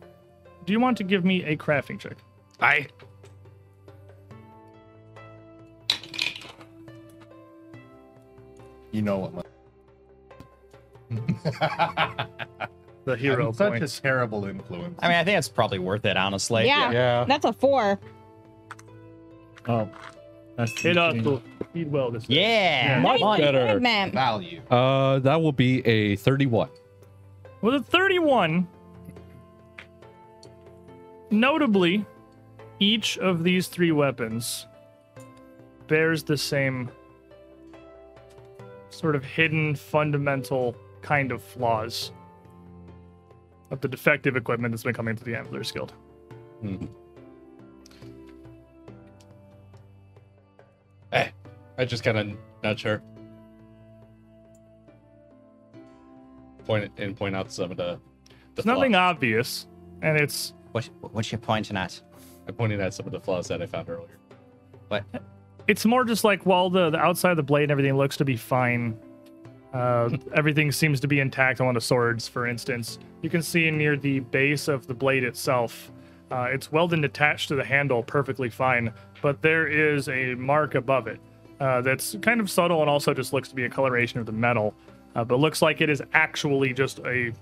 [0.67, 2.19] do you want to give me a crafting check?
[2.61, 2.89] I
[8.93, 9.45] You know what?
[11.11, 12.67] my-
[13.07, 13.99] The hero I'm such points.
[13.99, 14.99] a terrible influence.
[15.01, 16.67] I mean, I think it's probably worth it, honestly.
[16.67, 16.91] Yeah.
[16.91, 17.25] Yeah.
[17.27, 18.01] That's a four.
[19.69, 19.89] Oh,
[20.57, 21.41] that's It also
[21.73, 23.01] feed well this Yeah.
[23.01, 23.03] Yeah.
[23.03, 23.75] Nice better.
[23.75, 24.11] good, man.
[24.11, 24.61] Value.
[24.69, 26.69] Uh, that will be a 31.
[27.61, 28.67] With a 31,
[31.31, 32.05] notably,
[32.81, 34.67] each of these three weapons
[35.87, 36.91] bears the same
[38.91, 42.11] sort of hidden fundamental kind of flaws
[43.71, 45.93] of the defective equipment that's been coming to the Anviler's Guild.
[51.13, 51.29] Eh,
[51.79, 53.03] I just kind of nudge her.
[56.65, 57.99] Point it and point out some of the.
[58.27, 59.67] the It's nothing obvious,
[60.03, 62.01] and it's What, what's you pointing at?
[62.49, 64.19] I pointed at some of the flaws that I found earlier.
[64.89, 65.05] What?
[65.69, 68.25] it's more just like while the, the outside of the blade and everything looks to
[68.25, 68.97] be fine
[69.73, 71.61] uh, everything seems to be intact.
[71.61, 72.99] On the swords for instance.
[73.23, 75.91] You can see near the base of the blade itself.
[76.31, 80.75] Uh, it's welded and attached to the handle perfectly fine but there is a mark
[80.75, 81.21] above it
[81.61, 84.33] uh, that's kind of subtle and also just looks to be a coloration of the
[84.33, 84.75] metal
[85.15, 87.33] uh, but looks like it is actually just a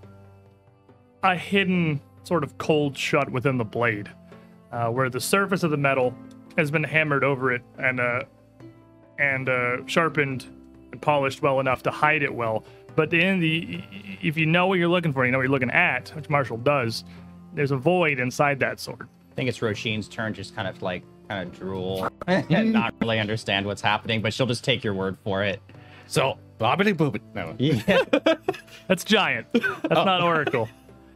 [1.23, 4.11] a hidden sort of cold shut within the blade
[4.73, 6.15] uh, where the surface of the metal
[6.59, 8.03] has been hammered over it and
[9.19, 10.47] and sharpened
[11.01, 12.65] polished well enough to hide it well.
[12.97, 13.83] But in the
[14.23, 16.59] if you know what you're looking for, you know what you're looking at, which Marshall
[16.59, 17.05] does.
[17.55, 19.09] There's a void inside that sword.
[19.33, 23.19] I think it's Roshin's turn, just kind of like kind of drool and not really
[23.19, 25.61] understand what's happening, but she'll just take your word for it.
[26.07, 27.23] so bobbity boobity.
[27.35, 27.55] No.
[27.59, 28.35] Yeah.
[28.89, 29.47] That's giant.
[29.53, 30.05] That's oh.
[30.05, 30.69] not Oracle.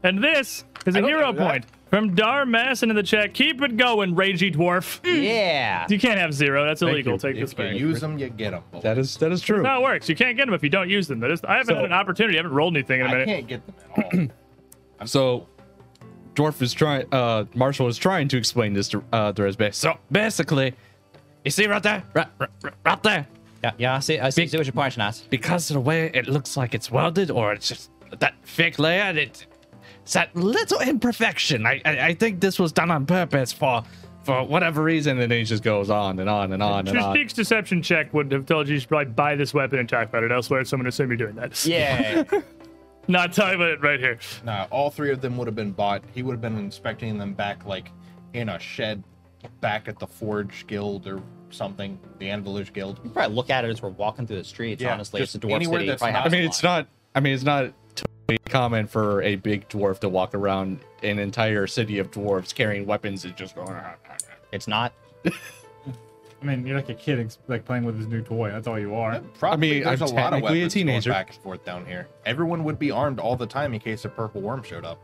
[0.03, 1.65] And this is a hero point.
[1.65, 1.78] that.
[1.91, 3.35] Point from Dar Masson in the chat.
[3.35, 5.01] Keep it going, Ragey Dwarf.
[5.05, 5.87] yeah.
[5.89, 6.65] You can't have zero.
[6.65, 7.15] That's illegal.
[7.15, 7.19] you.
[7.19, 7.77] Take this If you back.
[7.77, 8.63] use them, you get them.
[8.83, 9.59] That is that is true.
[9.59, 10.09] That's how it works.
[10.09, 11.21] You can't get them if you don't use them.
[11.21, 12.37] That is, I haven't So- had an opportunity.
[12.39, 13.27] I haven't rolled anything in a I minute.
[13.27, 14.29] can't get them at all.
[15.07, 15.47] So,
[16.35, 17.07] Dwarf is trying.
[17.13, 19.73] Uh, Marshall is trying to explain this to uh, to Resbe.
[19.73, 20.75] So, So basically,
[21.45, 23.27] you see right there, right, right, right- right there,
[23.63, 25.23] Yeah, yeah, I see, I see, see what you're pointing at.
[25.31, 29.11] because of the way it looks like it's welded, or it's just that fake layer.
[29.11, 29.47] It, it's
[30.13, 31.67] that little imperfection.
[31.67, 33.83] I, I, I think this was done on purpose for,
[34.25, 35.19] for whatever reason.
[35.21, 37.15] and then he just goes on and on and on and on.
[37.17, 40.09] Trishik's deception check would have told you you should probably buy this weapon and talk
[40.09, 40.65] about it elsewhere.
[40.65, 41.65] Someone I'm going to assume you're doing that.
[41.67, 42.25] Yeah.
[43.11, 44.19] Not talking about it right here.
[44.45, 46.03] Nah, all three of them would have been bought.
[46.15, 47.91] He would have been inspecting them back, like
[48.35, 49.03] in a shed,
[49.63, 53.01] back at the Forge Guild or something, the Anvilers Guild.
[53.03, 55.23] You probably look at it as we're walking through the streets, Yeah, honestly.
[55.23, 55.89] It's just a dwarf anywhere city.
[55.89, 56.71] that's probably I mean, it's lot.
[56.81, 56.89] not.
[57.15, 57.73] I mean, it's not totally
[58.37, 63.25] common for a big dwarf to walk around an entire city of dwarves carrying weapons
[63.25, 63.71] and just going.
[63.71, 63.97] around?
[64.51, 64.95] It's not.
[65.27, 68.51] I mean, you're like a kid, like playing with his new toy.
[68.51, 69.21] That's all you are.
[69.39, 71.11] Probably, mean, there's I'm a lot of technically a weapons going teenager.
[71.11, 72.09] back and forth down here.
[72.25, 74.99] Everyone would be armed all the time in case a purple worm showed up.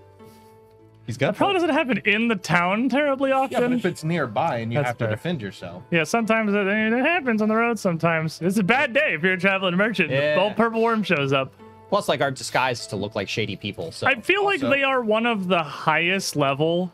[1.07, 3.53] He's got Probably doesn't happen in the town terribly often.
[3.53, 3.79] Yeah, but often.
[3.81, 7.43] if it's nearby and you That's have to defend yourself, Yeah, sometimes it, it happens
[7.43, 7.79] on the road.
[7.79, 10.11] Sometimes it's a bad day if you're a traveling merchant.
[10.11, 10.37] Yeah.
[10.37, 11.53] The old purple worm shows up.
[11.95, 13.93] Plus, like our disguise is to look like shady people.
[13.93, 16.93] So I feel like Also- they are one of the highest level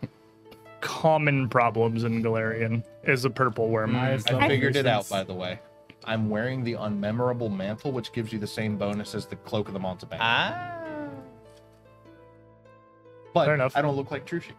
[0.83, 3.95] common problems in Golarion is a purple worm.
[3.95, 5.59] Highest I level figured it out, by the way.
[6.05, 9.73] I'm wearing the unmemorable mantle, which gives you the same bonus as the cloak of
[9.73, 10.19] the Mountebank.
[10.21, 10.77] Ah.
[13.33, 13.75] but fair enough.
[13.75, 14.57] I don't look like True Sheep.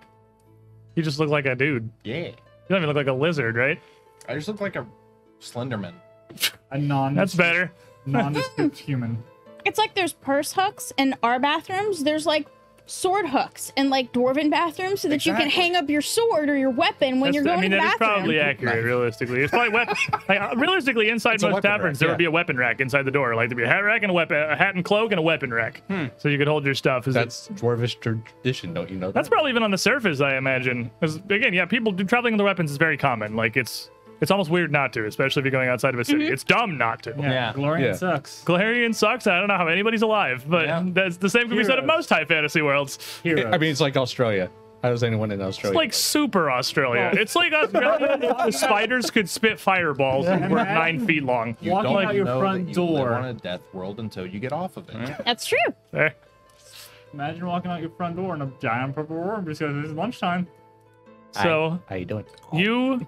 [0.96, 1.88] You just look like a dude.
[2.04, 2.16] Yeah.
[2.30, 2.34] You
[2.68, 3.80] don't even look like a lizard, right?
[4.28, 4.88] I just look like a
[5.40, 5.94] Slenderman.
[6.72, 7.14] A non.
[7.14, 7.72] That's better.
[8.08, 9.24] Nondescript human.
[9.66, 12.04] It's like there's purse hooks in our bathrooms.
[12.04, 12.48] There's like
[12.88, 16.58] sword hooks in like dwarven bathrooms so that you can hang up your sword or
[16.58, 18.16] your weapon when That's- you're going I mean, to the that is bathroom.
[18.18, 19.42] probably accurate, realistically.
[19.42, 19.96] It's probably weapon.
[20.28, 22.12] Like, uh, realistically, inside It's most taverns, rack, there yeah.
[22.14, 23.34] would be a weapon rack inside the door.
[23.36, 25.22] Like there'd be a hat rack and a weapon, a hat and cloak and a
[25.22, 25.84] weapon rack,
[26.18, 27.08] so you could hold your stuff.
[27.08, 29.12] Is it- That's dwarvish tradition, don't you know?
[29.12, 30.92] That's probably even on the surface, I imagine.
[31.00, 33.38] Because again, yeah, people do traveling with their weapons is very common.
[33.38, 33.90] Like it's
[34.22, 36.28] it's almost weird not to, especially if you're going outside of a city.
[36.28, 37.16] It's dumb not to.
[37.18, 37.32] Yeah.
[37.32, 37.54] Yeah.
[37.54, 37.94] Golarion Yeah.
[37.94, 38.44] sucks.
[38.46, 39.28] Golarion sucks.
[39.28, 40.84] I don't know how anybody's alive, but Yeah.
[40.86, 43.20] that's the same can be said of most high fantasy worlds.
[43.24, 43.46] Heroes.
[43.54, 44.50] I mean, it's like Australia.
[44.84, 45.74] How does anyone in Australia?
[45.74, 47.12] It's like super Australia.
[47.14, 51.56] It's like Australia the spiders could spit fireballs and were nine feet long.
[51.62, 53.14] You Walking don't out your front that you live door.
[53.14, 55.18] on a death world until you get off of it.
[55.24, 55.58] That's true.
[55.94, 56.10] Eh.
[57.14, 60.48] Imagine walking out your front door and a giant purple worm just goes, it's lunchtime.
[61.32, 62.26] So How you doing?
[62.54, 63.06] you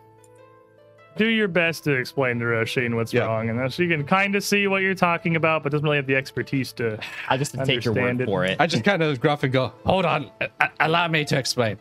[1.18, 3.26] do your best to explain to Roshin what's Yeah.
[3.26, 6.07] wrong, and she can kind of see what you're talking about, but doesn't really have
[6.07, 6.98] the expertise to.
[7.30, 8.26] I just take your word Understand it.
[8.26, 8.57] for it.
[8.60, 10.31] I just kind of gruff and go, Hold on.
[10.41, 11.77] a- a- allow me to explain.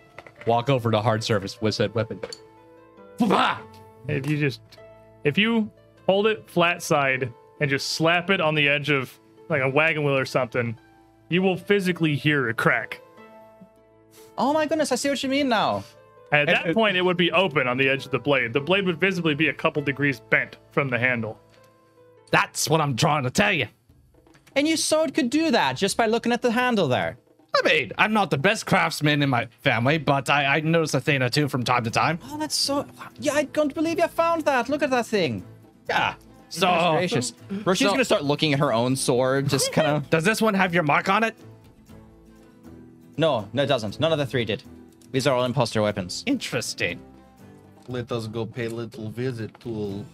[0.46, 2.18] walk over to hard surface with said weapon.
[4.08, 4.60] If you just,
[5.24, 5.70] if you
[6.06, 9.16] hold it flat side and just slap it on the edge of
[9.48, 10.76] like a wagon wheel or something,
[11.28, 13.00] you will physically hear a crack.
[14.36, 15.84] Oh my goodness, I see what you mean now.
[16.32, 18.52] At that and- point, it would be open on the edge of the blade.
[18.52, 21.38] The blade would visibly be a couple degrees bent from the handle.
[22.30, 23.66] That's what I'm trying to tell you.
[24.56, 27.18] And your sword could do that just by looking at the handle there.
[27.54, 31.00] I mean, I'm not the best craftsman in my family, but I, I notice a
[31.00, 32.18] thing or two from time to time.
[32.24, 32.86] Oh, that's so.
[33.20, 34.70] Yeah, I can't believe you found that.
[34.70, 35.44] Look at that thing.
[35.88, 36.14] Yeah.
[36.48, 37.34] So, Gracious.
[37.64, 40.08] Roshi's So- gonna start looking at her own sword, just kind of.
[40.08, 41.34] does this one have your mark on it?
[43.18, 44.00] No, no, it doesn't.
[44.00, 44.62] None of the three did.
[45.12, 46.24] These are all imposter weapons.
[46.26, 47.00] Interesting.
[47.88, 50.04] Let us go pay a little visit to.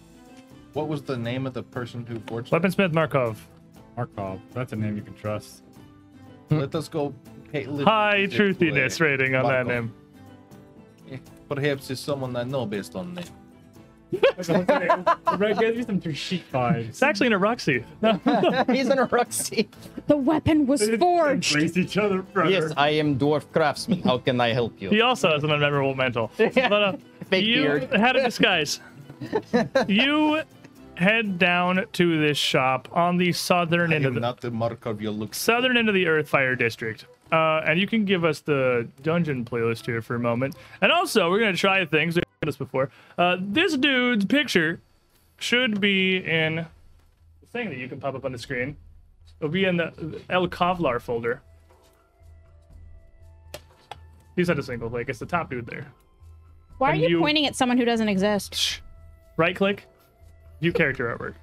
[0.73, 2.53] What was the name of the person who forged?
[2.53, 2.61] it?
[2.61, 3.47] Weaponsmith Markov.
[3.95, 4.39] Markov.
[4.53, 5.63] That's a name you can trust.
[6.49, 7.13] Let us go
[7.51, 9.93] pay a little High visit to truthiness rating on that name.
[11.11, 11.17] Eh,
[11.47, 13.25] Perhaps it's someone I know based on name.
[14.11, 16.89] Red gives you some Trishik vibes.
[16.89, 17.83] It's actually in a Ruxy.
[18.01, 18.13] No,
[18.73, 19.67] He's in a Ruxy.
[20.07, 21.53] The weapon was forged.
[21.55, 22.49] Embrace each other, brother.
[22.51, 24.01] Yes, I am dwarf craftsman.
[24.01, 24.89] How can I help you?
[24.89, 26.31] he also has an unmemorable mantle.
[26.37, 26.93] But uh,
[27.29, 27.93] Fake you beard.
[27.93, 28.79] had a disguise.
[29.87, 30.41] you
[30.95, 35.01] head down to this shop on the southern I end of the not the Markov
[35.01, 35.33] you look.
[35.35, 37.05] southern end of the Earthfire district.
[37.31, 40.55] Uh, and you can give us the dungeon playlist here for a moment.
[40.81, 42.15] And also, we're gonna try things.
[42.15, 42.89] We've done this before.
[43.17, 44.81] Uh, this dude's picture
[45.37, 48.75] should be in the thing that you can pop up on the screen.
[49.39, 51.41] It'll be in the El Kovlar folder.
[54.35, 55.09] He's not a single click.
[55.09, 55.85] It's the top dude there.
[56.77, 58.81] Why are you, you- pointing at someone who doesn't exist?
[59.37, 59.85] Right click.
[60.61, 61.35] View character artwork.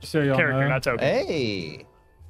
[0.00, 1.00] Just so y'all Character, know, not token.
[1.04, 1.84] Hey.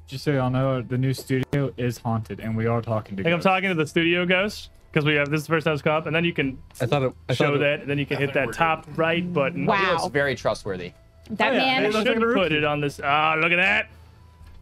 [0.09, 3.23] Just so y'all know, the new studio is haunted, and we are talking to.
[3.23, 5.73] Like I'm talking to the studio ghost because we have this is the first time
[5.75, 7.13] it's come up, and then you can I thought it.
[7.29, 9.65] I show thought it- that, and then you can hit that top right button.
[9.67, 9.75] Wow.
[9.77, 10.93] He looks very trustworthy.
[11.29, 11.83] That Oh, yeah, man.
[11.83, 12.99] they looks should like a put it on this.
[13.03, 13.87] Ah, look at that!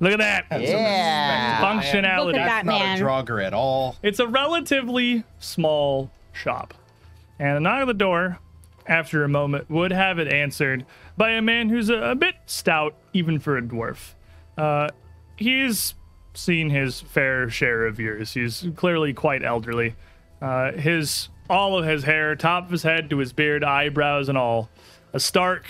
[0.02, 0.20] Look at
[0.50, 0.62] that!
[0.62, 1.62] Yeah.
[1.62, 2.26] Functionality.
[2.26, 3.00] Look at that Not man.
[3.00, 3.96] a Draugr at all.
[4.04, 6.74] It's a relatively small shop,
[7.40, 8.40] and a knock at the door
[8.86, 12.96] after a moment would have it answered by a man who's a, a bit stout,
[13.14, 14.12] even for a dwarf.
[14.58, 14.90] Uh,
[15.38, 15.96] he's
[16.34, 18.34] seen his fair share of years.
[18.34, 19.96] He's clearly quite elderly.
[20.42, 24.38] Uh, his all of his hair, top of his head to his beard, eyebrows, and
[24.38, 24.70] all,
[25.14, 25.66] a stark,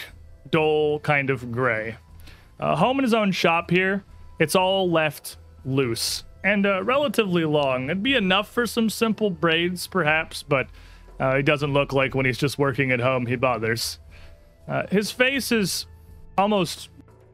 [0.50, 1.98] dull kind of gray.
[2.60, 4.04] Uh, home in his own shop here,
[4.40, 7.86] it's all left loose and uh, relatively long.
[7.86, 10.68] It'd be enough for some simple braids, perhaps, but
[11.20, 14.00] uh, he doesn't look like when he's just working at home he bothers.
[14.68, 15.86] Uh, his face is
[16.38, 16.90] almost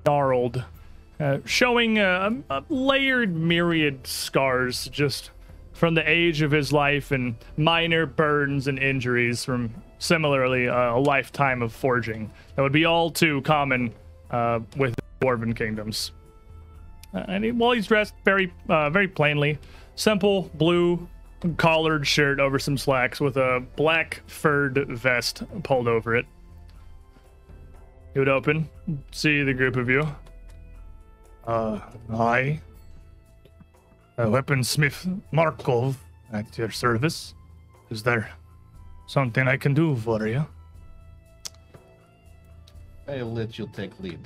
[0.06, 0.64] gnarled,
[1.24, 5.32] uh, showing a, a layered myriad scars just
[5.72, 11.00] from the age of his life and minor burns and injuries from similarly uh, a
[11.00, 13.94] lifetime of forging that would be all too common
[14.32, 16.12] uh, with dwarven kingdoms.
[17.14, 19.58] Uh, and he, he's dressed very, uh, very plainly,
[19.96, 21.08] simple blue
[21.56, 26.26] collared shirt over some slacks with a black furred vest pulled over it.
[28.12, 28.68] He would open,
[29.12, 30.06] see the group of you.
[31.46, 31.80] Uh,
[32.12, 32.60] I,
[34.18, 35.98] a weaponsmith Markov,
[36.32, 37.36] at your service.
[37.90, 38.32] Is there
[39.08, 40.46] something I can do for you?
[43.08, 44.20] I'll let you take lead.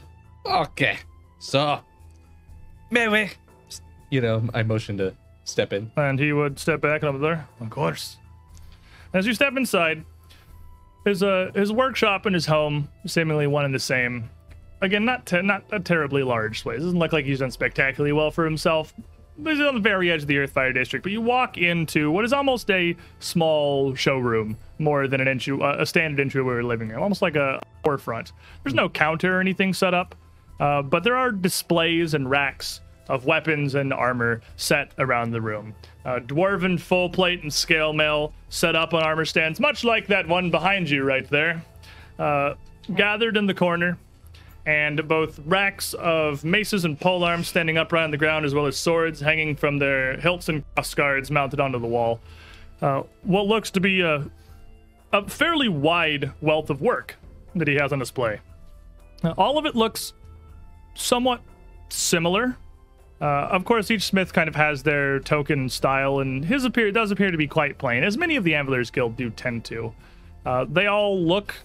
[0.45, 0.99] Okay.
[1.39, 1.80] So,
[2.91, 3.31] may we?
[4.10, 5.14] You know, I motion to
[5.44, 5.91] step in.
[5.98, 7.48] And he would step back and over there.
[7.60, 8.18] Of course.
[9.14, 10.06] As you step inside,
[11.06, 14.30] his uh his workshop and his home seemingly one and the same.
[14.82, 16.82] Again, not te- not a terribly large place.
[16.82, 18.94] Doesn't look like he's done spectacularly well for himself.
[19.44, 22.34] He's on the very edge of the Earthfire District, but you walk into what is
[22.34, 27.22] almost a small showroom, more than an entry, uh, a standard entryway living room, almost
[27.22, 28.34] like a forefront.
[28.64, 30.16] There's no counter or anything set up,
[30.60, 35.74] uh, but there are displays and racks of weapons and armor set around the room.
[36.04, 40.28] Uh, dwarven full plate and scale mail set up on armor stands, much like that
[40.28, 41.64] one behind you right there.
[42.18, 42.56] Uh,
[42.95, 43.98] gathered in the corner,
[44.68, 48.77] and both racks of maces and polearms standing upright on the ground, as well as
[48.77, 52.19] swords hanging from their hilts and crossguards mounted onto the wall.
[52.81, 54.30] Uh, what looks to be a,
[55.14, 57.15] a fairly wide wealth of work
[57.56, 58.41] that he has on display.
[59.23, 60.11] Uh, all of it looks
[60.95, 61.41] somewhat
[61.88, 62.57] similar.
[63.22, 67.10] Uh, of course, each smith kind of has their token style, and his appear does
[67.10, 69.94] appear to be quite plain, as many of the Anvilers Guild do tend to.
[70.45, 71.56] Uh, they all look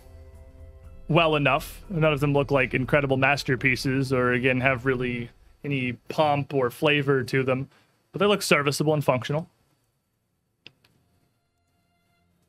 [1.12, 1.84] well enough.
[1.90, 5.30] None of them look like incredible masterpieces, or again have really
[5.64, 7.68] any pomp or flavor to them,
[8.10, 9.48] but they look serviceable and functional.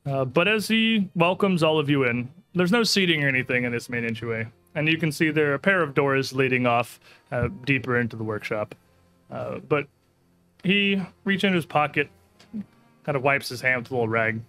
[0.06, 3.72] Uh, but as he welcomes all of you in, there's no seating or anything in
[3.72, 7.00] this main entryway, and you can see there are a pair of doors leading off
[7.32, 8.74] uh, deeper into the workshop.
[9.30, 9.86] Uh, but
[10.62, 12.08] he reaches into his pocket,
[13.04, 14.40] kind of wipes his hand with a little rag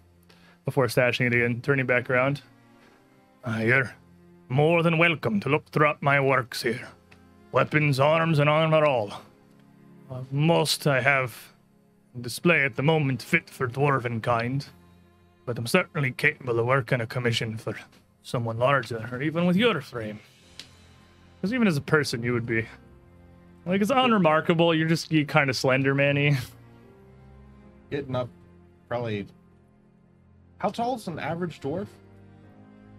[0.65, 2.41] before stashing it again, turning back around.
[3.43, 3.59] Uh,
[4.49, 6.87] more than welcome to look throughout my works here.
[7.51, 9.21] Weapons, arms, and armor all.
[10.11, 11.53] Uh, most I have
[12.13, 14.65] on display at the moment fit for dwarven kind,
[15.45, 17.75] but I'm certainly capable of working a commission for
[18.23, 20.19] someone larger, or even with your frame.
[21.41, 22.65] Because even as a person, you would be
[23.65, 24.73] like it's unremarkable.
[24.75, 26.37] You're just you kind of slender, Manny.
[27.89, 28.29] Getting up,
[28.87, 29.27] probably.
[30.59, 31.87] How tall is an average dwarf?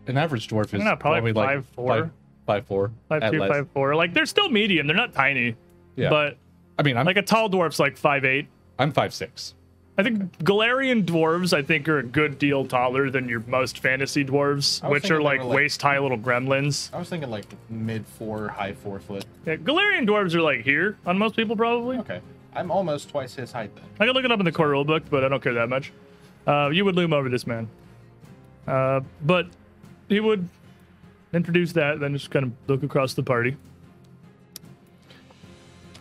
[0.06, 1.88] An average dwarf is not probably like five four.
[1.88, 2.10] five,
[2.46, 3.94] five four, Five at five four.
[3.94, 4.86] Like they're still medium.
[4.86, 5.56] They're not tiny.
[5.96, 6.10] Yeah.
[6.10, 6.36] But
[6.78, 8.46] I mean, I'm like a tall dwarf's like five eight.
[8.78, 9.54] I'm five six.
[9.98, 14.26] I think Golarion dwarves, I think, are a good deal taller than your most fantasy
[14.26, 16.92] dwarves, which are like, like- waist high little gremlins.
[16.92, 19.24] I was thinking like mid four, high four foot.
[19.46, 21.96] Yeah, Golarion dwarves are like here on most people, probably.
[21.98, 22.20] Okay,
[22.54, 23.84] I'm almost twice his height then.
[23.98, 25.90] I can look it up in the core rulebook, but I don't care that much.
[26.46, 27.66] Uh, you would loom over this man.
[28.66, 29.46] Uh, but
[30.08, 30.48] he would
[31.32, 33.56] introduce that, then just kind of look across the party.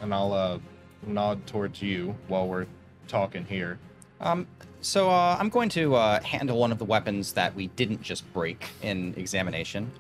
[0.02, 0.60] And I'll uh,
[1.06, 2.68] nod towards you while we're
[3.08, 3.80] talking here.
[4.22, 4.48] Um,
[4.82, 8.32] so uh, I'm going to uh, handle one of the weapons that we didn't just
[8.34, 9.92] break in examination.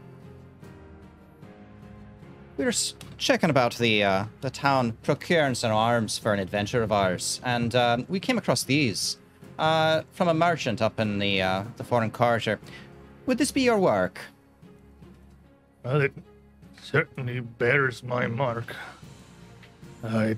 [2.58, 6.84] We were s- checking about the uh, the town, procuring some arms for an adventure
[6.84, 9.18] of ours, and um, we came across these
[9.60, 12.60] uh, from a merchant up in the uh, the foreign quarter.
[13.26, 14.20] Would this be your work?
[15.84, 16.14] Well, it
[16.82, 18.76] certainly bears my mark.
[20.04, 20.38] I'd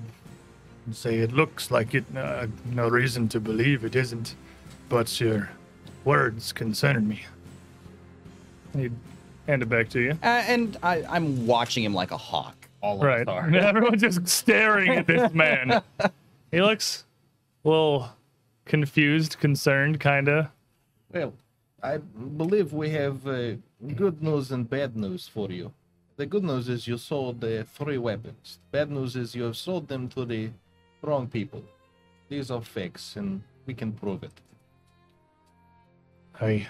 [0.92, 2.04] say it looks like it.
[2.16, 4.34] Uh, no reason to believe it isn't,
[4.88, 5.50] but your
[6.04, 7.22] words concern me.
[8.74, 8.92] He'd
[9.46, 10.10] hand it back to you.
[10.22, 12.54] Uh, and I, I'm watching him like a hawk.
[12.80, 13.26] All Right.
[13.26, 13.54] of.
[13.54, 15.82] Everyone's just staring at this man.
[16.52, 17.04] he looks
[17.64, 18.08] a little
[18.66, 20.46] confused, concerned, kind of.
[21.12, 21.32] Well,
[21.82, 23.52] I believe we have uh,
[23.94, 25.72] good news and bad news for you.
[26.16, 28.58] The good news is you sold uh, three weapons.
[28.72, 30.50] Bad news is you have sold them to the
[31.02, 31.62] wrong people.
[32.28, 34.32] These are fakes, and we can prove it.
[36.40, 36.66] I.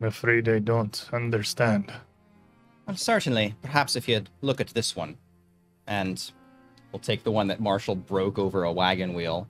[0.00, 1.92] I'm afraid I don't understand.
[2.86, 3.54] Well, certainly.
[3.62, 5.16] Perhaps if you'd look at this one,
[5.86, 6.30] and
[6.92, 9.48] we'll take the one that Marshall broke over a wagon wheel.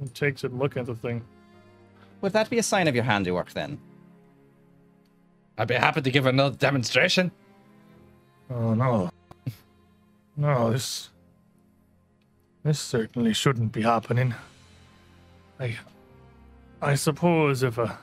[0.00, 1.24] He takes a look at the thing.
[2.20, 3.78] Would that be a sign of your handiwork then?
[5.58, 7.30] I'd be happy to give another demonstration.
[8.50, 9.10] Oh no.
[10.38, 11.08] No, this
[12.62, 14.34] this certainly shouldn't be happening.
[15.58, 15.78] I
[16.82, 17.98] I suppose if a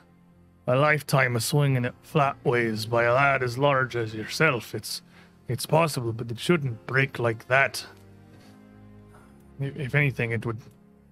[0.66, 5.02] a lifetime of swinging it flat ways by a lad as large as yourself, it's
[5.46, 7.86] it's possible, but it shouldn't break like that.
[9.60, 10.60] If if anything, it would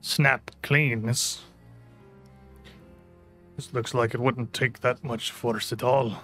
[0.00, 1.06] snap clean.
[1.06, 1.42] This,
[3.62, 6.20] this looks like it wouldn't take that much force at all.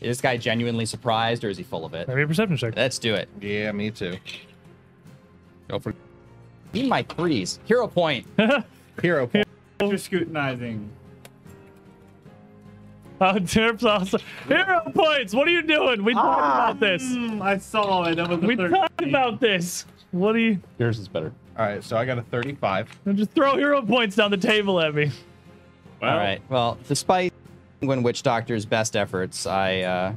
[0.00, 2.06] Is this guy genuinely surprised or is he full of it?
[2.06, 2.76] Maybe a perception check.
[2.76, 3.28] Let's do it.
[3.40, 4.16] Yeah, me too.
[5.68, 5.94] Go for
[6.74, 7.58] Need my threes.
[7.64, 8.26] Hero point.
[9.02, 9.48] Hero point.
[9.80, 10.90] You're scrutinizing.
[13.20, 14.20] Oh, Derp's awesome.
[14.46, 15.32] Hero points.
[15.34, 16.04] What are you doing?
[16.04, 17.02] We talked about this.
[17.02, 18.16] Hmm, I saw it.
[18.16, 18.70] That was We 13.
[18.76, 19.86] talked about this.
[20.10, 20.60] What are you?
[20.78, 21.32] yours is better.
[21.58, 22.88] All right, so I got a 35.
[23.14, 25.10] Just throw hero points down the table at me.
[26.00, 26.40] Well, All right.
[26.48, 27.32] Well, despite
[27.80, 30.12] Penguin Witch Doctor's best efforts, I uh,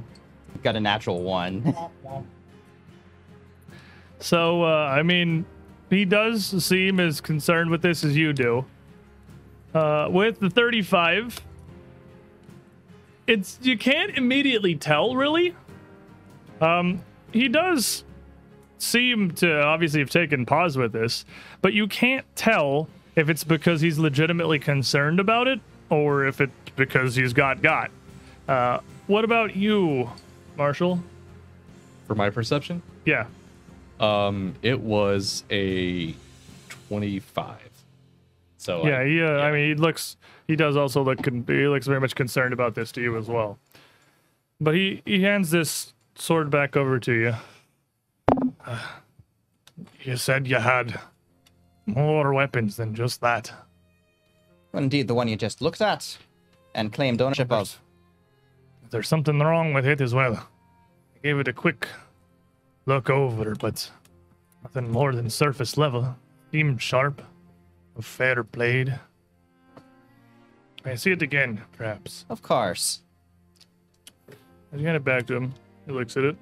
[0.61, 1.75] got a natural one.
[4.21, 5.45] So, uh, I mean,
[5.89, 8.65] he does seem as concerned with this as you do.
[9.73, 11.41] Uh, with the 35,
[13.25, 15.55] it's you can't immediately tell really.
[16.61, 17.03] Um,
[17.33, 18.03] he does
[18.81, 21.25] seem to obviously have taken pause with this,
[21.61, 25.59] but you can't tell if it's because he's legitimately concerned about it
[25.89, 27.91] or if it's because he's got got.
[28.47, 30.09] Uh, what about you,
[30.57, 31.03] Marshall?
[32.07, 33.27] For my perception, Yeah.
[33.99, 36.13] um, it was a
[36.89, 37.57] 25.
[38.57, 40.17] So Yeah, I, he, uh, I mean, he looks.
[40.47, 41.23] He does also look.
[41.23, 43.57] Con- he looks very much concerned about this to you as well.
[44.59, 47.33] But he he hands this sword back over to you.
[50.03, 50.99] You said you had
[51.85, 53.51] more weapons than just that.
[54.71, 56.17] Well, indeed, the one you just looked at
[56.73, 57.79] and claimed ownership of.
[58.89, 60.33] There's something wrong with it as well.
[61.15, 61.87] I gave it a quick
[62.85, 63.89] look over, but
[64.63, 66.15] nothing more than surface level.
[66.51, 67.21] Seemed sharp,
[67.97, 68.99] a fair blade.
[70.83, 72.25] I see it again, perhaps.
[72.29, 73.01] Of course.
[74.73, 75.53] I hand it back to him.
[75.85, 76.37] He looks at it.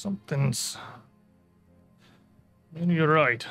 [0.00, 0.78] Something's.
[2.74, 3.46] You're right.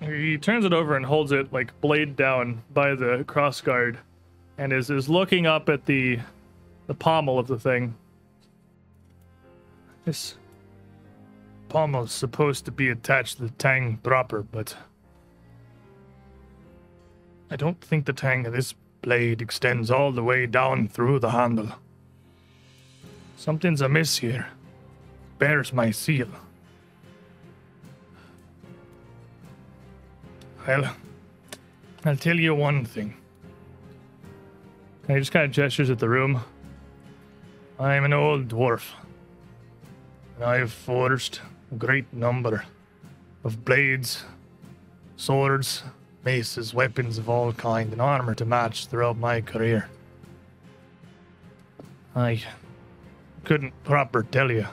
[0.00, 3.98] He turns it over and holds it like blade down by the crossguard,
[4.56, 6.18] and is is looking up at the
[6.86, 7.94] the pommel of the thing.
[10.06, 10.38] This
[11.68, 14.74] pommel's supposed to be attached to the tang proper, but
[17.50, 21.32] I don't think the tang of this blade extends all the way down through the
[21.32, 21.72] handle.
[23.36, 24.48] Something's amiss here.
[25.38, 26.28] Bears my seal.
[30.66, 30.96] Well,
[32.04, 33.14] I'll tell you one thing.
[35.06, 36.40] And he just kind of gestures at the room.
[37.78, 38.82] I'm an old dwarf,
[40.36, 41.40] and I've forged
[41.70, 42.64] a great number
[43.44, 44.24] of blades,
[45.16, 45.84] swords,
[46.24, 49.88] maces, weapons of all kind, and armor to match throughout my career.
[52.16, 52.42] I
[53.46, 54.66] couldn't proper tell you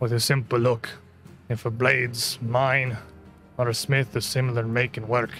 [0.00, 0.88] with a simple look
[1.50, 2.96] if a blade's mine
[3.58, 5.30] or a smith of similar make and work.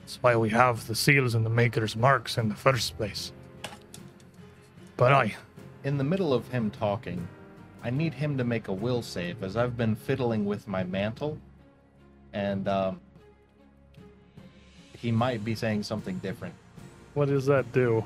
[0.00, 3.32] That's why we have the seals and the maker's marks in the first place.
[4.96, 5.36] But I,
[5.84, 7.28] In the middle of him talking,
[7.84, 11.36] I need him to make a will save as I've been fiddling with my mantle,
[12.32, 13.00] and um,
[14.96, 16.54] he might be saying something different.
[17.12, 18.02] what does that do?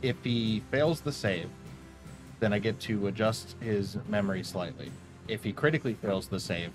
[0.00, 1.50] If he fails the save,
[2.40, 4.90] then I get to adjust his memory slightly.
[5.26, 6.72] If he critically fails the save,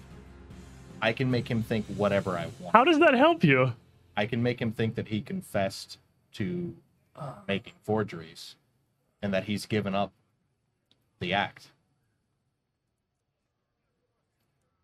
[1.02, 2.74] I can make him think whatever I want.
[2.74, 3.74] How does that help you?
[4.16, 5.98] I can make him think that he confessed
[6.34, 6.76] to
[7.16, 7.40] ah.
[7.48, 8.56] making forgeries
[9.22, 10.12] and that he's given up
[11.20, 11.73] the act.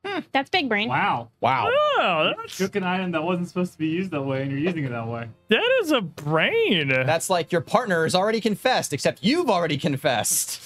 [0.06, 0.88] Hmm, that's big brain.
[0.88, 1.30] Wow.
[1.42, 1.70] Wow.
[1.70, 4.60] Oh, that's, Took an item that wasn't supposed to be used that way, and you're
[4.60, 5.28] using it that way.
[5.50, 6.88] that is a brain.
[6.88, 10.62] That's like your partner has already confessed, except you've already confessed.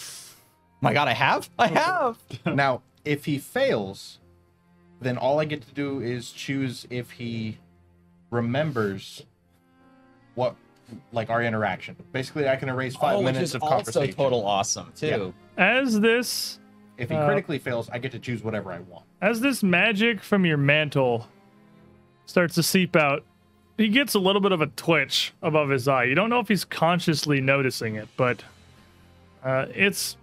[0.82, 1.50] My God, I have.
[1.58, 2.18] I have.
[2.46, 4.20] now, if he fails,
[5.02, 7.58] then all I get to do is choose if he
[8.30, 9.24] remembers
[10.36, 10.56] what,
[11.12, 11.96] like our interaction.
[12.12, 14.16] Basically, I can erase five oh, which minutes is of also conversation.
[14.16, 15.34] total awesome too.
[15.58, 16.60] As this
[16.98, 19.06] If he Uh, critically fails, I get to choose whatever I want.
[19.22, 21.28] as this magic from your mantle
[22.26, 23.24] starts to seep out,
[23.78, 26.04] he gets a little bit of a twitch above his eye.
[26.04, 28.44] You don't know if he's consciously noticing it, but
[29.44, 30.18] uh, it's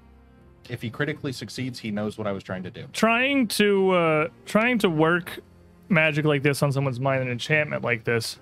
[0.69, 2.85] If he critically succeeds, he knows what I was trying to do.
[2.93, 5.41] trying to uh, trying to work
[5.89, 8.39] magic like this on someone's mind, an enchantment like this.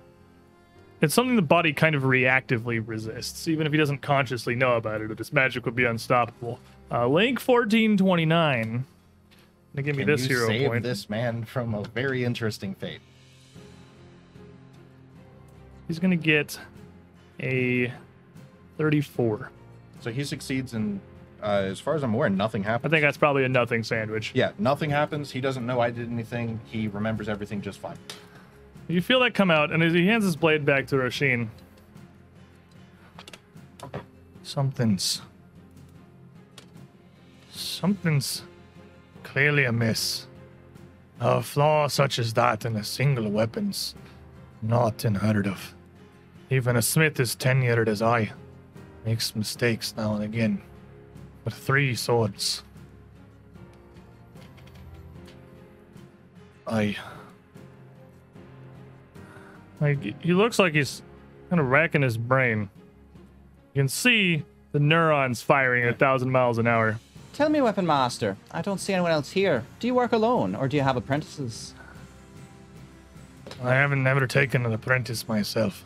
[1.00, 5.00] It's something the body kind of reactively resists, even if he doesn't consciously know about
[5.00, 5.16] it.
[5.16, 6.58] This magic would be unstoppable.
[6.90, 8.84] Uh, Link fourteen twenty nine.
[9.74, 10.82] Gonna give me Can this you hero save point.
[10.82, 13.00] this man from a very interesting fate?
[15.86, 16.58] He's gonna get
[17.40, 17.92] a
[18.78, 19.50] 34.
[20.00, 21.00] So he succeeds, and
[21.42, 22.68] uh, as far as I'm aware, nothing happens.
[22.68, 22.90] I happens.
[22.92, 24.32] think that's probably a nothing sandwich.
[24.34, 25.30] Yeah, nothing happens.
[25.30, 26.60] He doesn't know I did anything.
[26.64, 27.96] He remembers everything just fine.
[28.88, 31.48] You feel that come out, and as he hands his blade back to Roshin,
[34.42, 35.20] something's.
[37.58, 38.42] Something's
[39.24, 40.28] clearly amiss.
[41.20, 43.96] A flaw such as that in a single weapon's
[44.62, 45.74] not unheard of.
[46.50, 48.30] Even a smith as tenured as I
[49.04, 50.62] makes mistakes now and again.
[51.44, 52.62] With three swords.
[56.64, 56.96] I
[59.80, 61.02] like he looks like he's
[61.50, 62.70] kind of racking his brain.
[63.74, 67.00] You can see the neurons firing at a thousand miles an hour.
[67.32, 68.36] Tell me, Weapon Master.
[68.50, 69.64] I don't see anyone else here.
[69.80, 71.74] Do you work alone, or do you have apprentices?
[73.62, 75.84] I haven't never taken an apprentice myself,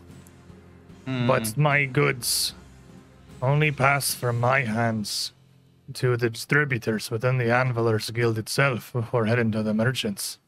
[1.06, 2.54] but my goods
[3.40, 5.32] only pass from my hands
[5.94, 10.38] to the distributors within the Anvilers Guild itself before heading to the merchants.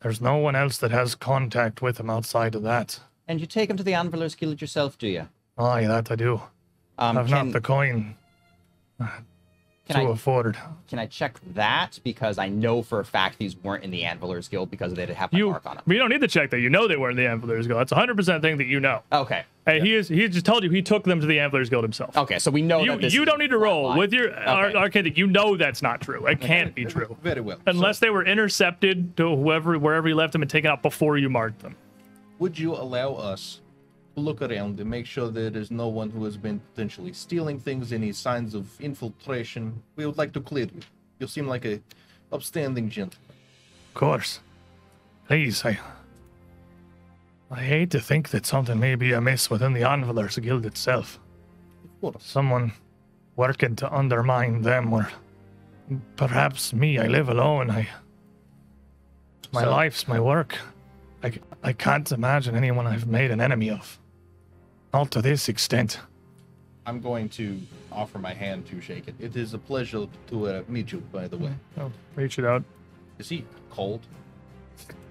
[0.00, 3.00] There's no one else that has contact with them outside of that.
[3.26, 5.28] And you take them to the Anvilers Guild yourself, do you?
[5.56, 6.42] Aye, that I do.
[6.98, 8.16] Um, I've can, not the coin
[9.86, 10.56] can to I afford.
[10.88, 14.48] can I check that because I know for a fact these weren't in the Anvilers
[14.48, 15.84] Guild because they didn't have my You, mark on them.
[15.86, 16.60] you don't need to check that.
[16.60, 17.80] You know they weren't in the Anvilers Guild.
[17.80, 19.02] That's a hundred percent thing that you know.
[19.12, 19.44] Okay.
[19.66, 20.08] Hey, he is.
[20.08, 22.16] He just told you he took them to the Anvilers Guild himself.
[22.16, 24.12] Okay, so we know You, that this you is don't need to roll flat with
[24.12, 24.76] your Okay.
[24.76, 25.06] arcade.
[25.06, 26.26] that You know that's not true.
[26.26, 27.58] It can't be true Very well.
[27.66, 31.28] unless they were intercepted to whoever wherever you left them and taken out before you
[31.30, 31.76] marked them.
[32.38, 33.63] would you allow us to
[34.16, 37.92] look around and make sure there is no one who has been potentially stealing things,
[37.92, 39.82] any signs of infiltration?
[39.96, 40.80] We would like to clear you.
[41.18, 41.80] You seem like a
[42.32, 43.28] upstanding gentleman.
[43.88, 44.40] Of course.
[45.26, 45.78] Please, I.
[47.50, 51.18] I hate to think that something may be amiss within the Anvilers Guild itself.
[51.84, 52.24] Of course.
[52.24, 52.72] Someone
[53.36, 55.08] working to undermine them, or
[56.16, 56.98] perhaps me.
[56.98, 57.70] I live alone.
[57.70, 57.88] I.
[59.52, 60.58] My So- life's my work.
[61.22, 61.32] I,
[61.62, 63.98] I can't imagine anyone I've made an enemy of.
[64.94, 65.98] Not to this extent.
[66.86, 67.60] I'm going to
[67.90, 69.16] offer my hand to shake it.
[69.18, 71.52] It is a pleasure to uh, meet you, by the way.
[71.80, 72.62] Oh, reach it out.
[73.18, 74.02] Is he cold?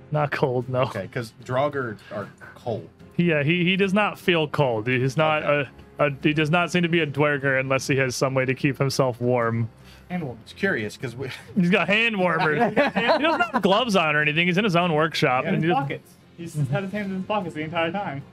[0.10, 0.84] Not cold, no.
[0.84, 2.88] Okay, because Draugr are cold.
[3.18, 4.88] Yeah, he, he does not feel cold.
[4.88, 5.70] He's not Okay.
[6.00, 8.46] a, a he does not seem to be a Duergar unless he has some way
[8.46, 9.70] to keep himself warm.
[10.10, 11.30] And we'll It's curious because we.
[11.60, 12.60] He's got hand warmers.
[12.74, 14.48] he doesn't have gloves on or anything.
[14.48, 15.44] He's in his own workshop.
[15.46, 16.14] in and his pockets.
[16.38, 18.24] He's had his hands in his pockets the entire time.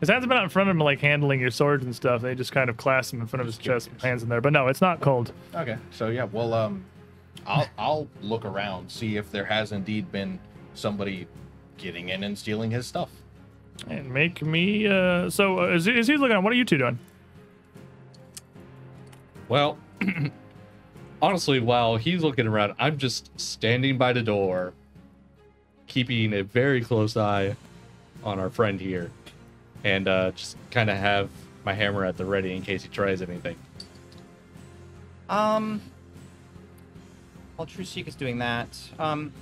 [0.00, 2.22] His hands have been out in front of him, like handling your swords and stuff.
[2.22, 4.40] They just kind of clasp him in front of his chest, with hands in there.
[4.40, 5.32] But no, it's not cold.
[5.54, 6.84] Okay, so yeah, well, um,
[7.46, 10.38] I'll I'll look around, see if there has indeed been
[10.74, 11.26] somebody
[11.78, 13.08] getting in and stealing his stuff.
[13.88, 14.86] And make me.
[14.86, 16.36] Uh, so uh, is, he- is he looking?
[16.36, 16.98] at What are you two doing?
[19.48, 19.78] Well,
[21.22, 24.74] honestly, while he's looking around, I'm just standing by the door,
[25.86, 27.56] keeping a very close eye
[28.24, 29.10] on our friend here,
[29.84, 31.30] and uh, just kind of have
[31.64, 33.56] my hammer at the ready in case he tries anything.
[35.28, 35.80] Um,
[37.56, 38.68] while Trishik is doing that,
[38.98, 39.32] um,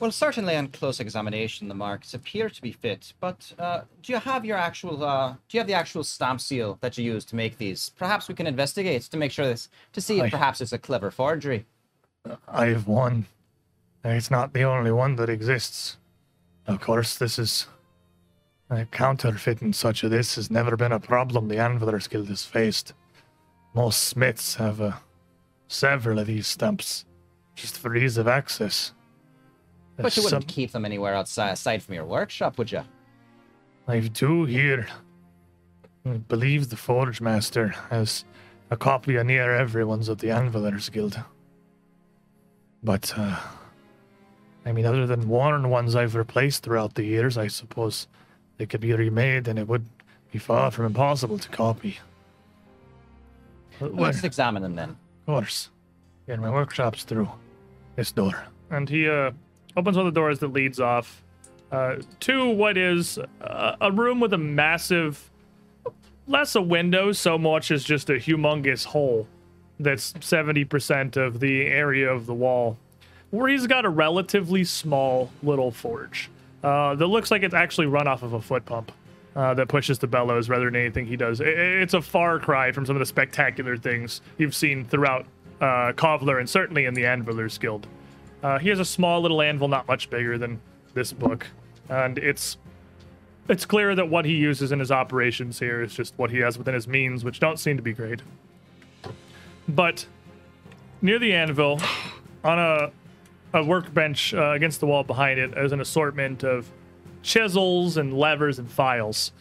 [0.00, 3.12] well, certainly on close examination, the marks appear to be fit.
[3.20, 5.04] But uh, do you have your actual?
[5.04, 7.90] Uh, do you have the actual stamp seal that you use to make these?
[7.90, 10.78] Perhaps we can investigate to make sure this to see I- if perhaps it's a
[10.78, 11.66] clever forgery.
[12.46, 13.26] I have one.
[14.04, 15.96] It's not the only one that exists.
[16.66, 17.66] Of course, this is.
[18.70, 22.92] Uh, counterfeiting such as this has never been a problem the Anvilers Guild has faced.
[23.74, 24.92] Most smiths have uh,
[25.68, 27.06] several of these stamps,
[27.54, 28.92] just for ease of access.
[29.96, 32.82] But you Some- wouldn't keep them anywhere outside aside from your workshop, would you?
[33.86, 34.86] I do here.
[36.04, 38.24] I believe the Forge Master has
[38.70, 41.18] a copy of near everyone's of the Anvilers Guild.
[42.82, 43.40] But, uh,
[44.66, 48.08] I mean, other than worn ones I've replaced throughout the years, I suppose
[48.58, 49.86] they could be remade and it would
[50.32, 51.98] be far from impossible to copy.
[53.80, 54.90] Well, let's examine them then.
[54.90, 55.70] of course.
[56.26, 57.28] Yeah, my workshop's through
[57.96, 58.34] this door.
[58.70, 59.30] And he uh,
[59.76, 61.22] opens one of the doors that leads off
[61.72, 65.30] uh, to what is uh, a room with a massive,
[66.26, 69.26] less a window so much as just a humongous hole
[69.80, 72.76] that's 70% of the area of the wall,
[73.30, 76.28] where he's got a relatively small little forge
[76.62, 78.92] uh, that looks like it's actually run off of a foot pump
[79.36, 81.40] uh, that pushes the bellows rather than anything he does.
[81.40, 81.48] I- I-
[81.82, 85.26] it's a far cry from some of the spectacular things you've seen throughout
[85.60, 87.86] uh, Kovlar and certainly in the Anvilers Guild.
[88.42, 90.60] Uh, he has a small little anvil, not much bigger than
[90.94, 91.46] this book,
[91.88, 92.56] and it's
[93.48, 96.58] it's clear that what he uses in his operations here is just what he has
[96.58, 98.20] within his means, which don't seem to be great.
[99.68, 100.06] But
[101.02, 101.80] near the anvil,
[102.44, 102.90] on a
[103.54, 106.70] a workbench uh, against the wall behind it, is an assortment of
[107.22, 109.32] chisels and levers and files,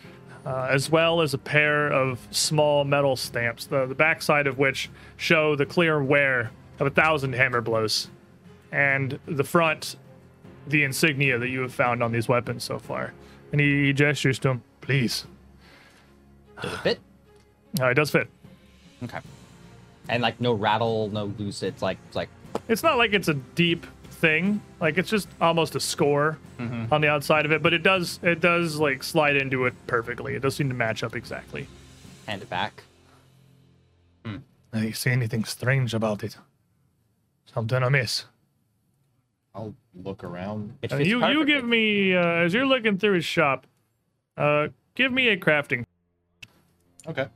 [0.46, 4.90] uh, as well as a pair of small metal stamps, the, the backside of which
[5.18, 8.10] show the clear wear of a thousand hammer blows,
[8.72, 9.98] and the front,
[10.68, 13.14] the insignia that you have found on these weapons so far.
[13.52, 15.26] And he, he gestures to him, please.
[16.62, 17.00] Does it fit?
[17.80, 18.28] Uh, it does fit.
[19.04, 19.20] Okay.
[20.10, 21.62] And like no rattle, no loose.
[21.64, 22.30] It's like it's like
[22.68, 23.86] It's not like it's a deep
[24.18, 24.62] thing.
[24.80, 28.40] Like it's just almost a score on the outside of it, but it does it
[28.40, 30.36] does like slide into it perfectly.
[30.36, 31.68] It does seem to match up exactly.
[32.26, 32.84] hand it back.
[34.74, 36.38] Do you see anything strange about it?
[37.52, 38.26] Something amiss?
[39.56, 39.74] I'll
[40.04, 40.78] look around.
[40.84, 43.66] Uh, fits you you give me uh, as you're looking through his shop.
[44.36, 45.86] Uh, give me a crafting.
[47.08, 47.28] Okay.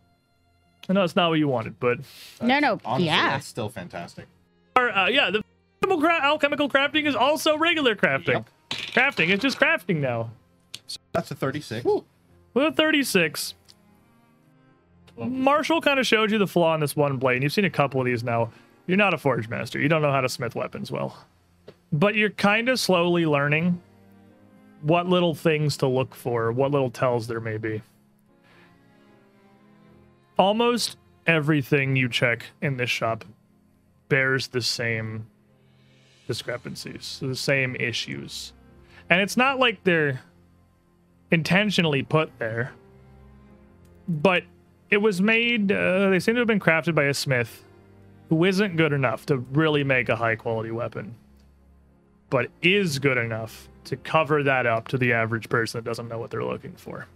[0.89, 1.99] I know it's not what you wanted, but
[2.41, 3.29] No, no, Honestly, yeah.
[3.29, 4.27] that's still fantastic.
[4.75, 5.41] or, uh, yeah, the
[5.83, 8.45] alchemical, cra- alchemical crafting is also regular crafting.
[8.69, 10.31] Crafting, it's just crafting now.
[11.13, 11.85] That's a 36.
[12.53, 13.55] With a 36,
[15.17, 17.35] Marshall kind of showed you the flaw in this one blade.
[17.35, 18.51] and You've seen a couple of these now.
[18.87, 19.79] You're not a forge master.
[19.79, 21.17] You don't know how to smith weapons well.
[21.93, 23.81] But you're kind of slowly learning
[24.81, 27.81] what little things to look for, what little tells there may be.
[30.37, 30.97] Almost
[31.27, 33.23] everything you check in this shop
[34.09, 35.27] bears the same
[36.27, 38.53] discrepancies, the same issues.
[39.10, 40.22] And it's not like they're
[41.31, 42.72] intentionally put there,
[44.07, 44.43] but
[44.89, 47.64] it was made, uh, they seem to have been crafted by a smith
[48.30, 51.15] who isn't good enough to really make a high quality weapon,
[52.30, 56.19] but is good enough to cover that up to the average person that doesn't know
[56.19, 57.07] what they're looking for.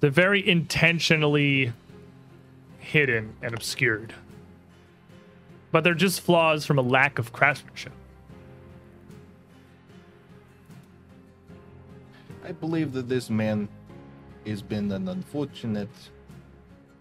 [0.00, 1.72] They're very intentionally
[2.80, 4.12] hidden and obscured,
[5.72, 7.92] but they're just flaws from a lack of craftsmanship.
[12.44, 13.68] I believe that this man
[14.46, 15.88] has been an unfortunate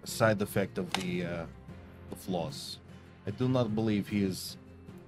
[0.05, 1.45] side effect of the, uh,
[2.09, 2.79] the flaws.
[3.27, 4.57] I do not believe he is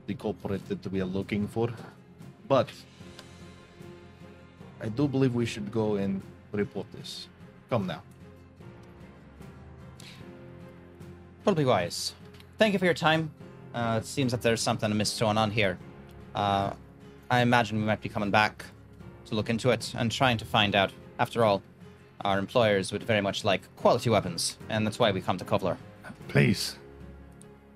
[0.06, 1.70] the culprit that we are looking for,
[2.48, 2.70] but
[4.82, 6.22] I do believe we should go and
[6.52, 7.28] report this.
[7.70, 8.04] Come now.
[11.44, 12.14] Probably wise.
[12.58, 13.32] Thank you for your time.
[13.74, 15.78] Uh, it seems that there's something amiss going on here.
[16.36, 16.72] Uh,
[17.30, 18.66] I imagine we might be coming back
[19.26, 20.92] to look into it and trying to find out.
[21.20, 21.62] After all,
[22.22, 25.78] our employers would very much like quality weapons, and that's why we come to Kovlar.
[26.28, 26.78] Please.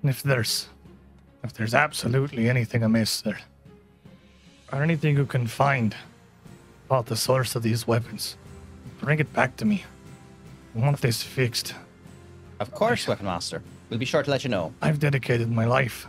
[0.02, 0.68] If there's
[1.42, 3.38] if there's absolutely anything amiss there,
[4.72, 5.94] or anything you can find
[6.86, 8.36] about the source of these weapons,
[9.00, 9.84] bring it back to me.
[10.74, 11.74] I want this fixed.
[12.60, 13.62] Of course, Weapon Master.
[13.90, 14.72] We'll be sure to let you know.
[14.82, 16.06] I've dedicated my life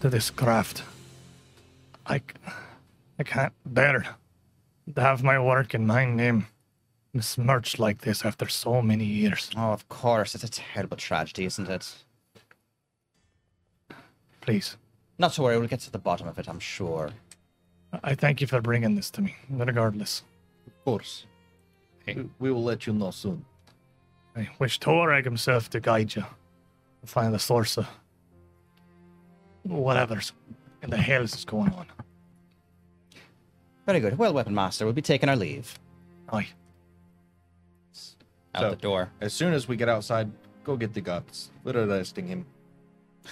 [0.00, 0.82] to this craft.
[2.06, 2.20] I,
[3.18, 4.06] I can't bear
[4.94, 6.46] to have my work and my name
[7.14, 9.50] besmirched like this after so many years.
[9.56, 10.34] Oh, of course.
[10.34, 11.94] It's a terrible tragedy, isn't it?
[14.40, 14.76] Please,
[15.18, 17.10] Not to worry, we'll get to the bottom of it, I'm sure.
[18.02, 20.22] I thank you for bringing this to me, regardless.
[20.66, 21.24] Of course.
[22.06, 23.44] We, we will let you know soon.
[24.36, 26.28] I wish Torag himself to guide you to
[27.06, 27.86] find the source of
[29.62, 30.32] whatever's
[30.82, 31.86] in the hell is going on.
[33.86, 34.16] Very good.
[34.18, 35.78] Well, Weapon Master, we'll be taking our leave.
[36.32, 36.48] Aye.
[38.54, 39.10] Out So- the door.
[39.20, 40.30] As soon as we get outside,
[40.62, 41.50] go get the guts.
[41.64, 42.46] We're arresting him.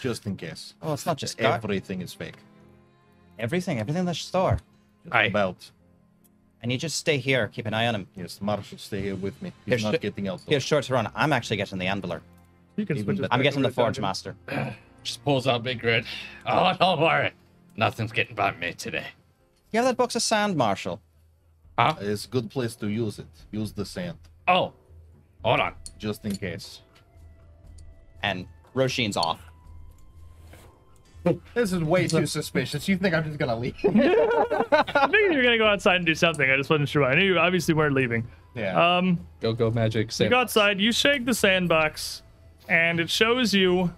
[0.01, 0.75] Just in case.
[0.83, 1.63] Oh, it's not just guard.
[1.63, 2.37] Everything is fake.
[3.39, 4.59] Everything, everything in the store.
[5.05, 5.25] Just Aye.
[5.25, 5.71] about.
[6.63, 8.07] And you just stay here, keep an eye on him.
[8.17, 9.53] Yes, Marshall, stay here with me.
[9.65, 10.41] He's Here's not sh- getting out.
[10.47, 11.11] Here's short to run.
[11.15, 12.21] I'm actually getting the Anviler.
[12.77, 14.03] You can Even switch I'm back getting the Forge Dungeon.
[14.03, 14.37] Master.
[15.03, 16.05] Just pulls out Big Red.
[16.47, 17.33] Oh, don't worry.
[17.77, 19.07] Nothing's getting by me today.
[19.73, 21.01] You have that box of sand, Marshall.
[21.79, 21.95] Huh?
[22.01, 23.27] It's a good place to use it.
[23.51, 24.19] Use the sand.
[24.47, 24.73] Oh,
[25.45, 25.75] hold on.
[25.99, 26.81] Just in case.
[28.23, 29.41] And Roshin's off.
[31.55, 32.89] This is way too suspicious.
[32.89, 33.77] You think I'm just gonna leave?
[33.85, 36.51] I figured you were gonna go outside and do something.
[36.51, 37.05] I just wasn't sure.
[37.05, 38.27] I knew you obviously weren't leaving.
[38.57, 38.97] yeah.
[38.97, 40.19] Um, Go go magic.
[40.19, 42.23] you go outside, you shake the sandbox,
[42.73, 43.93] and it shows you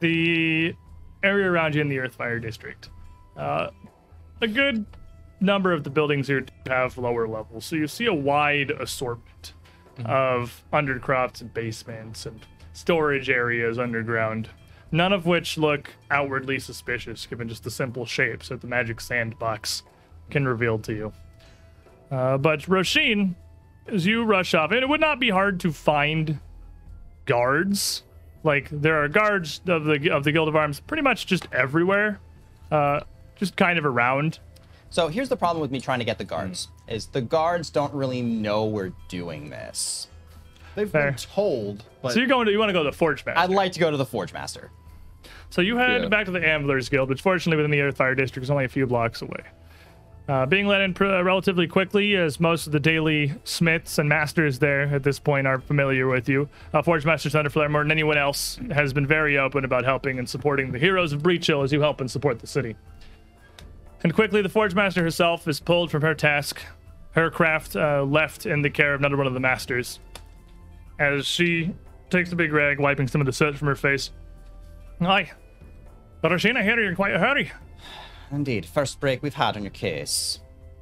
[0.00, 0.74] the
[1.22, 2.90] area around you in the Earthfire District.
[3.36, 3.68] Uh,
[4.40, 4.84] a good
[5.40, 9.52] number of the buildings here have lower levels, so you see a wide assortment
[10.06, 14.48] of undercrofts and basements and storage areas underground.
[14.90, 19.84] None of which look outwardly suspicious, given just the simple shapes that the magic sandbox
[20.30, 21.12] can reveal to you.
[22.10, 23.36] Uh, but Roshin,
[23.86, 26.40] as you rush up, and it would not be hard to find
[27.26, 28.02] guards.
[28.42, 32.20] Like there are guards of the of the Guild of Arms pretty much just everywhere,
[32.70, 33.00] uh,
[33.36, 34.38] just kind of around.
[34.90, 37.92] So here's the problem with me trying to get the guards: is the guards don't
[37.94, 40.08] really know we're doing this.
[40.74, 41.12] They've Fair.
[41.12, 43.40] been told, but so you're going to you want to go to the Forge Master.
[43.40, 44.70] I'd like to go to the Forge Master.
[45.50, 46.08] So you head Yeah.
[46.08, 48.86] back to the Anvilers Guild, which fortunately within the Earthfire District is only a few
[48.86, 49.40] blocks away.
[50.26, 54.58] Uh, being let in pr- relatively quickly, as most of the daily smiths and masters
[54.58, 56.48] there at this point are familiar with you.
[56.72, 60.26] Uh, Forge Master Thunderflare, more than anyone else, has been very open about helping and
[60.26, 62.74] supporting the heroes of Breachill as you help and support the city.
[64.02, 66.62] And quickly, the Forge Master herself is pulled from her task,
[67.10, 69.98] her craft uh, left in the care of another one of the masters.
[70.98, 71.74] As she
[72.08, 74.10] takes a big rag, wiping some of the soot from her face.
[75.02, 75.32] Aye.
[76.22, 77.52] But Rashina, here you're in quite a hurry.
[78.30, 80.40] Indeed, first break we've had on your case.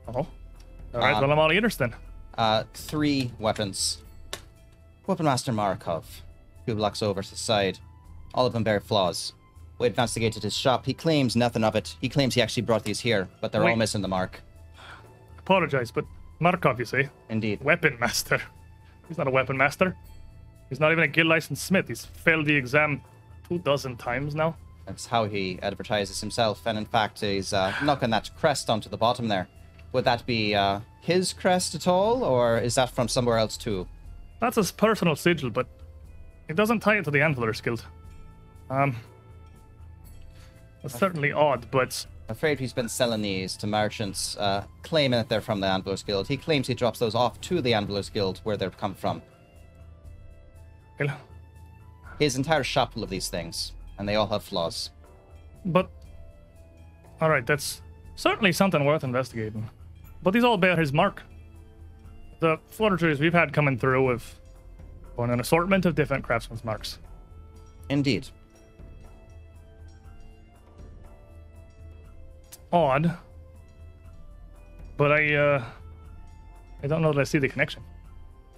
[0.08, 0.14] Oh.
[0.14, 1.94] All right, Um, well, I'm all ears then.
[2.36, 3.98] Uh, three weapons.
[5.06, 6.22] Weapon Master Markov,
[6.66, 7.78] two blocks over to the side.
[8.34, 9.32] All of them bear flaws.
[9.78, 10.86] We investigated his shop.
[10.86, 11.96] He claims nothing of it.
[12.00, 14.40] He claims he actually brought these here, but they're all missing the mark.
[15.38, 16.04] Apologize, but
[16.38, 17.08] Markov, you say?
[17.28, 17.60] Indeed.
[17.62, 18.40] Weapon master.
[19.08, 19.96] He's not a weapon master.
[20.68, 21.88] He's not even a guild licensed smith.
[21.88, 23.02] He's failed the exam
[23.48, 24.56] two dozen times now.
[24.86, 28.96] That's how he advertises himself, and in fact, he's uh, knocking that crest onto the
[28.96, 29.48] bottom there.
[29.92, 33.86] Would that be uh, his crest at all, or is that from somewhere else too?
[34.40, 35.68] That's his personal sigil, but
[36.48, 37.84] it doesn't tie it to the Anvilers Guild.
[38.70, 38.96] Um,
[40.82, 45.28] that's certainly odd, but I'm afraid he's been selling these to merchants, uh, claiming that
[45.28, 46.26] they're from the Anvilers Guild.
[46.26, 49.22] He claims he drops those off to the Anvilers Guild where they've come from.
[50.98, 51.16] well,
[52.18, 53.72] His entire shop full of these things,
[54.02, 54.90] and they all have flaws.
[55.64, 55.89] But,
[57.20, 57.82] all right, that's
[58.16, 59.70] certainly something worth investigating.
[60.24, 61.22] But these all bear his mark.
[62.40, 64.34] The forgeries we've had coming through have
[65.16, 66.98] on an assortment of different craftsman's marks.
[67.90, 68.26] Indeed.
[72.72, 73.16] Odd,
[74.97, 75.64] but I, uh,
[76.82, 77.84] I don't know that I see the connection.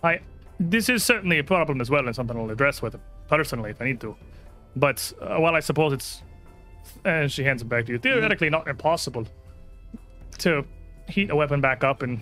[0.02, 0.20] I,
[0.58, 3.82] this is certainly a problem as well, and something I'll address with him personally if
[3.82, 4.16] I need to.
[4.76, 6.22] But uh, while I suppose it's,
[7.04, 9.26] and she hands it back to you, theoretically not impossible
[10.38, 10.64] to
[11.08, 12.20] heat a weapon back up and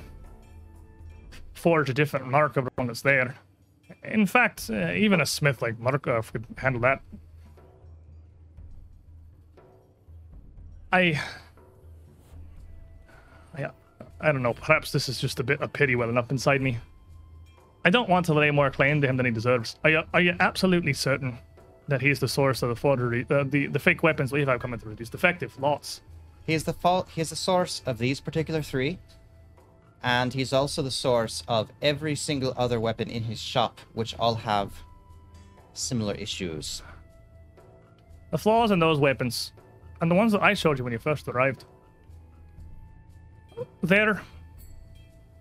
[1.55, 3.37] forge a different mark of one that's there.
[4.05, 7.01] In fact, uh, even a smith like Markov could handle that.
[10.93, 11.21] I,
[13.57, 13.71] I,
[14.21, 14.55] I don't know.
[14.55, 16.79] Perhaps this is just a bit of pity welling up inside me.
[17.85, 19.77] I don't want to lay more claim to him than he deserves.
[19.85, 21.39] Are you, are you absolutely certain
[21.89, 24.79] that he's the source of the forgery, uh, the the fake weapons we have coming
[24.79, 24.95] through?
[24.95, 26.01] These defective lots.
[26.47, 27.09] He is the fault.
[27.15, 28.99] He is the source of these particular three,
[30.03, 34.37] and he's also the source of every single other weapon in his shop, which all
[34.37, 34.73] have
[35.75, 36.83] similar issues.
[38.31, 39.53] The flaws in those weapons,
[40.01, 41.65] and the ones that I showed you when you first arrived,
[43.83, 44.23] they're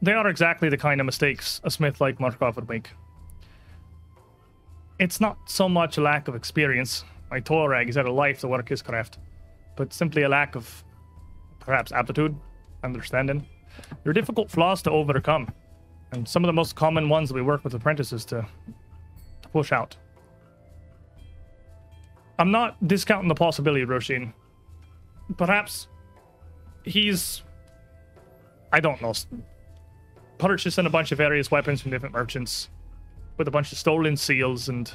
[0.02, 2.90] they are exactly the kind of mistakes a smith like Markov would make.
[5.02, 7.04] It's not so much a lack of experience.
[7.32, 9.18] My Torag is out of life to work his craft,
[9.76, 10.84] but simply a lack of
[11.60, 12.36] perhaps aptitude,
[12.84, 13.44] understanding.
[14.04, 15.50] They're difficult flaws to overcome,
[16.12, 18.46] and some of the most common ones that we work with apprentices to,
[19.42, 19.98] to push out.
[22.38, 24.34] I'm not discounting the possibility, Roshin.
[25.36, 25.88] Perhaps
[26.84, 27.42] he's,
[28.72, 29.16] I don't know,
[30.38, 32.70] purchasing a bunch of various weapons from different merchants
[33.42, 34.92] with a bunch of stolen seals and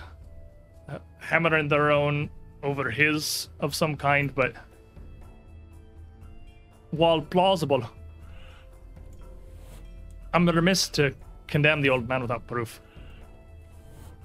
[0.88, 2.30] uh, hammering their own
[2.62, 4.54] over his of some kind, but
[6.92, 7.82] while plausible,
[10.32, 11.12] I'm remiss to
[11.48, 12.80] condemn the old man without proof.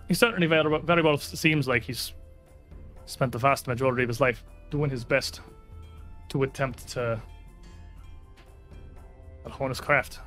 [0.08, 2.14] He certainly very, very well seems like he's
[3.08, 5.42] spent the vast majority of his life doing his best
[6.30, 7.20] to attempt to
[9.50, 10.20] hone his craft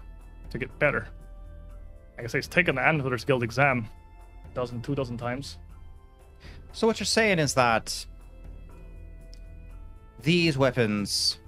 [0.50, 1.06] to get better.
[2.16, 3.88] Like I say, he's taken the Anvilers Guild exam
[4.50, 5.58] a dozen, two dozen times.
[6.72, 8.06] So what you're saying is that
[10.22, 11.38] these weapons,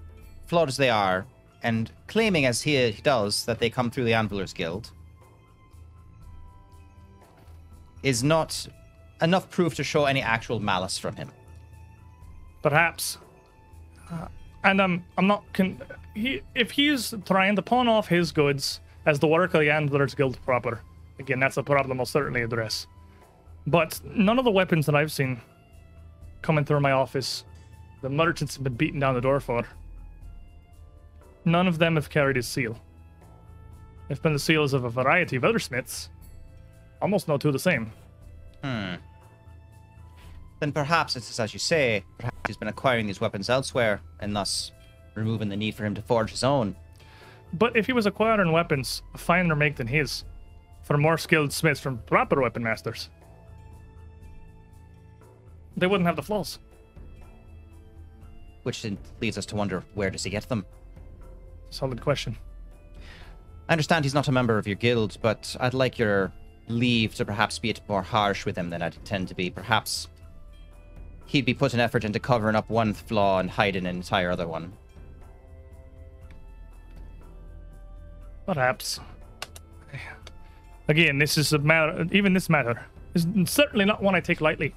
[0.46, 1.26] flawed as they are,
[1.62, 4.90] and claiming as he, does that they come through the Anvilers Guild,
[8.02, 8.68] is not
[9.20, 11.30] enough proof to show any actual malice from him.
[12.62, 13.18] Perhaps.
[14.10, 14.28] Uh,
[14.62, 15.44] and I'm, I'm not.
[15.52, 15.80] Con-
[16.14, 20.14] he, if he's trying to pawn off his goods as the work of the Anvilers
[20.14, 20.80] Guild proper,
[21.18, 22.86] again, that's a problem I'll certainly address.
[23.66, 25.40] But none of the weapons that I've seen
[26.42, 27.44] coming through my office,
[28.02, 29.66] the merchants have been beating down the door for,
[31.44, 32.78] none of them have carried his seal.
[34.08, 36.10] They've been the seals of a variety of other smiths.
[37.02, 37.92] Almost no two the same.
[38.62, 38.94] Hmm.
[40.60, 42.04] Then perhaps it's as you say.
[42.18, 44.72] Perhaps he's been acquiring these weapons elsewhere, and thus
[45.14, 46.76] removing the need for him to forge his own.
[47.58, 50.24] But if he was acquiring weapons finer make than his,
[50.82, 53.08] for more skilled smiths from proper weapon masters,
[55.76, 56.58] they wouldn't have the flaws.
[58.62, 60.66] Which then leads us to wonder where does he get them?
[61.70, 62.36] Solid question.
[63.68, 66.32] I understand he's not a member of your guild, but I'd like your
[66.68, 69.50] leave to perhaps be a bit more harsh with him than I'd intend to be.
[69.50, 70.08] Perhaps
[71.26, 74.72] he'd be putting effort into covering up one flaw and hiding an entire other one.
[78.46, 79.00] Perhaps.
[80.88, 82.06] Again, this is a matter.
[82.12, 84.74] Even this matter is certainly not one I take lightly.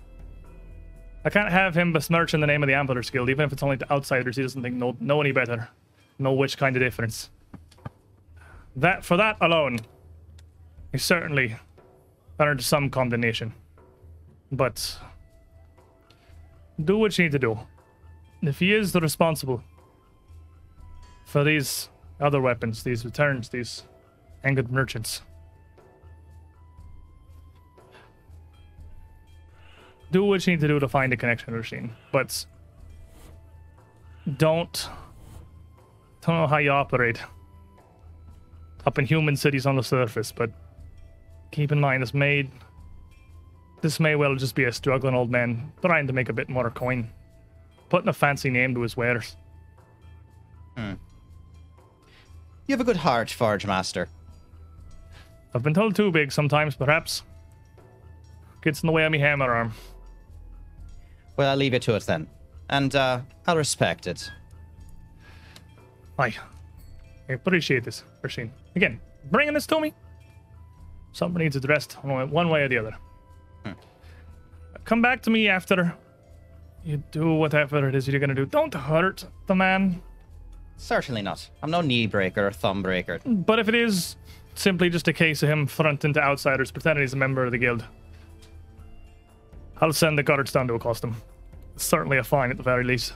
[1.24, 3.62] I can't have him besmirch in the name of the Anvilers Guild, even if it's
[3.62, 4.38] only to outsiders.
[4.38, 5.70] He doesn't think know, know any better,
[6.18, 7.30] know which kind of difference.
[8.76, 9.80] That for that alone,
[10.92, 11.58] he certainly
[12.40, 13.54] earned some condemnation.
[14.52, 14.98] But
[16.84, 17.60] do what you need to do.
[18.42, 19.62] If he is the responsible
[21.26, 21.90] for these
[22.20, 23.84] other weapons, these returns, these
[24.44, 25.22] angered merchants.
[30.12, 32.46] Do what you need to do to find a connection machine, but
[34.38, 34.90] don't
[36.22, 37.22] don't know how you operate
[38.86, 40.52] up in human cities on the surface, but
[41.52, 42.50] keep in mind this may
[43.82, 46.70] this may well just be a struggling old man trying to make a bit more
[46.70, 47.10] coin,
[47.90, 49.36] putting a fancy name to his wares.
[50.76, 50.94] Hmm.
[52.70, 54.08] You have a good heart, Forge Master.
[55.56, 57.24] I've been told too big sometimes, perhaps.
[58.62, 59.74] Gets in the way of me hammer arm.
[61.36, 62.28] Well, I'll leave it to it then.
[62.70, 64.32] And uh, I'll respect it.
[66.20, 66.36] Aye.
[67.28, 68.52] I appreciate this, Roshin.
[68.76, 69.92] Again, bringing this to me.
[71.12, 72.96] Something needs addressed one way- one way or the other.
[74.86, 75.96] Come back to me after
[76.86, 78.46] you do whatever it is you're gonna do.
[78.46, 80.04] Don't hurt the man.
[80.80, 81.48] Certainly not.
[81.62, 83.20] I'm no knee breaker or thumb breaker.
[83.26, 84.16] But if it is
[84.56, 87.58] simply just a case of him fronting to outsiders, pretending he's a member of the
[87.58, 87.84] guild,
[89.82, 91.16] I'll send the guards down to accost him.
[91.76, 93.14] Certainly a fine at the very least.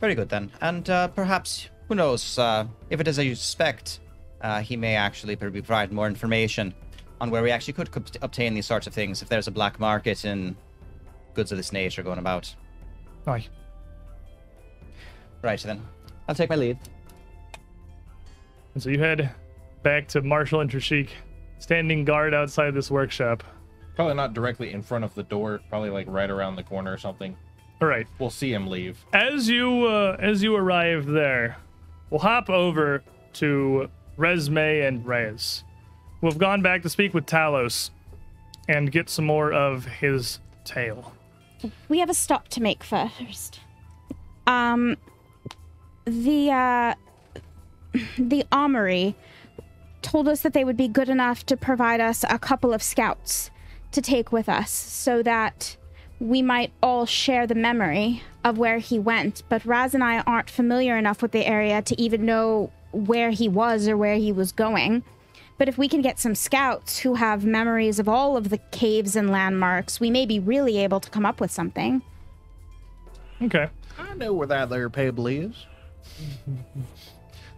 [0.00, 0.50] Very good then.
[0.62, 4.00] And uh, perhaps, who knows, uh, if it is as you suspect,
[4.40, 6.72] uh, he may actually provide more information
[7.20, 9.78] on where we actually could co- obtain these sorts of things if there's a black
[9.78, 10.56] market in
[11.34, 12.54] goods of this nature going about.
[13.26, 13.46] Aye.
[15.42, 15.82] Right then.
[16.28, 16.78] I'll take my lead.
[18.74, 19.30] And so you head
[19.82, 21.08] back to Marshall and Trishik,
[21.58, 23.42] standing guard outside this workshop.
[23.96, 25.60] Probably not directly in front of the door.
[25.68, 27.36] Probably like right around the corner or something.
[27.80, 28.06] All right.
[28.18, 29.04] We'll see him leave.
[29.12, 31.56] As you uh, as you arrive there,
[32.10, 33.02] we'll hop over
[33.34, 35.64] to Resme and Reyes.
[36.20, 37.90] We've gone back to speak with Talos
[38.68, 41.12] and get some more of his tale.
[41.88, 43.60] We have a stop to make first.
[44.46, 44.96] Um,
[46.08, 46.94] the uh,
[48.18, 49.16] the armory
[50.02, 53.50] told us that they would be good enough to provide us a couple of scouts
[53.92, 55.76] to take with us, so that
[56.20, 59.42] we might all share the memory of where he went.
[59.48, 63.48] But Raz and I aren't familiar enough with the area to even know where he
[63.48, 65.04] was or where he was going.
[65.58, 69.16] But if we can get some scouts who have memories of all of the caves
[69.16, 72.02] and landmarks, we may be really able to come up with something.
[73.42, 73.68] Okay.
[73.98, 75.66] I know where that there pebble is.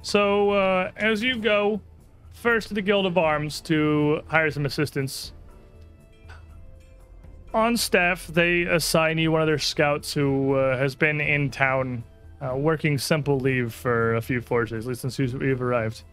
[0.03, 1.81] So uh, as you go
[2.33, 5.33] first to the Guild of Arms to hire some assistance,
[7.53, 12.05] on staff they assign you one of their scouts who uh, has been in town
[12.41, 16.05] uh, working simple leave for a few forges, at least since you've arrived,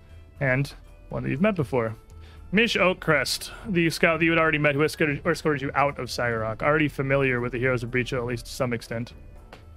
[0.41, 0.73] and
[1.09, 1.95] one that you've met before.
[2.51, 6.07] Mish Oakcrest, the scout that you had already met who escorted, escorted you out of
[6.07, 9.13] Saggorak, already familiar with the Heroes of Breach, at least to some extent.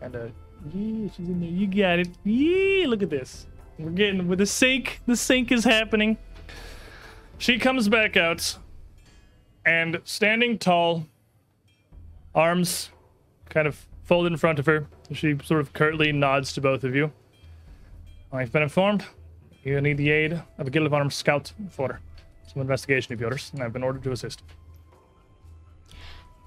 [0.01, 0.27] And, uh,
[0.73, 1.49] yeah, she's in there.
[1.49, 2.09] You got it.
[2.25, 3.47] Yeah, look at this.
[3.79, 5.01] We're getting with the sink.
[5.07, 6.19] The sink is happening.
[7.39, 8.59] She comes back out,
[9.65, 11.07] and standing tall,
[12.35, 12.91] arms
[13.49, 16.95] kind of folded in front of her, she sort of curtly nods to both of
[16.95, 17.13] you.
[18.33, 19.05] I've been informed
[19.63, 22.01] you need the aid of a Guild of Arms scout for
[22.53, 24.43] some investigation of yours, and I've been ordered to assist.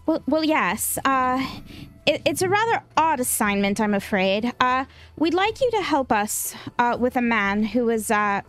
[0.06, 1.00] Well, well, yes.
[1.06, 1.46] Uh,
[2.06, 4.52] it, it's a rather odd assignment, I'm afraid.
[4.60, 4.86] Uh,
[5.18, 8.42] we'd like you to help us uh, with a man who was uh,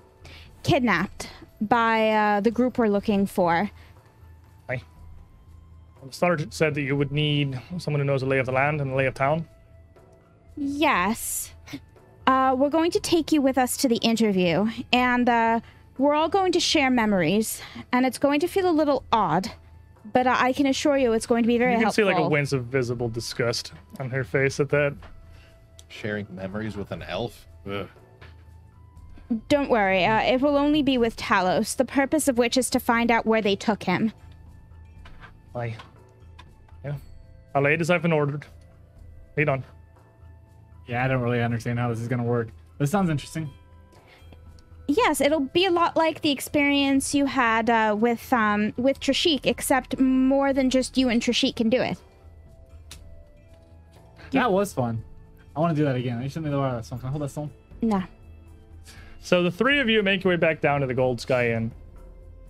[0.64, 1.28] kidnapped
[1.60, 3.70] by uh, the group we're looking for.
[4.68, 4.82] Hi.
[6.04, 8.80] The sergeant said that you would need someone who knows the lay of the land
[8.80, 9.48] and the lay of town.
[10.56, 11.52] Yes.
[12.26, 15.60] Uh, we're going to take you with us to the interview, and uh,
[15.98, 17.60] we're all going to share memories,
[17.92, 19.52] and it's going to feel a little odd,
[20.14, 22.02] but I I can assure you it's going to be very You can helpful.
[22.02, 24.94] see like a wince of visible disgust on her face at that.
[25.88, 27.46] Sharing memories with an elf.
[27.70, 27.86] Ugh.
[29.48, 32.78] Don't worry, uh, it will only be with Talos, the purpose of which is to
[32.80, 34.12] find out where they took him.
[35.54, 35.76] Aye.
[36.84, 36.96] Yeah.
[37.54, 38.44] I'll late as I've been ordered.
[39.36, 39.64] Lead on.
[40.86, 42.48] Yeah, I don't really understand how this is gonna work.
[42.78, 43.48] This sounds interesting.
[44.86, 49.46] Yes, it'll be a lot like the experience you had uh, with um, with Trishik,
[49.46, 51.98] except more than just you and Trishik can do it.
[54.32, 55.02] That was fun.
[55.56, 56.18] I want to do that again.
[56.18, 56.98] I shouldn't have that song.
[56.98, 57.50] Can I hold that song?
[57.80, 58.02] No.
[59.20, 61.72] So the three of you make your way back down to the Gold Sky Inn.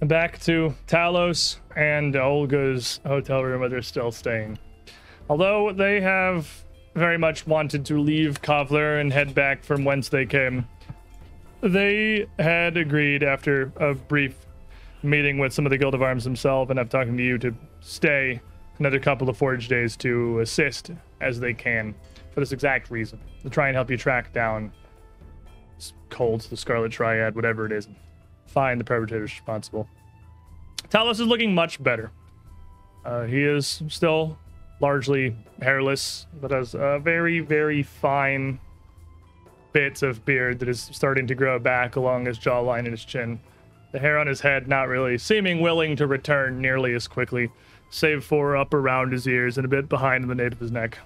[0.00, 4.58] Back to Talos and Olga's hotel room where they're still staying.
[5.28, 6.64] Although they have
[6.94, 10.66] very much wanted to leave Kovlar and head back from whence they came,
[11.64, 14.36] they had agreed after a brief
[15.02, 17.54] meeting with some of the Guild of Arms themselves and have talking to you to
[17.80, 18.40] stay
[18.78, 21.94] another couple of forge days to assist as they can
[22.32, 24.72] for this exact reason to try and help you track down
[26.10, 27.88] Cold, the Scarlet Triad, whatever it is,
[28.46, 29.88] find the perpetrators responsible.
[30.88, 32.12] Talos is looking much better.
[33.04, 34.38] Uh, he is still
[34.80, 38.60] largely hairless, but has a very, very fine
[39.74, 43.38] bits of beard that is starting to grow back along his jawline and his chin.
[43.92, 47.50] The hair on his head not really seeming willing to return nearly as quickly,
[47.90, 50.98] save for up around his ears and a bit behind the nape of his neck.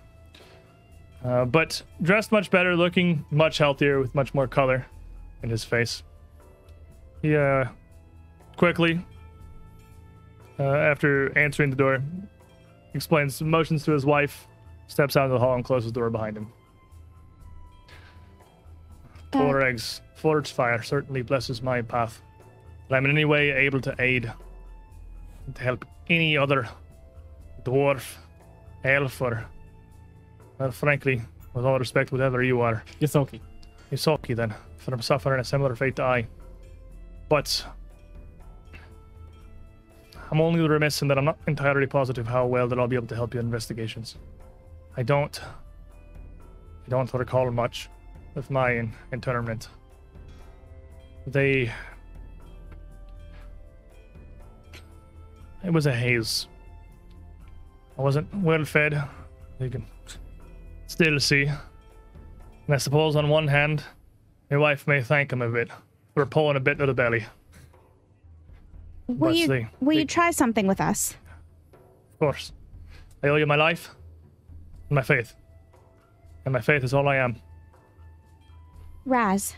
[1.25, 4.87] Uh, but dressed much better, looking much healthier with much more color
[5.43, 6.03] in his face.
[7.23, 7.65] He uh,
[8.57, 9.05] quickly,
[10.61, 12.03] uh, after answering the door,
[12.95, 14.47] explains motions to his wife,
[14.87, 16.53] steps out of the hall, and closes the door behind him.
[19.33, 19.73] Uh,
[20.15, 22.23] forge fire certainly blesses my path.
[22.89, 24.33] But I'm in any way able to aid,
[25.55, 26.69] to help any other
[27.63, 28.17] dwarf,
[28.85, 29.45] elf, or,
[30.59, 31.21] well, frankly,
[31.55, 32.83] with all respect, whatever you are.
[33.01, 33.41] Ysoki.
[33.93, 36.27] Ysoki then, for I'm suffering a similar fate to I.
[37.29, 37.65] But
[40.31, 43.07] I'm only remiss in that I'm not entirely positive how well that I'll be able
[43.09, 44.17] to help your investigations.
[44.97, 45.41] I don't
[46.87, 47.89] I don't recall much
[48.39, 49.69] of my in- internment.
[51.27, 51.71] They
[55.65, 56.47] it was a haze.
[57.99, 59.03] I wasn't well fed.
[59.59, 59.85] You can
[60.87, 61.43] still see.
[61.47, 63.83] And I suppose on one hand,
[64.51, 65.71] your wife may thank him a bit
[66.15, 67.27] for pulling a bit of the belly.
[69.09, 71.15] Will But you they- will they- you try something with us?
[72.15, 72.53] Of course.
[73.23, 73.95] I owe you my life
[74.89, 75.35] and my faith.
[76.45, 77.37] And my faith is all I am.
[79.09, 79.55] Raz,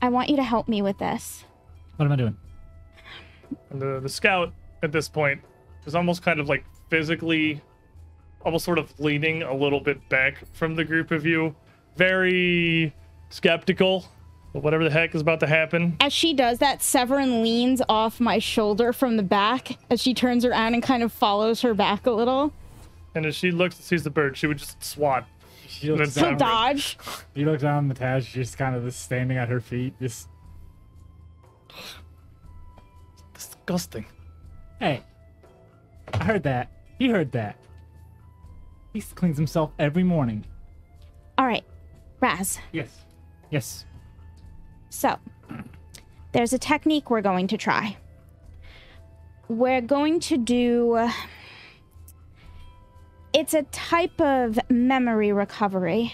[0.00, 1.44] I want you to help me with this.
[1.96, 2.36] What am I doing?
[3.70, 5.40] And the, the scout at this point
[5.86, 7.60] is almost kind of like physically,
[8.44, 11.54] almost sort of leaning a little bit back from the group of you.
[11.96, 12.94] Very
[13.30, 14.04] skeptical
[14.54, 15.96] of whatever the heck is about to happen.
[16.00, 20.44] As she does that, Severin leans off my shoulder from the back as she turns
[20.44, 22.52] around and kind of follows her back a little
[23.14, 25.26] And as she looks and sees the bird, she would just swat.
[25.78, 26.38] She looks, That's to Severin.
[26.38, 26.98] dodge.
[27.34, 30.28] you look down at Natasha, she's just kind of just standing at her feet, just
[33.34, 34.06] Disgusting.
[34.80, 35.02] Hey,
[36.14, 36.70] I heard that.
[36.98, 37.56] He heard that.
[38.92, 40.44] He cleans himself every morning.
[41.36, 41.64] All right,
[42.20, 42.58] Raz.
[42.72, 43.04] Yes.
[43.50, 43.84] Yes.
[44.90, 45.16] So,
[46.32, 47.96] there's a technique we're going to try.
[49.48, 51.08] We're going to do.
[53.38, 56.12] It's a type of memory recovery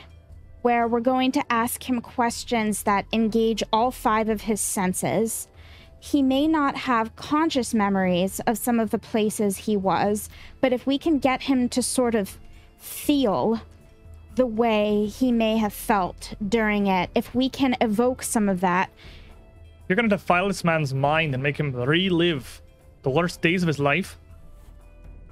[0.61, 5.49] where we're going to ask him questions that engage all five of his senses.
[6.01, 10.29] He may not have conscious memories of some of the places he was,
[10.61, 12.39] but if we can get him to sort of
[12.77, 13.59] feel
[14.35, 18.91] the way he may have felt during it, if we can evoke some of that,
[19.89, 22.61] You're gonna defile this man's mind and make him relive
[23.01, 24.19] the worst days of his life?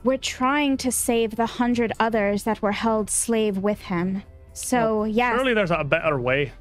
[0.05, 4.23] We're trying to save the hundred others that were held slave with him.
[4.53, 6.53] So, yes, Surely there's a better way.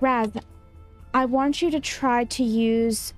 [0.00, 0.30] Raz,
[1.12, 3.14] I want you to try to use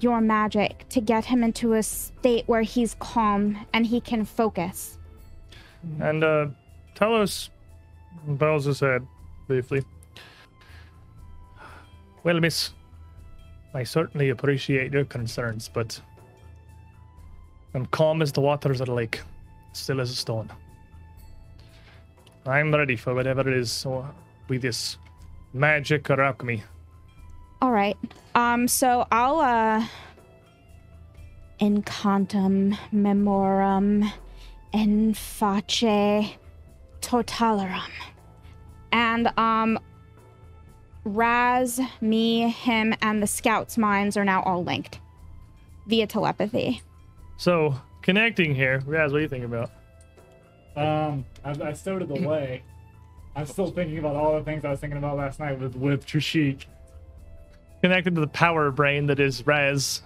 [0.00, 4.98] your magic to get him into a state where he's calm and he can focus.
[6.00, 6.46] And uh
[7.00, 7.50] us,
[8.28, 9.04] bows his head
[9.48, 9.82] briefly.
[12.22, 12.70] Well, miss,
[13.74, 16.00] I certainly appreciate your concerns, but
[17.74, 19.20] I'm calm as the waters of the lake,
[19.72, 20.50] still as a stone.
[22.44, 23.86] I'm ready for whatever it is,
[24.48, 24.98] with this
[25.52, 26.62] magic or alchemy.
[27.60, 27.96] All right.
[28.34, 28.68] Um.
[28.68, 29.86] So I'll uh.
[31.60, 34.12] Incantum memorum,
[34.72, 36.36] in face
[37.00, 37.90] totalarum,
[38.92, 39.78] and um.
[41.04, 45.00] Raz, me, him, and the scouts' minds are now all linked
[45.88, 46.80] via telepathy.
[47.36, 49.70] So connecting here, Raz, what are you thinking about?
[50.76, 52.62] Um, I, I stowed it away.
[53.34, 56.06] I'm still thinking about all the things I was thinking about last night with with
[56.06, 56.66] Trishik.
[57.82, 60.02] Connected to the power brain that is Raz.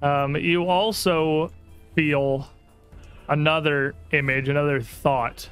[0.00, 1.52] Um, you also
[1.94, 2.48] feel
[3.28, 5.48] another image, another thought,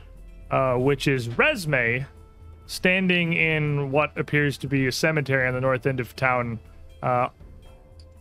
[0.50, 2.06] uh, which is Resme
[2.66, 6.58] standing in what appears to be a cemetery on the north end of town,
[7.02, 7.28] uh,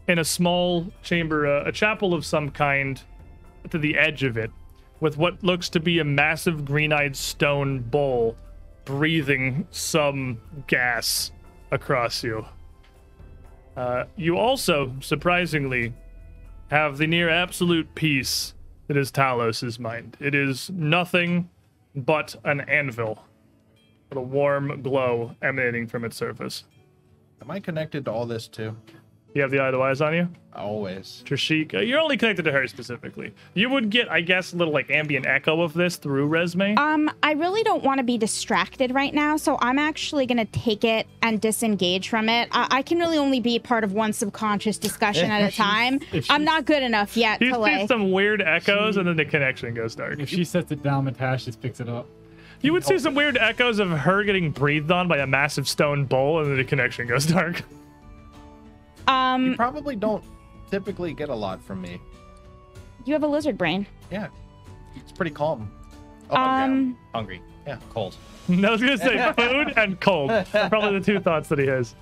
[0.10, 3.02] in a small chamber, a chapel of some kind,
[3.70, 4.52] to the edge of it,
[5.00, 8.36] with what looks to be a massive green-eyed stone bull
[8.86, 11.32] breathing some gas
[11.72, 12.44] across you.
[13.78, 15.94] Uh, you also, surprisingly,
[16.72, 18.56] have the near absolute peace
[18.88, 20.18] that is Talos's mind.
[20.20, 21.50] It is nothing
[21.96, 23.24] but an anvil
[24.10, 26.64] with a warm glow emanating from its surface.
[27.44, 28.76] Am I connected to all this too?
[29.34, 30.28] You have the eye of the wise on you?
[30.56, 31.24] Always.
[31.26, 33.32] Trishik, uh, you're only connected to her specifically.
[33.54, 36.78] You would get, I guess, a little like ambient echo of this through Resme.
[36.78, 40.84] Um, I really don't want to be distracted right now, so I'm actually gonna take
[40.84, 42.50] it and disengage from it.
[42.52, 46.00] I, I can really only be part of one subconscious discussion at a time.
[46.12, 47.88] if I'm not good enough yet you to see like.
[47.88, 50.20] some weird echoes, and then the connection goes dark.
[50.20, 52.08] If she sets it down, Matash just picks it up.
[52.62, 56.06] You would see some weird echoes of her getting breathed on by a massive stone
[56.06, 57.64] bull, and then the connection goes dark.
[59.10, 60.24] Um, You probably don't
[60.70, 62.00] typically get a lot from me.
[63.06, 63.86] you have a lizard brain.
[64.12, 64.28] Yeah.
[64.96, 65.72] It's pretty calm.
[66.30, 66.70] Oh, I'm down.
[66.72, 67.42] Um, hungry.
[67.66, 68.16] Yeah, cold.
[68.50, 70.30] I was gonna say food and cold.
[70.52, 71.96] Probably the two thoughts that he has.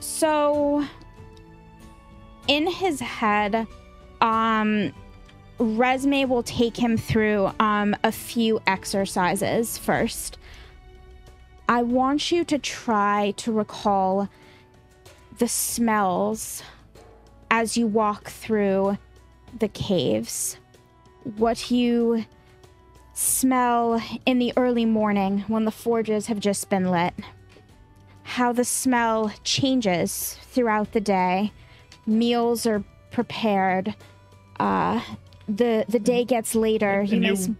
[0.00, 0.84] So,
[2.48, 3.66] in his head,
[4.20, 4.92] um,
[5.58, 10.38] Resme will take him through um, a few exercises first.
[11.68, 14.28] I want you to try to recall
[15.40, 16.62] the smells
[17.50, 18.96] as you walk through
[19.58, 20.56] the caves.
[21.36, 22.24] What you
[23.12, 27.12] smell in the early morning when the forges have just been lit
[28.30, 31.52] how the smell changes throughout the day.
[32.06, 33.92] Meals are prepared.
[34.60, 35.00] Uh,
[35.48, 37.00] the the day gets later.
[37.00, 37.56] And you you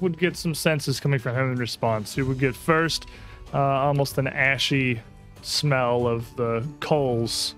[0.00, 2.16] would get some senses coming from him in response.
[2.16, 3.06] You would get first
[3.54, 5.00] uh, almost an ashy
[5.42, 7.54] smell of the coals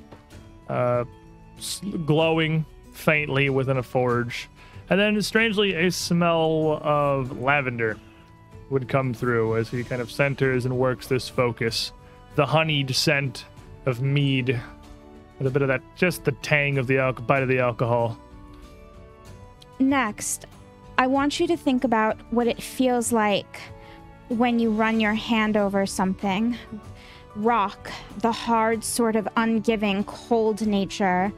[0.69, 1.05] uh,
[2.07, 4.49] glowing faintly within a forge.
[4.89, 7.97] And then, strangely, a smell of lavender
[8.71, 11.93] would come through as he kind of centers and works this focus.
[12.37, 13.45] The honeyed scent
[13.87, 14.61] of mead,
[15.39, 18.19] with a bit of that, just the tang of the al- bite of the alcohol.
[19.79, 20.47] Next,
[20.99, 23.61] I want you to think about what it feels like
[24.29, 26.57] when you run your hand over something.
[27.37, 31.33] Rock, the hard, sort of ungiving, cold nature.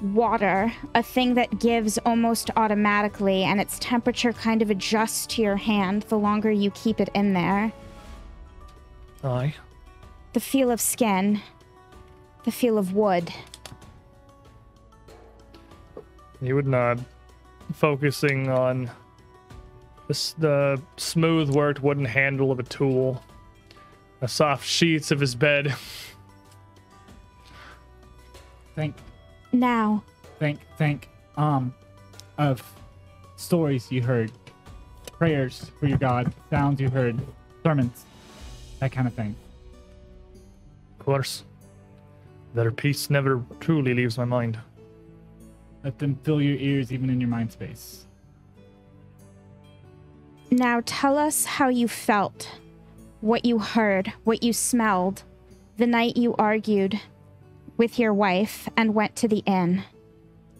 [0.00, 5.56] Water, a thing that gives almost automatically, and its temperature kind of adjusts to your
[5.56, 7.72] hand the longer you keep it in there.
[9.22, 9.54] Aye.
[10.34, 11.40] The feel of skin,
[12.44, 13.32] the feel of wood.
[16.40, 17.04] He would nod,
[17.72, 18.90] focusing on
[20.08, 23.22] the, the smooth worked wooden handle of a tool,
[24.24, 25.74] the soft sheets of his bed.
[28.74, 28.96] Think,
[29.52, 30.02] Now,
[30.38, 31.10] think, think.
[31.36, 31.74] Um,
[32.38, 32.62] of
[33.36, 34.32] stories you heard,
[35.12, 37.20] prayers for your god, sounds you heard,
[37.62, 38.06] sermons,
[38.80, 39.36] that kind of thing.
[40.98, 41.44] Of course,
[42.54, 44.58] their peace never truly leaves my mind.
[45.82, 48.06] Let them fill your ears, even in your mind space.
[50.50, 52.48] Now tell us how you felt,
[53.24, 55.22] what you heard, what you smelled,
[55.78, 57.00] the night you argued
[57.78, 59.82] with your wife and went to the inn.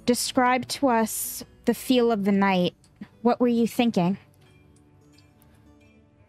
[0.06, 2.74] Describe to us the feel of the night.
[3.20, 4.16] What were you thinking?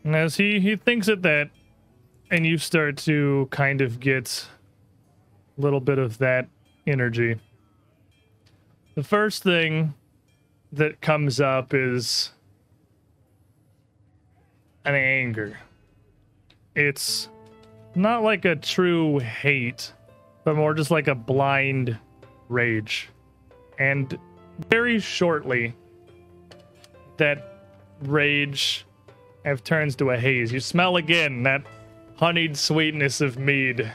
[0.04, 1.52] As he, he thinks at that,
[2.30, 4.46] and you start to kind of get
[5.58, 6.50] a little bit of that
[6.86, 7.40] energy.
[8.96, 9.94] The first thing
[10.74, 12.34] that comes up is
[14.84, 15.60] an anger.
[16.76, 17.30] It's
[17.96, 19.94] not like a true hate,
[20.44, 21.98] but more just like a blind
[22.50, 23.10] rage.
[23.80, 24.18] And
[24.70, 25.74] very shortly,
[27.18, 27.66] that
[28.02, 28.86] rage
[29.46, 30.52] have turns to a haze.
[30.52, 31.64] You smell again that
[32.18, 33.92] honeyed sweetness of mead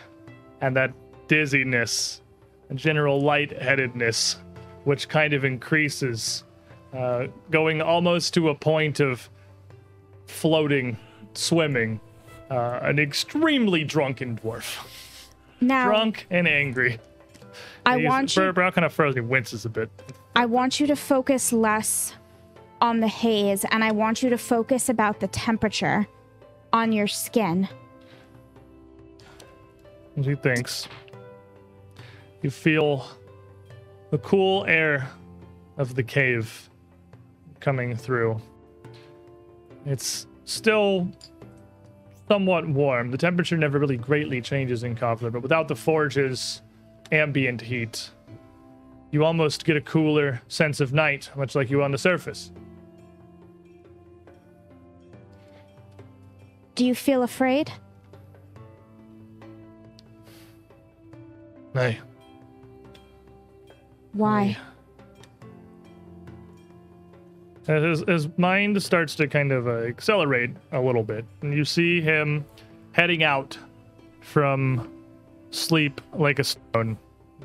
[0.60, 0.92] and that
[1.28, 2.22] dizziness
[2.68, 4.36] and general lightheadedness,
[4.84, 6.44] which kind of increases,
[6.94, 9.28] uh, going almost to a point of
[10.26, 10.96] floating,
[11.34, 12.00] swimming.
[12.50, 14.84] Uh, an extremely drunken dwarf.
[15.60, 16.98] Now, Drunk and angry.
[17.86, 18.52] I He's- want you.
[18.52, 19.14] Brow kind of froze.
[19.14, 19.88] He winces a bit.
[20.34, 22.14] I want you to focus less
[22.80, 26.06] on the haze, and I want you to focus about the temperature
[26.72, 27.68] on your skin.
[30.20, 30.88] He thinks,
[32.42, 33.06] you feel
[34.10, 35.08] the cool air
[35.78, 36.68] of the cave
[37.60, 38.40] coming through.
[39.86, 41.08] It's still
[42.30, 43.10] somewhat warm.
[43.10, 46.62] The temperature never really greatly changes in Kovlar, but without the forge's
[47.10, 48.08] ambient heat,
[49.10, 52.52] you almost get a cooler sense of night, much like you on the surface.
[56.76, 57.72] Do you feel afraid?
[61.74, 61.98] Nay.
[64.12, 64.56] Why?
[64.56, 64.69] As
[67.78, 72.00] his, his mind starts to kind of uh, accelerate a little bit, and you see
[72.00, 72.44] him
[72.92, 73.56] heading out
[74.20, 74.90] from
[75.50, 76.98] Sleep Like a Stone,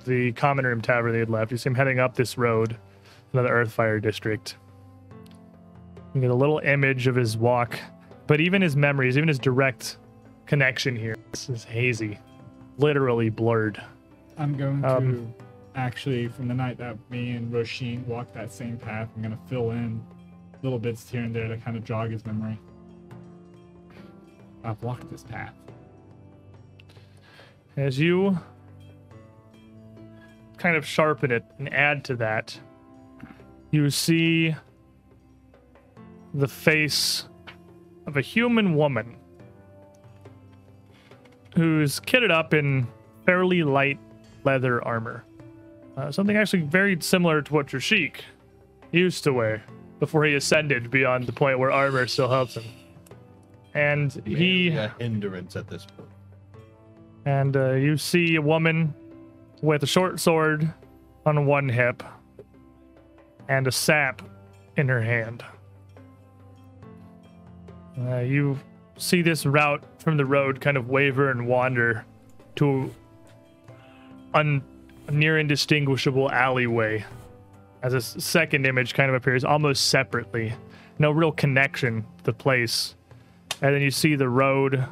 [0.05, 1.51] the common room tavern they had left.
[1.51, 2.77] You see him heading up this road,
[3.33, 4.57] another Earthfire district.
[6.13, 7.77] You get a little image of his walk,
[8.27, 9.97] but even his memories, even his direct
[10.45, 12.17] connection here, this is hazy,
[12.77, 13.81] literally blurred.
[14.37, 15.45] I'm going Um, to
[15.75, 19.43] actually, from the night that me and Roshin walked that same path, I'm going to
[19.47, 20.01] fill in
[20.65, 22.59] little bits here and there to kind of jog his memory.
[24.63, 25.53] I've walked this path.
[27.77, 28.37] As you
[30.57, 32.59] kind of sharpen it and add to that,
[33.69, 34.55] you see
[36.33, 37.27] the face
[38.07, 39.17] of a human woman
[41.55, 42.87] who's kitted up in
[43.23, 43.99] fairly light
[44.43, 45.23] leather armor.
[45.95, 48.21] Uh, something actually very similar to what Trishik
[48.91, 49.63] used to wear
[49.99, 52.63] before he ascended beyond the point where armor still helps him.
[53.73, 54.69] And he.
[54.69, 56.09] a hindrance at this point.
[57.25, 58.93] and uh, you see a woman
[59.61, 60.71] with a short sword
[61.25, 62.03] on one hip
[63.49, 64.21] and a sap
[64.77, 65.43] in her hand.
[67.99, 68.57] Uh, you
[68.97, 72.05] see this route from the road kind of waver and wander
[72.55, 72.93] to
[74.33, 74.63] un-
[75.07, 77.03] a near indistinguishable alleyway
[77.85, 80.51] as a second image kind of appears almost separately.
[80.97, 82.95] No real connection to the place.
[83.61, 84.83] And then you see the road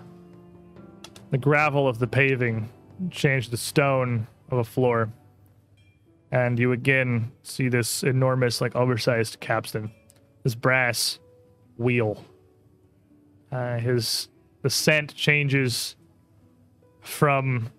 [1.32, 2.70] the gravel of the paving
[3.10, 5.12] change the stone of a floor.
[6.32, 9.92] And you again see this enormous, like oversized capstan,
[10.44, 11.18] this brass
[11.78, 12.24] wheel.
[13.52, 14.28] Uh, his
[14.62, 15.96] the scent changes
[17.02, 17.72] from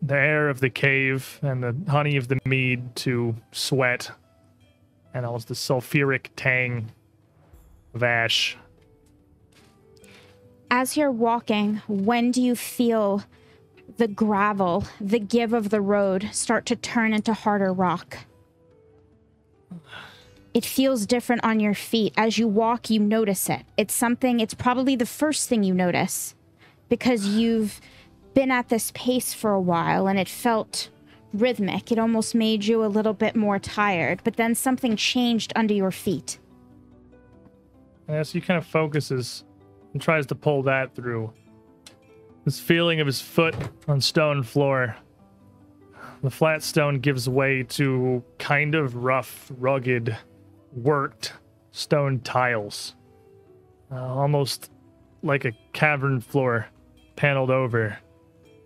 [0.00, 4.12] the air of the cave and the honey of the mead to sweat
[5.14, 6.90] and almost the sulfuric tang
[7.94, 8.58] of ash
[10.70, 13.22] As you're walking, when do you feel
[13.96, 18.18] the gravel, the give of the road, start to turn into harder rock?
[20.52, 22.12] It feels different on your feet.
[22.16, 23.62] As you walk, you notice it.
[23.76, 26.34] It's something, it's probably the first thing you notice
[26.88, 27.80] because you've
[28.34, 30.90] been at this pace for a while and it felt
[31.34, 31.92] rhythmic.
[31.92, 35.90] It almost made you a little bit more tired, but then something changed under your
[35.90, 36.38] feet.
[38.08, 39.44] And as he kind of focuses
[39.92, 41.32] and tries to pull that through,
[42.44, 43.54] this feeling of his foot
[43.88, 44.96] on stone floor,
[46.22, 50.16] the flat stone gives way to kind of rough, rugged,
[50.72, 51.34] worked
[51.72, 52.94] stone tiles,
[53.90, 54.70] uh, almost
[55.22, 56.66] like a cavern floor
[57.16, 57.98] paneled over.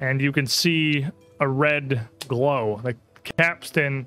[0.00, 1.06] And you can see
[1.40, 2.96] a red glow, the
[3.36, 4.06] capstan,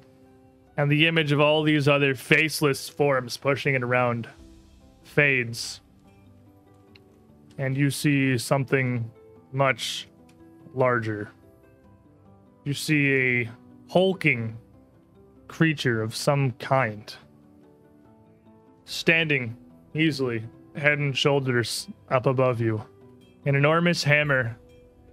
[0.78, 4.28] and the image of all these other faceless forms pushing it around
[5.04, 5.82] fades
[7.62, 9.10] and you see something
[9.52, 10.08] much
[10.74, 11.30] larger.
[12.64, 13.50] You see a
[13.88, 14.58] hulking
[15.48, 17.14] creature of some kind
[18.86, 19.56] standing
[19.94, 20.44] easily,
[20.76, 22.84] head and shoulders up above you,
[23.46, 24.58] an enormous hammer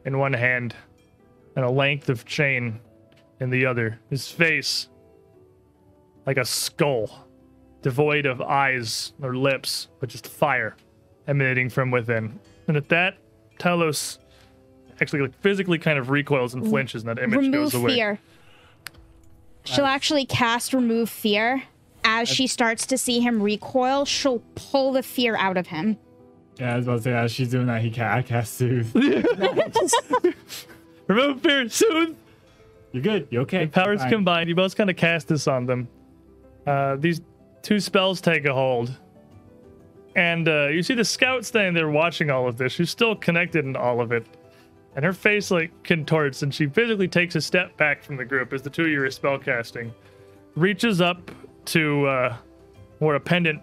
[0.06, 0.74] in one hand
[1.56, 2.80] and a length of chain
[3.40, 3.98] in the other.
[4.10, 4.88] His face
[6.26, 7.26] like a skull
[7.82, 10.76] devoid of eyes or lips, but just fire
[11.26, 12.38] emanating from within.
[12.66, 13.16] And at that,
[13.58, 14.18] Talos
[15.00, 16.70] actually like physically kind of recoils and mm.
[16.70, 17.94] flinches, and that image remove goes away.
[17.94, 18.18] fear.
[19.64, 21.62] She'll actually cast remove fear.
[22.04, 25.98] As she starts to see him recoil, she'll pull the fear out of him.
[26.58, 28.94] Yeah, I was about to say, as she's doing that, he ca- I cast Soothe.
[31.08, 32.16] Remove fear, soothe.
[32.92, 33.28] You're good.
[33.30, 33.66] You okay?
[33.66, 34.10] Powers Fine.
[34.10, 34.48] combined.
[34.48, 35.88] You both kind of cast this on them.
[36.66, 37.20] Uh, these
[37.62, 38.94] two spells take a hold.
[40.16, 42.72] And uh, you see the scout standing there watching all of this.
[42.72, 44.26] She's still connected in all of it.
[44.96, 48.52] And her face like contorts and she physically takes a step back from the group
[48.52, 49.92] as the two of you are spellcasting.
[50.56, 51.30] Reaches up
[51.66, 52.36] to uh,
[52.98, 53.62] where a pendant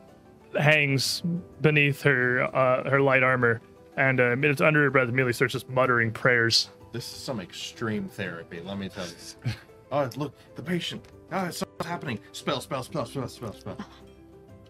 [0.57, 1.23] hangs
[1.61, 3.61] beneath her uh, her light armor.
[3.97, 6.69] And uh, it's under her breath immediately starts just muttering prayers.
[6.95, 9.51] This is some extreme therapy, let me tell you.
[9.91, 11.03] Oh, look, the patient.
[11.29, 12.19] Ah, oh, something's happening.
[12.31, 13.77] Spell, spell, spell, spell, spell, spell.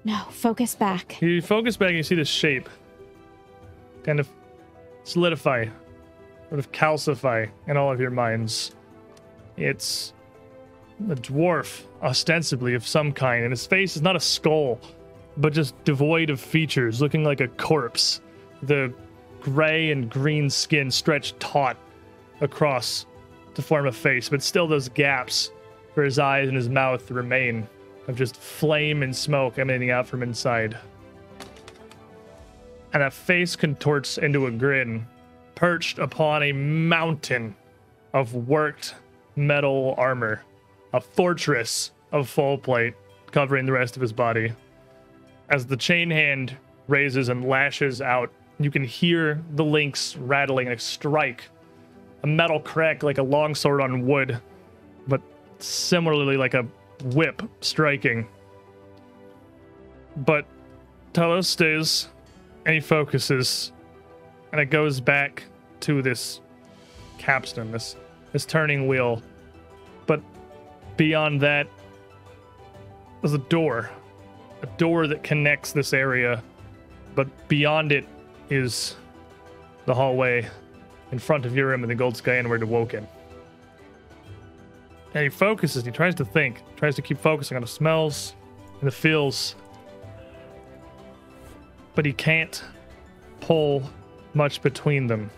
[0.03, 1.21] No, focus back.
[1.21, 2.67] You focus back and you see this shape
[4.03, 4.27] kind of
[5.03, 5.65] solidify,
[6.49, 8.75] sort of calcify in all of your minds.
[9.55, 10.13] It's
[11.11, 14.79] a dwarf, ostensibly of some kind, and his face is not a skull,
[15.37, 18.19] but just devoid of features, looking like a corpse.
[18.63, 18.91] The
[19.41, 21.77] gray and green skin stretched taut
[22.41, 23.05] across
[23.53, 25.51] to form a face, but still those gaps
[25.93, 27.67] for his eyes and his mouth remain
[28.07, 30.77] of just flame and smoke emanating out from inside.
[32.93, 35.05] And a face contorts into a grin,
[35.55, 37.55] perched upon a mountain
[38.13, 38.95] of worked
[39.35, 40.41] metal armor,
[40.93, 42.93] a fortress of full plate
[43.31, 44.53] covering the rest of his body.
[45.49, 46.55] As the chain hand
[46.87, 51.43] raises and lashes out, you can hear the links rattling and strike.
[52.25, 54.41] A metal crack like a longsword on wood,
[55.07, 55.21] but
[55.59, 56.65] similarly like a
[57.13, 58.27] whip striking.
[60.17, 60.47] But
[61.13, 62.07] Talos stays
[62.65, 63.71] and he focuses,
[64.51, 65.43] and it goes back
[65.81, 66.41] to this
[67.19, 67.95] capstan, this
[68.31, 69.21] this turning wheel.
[70.07, 70.23] But
[70.97, 71.67] beyond that,
[73.21, 73.91] there's a door,
[74.63, 76.41] a door that connects this area.
[77.13, 78.07] But beyond it
[78.49, 78.95] is
[79.85, 80.49] the hallway
[81.15, 83.07] in front of your room in the Gold Sky and where Inward Awoken.
[85.13, 88.35] And he focuses, he tries to think, tries to keep focusing on the smells
[88.81, 89.55] and the feels.
[91.95, 92.61] But he can't
[93.39, 93.81] pull
[94.33, 95.29] much between them.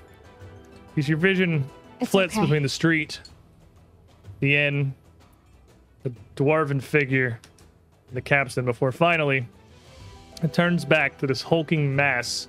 [0.95, 1.63] Because your vision
[1.99, 2.41] It's flits okay.
[2.41, 3.19] between the street,
[4.39, 4.95] the inn,
[6.01, 7.39] the dwarven figure,
[8.07, 9.47] and the capstan before finally
[10.41, 12.47] it turns back to this hulking mass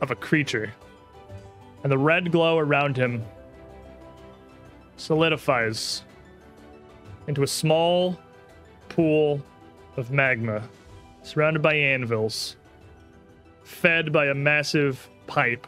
[0.00, 0.72] of a creature.
[1.82, 3.24] And the red glow around him
[4.96, 6.02] solidifies
[7.26, 8.18] into a small
[8.88, 9.42] pool
[9.96, 10.62] of magma
[11.22, 12.56] surrounded by anvils,
[13.62, 15.66] fed by a massive pipe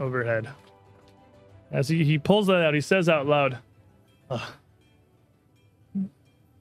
[0.00, 0.48] overhead.
[1.70, 3.58] As he, he pulls that out, he says out loud,
[4.30, 4.54] "Ah,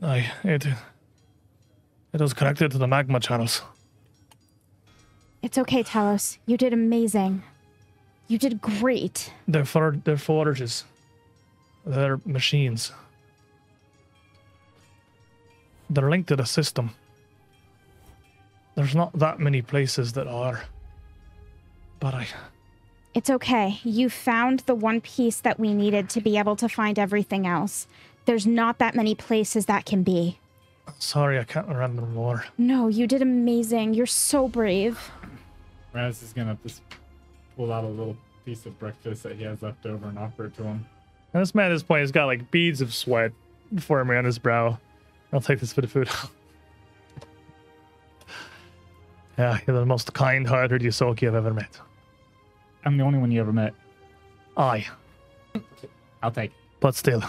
[0.01, 0.65] I, it,
[2.13, 3.61] it was connected to the magma channels.
[5.41, 6.37] It's okay, Talos.
[6.45, 7.43] You did amazing.
[8.31, 9.33] You did great.
[9.45, 10.85] They're, for, they're forges.
[11.85, 12.93] They're machines.
[15.89, 16.91] They're linked to the system.
[18.75, 20.63] There's not that many places that are.
[21.99, 22.27] But I.
[23.13, 23.81] It's okay.
[23.83, 27.85] You found the one piece that we needed to be able to find everything else.
[28.23, 30.39] There's not that many places that can be.
[30.99, 32.45] Sorry, I can't remember more.
[32.57, 33.93] No, you did amazing.
[33.93, 35.11] You're so brave.
[35.93, 36.81] Raz is gonna just
[37.55, 38.15] pull out a little
[38.45, 40.85] piece of breakfast that he has left over and offer it to him.
[41.33, 43.31] And this man at this point has got like beads of sweat
[43.79, 44.77] forming on his brow.
[45.31, 46.09] I'll take this bit of food.
[49.37, 51.79] yeah, you're the most kind hearted Ysoki I've ever met.
[52.83, 53.73] I'm the only one you ever met.
[54.57, 54.85] Aye,
[56.21, 56.51] I'll take.
[56.79, 57.23] but still.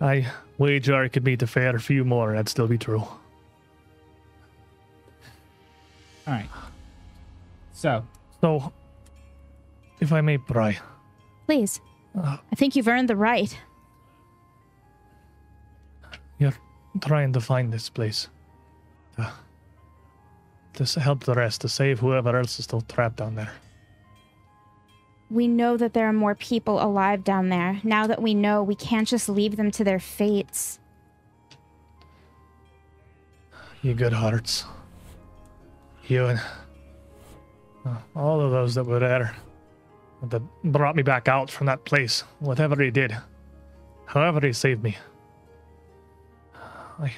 [0.00, 0.26] I
[0.58, 2.98] wager I could meet a fair few more, and that'd still be true.
[2.98, 3.08] All
[6.26, 6.48] right.
[7.72, 8.04] So,
[8.42, 8.72] So,
[10.00, 10.78] if I may pry,
[11.46, 11.80] Please.
[12.18, 12.36] Uh.
[12.50, 13.56] I think you've earned the right.
[16.38, 16.54] you're
[17.00, 18.28] trying to find this place.
[20.74, 23.52] To, to help the rest, to save whoever else is still trapped down there.
[25.30, 27.78] We know that there are more people alive down there.
[27.84, 30.78] Now that we know, we can't just leave them to their fates.
[33.82, 34.64] You good hearts.
[36.06, 36.40] You and
[37.84, 39.34] uh, all of those that were there
[40.22, 43.16] that brought me back out from that place, whatever he did,
[44.06, 44.96] however he saved me.
[46.98, 47.12] I...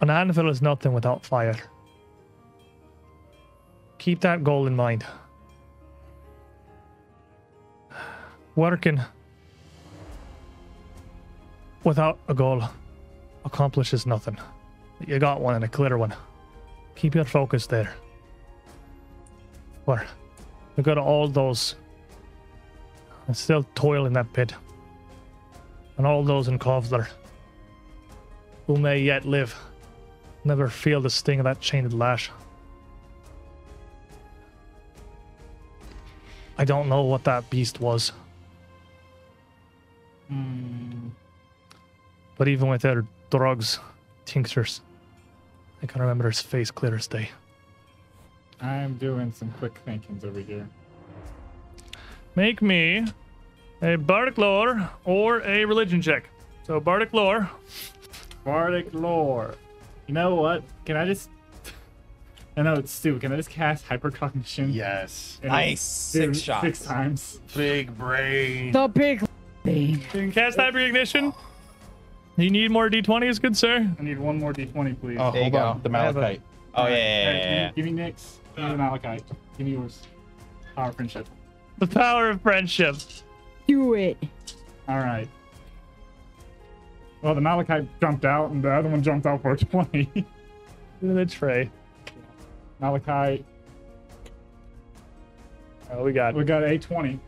[0.00, 1.56] An anvil is nothing without fire.
[3.98, 5.04] Keep that goal in mind.
[8.56, 9.00] Working
[11.84, 12.62] without a goal
[13.44, 14.38] accomplishes nothing.
[15.06, 16.14] You got one and a clear one.
[16.94, 17.92] Keep your focus there.
[19.84, 20.06] where
[20.76, 21.74] we got all those
[23.28, 24.54] I still toil in that pit.
[25.96, 27.06] And all those in Kovlar
[28.66, 29.54] who may yet live
[30.44, 32.30] never feel the sting of that chained lash.
[36.58, 38.12] I don't know what that beast was.
[40.28, 41.08] Hmm.
[42.36, 43.78] But even with their drugs,
[44.24, 44.80] tinctures,
[45.82, 47.30] I can't remember his face clear as day.
[48.60, 50.68] I'm doing some quick thinkings over here.
[52.36, 53.06] Make me
[53.82, 56.28] a bardic lore or a religion check.
[56.66, 57.50] So bardic lore.
[58.44, 59.54] Bardic lore.
[60.06, 60.62] You know what?
[60.84, 61.30] Can I just?
[62.56, 63.22] I know it's stupid.
[63.22, 64.74] Can I just cast hypercognition?
[64.74, 65.38] Yes.
[65.42, 66.12] And Nice.
[66.12, 66.62] do Six shots.
[66.62, 67.40] Six times.
[67.54, 68.72] Big brain.
[68.72, 69.22] The big
[69.64, 71.32] You can cast hyper ignition.
[72.40, 73.88] You need more d20s, good sir.
[73.98, 75.18] I need one more d20, please.
[75.20, 75.82] Oh, There you hold on.
[75.82, 76.40] The malachite.
[76.74, 78.38] Oh yeah, yeah, Alright, yeah, give me- yeah, Give me Nick's.
[78.56, 79.22] Give me the Malachite.
[79.58, 80.02] Give me yours.
[80.76, 81.28] Power of friendship.
[81.78, 82.96] The power of friendship.
[83.66, 84.16] do it.
[84.88, 85.28] All right.
[87.22, 90.24] Well, the Malachite jumped out, and the other one jumped out for a 20.
[91.02, 91.70] The tray.
[92.80, 93.44] Malachite,
[95.92, 97.18] Oh, we got we got a 20.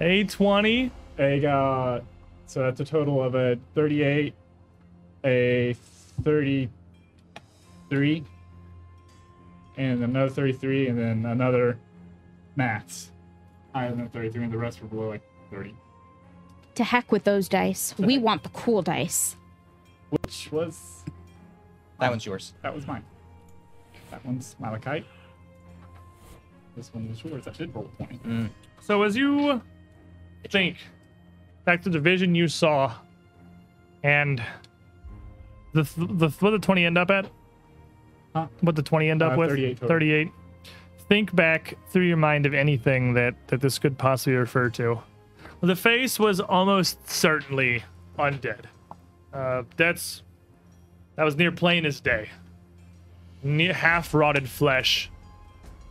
[0.00, 0.90] a 20.
[1.18, 2.02] A got,
[2.46, 4.34] so that's a total of a 38,
[5.24, 5.74] a
[6.22, 8.24] 33,
[9.76, 11.78] and another 33, and then another
[12.56, 13.10] maths
[13.74, 15.74] higher than 33, and the rest were below like 30,
[16.76, 17.94] To heck with those dice.
[17.98, 19.36] We want the cool dice.
[20.10, 21.04] which was,
[22.00, 22.52] That one's yours.
[22.62, 23.04] that was mine.
[24.10, 25.06] That one's Malachite.
[26.76, 27.44] This one was yours.
[27.44, 28.18] That did roll a 20.
[28.18, 28.48] Mm.
[28.80, 29.60] So as you
[30.50, 30.76] think
[31.64, 32.92] back to the vision you saw,
[34.02, 34.42] and
[35.72, 37.26] the the what the twenty end up at?
[38.34, 38.46] Huh?
[38.60, 39.50] What the twenty end up Uh, with?
[39.50, 39.88] 38 total.
[39.88, 40.30] Thirty-eight.
[41.08, 45.00] Think back through your mind of anything that that this could possibly refer to.
[45.60, 47.82] The face was almost certainly
[48.18, 48.64] undead.
[49.32, 50.22] Uh, that's
[51.16, 52.28] that was near plain as day.
[53.42, 55.10] Near half rotted flesh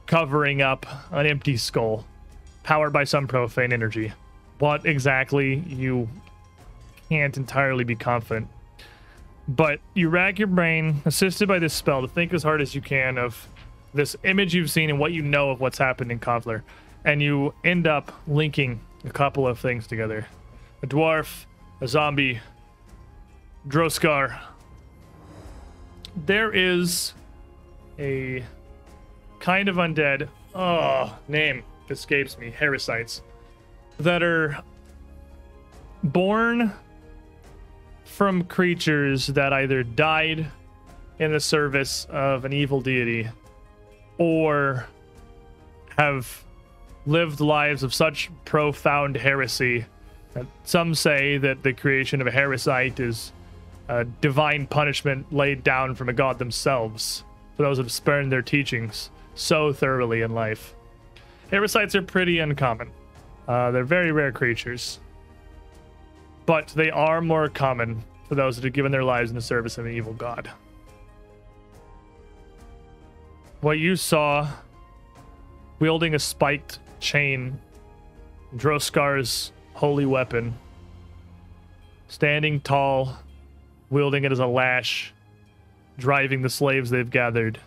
[0.06, 2.06] covering up an empty skull
[2.64, 4.12] powered by some profane energy.
[4.64, 6.08] What exactly, you
[7.10, 8.48] can't entirely be confident.
[9.46, 12.80] But you rack your brain, assisted by this spell, to think as hard as you
[12.80, 13.46] can of
[13.94, 16.62] this image you've seen and what you know of what's happened in Kovlar.
[17.04, 20.28] And you end up linking a couple of things together
[20.82, 21.44] a dwarf,
[21.82, 22.40] a zombie,
[23.68, 24.40] Droskar.
[26.26, 27.14] There is
[28.00, 28.46] a
[29.42, 30.30] kind of undead.
[30.56, 32.50] Oh, name escapes me.
[32.50, 33.20] Heresites
[34.00, 34.58] that are
[36.04, 36.72] born
[38.06, 40.46] from creatures that either died
[41.20, 43.28] in the service of an evil deity
[44.18, 44.86] or
[45.98, 46.44] have
[47.06, 49.86] lived lives of such profound heresy
[50.34, 53.32] that some say that the creation of a heresite is
[53.88, 57.24] a divine punishment laid down from a god themselves
[57.56, 60.74] for those who have spurned their teachings so thoroughly in life.
[61.52, 62.90] Heresites are pretty uncommon.
[63.48, 65.00] Uh, they're very rare creatures.
[66.46, 69.78] But they are more common for those that have given their lives in the service
[69.78, 70.50] of an evil god.
[73.62, 74.50] What you saw,
[75.80, 77.60] wielding a spiked chain,
[78.56, 80.54] Droskar's holy weapon,
[82.08, 83.18] standing tall,
[83.90, 85.14] wielding it as a lash,
[85.98, 87.60] driving the slaves they've gathered.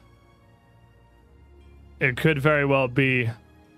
[1.98, 3.30] It could very well be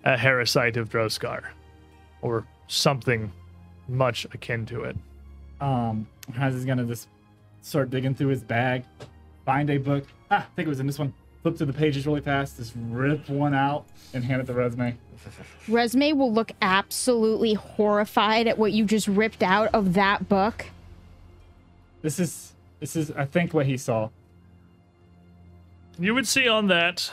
[0.04, 1.44] a Heresite of Droskar,
[2.22, 3.32] or something
[3.88, 4.96] much akin to it.
[5.60, 7.08] Um, Hans is gonna just
[7.62, 8.84] start digging through his bag,
[9.44, 10.04] find a book.
[10.30, 11.12] Ah, I think it was in this one.
[11.42, 14.94] Flip through the pages really fast, just rip one out and hand it to Resme.
[15.66, 20.66] Resme will look absolutely horrified at what you just ripped out of that book.
[22.02, 24.10] This is this is I think what he saw.
[25.98, 27.12] You would see on that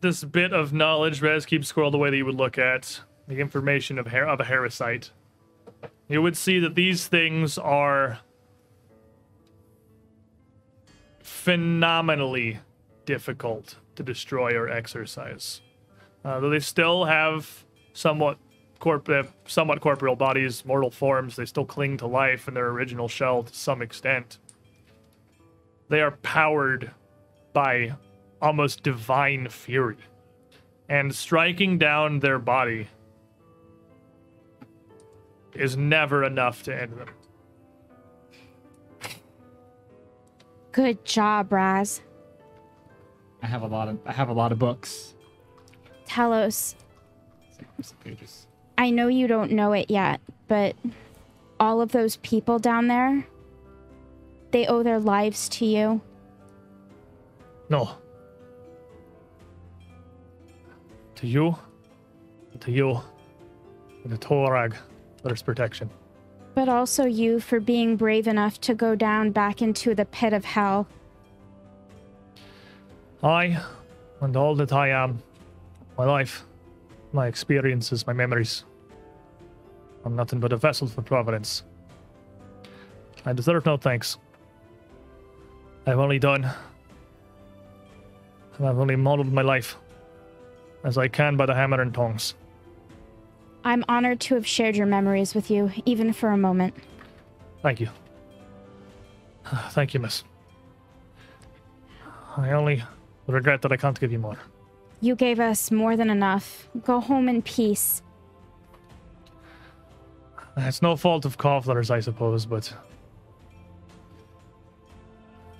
[0.00, 3.00] this bit of knowledge Rez keeps scrolled away that you would look at
[3.30, 5.12] the information of her- of a Heresite.
[6.08, 8.18] You would see that these things are
[11.20, 12.58] phenomenally
[13.06, 15.62] difficult to destroy or exercise.
[16.24, 18.36] Uh, though they still have somewhat
[18.80, 23.06] corp- uh, somewhat corporeal bodies, mortal forms, they still cling to life in their original
[23.06, 24.38] shell to some extent.
[25.88, 26.90] They are powered
[27.52, 27.94] by
[28.42, 29.98] almost divine fury.
[30.88, 32.88] And striking down their body
[35.54, 37.08] is never enough to end them.
[40.72, 42.00] Good job, Raz.
[43.42, 45.14] I have a lot of I have a lot of books.
[46.06, 46.74] Talos,
[48.04, 48.46] pages.
[48.78, 50.76] I know you don't know it yet, but
[51.58, 53.26] all of those people down there,
[54.52, 56.00] they owe their lives to you.
[57.68, 57.90] No.
[61.16, 61.56] To you.
[62.60, 63.00] To you.
[64.04, 64.76] And to Torag
[65.28, 65.90] his protection.
[66.54, 70.44] But also you for being brave enough to go down back into the pit of
[70.44, 70.88] hell.
[73.22, 73.62] I,
[74.20, 75.22] and all that I am,
[75.98, 76.44] my life,
[77.12, 78.64] my experiences, my memories.
[80.04, 81.62] I'm nothing but a vessel for Providence.
[83.26, 84.16] I deserve no thanks.
[85.86, 86.50] I've only done.
[88.54, 89.76] I've only modeled my life
[90.84, 92.34] as I can by the hammer and tongs.
[93.64, 96.74] I'm honored to have shared your memories with you, even for a moment.
[97.62, 97.88] Thank you.
[99.70, 100.24] Thank you, miss.
[102.36, 102.82] I only
[103.26, 104.38] regret that I can't give you more.
[105.00, 106.68] You gave us more than enough.
[106.84, 108.02] Go home in peace.
[110.56, 112.72] It's no fault of Kovlar's, I suppose, but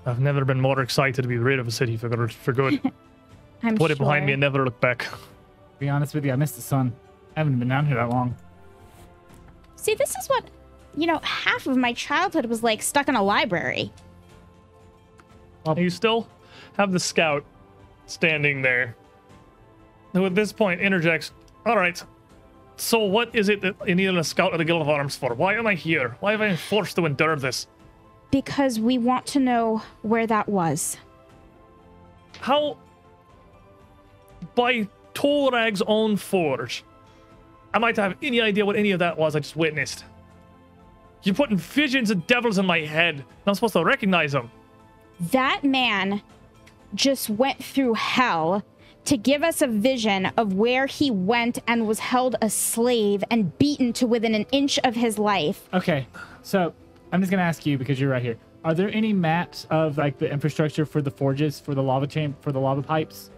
[0.04, 2.32] I've never been more excited to be rid of a city for good.
[2.32, 2.80] For good.
[3.62, 3.92] I'm Put sure.
[3.92, 5.06] it behind me and never look back.
[5.78, 6.92] be honest with you, I missed the sun.
[7.40, 8.36] I haven't been down here that long.
[9.76, 10.44] See, this is what,
[10.94, 13.90] you know, half of my childhood was like stuck in a library.
[15.74, 16.28] You still
[16.76, 17.46] have the scout
[18.04, 18.94] standing there,
[20.12, 21.32] who at this point interjects,
[21.64, 22.02] All right,
[22.76, 25.32] so what is it that you need a scout of the Guild of Arms for?
[25.32, 26.18] Why am I here?
[26.20, 27.66] Why have I been forced to endure this?
[28.30, 30.98] Because we want to know where that was.
[32.38, 32.76] How,
[34.54, 36.89] by Torag's own forge, am
[37.72, 40.04] I to have any idea what any of that was I just witnessed?
[41.22, 43.24] You're putting visions of devils in my head.
[43.46, 44.50] I'm supposed to recognize them.
[45.32, 46.22] That man
[46.94, 48.64] just went through hell
[49.04, 53.56] to give us a vision of where he went and was held a slave and
[53.58, 55.68] beaten to within an inch of his life.
[55.72, 56.06] Okay,
[56.42, 56.72] so
[57.12, 58.36] I'm just gonna ask you because you're right here.
[58.64, 62.36] Are there any maps of like the infrastructure for the forges, for the lava chamber,
[62.40, 63.30] for the lava pipes,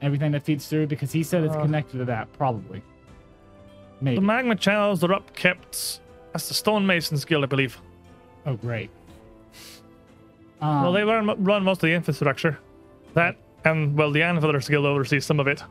[0.00, 0.86] everything that feeds through?
[0.86, 1.62] Because he said it's Uh.
[1.62, 2.82] connected to that, probably.
[4.00, 4.16] Maybe.
[4.16, 6.00] The magma channels are up kept.
[6.32, 7.80] That's the stonemasons guild, I believe.
[8.46, 8.90] oh, great.
[10.60, 12.58] Um, well, they run, run most of the infrastructure.
[13.14, 15.62] That, and, well, the Anvilers guild oversees some of it.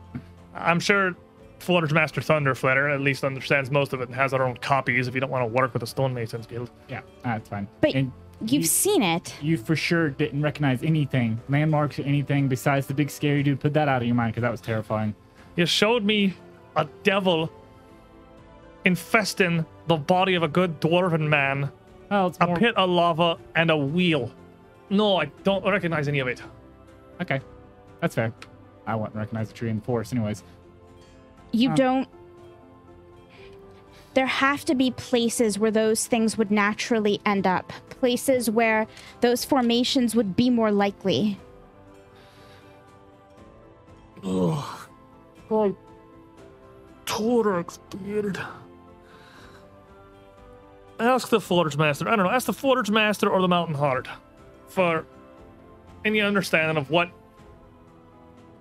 [0.54, 1.14] I'm sure
[1.58, 5.14] Forge Master Thunderflatter at least understands most of it and has their own copies if
[5.14, 6.70] you don't want to work with the stonemasons guild.
[6.88, 7.68] yeah, that's fine.
[7.80, 9.34] But and You've you- seen it.
[9.42, 13.60] you for sure didn't recognize anything, landmarks or anything besides the big scary dude.
[13.60, 15.14] Put that out of your mind because that was terrifying.
[15.56, 16.34] You showed me
[16.76, 17.50] a devil
[18.84, 21.70] infesting the body of a good dwarven man,
[22.10, 24.32] Oh, it's a more pit of lava, and a wheel.
[24.90, 26.42] No, I don't recognize any of it.
[27.20, 27.40] okay.
[28.00, 28.32] That's fair.
[28.86, 30.42] I wouldn't recognize the tree in the forest, anyways.
[31.52, 32.08] You Um, don't.
[34.14, 37.72] There have to be places where those things would naturally end up.
[37.90, 38.86] Places where
[39.20, 41.38] those formations would be more likely.
[44.24, 44.80] Oh,
[47.06, 48.38] Torag's beard.
[51.00, 52.08] Ask the Forge Master.
[52.08, 52.30] I don't know.
[52.32, 54.08] Ask the Forge Master or the Mountain Heart
[54.68, 55.06] for
[56.04, 57.10] any understanding of what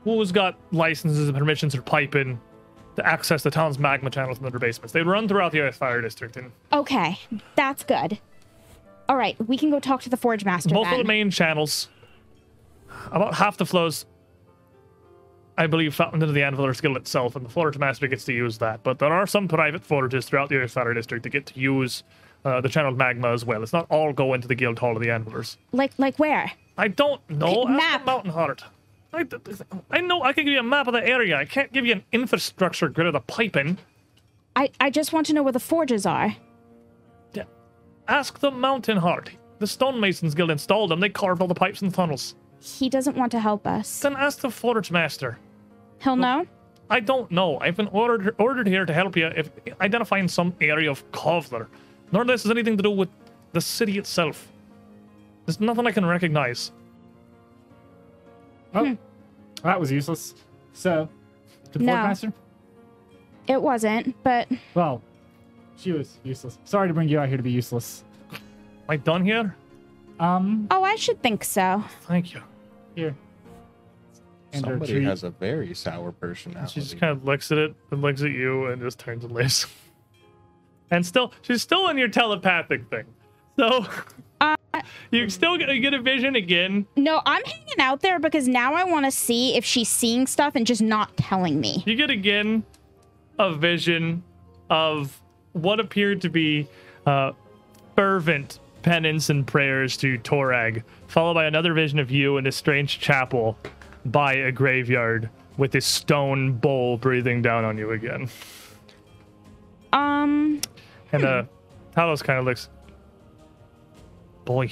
[0.03, 2.39] who's got licenses and permissions or piping
[2.95, 4.93] to access the town's magma channels in their basements.
[4.93, 7.19] They run throughout the Earth Fire District, and Okay,
[7.55, 8.19] that's good.
[9.09, 10.93] All right, we can go talk to the Forge Master both then.
[10.93, 11.89] of the main channels,
[13.11, 14.05] about half the flows,
[15.57, 18.57] I believe, fountain into the Anvilers guild itself, and the Forge Master gets to use
[18.59, 18.83] that.
[18.83, 22.03] But there are some private forges throughout the Earth Fire District that get to use
[22.47, 23.61] uh, the channeled magma as well.
[23.61, 25.57] It's not all go into the Guild Hall of the Anvilers.
[25.71, 26.51] like, like where?
[26.77, 27.65] I don't know.
[27.65, 28.05] Map.
[28.05, 28.63] Mountain Heart.
[29.13, 29.25] I,
[29.89, 31.37] I know I can give you a map of the area.
[31.37, 33.77] I can't give you an infrastructure grid of the piping.
[34.55, 36.35] I, I just want to know where the forges are.
[37.33, 37.43] Yeah.
[38.07, 39.31] Ask the Mountain Heart.
[39.59, 40.99] The Stonemasons Guild installed them.
[40.99, 42.35] They carved all the pipes and tunnels.
[42.59, 43.99] He doesn't want to help us.
[43.99, 45.37] Then ask the Forge Master.
[46.01, 46.45] He'll know.
[46.89, 47.59] I don't know.
[47.59, 49.49] I've been ordered ordered here to help you if
[49.81, 51.67] identifying some area of Kovlar.
[52.11, 53.09] Nor this has anything to do with
[53.53, 54.47] the city itself.
[55.45, 56.71] There's nothing I can recognize.
[58.73, 58.97] Oh,
[59.63, 60.35] that was useless.
[60.73, 61.09] So,
[61.71, 61.93] to the No.
[61.93, 62.33] Forge Master?
[63.47, 65.01] It wasn't, but Well,
[65.77, 66.59] she was useless.
[66.65, 68.03] Sorry to bring you out here to be useless.
[68.31, 68.39] Am
[68.89, 69.55] I done here?
[70.19, 71.83] Um, oh, I should think so.
[72.03, 72.41] Thank you.
[72.95, 73.15] here.
[74.53, 75.03] And her Somebody treat.
[75.05, 76.73] has a very sour personality.
[76.73, 79.33] She just kind of looks at it and looks at you and just turns and
[79.33, 79.65] leaves.
[80.91, 83.05] And still, she's still in your telepathic thing.
[83.57, 83.85] So
[85.11, 86.85] you still get, a vision again.
[86.95, 90.55] No, I'm hanging out there because now I want to see if she's seeing stuff
[90.55, 91.83] and just not telling me.
[91.85, 92.63] You get again
[93.39, 94.23] a vision
[94.69, 95.19] of
[95.53, 96.67] what appeared to be
[97.05, 97.31] uh,
[97.95, 102.99] fervent penance and prayers to Torag, followed by another vision of you in a strange
[102.99, 103.57] chapel
[104.05, 108.29] by a graveyard with a stone bowl breathing down on you again.
[109.91, 110.61] Um,
[111.11, 111.43] And uh,
[111.95, 112.69] Talos kind of looks.
[114.45, 114.71] Boy.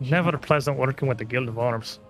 [0.00, 2.00] Never pleasant working with the Guild of Arms.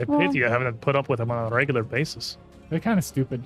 [0.00, 2.36] I Well- pity you having to put up with them on a regular basis.
[2.70, 3.44] They're kind of stupid.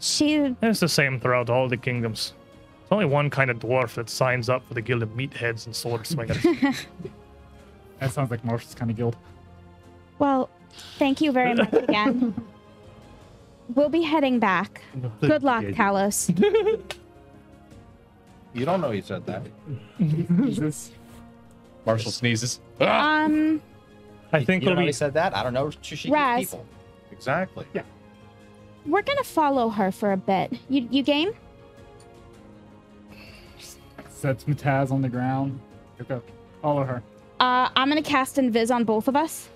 [0.00, 2.32] she It's the same throughout all the kingdoms.
[2.80, 5.74] There's only one kind of dwarf that signs up for the Guild of Meatheads and
[5.76, 6.44] Sword Swingers.
[8.00, 9.16] That sounds like Marshall's kind of guild.
[10.20, 10.50] Well,
[10.98, 12.32] thank you very much again.
[13.74, 14.82] we'll be heading back.
[15.20, 16.28] Good luck, Talos.
[18.54, 19.42] You don't know he said that.
[20.00, 20.90] Jesus.
[21.86, 22.60] Marshall sneezes.
[22.80, 23.24] Ah!
[23.24, 23.62] Um,
[24.32, 24.86] I think you we'll know be.
[24.86, 25.36] he said that.
[25.36, 25.66] I don't know.
[25.66, 26.40] Trishiki Raz.
[26.40, 26.66] people.
[27.12, 27.66] Exactly.
[27.74, 27.82] Yeah.
[28.86, 30.58] we're gonna follow her for a bit.
[30.68, 31.32] You, you game?
[34.08, 35.60] Sets Mataz on the ground.
[36.00, 36.18] Okay.
[36.62, 37.02] Follow her.
[37.38, 39.50] Uh, I'm gonna cast Invis on both of us.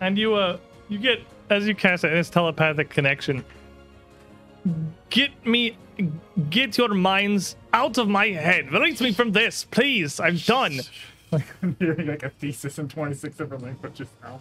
[0.00, 3.44] And you, uh, you get as you cast it, this telepathic connection.
[5.10, 5.76] Get me,
[6.50, 8.72] get your minds out of my head.
[8.72, 10.20] Release me from this, please.
[10.20, 10.80] I'm done.
[11.30, 14.40] Like I'm hearing like a thesis in 26 different languages now.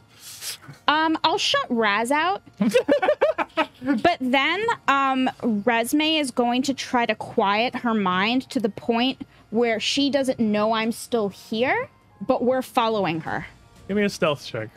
[0.88, 2.44] Um, I'll shut Raz out.
[2.60, 9.26] but then, um, Resme is going to try to quiet her mind to the point
[9.50, 11.90] where she doesn't know I'm still here,
[12.22, 13.48] but we're following her.
[13.88, 14.70] Give me a stealth check.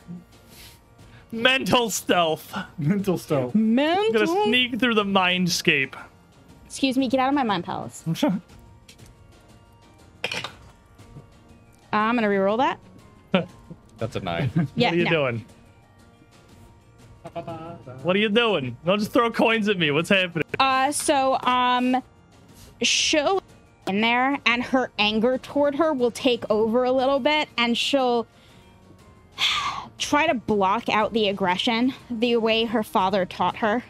[1.42, 2.56] Mental stealth.
[2.78, 3.54] Mental stove.
[3.54, 4.26] I'm Mental.
[4.26, 5.94] gonna sneak through the mindscape.
[6.66, 8.04] Excuse me, get out of my mind palace.
[8.06, 8.30] Uh,
[11.92, 13.48] I'm gonna reroll that.
[13.98, 14.50] That's a nine.
[14.74, 15.10] Yeah, what are you no.
[15.10, 15.44] doing?
[18.02, 18.76] What are you doing?
[18.84, 19.90] Don't just throw coins at me.
[19.90, 20.44] What's happening?
[20.58, 22.02] Uh, so um,
[22.82, 23.42] she'll
[23.86, 28.26] in there, and her anger toward her will take over a little bit, and she'll
[29.98, 33.82] try to block out the aggression the way her father taught her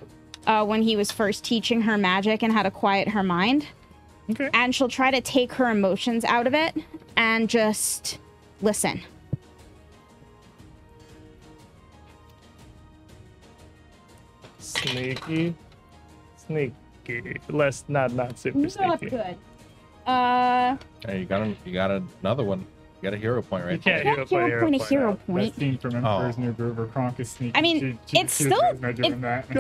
[0.47, 3.67] uh, when he was first teaching her magic and how to quiet her mind.
[4.31, 4.51] Okay.
[4.55, 6.75] And she'll try to take her emotions out of it
[7.17, 8.19] and just
[8.63, 9.01] listen.
[14.59, 15.55] Sneaky.
[16.37, 17.37] Sneaky.
[17.49, 19.11] Less, not, not super Not sneaky.
[19.11, 19.37] good.
[20.07, 21.91] Uh, Hey, you got a, you got
[22.23, 22.67] another one.
[23.03, 24.15] You got a hero point right You right can't there.
[24.15, 25.27] hero hero point, hero point, a hero out.
[25.27, 25.45] point.
[25.49, 26.41] Best scene from Emperor's Oh.
[26.41, 27.57] New Groove where Kronk is sneaking.
[27.57, 29.49] I mean, She- she- it's she still- does no doing it- that.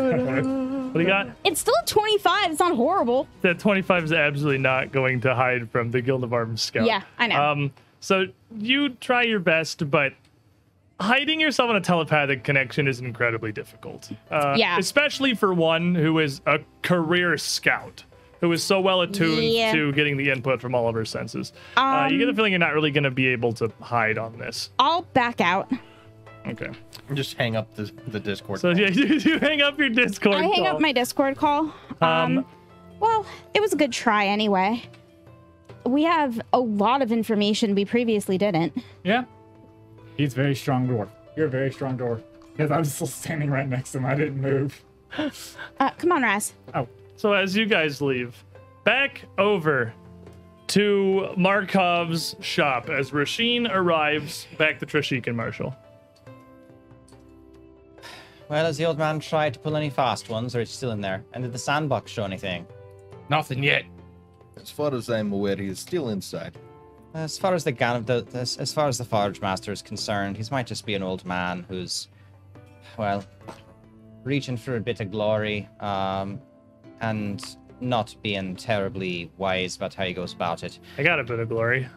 [0.86, 1.28] What do you got?
[1.44, 2.50] it's still a 25.
[2.52, 3.28] It's not horrible.
[3.42, 6.86] That 25 is absolutely not going to hide from the Guild of Arms Scout.
[6.86, 7.42] Yeah, I know.
[7.52, 10.14] Um, so you try your best, but
[10.98, 14.10] hiding yourself in a telepathic connection is incredibly difficult.
[14.30, 14.78] Uh, Yeah.
[14.78, 18.04] Especially for one who is a career scout,
[18.40, 19.72] who is so well attuned Yeah.
[19.72, 21.52] to getting the input from all of her senses.
[21.76, 24.18] uh, you get the Um, feeling you're not really going to be able to hide
[24.18, 24.70] on this.
[24.78, 25.70] I'll back out.
[26.46, 26.70] Okay.
[27.14, 28.60] Just hang up the, the Discord.
[28.60, 28.80] So call.
[28.80, 30.36] yeah, you, you hang up your Discord.
[30.36, 30.76] I hang call.
[30.76, 31.72] up my Discord call.
[32.00, 32.46] Um, Um,
[33.00, 34.82] well, it was a good try anyway.
[35.84, 38.76] We have a lot of information we previously didn't.
[39.04, 39.24] Yeah.
[40.16, 41.08] He's very strong dwarf.
[41.36, 42.22] You're a very strong dwarf.
[42.56, 44.06] Because I was still standing right next to him.
[44.06, 44.82] I didn't move.
[45.18, 46.54] Uh, come on, Raz.
[47.16, 48.44] So as you guys leave,
[48.84, 49.92] back over
[50.68, 55.74] to Markov's shop as Roshin arrives back to Trishik and Marshall.
[58.48, 60.92] Well, has the old man tried to pull any fast ones, or is he still
[60.92, 61.24] in there?
[61.32, 62.66] And did the sandbox show anything?
[63.28, 63.84] Nothing yet.
[64.60, 66.56] As far as I'm aware, he is still inside.
[67.14, 69.82] As far as the, Gan- the, the as as far as the Forge Master is
[69.82, 72.08] concerned, he might just be an old man who's,
[72.98, 73.24] well,
[74.22, 76.40] reaching for a bit of glory, um,
[77.00, 80.78] and not being terribly wise about how he goes about it.
[80.98, 81.88] I got a bit of glory.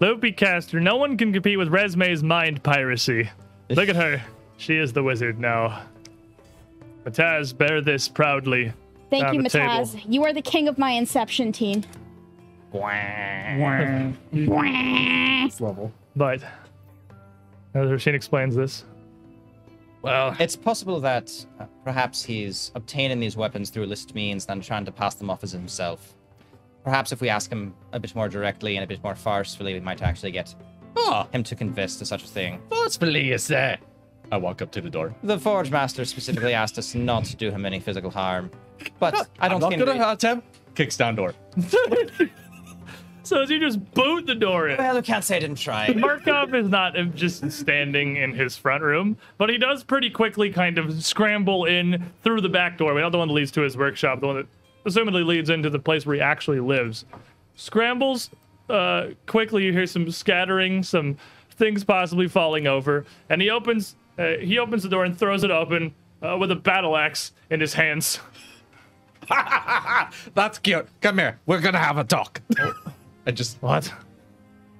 [0.00, 3.28] Lopi caster, no one can compete with Resme's mind piracy.
[3.70, 4.22] Look at her.
[4.56, 5.82] She is the wizard now.
[7.04, 8.72] Mataz, bear this proudly.
[9.10, 9.88] Thank you, the table.
[10.06, 11.84] You are the king of my Inception team.
[12.72, 12.90] Wah.
[13.58, 14.12] Wah.
[15.44, 15.92] This level.
[16.14, 16.42] But
[17.74, 18.84] as Roshin explains this,
[20.02, 24.84] Well, It's possible that uh, perhaps he's obtaining these weapons through illicit means and trying
[24.84, 26.14] to pass them off as himself.
[26.84, 29.80] Perhaps if we ask him a bit more directly and a bit more forcefully, we
[29.80, 30.54] might actually get
[30.96, 32.60] oh, him to confess to such a thing.
[32.68, 33.80] forcefully is that?
[34.30, 35.14] I walk up to the door.
[35.22, 38.50] The Forge Master specifically asked us not to do him any physical harm.
[38.98, 40.42] But I don't I'm not think gonna hurt him.
[40.74, 41.32] Kicks down door.
[43.28, 45.92] So as you just boot the door in, Well, I can't say I didn't try.
[45.96, 50.78] Markov is not just standing in his front room, but he does pretty quickly kind
[50.78, 54.20] of scramble in through the back doorway, not the one that leads to his workshop,
[54.20, 54.46] the one that
[54.86, 57.04] assumedly leads into the place where he actually lives.
[57.54, 58.30] Scrambles
[58.70, 59.64] uh, quickly.
[59.64, 61.18] You hear some scattering, some
[61.50, 63.94] things possibly falling over, and he opens.
[64.18, 67.60] Uh, he opens the door and throws it open uh, with a battle axe in
[67.60, 68.20] his hands.
[70.34, 70.88] That's cute.
[71.02, 71.38] Come here.
[71.44, 72.40] We're gonna have a talk.
[73.28, 73.92] I just What?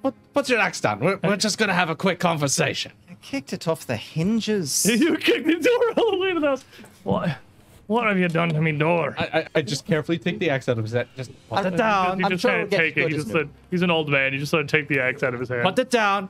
[0.01, 0.99] put, put your axe down.
[0.99, 2.91] We're, we're just gonna have a quick conversation.
[3.07, 4.85] I kicked it off the hinges.
[4.89, 6.65] you kicked the door all the way to the house.
[7.03, 7.37] What?
[7.85, 9.13] What have you done to me door?
[9.19, 11.07] I, I, I just carefully take the axe out of his head.
[11.15, 12.17] Just put it, down.
[12.19, 13.01] He I'm just sure to get take it.
[13.01, 13.41] good He as just new.
[13.41, 14.33] said he's an old man.
[14.33, 15.63] He just had to take the axe out of his hand.
[15.63, 16.29] Put it down.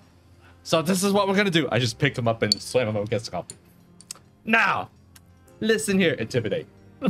[0.64, 1.70] So this is what we're gonna do.
[1.72, 3.56] I just picked him up and slam him against the coffee.
[4.44, 4.90] Now,
[5.62, 6.14] listen here.
[6.16, 6.68] Intimidate.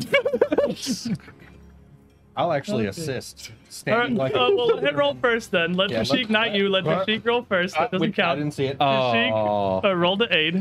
[2.40, 3.52] I'll actually assist.
[3.52, 5.74] All right, Standing like uh, well, hit roll first then.
[5.74, 6.70] Let Yeah, Rashik, not you.
[6.70, 7.06] Let What?
[7.06, 7.76] Rashik roll first.
[7.76, 8.38] Uh, That doesn't count.
[8.40, 8.80] I didn't see it.
[8.80, 10.54] Rashik, Oh, uh, roll to aid.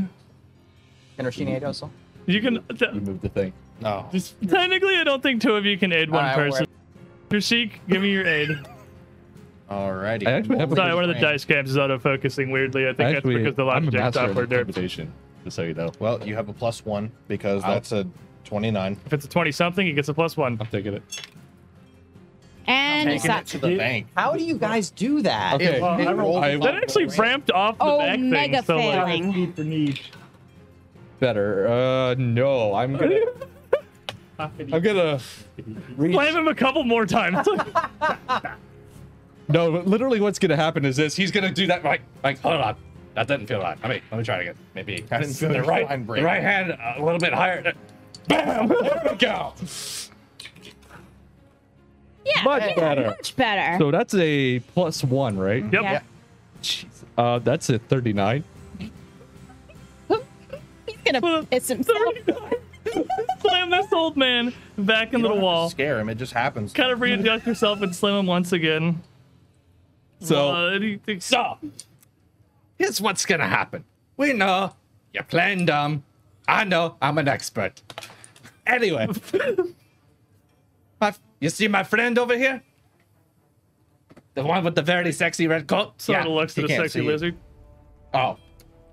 [1.17, 1.89] Can Rashini aid also?
[2.27, 2.55] You can.
[2.55, 3.53] you T- moved the thing.
[3.81, 4.09] no.
[4.11, 6.67] just, technically, I don't think two of you can aid one All right, person.
[7.31, 8.49] Rashik, give me your aid.
[9.71, 10.27] Alrighty.
[10.27, 12.89] I actually have Sorry, one of the dice cams is auto focusing weirdly.
[12.89, 14.59] I think Actually, that's because the I'm a Logitech master software of derps.
[14.69, 15.13] intimidation.
[15.45, 17.75] Just so you know, Well, you have a plus one because Ow.
[17.75, 18.05] that's a
[18.45, 18.97] 29.
[19.07, 20.57] If it's a 20 something, he gets a plus one.
[20.59, 21.03] I'm taking it.
[22.69, 24.07] And Taking it to the bank.
[24.17, 25.55] How do you guys do that?
[25.55, 25.81] Okay.
[25.81, 28.65] Well, I rolled- I- That actually ramped off the Oh, back mega thing.
[28.65, 29.31] So like, failing.
[29.31, 30.01] Need for need.
[31.19, 31.67] better.
[31.67, 33.21] Uh, no, I'm gonna.
[34.39, 35.19] I'm gonna.
[35.97, 37.47] slam him a couple more times.
[39.51, 41.83] No, but literally, what's gonna happen is this: he's gonna do that.
[41.83, 42.77] Like, like, hold on,
[43.15, 43.79] that doesn't feel right.
[43.83, 44.55] Let me, let me try it again.
[44.75, 47.73] Maybe I didn't feel the your right, spine the right hand a little bit higher.
[48.27, 48.69] Bam!
[48.69, 49.55] There we go.
[52.37, 53.07] Yeah, Much yeah, better.
[53.07, 53.79] Much better.
[53.79, 55.65] So that's a plus one, right?
[55.73, 55.83] Yep.
[55.83, 56.01] Yeah.
[57.17, 58.45] Uh, that's a thirty-nine.
[58.79, 58.91] He's
[61.05, 62.15] gonna piss himself.
[63.41, 65.71] slam this old man back into You the don't have to wall.
[65.71, 66.09] Scare him.
[66.09, 66.73] It just happens.
[66.73, 69.03] Kind of readjust yourself and slam him once again.
[70.21, 71.59] So, Uh, and he thinks- So,
[72.79, 73.85] here's what's gonna happen.
[74.17, 74.73] We know
[75.13, 76.03] you're playing dumb.
[76.49, 77.81] I know I'm an expert.
[78.67, 79.07] Anyway,
[81.01, 82.63] my, you see my friend over here?
[84.35, 86.01] The one with the very sexy red coat?
[86.01, 87.09] sort of looks he at a can't sexy see it.
[87.11, 87.37] lizard.
[88.15, 88.37] Oh,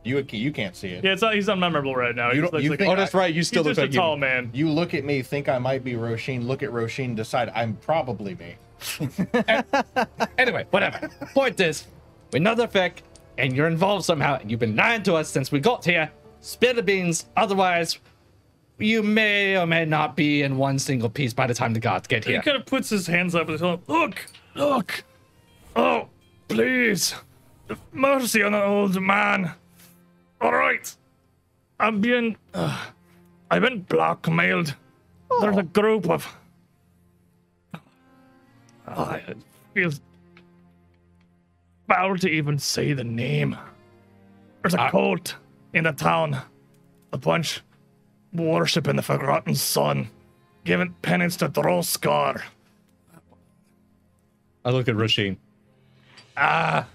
[0.04, 1.04] You you can't see it.
[1.04, 2.32] Yeah, it's not, he's unmemorable right now.
[2.32, 3.28] You just don't- you like think oh, that's right.
[3.34, 4.00] You he's still look just a like you.
[4.00, 4.50] tall man.
[4.54, 6.46] You look at me, think I might be Roshin.
[6.48, 8.56] Look at Roshin, decide I'm probably me.
[10.38, 11.10] anyway, whatever.
[11.34, 11.86] Point is,
[12.34, 12.98] we know the fic,
[13.38, 16.12] and you're involved somehow, and you've been lying to us since we got here.
[16.42, 18.00] Spill the beans, otherwise,
[18.78, 22.08] you may or may not be in one single piece by the time the gods
[22.08, 22.38] get here.
[22.38, 25.04] He kind of puts his hands up and he's like, Look, look.
[25.76, 26.08] Oh,
[26.48, 27.16] please.
[27.92, 29.52] Mercy on an old man.
[30.42, 30.94] All right.
[31.80, 32.38] I'm being.
[32.54, 32.86] Uh,
[33.52, 34.76] I've been blackmailed.
[35.42, 36.26] There's a group of.
[38.88, 39.38] Oh, it
[39.74, 40.00] feels
[41.88, 43.58] foul to even say the name.
[44.62, 45.36] There's a Uh, cult
[45.74, 46.38] in the town.
[47.14, 47.62] A bunch
[48.38, 50.10] worshiping the forgotten son,
[50.64, 52.42] giving penance to Droskar.
[54.64, 55.38] I look at Roshin.
[56.38, 56.88] Ah,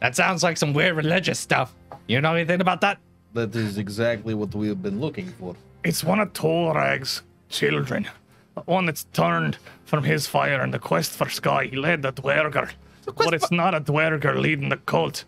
[0.00, 1.74] that sounds like some weird religious stuff.
[2.06, 2.98] You know anything about that?
[3.34, 5.54] That is exactly what we have been looking for.
[5.84, 8.08] It's one of Torag's children.
[8.64, 11.66] One that's turned from his fire in the quest for Sky.
[11.66, 12.70] He led the Duergar.
[13.16, 15.24] But it's not a Duergar leading the cult.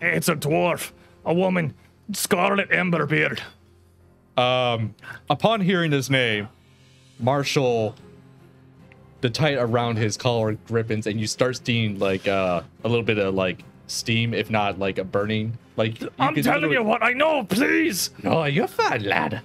[0.00, 0.92] It's a dwarf.
[1.24, 1.74] A woman.
[2.12, 3.40] Scarlet Emberbeard.
[4.38, 4.94] Um,
[5.28, 6.48] upon hearing his name,
[7.18, 7.94] Marshall,
[9.20, 13.18] the tight around his collar grippins, and you start seeing like uh, a little bit
[13.18, 15.58] of like steam, if not like a burning.
[15.76, 18.10] Like you I'm can telling you what I know, please.
[18.22, 19.42] No, you're fine, lad.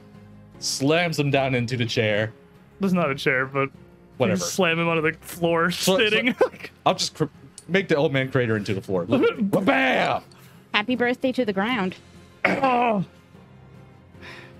[0.59, 2.31] slams him down into the chair.
[2.79, 3.69] There's not a chair, but
[4.17, 4.37] Whatever.
[4.39, 6.35] You slam him onto the floor, So- sitting.
[6.85, 7.25] I'll just cr-
[7.67, 9.05] make the old man crater into the floor.
[9.07, 10.21] Bam!
[10.71, 11.95] Happy birthday to the ground.
[12.45, 13.03] oh,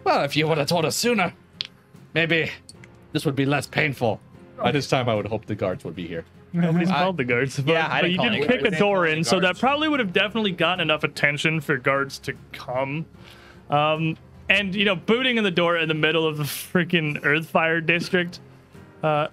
[0.03, 1.33] Well, if you would have told us sooner,
[2.13, 2.51] maybe
[3.11, 4.19] this would be less painful.
[4.57, 6.25] By this time, I would hope the guards would be here.
[6.53, 7.59] nobody's called the guards.
[7.59, 9.99] But, Yeah, I but you did any kick a door in, so that probably would
[9.99, 13.05] have definitely gotten enough attention for guards to come.
[13.69, 14.17] Um,
[14.49, 18.39] and you know, booting in the door in the middle of the freaking Earthfire district.
[19.01, 19.27] Uh,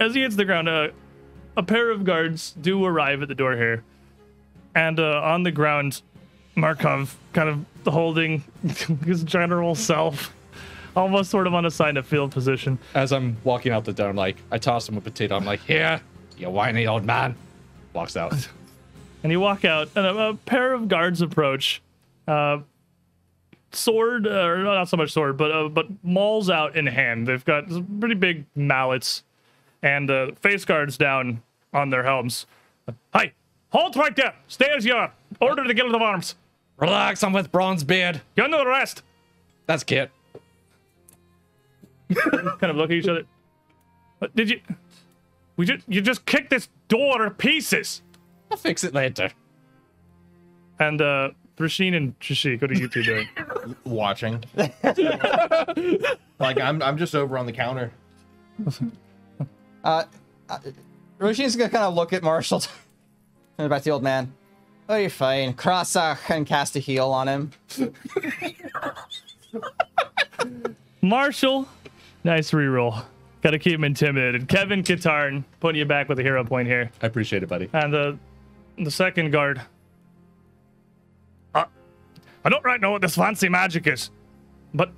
[0.00, 0.88] as he hits the ground, uh,
[1.56, 3.84] a pair of guards do arrive at the door here,
[4.74, 6.02] and uh, on the ground,
[6.56, 8.42] Markov kind of holding
[9.04, 10.34] his general self,
[10.96, 12.78] almost sort of on a sign of field position.
[12.94, 15.36] As I'm walking out the door, I'm like, I toss him a potato.
[15.36, 16.00] I'm like, Here,
[16.38, 17.34] you whiny old man.
[17.92, 18.32] Walks out.
[19.22, 21.82] and you walk out, and a, a pair of guards approach.
[22.26, 22.60] Uh,
[23.72, 27.26] sword, or not so much sword, but uh, but mauls out in hand.
[27.26, 27.64] They've got
[28.00, 29.22] pretty big mallets,
[29.82, 31.42] and uh, face guards down
[31.72, 32.46] on their helms.
[33.12, 33.32] Hi,
[33.72, 34.34] halt right there!
[34.48, 35.12] Stay as you are.
[35.40, 36.36] Order the Guild of Arms.
[36.76, 38.20] Relax, I'm with Bronzebeard.
[38.36, 39.02] You're under arrest.
[39.66, 40.10] That's Kit.
[42.14, 43.24] kind of look at each other.
[44.18, 44.60] What, did you?
[45.56, 48.02] We just you just kicked this door to pieces.
[48.50, 49.30] I'll fix it later.
[50.78, 53.28] And uh, Roshin and Trishik, what are you two doing?
[53.84, 54.44] Watching.
[56.38, 57.92] like I'm I'm just over on the counter.
[59.84, 60.04] Uh,
[60.48, 60.58] uh
[61.18, 62.60] Roshin's gonna kind of look at Marshall.
[63.58, 64.32] Turn back to the old man.
[64.88, 65.54] Oh, you're fine.
[65.54, 67.50] Cross uh, and cast a heal on him.
[71.00, 71.66] Marshall,
[72.22, 73.02] nice reroll.
[73.42, 74.48] Got to keep him intimidated.
[74.48, 76.90] Kevin Katarn, putting you back with a hero point here.
[77.02, 77.68] I appreciate it, buddy.
[77.72, 78.18] And the
[78.78, 79.60] the second guard.
[81.54, 81.64] Uh,
[82.44, 84.10] I don't right know what this fancy magic is,
[84.72, 84.90] but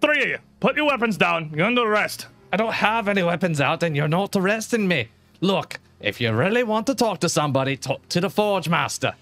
[0.00, 1.52] three of you, put your weapons down.
[1.54, 2.26] You're under arrest.
[2.52, 5.08] I don't have any weapons out, and you're not arresting me.
[5.40, 9.12] Look, if you really want to talk to somebody, talk to the Forge Master.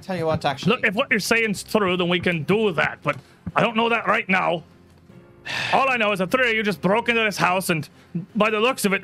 [0.00, 0.70] Tell you what, actually.
[0.76, 3.00] Look, if what you're saying's true, then we can do that.
[3.02, 3.16] But
[3.56, 4.62] I don't know that right now.
[5.72, 7.88] All I know is the three of you just broke into this house and,
[8.36, 9.02] by the looks of it,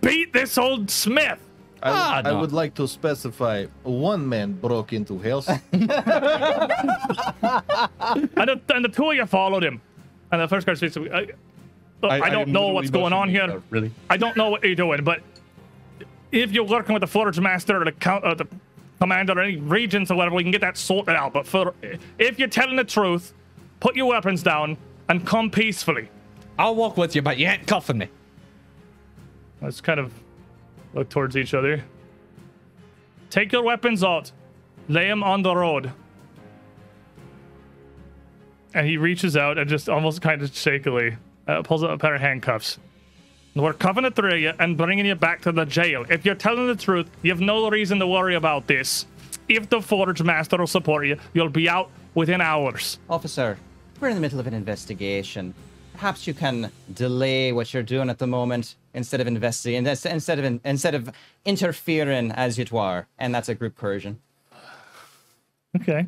[0.00, 1.40] beat this old Smith.
[1.82, 5.48] I, Ah, I would like to specify one man broke into house.
[8.38, 9.80] And the, and the two of you followed him.
[10.30, 10.94] And the first guy speaks.
[10.94, 11.20] to- I,
[12.02, 13.62] look, I, don't am know what's going on here.
[13.70, 13.90] Really?
[14.08, 15.20] I don't know what you're doing, but
[16.32, 18.46] if you're working with the Forge Master or the, count, or the
[19.00, 21.32] commander or any regents or whatever, we can get that sorted out.
[21.32, 21.74] But for
[22.18, 23.32] if you're telling the truth,
[23.80, 24.76] put your weapons down
[25.08, 26.08] and come peacefully.
[26.58, 28.08] I'll walk with you, but you ain't cuffing me.
[29.60, 30.12] Let's kind of
[30.94, 31.84] look towards each other.
[33.30, 34.32] Take your weapons out.
[34.88, 35.92] Lay them on the road.
[38.74, 42.14] And he reaches out and just almost kind of shakily uh, pulls out a pair
[42.14, 42.78] of handcuffs.
[43.56, 46.04] We're cuffing the three you and bringing you back to the jail.
[46.10, 49.06] If you're telling the truth, you have no reason to worry about this.
[49.48, 52.98] If the Forge Master will support you, you'll be out within hours.
[53.08, 53.56] Officer,
[53.98, 55.54] we're in the middle of an investigation.
[55.94, 60.60] Perhaps you can delay what you're doing at the moment instead of investigating, instead of
[60.66, 61.10] instead of
[61.46, 63.06] interfering, as it were.
[63.18, 64.20] And that's a group coercion.
[65.80, 66.06] Okay.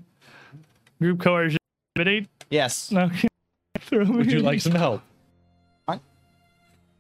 [1.00, 1.56] Group coercion.
[1.96, 2.28] Intimidate?
[2.50, 2.92] Yes.
[2.92, 3.28] Okay.
[3.90, 5.00] Would you like some help?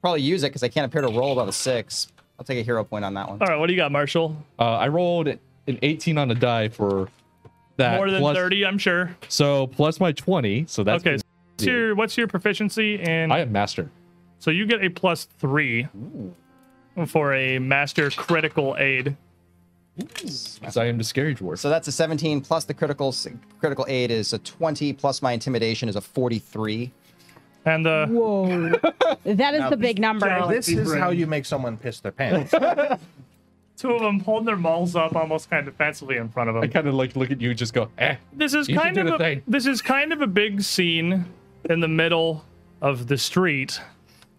[0.00, 2.08] Probably use it because I can't appear to roll above a six.
[2.38, 3.40] I'll take a hero point on that one.
[3.42, 4.36] All right, what do you got, Marshall?
[4.58, 7.08] Uh, I rolled an 18 on a die for
[7.76, 7.96] that.
[7.96, 9.16] More than plus- 30, I'm sure.
[9.28, 10.66] So plus my 20.
[10.68, 11.18] So that's okay.
[11.56, 13.32] What's your, what's your proficiency in?
[13.32, 13.90] I am master.
[14.38, 15.88] so you get a plus three
[17.06, 19.16] for a master critical aid.
[19.96, 21.58] Because I am the scary dwarf.
[21.58, 23.12] So that's a 17 plus the critical
[23.58, 26.92] critical aid is a 20 plus my intimidation is a 43.
[27.68, 28.70] And uh, Whoa.
[29.24, 30.46] that is the big number.
[30.48, 32.50] this is how you make someone piss their pants.
[33.76, 36.64] two of them holding their mauls up almost kind of defensively in front of them.
[36.64, 38.16] I kind of like look at you, and just go, eh.
[38.32, 39.42] this is You should kind do of the a, thing.
[39.46, 41.26] this is kind of a big scene
[41.68, 42.44] in the middle
[42.80, 43.80] of the street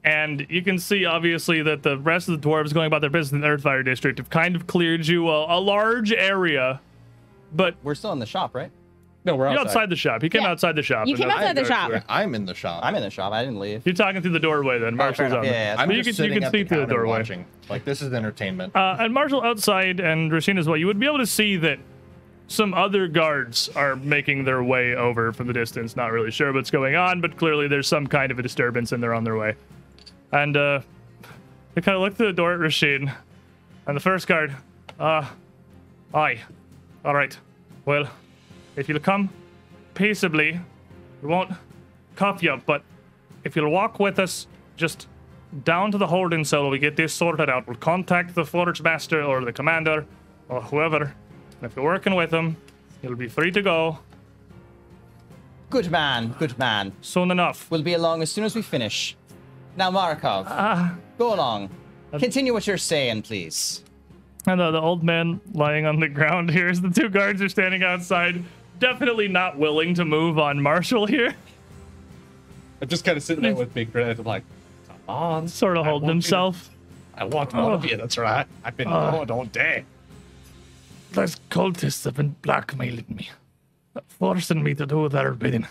[0.06, 3.34] and you can see obviously that the rest of the dwarves going about their business
[3.34, 6.80] in the earthfire district have kind of cleared you a, a large area
[7.54, 8.72] but We're still in the shop, right?
[9.26, 9.68] No, we're you're outside.
[9.70, 10.52] outside the shop He came Yeah.
[10.52, 11.92] outside the shop You and came then- outside the shop.
[12.08, 12.80] I'm in the shop.
[12.84, 13.34] I'm in the shop.
[13.34, 13.86] I didn't leave.
[13.86, 15.40] you're talking through the doorway then marshall's enough.
[15.40, 15.74] on Yeah, there.
[15.76, 16.96] yeah, I'm But you just can, you sitting can at see the through the counter
[16.96, 17.46] doorway watching.
[17.70, 18.76] Like this is entertainment.
[18.76, 21.80] Uh, and Marshall outside and Roshin as well, you would be able to see that
[22.48, 25.96] some other guards are making their way over from the distance.
[25.96, 29.04] Not really sure what's going on, but clearly there's some kind of a disturbance and
[29.04, 29.54] they're on their way.
[30.32, 30.80] And uh,
[31.76, 33.12] they kind of look through the door at Rashid.
[33.86, 34.56] And the first guard,
[35.00, 35.26] uh,
[36.14, 36.40] aye.
[37.06, 37.38] All right.
[37.86, 38.08] Well,
[38.76, 39.30] if you'll come
[39.94, 40.60] peaceably,
[41.22, 41.52] we won't
[42.16, 42.84] cuff you, but
[43.44, 45.08] if you'll walk with us, just
[45.64, 46.70] down to the holding cell.
[46.70, 47.68] We get this sorted out.
[47.68, 50.06] We'll contact the forge master or the commander
[50.48, 51.04] or whoever.
[51.04, 52.56] And if you're working with him,
[53.02, 54.00] you'll be free to go
[55.70, 56.36] Good man.
[56.40, 56.94] Good man.
[57.02, 57.70] soon enough.
[57.70, 59.16] We'll be along as soon as we finish.
[59.78, 60.48] Now, Markov,
[61.20, 61.70] go along.
[62.18, 63.84] Continue what you're saying, please.
[64.48, 67.50] And uh, the old man lying on the ground here as the two guards are
[67.50, 68.44] standing outside,
[68.80, 71.36] definitely not willing to move on Marshall here.
[72.82, 74.10] I'm just kind of sitting there with big grin.
[74.10, 74.44] I'm like,
[74.88, 75.48] come on.
[75.48, 76.70] Sort of I holding to- himself.
[77.16, 77.98] I want one of you.
[77.98, 78.48] That's right.
[78.64, 79.12] I've been uh.
[79.12, 79.84] alone all day.
[81.12, 83.30] Those cultists have been blackmailing me,
[84.08, 85.68] forcing me to do their bidding.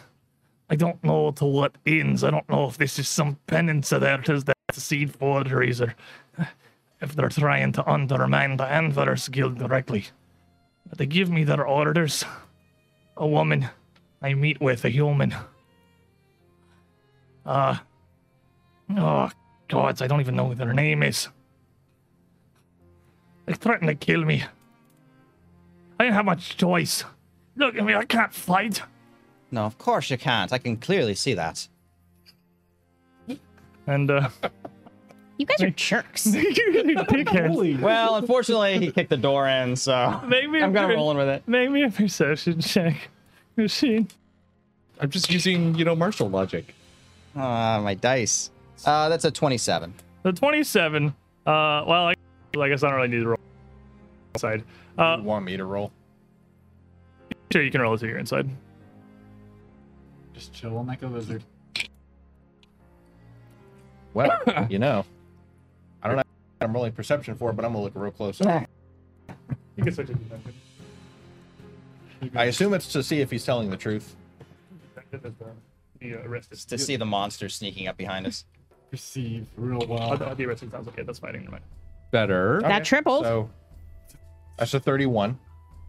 [0.68, 2.22] I don't know to what ends.
[2.22, 5.94] I don't know if this is some penance of theirs that the seed forgeries or
[7.00, 10.06] if they're trying to undermine the Anvilers Guild directly.
[10.88, 12.24] But they give me their orders.
[13.18, 13.68] A woman
[14.22, 15.34] I meet with, a human.
[17.44, 17.76] Uh.
[18.96, 19.30] Oh,
[19.68, 21.28] gods, I don't even know what their name is.
[23.46, 24.44] They threaten to kill me.
[25.98, 27.04] I didn't have much choice.
[27.56, 28.82] Look at me, I can't fight.
[29.50, 30.52] No, of course you can't.
[30.52, 31.68] I can clearly see that.
[33.86, 34.28] And, uh.
[35.38, 36.24] You guys are jerks.
[36.26, 37.80] dickheads.
[37.80, 40.96] Well, unfortunately, he kicked the door in, so Make me a I'm kind of per-
[40.96, 41.44] rolling with it.
[41.46, 43.08] Make me a perception check.
[43.56, 44.08] Machine.
[45.00, 46.74] I'm just using, you know, martial logic.
[47.36, 48.50] Ah, my dice.
[48.84, 49.94] Uh, that's a 27.
[50.24, 51.06] The 27.
[51.06, 51.12] Uh,
[51.46, 52.14] well, I,
[52.58, 53.38] I guess I don't really need to roll
[54.34, 54.64] inside.
[54.98, 55.92] Uh, you want me to roll?
[57.52, 58.48] sure, you can roll it to your inside.
[60.34, 61.44] Just chilling like a lizard.
[64.14, 64.36] Well,
[64.70, 65.04] you know,
[66.60, 68.40] I'm rolling perception for, it, but I'm gonna look real close.
[68.40, 70.54] You can switch it to dimension.
[72.34, 74.16] I assume it's to see if he's telling the truth.
[75.98, 76.54] Be arrested.
[76.56, 78.44] Just to see the monster sneaking up behind us.
[78.90, 80.22] Perceive real well.
[80.22, 80.70] I'll be arrested.
[80.70, 81.02] Sounds okay.
[81.02, 81.42] That's fighting.
[81.42, 81.64] Never mind.
[82.10, 82.60] Better.
[82.62, 83.24] That tripled.
[83.24, 83.50] So
[84.56, 85.38] that's a 31.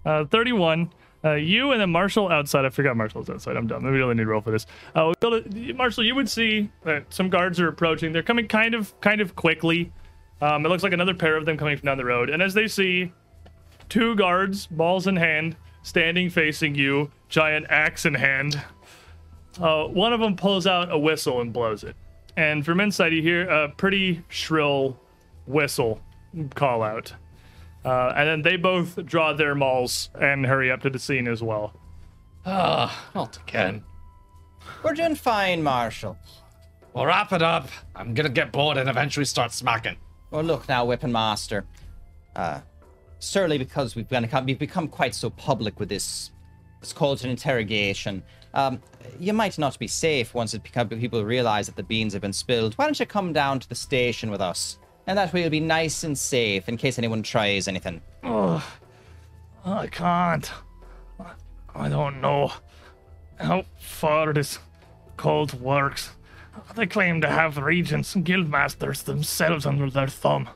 [0.05, 0.91] Uh, 31.
[1.23, 2.65] Uh, you and then Marshall outside.
[2.65, 3.57] I forgot Marshall's outside.
[3.57, 3.83] I'm dumb.
[3.83, 4.65] Maybe we don't need to roll for this.
[4.95, 8.11] Uh, we'll go to, Marshall, you would see that some guards are approaching.
[8.11, 9.91] They're coming kind of, kind of quickly.
[10.41, 12.29] Um, it looks like another pair of them coming from down the road.
[12.29, 13.11] And as they see
[13.89, 18.61] two guards, balls in hand, standing facing you, giant axe in hand,
[19.59, 21.95] uh, one of them pulls out a whistle and blows it.
[22.37, 24.97] And from inside, you hear a pretty shrill
[25.45, 25.99] whistle
[26.55, 27.13] call out.
[27.83, 31.41] Uh, and then they both draw their mauls and hurry up to the scene as
[31.41, 31.73] well.
[32.45, 33.83] Ah, not again.
[34.83, 36.17] We're doing fine, Marshal.
[36.93, 37.69] Well, wrap it up.
[37.95, 39.97] I'm gonna get bored and eventually start smacking.
[40.31, 41.65] Well, look now, Weapon Master.
[42.35, 42.61] Uh,
[43.19, 46.31] certainly because we've, become, we've become quite so public with this.
[46.81, 48.23] It's called an interrogation.
[48.53, 48.81] Um,
[49.19, 52.73] you might not be safe once it people realize that the beans have been spilled.
[52.75, 54.79] Why don't you come down to the station with us?
[55.07, 58.01] And that way you'll be nice and safe in case anyone tries anything.
[58.23, 58.63] Oh
[59.65, 60.49] I can't.
[61.75, 62.51] I don't know
[63.39, 64.59] how far this
[65.17, 66.11] cult works.
[66.75, 70.49] They claim to have regents and guildmasters themselves under their thumb.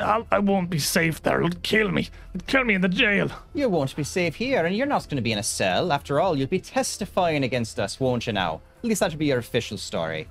[0.00, 1.42] I'll, I won't be safe there.
[1.42, 2.08] It'll kill me.
[2.34, 3.30] It'll kill me in the jail.
[3.52, 5.92] You won't be safe here, and you're not going to be in a cell.
[5.92, 8.60] After all, you'll be testifying against us, won't you now?
[8.78, 10.28] At least that'll be your official story.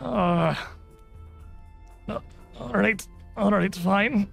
[0.00, 0.54] Uh,
[2.08, 2.18] uh,
[2.58, 4.28] all right, all right, fine.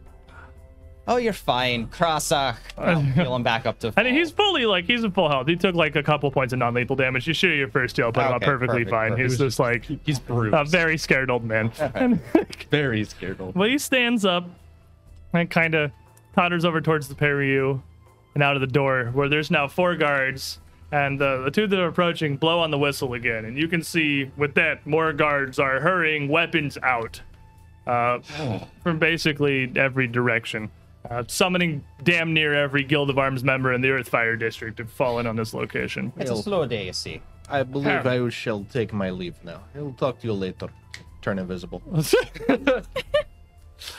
[1.06, 1.88] Oh, you're fine.
[1.88, 2.56] Crossach.
[2.78, 4.06] I'll heal him back up to full.
[4.06, 5.48] And he's fully like he's in full health.
[5.48, 7.28] He took like a couple points of non-lethal damage.
[7.28, 9.10] You shoot your first heal, but him up Okay, perfectly perfect, fine.
[9.12, 9.30] perfect.
[9.32, 10.56] He's just like He's bruised.
[10.56, 11.72] a very scared old man.
[12.72, 13.42] very scared.
[13.42, 13.54] Old.
[13.56, 14.48] Well, he stands up
[15.34, 15.92] and kind of
[16.36, 17.84] totters over towards the pair you
[18.34, 20.60] and out of the door, where there's now four guards.
[20.94, 23.46] And uh, the two that are approaching blow on the whistle again.
[23.46, 27.20] And you can see with that, more guards are hurrying weapons out
[27.88, 28.20] uh,
[28.84, 30.70] from basically every direction.
[31.10, 35.28] Uh, summoning damn near every Guild of Arms member in the Earthfire District have fallen
[35.28, 36.14] on this location.
[36.18, 37.22] It's a slow day, you see.
[37.50, 39.64] I believe I shall take my leave now.
[39.76, 40.70] I'll talk to you later.
[41.22, 41.82] Turn invisible.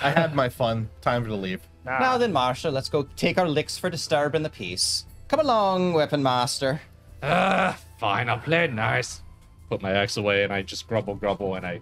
[0.02, 0.88] I had my fun.
[1.02, 1.60] Time to leave.
[1.84, 5.04] Now then, Marshal, let's go take our licks for disturbing the peace.
[5.28, 6.80] Come along, Weapon Master.
[7.22, 8.30] Ah, fine.
[8.30, 9.20] I'll play it nice.
[9.68, 11.80] Put my axe away and I just grumble, grumble, and I.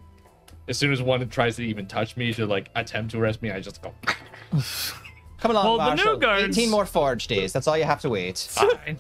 [0.69, 3.51] As soon as one tries to even touch me to like attempt to arrest me,
[3.51, 3.95] I just go.
[5.43, 6.17] Come along, Well, the new Marshal.
[6.19, 7.53] guards- 18 more forge days.
[7.53, 8.39] That's all you have to wait.
[8.39, 8.99] Fine.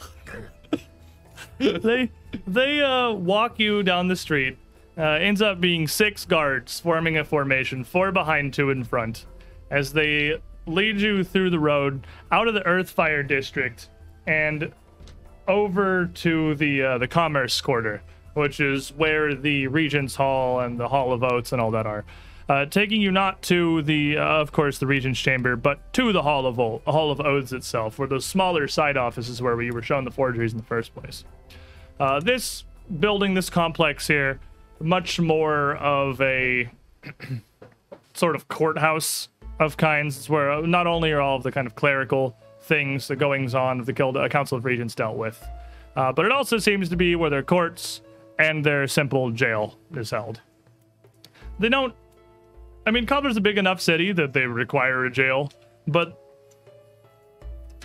[1.59, 2.11] they
[2.49, 4.59] they uh, walk you down the street.
[4.99, 9.25] Uh, ends up being six guards forming a formation, four behind, two in front,
[9.71, 13.89] as they lead you through the road out of the Earthfire district
[14.27, 14.73] and
[15.49, 18.03] over to the uh, the Commerce Quarter,
[18.35, 22.05] which is where the Regent's Hall and the Hall of Oaths and all that are.
[22.52, 26.20] Uh, taking you not to the, uh, of course, the Regent's Chamber, but to the
[26.20, 29.81] Hall of o- Hall of Oaths itself, where those smaller side offices where we were
[29.81, 31.24] shown the forgeries in the first place.
[31.98, 32.64] Uh, this
[33.00, 34.39] building, this complex here,
[34.81, 36.68] much more of a
[38.12, 40.18] sort of courthouse of kinds.
[40.18, 43.55] It's where uh, not only are all of the kind of clerical things, the goings
[43.55, 45.42] on of the Guild, uh, Council of Regents dealt with,
[45.97, 48.02] uh, but it also seems to be where their courts
[48.39, 50.42] and their simple jail is held.
[51.58, 51.94] They don't.
[52.86, 55.51] I mean, Kovlar's a big enough city that they require a jail,
[55.86, 56.19] but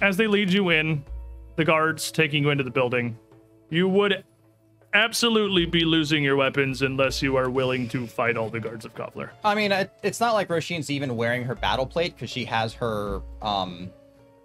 [0.01, 1.03] as they lead you in,
[1.55, 3.17] the guards taking you into the building,
[3.69, 4.23] you would
[4.93, 8.95] absolutely be losing your weapons unless you are willing to fight all the guards of
[8.95, 9.29] Kovlar.
[9.43, 13.21] I mean, it's not like Roshin's even wearing her battle plate because she has her,
[13.41, 13.91] um,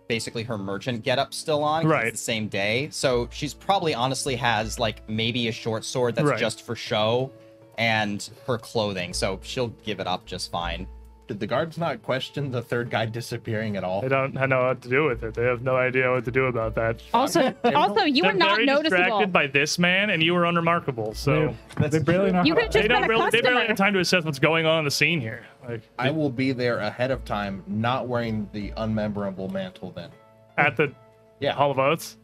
[0.09, 1.87] basically her merchant getup still on.
[1.87, 2.09] Right.
[2.09, 6.29] It's the same day, so she's probably honestly has like maybe a short sword that's
[6.29, 6.39] Right.
[6.39, 7.31] just for show,
[7.78, 9.12] and her clothing.
[9.15, 10.86] So she'll give it up just fine.
[11.28, 14.02] Did the guards not question the third guy disappearing at all?
[14.02, 15.34] They don't know what to do with it.
[15.34, 17.01] They have no idea what to do about that.
[17.15, 18.99] Also, also, you were not very noticeable.
[18.99, 21.15] distracted by this man, and you were unremarkable.
[21.15, 23.41] So they barely know You how could to just they been don't a really, they
[23.41, 23.68] barely customer.
[23.68, 25.47] have time to assess what's going on in the scene here.
[25.67, 30.10] Like I will be there ahead of time, not wearing the unmemorable mantle then.
[30.59, 30.92] at the
[31.41, 31.52] Yeah.
[31.52, 32.18] Hall of Oaths.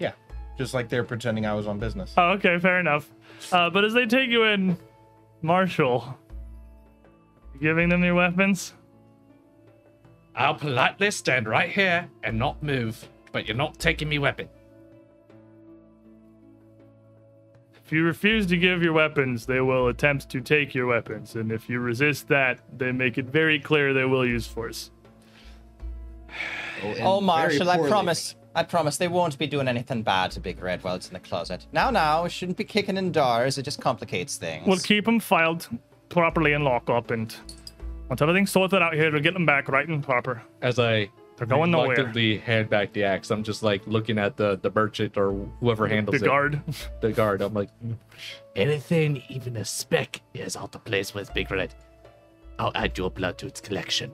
[0.00, 0.12] Yeah.
[0.58, 2.14] Just like they're pretending I was on business.
[2.16, 3.08] Oh, okay, fair enough.
[3.52, 4.76] Uh, but as they take you in,
[5.42, 6.16] Marshall,
[7.54, 8.74] you giving them your weapons.
[10.34, 14.48] I'll politely stand right here and not move, but you're not taking me weapon.
[17.84, 21.50] If you refuse to give your weapons, they will attempt to take your weapons, and
[21.50, 24.92] if you resist that, they make it very clear they will use force.
[26.82, 28.36] and Oh, Marshall, I promise.
[28.54, 31.20] I promise they won't be doing anything bad to Big Red while it's in the
[31.20, 31.66] closet.
[31.72, 33.58] Now, now, it shouldn't be kicking in doors.
[33.58, 34.66] It just complicates things.
[34.66, 35.68] We'll keep them filed
[36.08, 37.34] properly in lockup, and
[38.08, 40.42] once everything's sorted out here, we'll get them back right and proper.
[40.62, 41.90] As I They're going nowhere.
[41.90, 45.30] reluctantly hand back the axe, I'm just like looking at the the merchant or
[45.60, 46.18] whoever handles it.
[46.18, 46.28] The it.
[46.28, 46.60] guard.
[47.00, 47.42] The guard.
[47.42, 47.94] I'm like, mm,
[48.56, 51.72] Anything, even a speck, is out of place with Big Red.
[52.58, 54.10] I'll add your blood to its collection.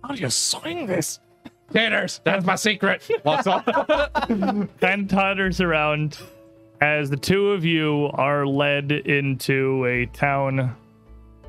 [0.04, 1.18] How are you sewing this?
[1.72, 3.08] Taters, that's my secret.
[3.24, 3.66] Walks off.
[4.82, 6.18] and totters around
[6.82, 10.76] as the two of you are led into a town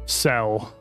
[0.05, 0.73] cell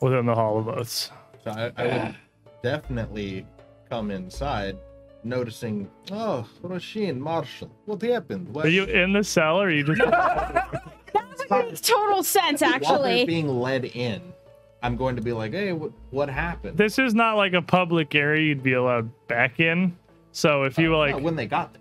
[0.00, 1.10] within the Hall of Oaths.
[1.42, 2.16] So I, I would
[2.62, 3.44] definitely
[3.90, 4.76] come inside,
[5.24, 8.54] noticing, oh, Roshin, Marshall, what happened?
[8.54, 10.80] What, Are you in the cell or are you just That
[11.50, 13.24] Makes total sense, While actually.
[13.24, 14.22] being led in,
[14.84, 16.76] I'm going to be like, hey, what, what happened?
[16.76, 19.96] This is not like a public area you'd be allowed back in.
[20.32, 21.80] So if you Uh, like no, when they got there.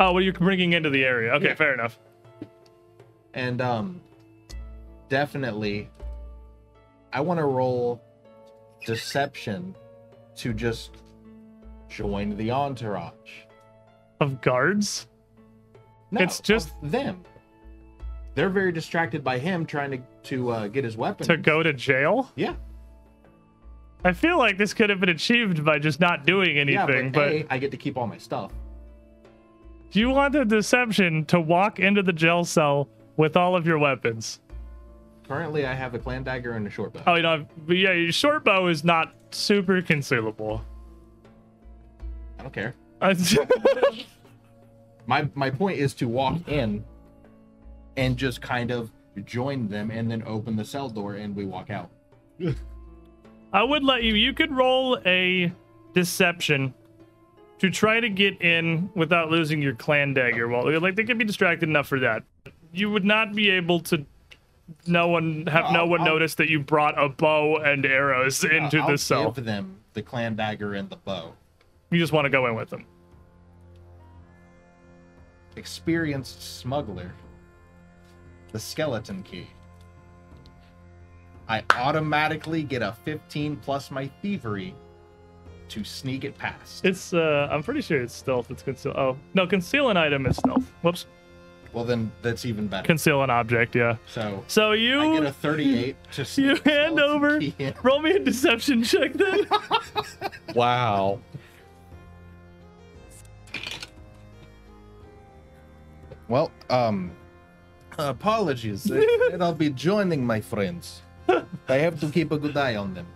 [0.00, 1.32] Oh, well you're bringing into the area.
[1.34, 1.54] Okay, Yeah.
[1.54, 1.96] fair enough.
[3.34, 4.00] And um
[5.08, 5.88] definitely
[7.12, 8.02] I want to roll
[8.84, 9.76] deception
[10.36, 10.90] to just
[11.88, 13.12] join the entourage.
[14.20, 15.06] Of guards?
[16.10, 17.22] No, It's just- them.
[18.34, 21.26] They're very distracted by him trying to to uh, get his weapon.
[21.26, 22.30] To go to jail?
[22.36, 22.54] Yeah.
[24.04, 27.20] I feel like this could have been achieved by just not doing Yeah, anything, but,
[27.20, 28.50] but A, I get to keep all my stuff.
[29.90, 33.78] do you want the deception to walk into the jail cell with all of your
[33.78, 34.40] weapons?
[35.28, 37.02] Currently, I have a clan dagger and a short bow.
[37.06, 40.62] Oh, you know, yeah, your short bow is not super concealable.
[42.38, 42.74] I don't care.
[45.06, 46.84] My my point is to walk in
[47.96, 48.90] and just kind of
[49.24, 51.90] join them and then open the cell door and we walk out.
[53.52, 54.14] I would let you.
[54.14, 55.52] You could roll a
[55.92, 56.72] deception
[57.58, 60.48] to try to get in without losing your clan dagger.
[60.48, 62.22] Well, like they could be distracted enough for that.
[62.72, 64.06] You would not be able to.
[64.86, 68.78] No one have no one I'll- notice that you brought a bow and arrows into
[68.78, 69.32] I'll the cell.
[69.32, 71.32] give them the clan dagger and the bow.
[71.90, 72.86] You just want to go in with them.
[75.56, 77.12] Experienced smuggler.
[78.52, 79.46] The skeleton key.
[81.48, 84.74] I automatically get a 15 plus my thievery
[85.68, 86.84] to sneak it past.
[86.84, 87.12] It's.
[87.14, 88.50] uh I'm pretty sure it's stealth.
[88.50, 88.92] It's conceal.
[88.96, 90.70] Oh no, conceal an item is stealth.
[90.82, 91.06] Whoops.
[91.72, 92.84] Well, then that's even better.
[92.84, 93.76] Conceal an object.
[93.76, 93.96] Yeah.
[94.06, 97.38] so So you I get a 38 to you sneak the hand over.
[97.38, 97.74] key in.
[97.84, 99.46] Roll me a deception check then.
[100.54, 101.20] wow.
[106.28, 107.10] Well, um,
[108.08, 108.86] apologies.
[108.90, 111.02] and I'll be joining my friends.
[111.68, 113.06] I have to keep a good eye on them.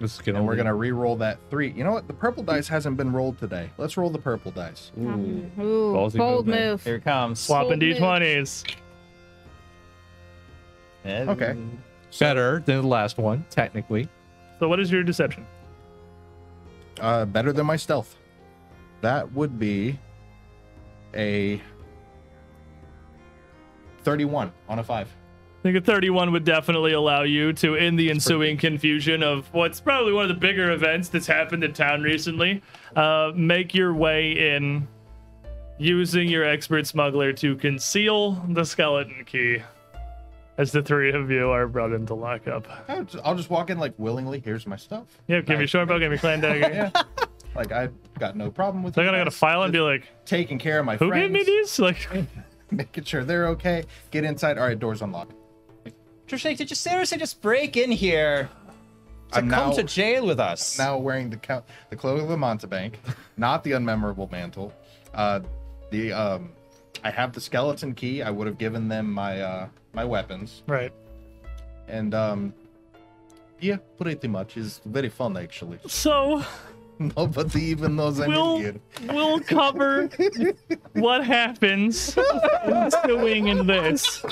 [0.00, 1.72] This is gonna And we're gonna re-roll that three.
[1.72, 2.06] You know what?
[2.06, 3.68] The purple dice hasn't been rolled today.
[3.78, 4.92] Let's roll the purple dice.
[4.96, 5.50] Ooh.
[5.60, 6.84] Ooh, bold move, move.
[6.84, 7.40] Here it comes.
[7.40, 7.98] Swapping Bold move.
[7.98, 8.74] d20s.
[11.04, 11.56] Okay.
[12.20, 14.08] better than the last one, technically.
[14.60, 15.44] So what is your deception?
[17.00, 18.16] Uh, better than my stealth.
[19.00, 19.98] That would be
[21.14, 21.60] a
[24.08, 25.08] 31 on a five.
[25.58, 29.80] I think a 31 would definitely allow you to, in the ensuing confusion of what's
[29.80, 32.62] probably one of the bigger events that's happened in town recently,
[32.94, 34.86] uh, make your way in
[35.78, 39.58] using your expert smuggler to conceal the skeleton key.
[40.58, 42.66] as the three of you are brought into lockup.
[43.24, 44.40] I'll just, walk in like willingly.
[44.40, 45.06] Here's my stuff.
[45.26, 46.72] Yeah, give me short bow, give me clan dagger.
[46.72, 47.02] Yeah.
[47.54, 47.88] like I
[48.18, 48.94] got no problem with.
[48.94, 51.22] They're gonna file and be like, taking care of my "Who friends.
[51.24, 52.08] gave me these?" Like,
[52.70, 53.84] Making sure they're okay.
[54.10, 54.58] Get inside.
[54.58, 55.32] All right, doors unlocked.
[56.26, 58.50] Trishik, did you seriously just break in here
[59.32, 60.78] to I'm come now- to jail with us?
[60.78, 62.94] Now wearing the the cloak of the Mountebank,
[63.36, 64.72] not the unmemorable mantle.
[65.14, 65.40] Uh,
[65.90, 66.50] the um,
[67.02, 68.22] I have the skeleton key.
[68.22, 70.92] I would have given them my uh my weapons, right.
[71.88, 72.52] and um,
[73.60, 75.78] yeah, pretty much is very fun actually.
[75.86, 76.44] So
[77.16, 78.74] Nobody even knows I'm we'll in here.
[79.12, 80.08] we'll cover
[80.94, 82.16] what happens
[82.64, 84.24] ensuing in this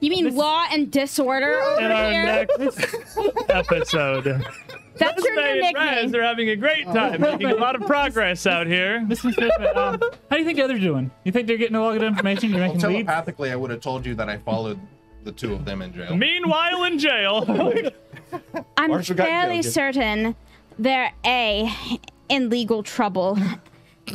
[0.00, 2.24] You mean law and disorder over in our here?
[2.58, 3.18] next
[3.50, 4.44] episode.
[4.96, 6.20] That's your May new and Raz nickname.
[6.20, 9.00] are having a great time, making a lot of progress out here.
[9.08, 9.32] Mr.
[9.32, 9.98] Smith, um,
[10.30, 11.10] how do you think the others doing?
[11.24, 12.50] You think they're getting a lot of good information?
[12.50, 13.06] You're making Well, making leads?
[13.08, 14.78] telepathically, I would have told you that I followed
[15.24, 16.14] the two of them in jail.
[16.14, 17.80] Meanwhile, in jail,
[18.76, 20.36] I'm fairly certain
[20.78, 21.70] they're A,
[22.28, 23.38] in legal trouble,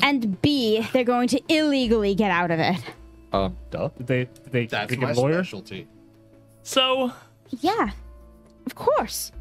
[0.01, 2.77] and B, they're going to illegally get out of it.
[3.33, 3.89] Um, duh.
[3.99, 5.33] They, they, That's did they my get a lawyer?
[5.43, 5.87] specialty.
[6.63, 7.11] so
[7.49, 7.91] Yeah,
[8.65, 9.31] of course.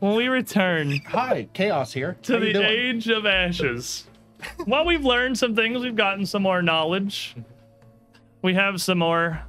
[0.00, 2.16] when we return Hi, Chaos here.
[2.24, 2.66] to How the doing?
[2.66, 4.06] Age of Ashes,
[4.66, 7.34] while we've learned some things, we've gotten some more knowledge.
[8.42, 9.40] We have some more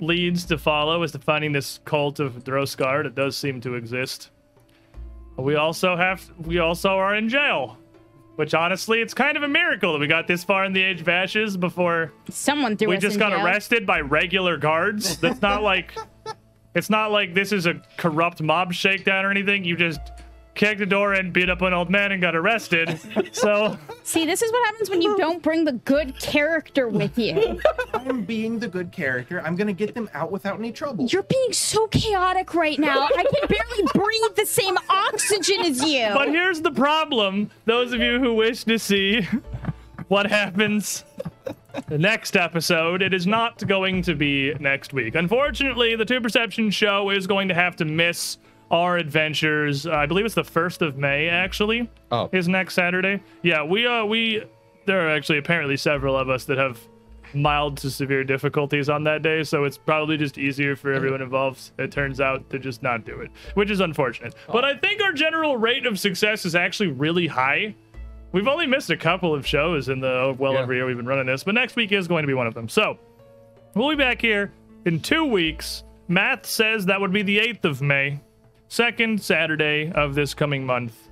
[0.00, 4.30] leads to follow as to finding this cult of Droskar that does seem to exist.
[5.38, 7.78] We also have we also are in jail.
[8.36, 11.00] Which honestly, it's kind of a miracle that we got this far in the Age
[11.00, 12.90] of Ashes before Someone threw it.
[12.90, 13.44] we us just got jail.
[13.44, 15.16] arrested by regular guards.
[15.18, 15.96] That's not like
[16.74, 19.64] it's not like this is a corrupt mob shakedown or anything.
[19.64, 20.00] You just
[20.58, 23.00] kicked the door in, beat up an old man, and got arrested.
[23.32, 27.60] So See, this is what happens when you don't bring the good character with you.
[27.94, 29.40] I'm being the good character.
[29.40, 31.06] I'm gonna get them out without any trouble.
[31.06, 33.04] You're being so chaotic right now.
[33.04, 36.08] I can barely breathe the same oxygen as you.
[36.12, 37.50] But here's the problem.
[37.64, 39.26] Those of you who wish to see
[40.08, 41.04] what happens
[41.86, 45.14] the next episode, it is not going to be next week.
[45.14, 48.38] Unfortunately, the Two Perception show is going to have to miss
[48.70, 49.86] our adventures.
[49.86, 51.90] I believe it's the 1st of May, actually.
[52.12, 52.28] Oh.
[52.32, 53.22] Is next Saturday.
[53.42, 54.42] Yeah, we, uh, we,
[54.86, 56.78] there are actually apparently several of us that have
[57.34, 61.70] mild to severe difficulties on that day, so it's probably just easier for everyone involved,
[61.78, 64.34] it turns out, to just not do it, which is unfortunate.
[64.50, 67.74] But I think our general rate of success is actually really high.
[68.32, 70.60] We've only missed a couple of shows in the well Yeah.
[70.60, 72.54] over year we've been running this, but next week is going to be one of
[72.54, 72.68] them.
[72.68, 72.98] So
[73.74, 74.52] we'll be back here
[74.86, 75.84] in two weeks.
[76.08, 78.20] Math says that would be the 8th of May,
[78.68, 81.08] second Saturday of this coming month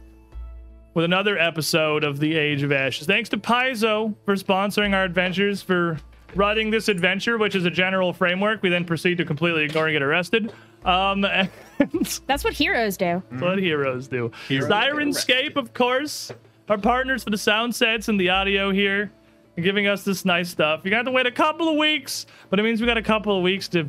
[0.95, 3.07] with another episode of The Age of Ashes.
[3.07, 5.99] Thanks to Paizo for sponsoring our adventures, for
[6.35, 8.63] running this adventure, which is a general framework.
[8.63, 10.53] We then proceed to completely ignore and get arrested.
[10.85, 13.23] Um, and that's That's what heroes do.
[13.31, 14.31] That's what heroes do.
[14.49, 16.33] Heroes get Syrinscape, of course,
[16.69, 19.11] our partners for the sound sets and the audio here,
[19.57, 20.81] and giving us this nice stuff.
[20.85, 23.37] You got to wait a couple of weeks, but it means we got a couple
[23.37, 23.87] of weeks to,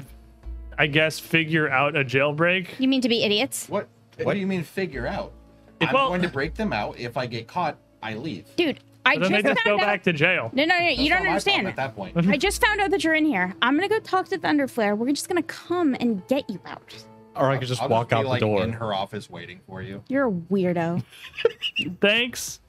[0.78, 2.68] I guess, figure out a jailbreak.
[2.80, 3.68] You mean to be idiots?
[3.68, 3.88] What?
[4.24, 5.32] What do you mean figure out?
[5.80, 7.00] If- I'm well- going to break them out.
[7.00, 8.46] If I get caught, I leave.
[8.56, 9.88] Dude, I But then just they just found go out.
[9.88, 10.50] back to jail.
[10.54, 11.68] No, no, no, That's you don't understand.
[11.68, 13.56] At that point, I just found out that you're in here.
[13.62, 14.98] I'm gonna go talk to Thunderflare.
[14.98, 16.96] We're just gonna come and get you out.
[17.36, 18.64] Or I could just I'll walk be, out like, the door.
[18.64, 20.04] in her office waiting for you.
[20.08, 21.04] You're a weirdo.
[22.02, 22.60] thanks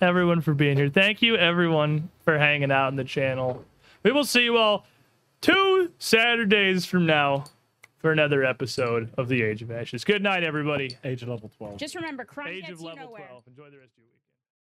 [0.00, 0.88] everyone for being here.
[0.90, 3.64] Thank you everyone for hanging out in the channel.
[4.02, 4.84] We will see you all
[5.40, 7.44] two Saturdays from now
[8.06, 10.04] for another episode of The Age of Ashes.
[10.04, 10.96] Good night, everybody.
[11.02, 11.76] Age of level 12.
[11.76, 13.26] Just remember, crime Age gets of you nowhere.
[13.26, 13.42] 12.
[13.48, 14.15] Enjoy the rest of your week.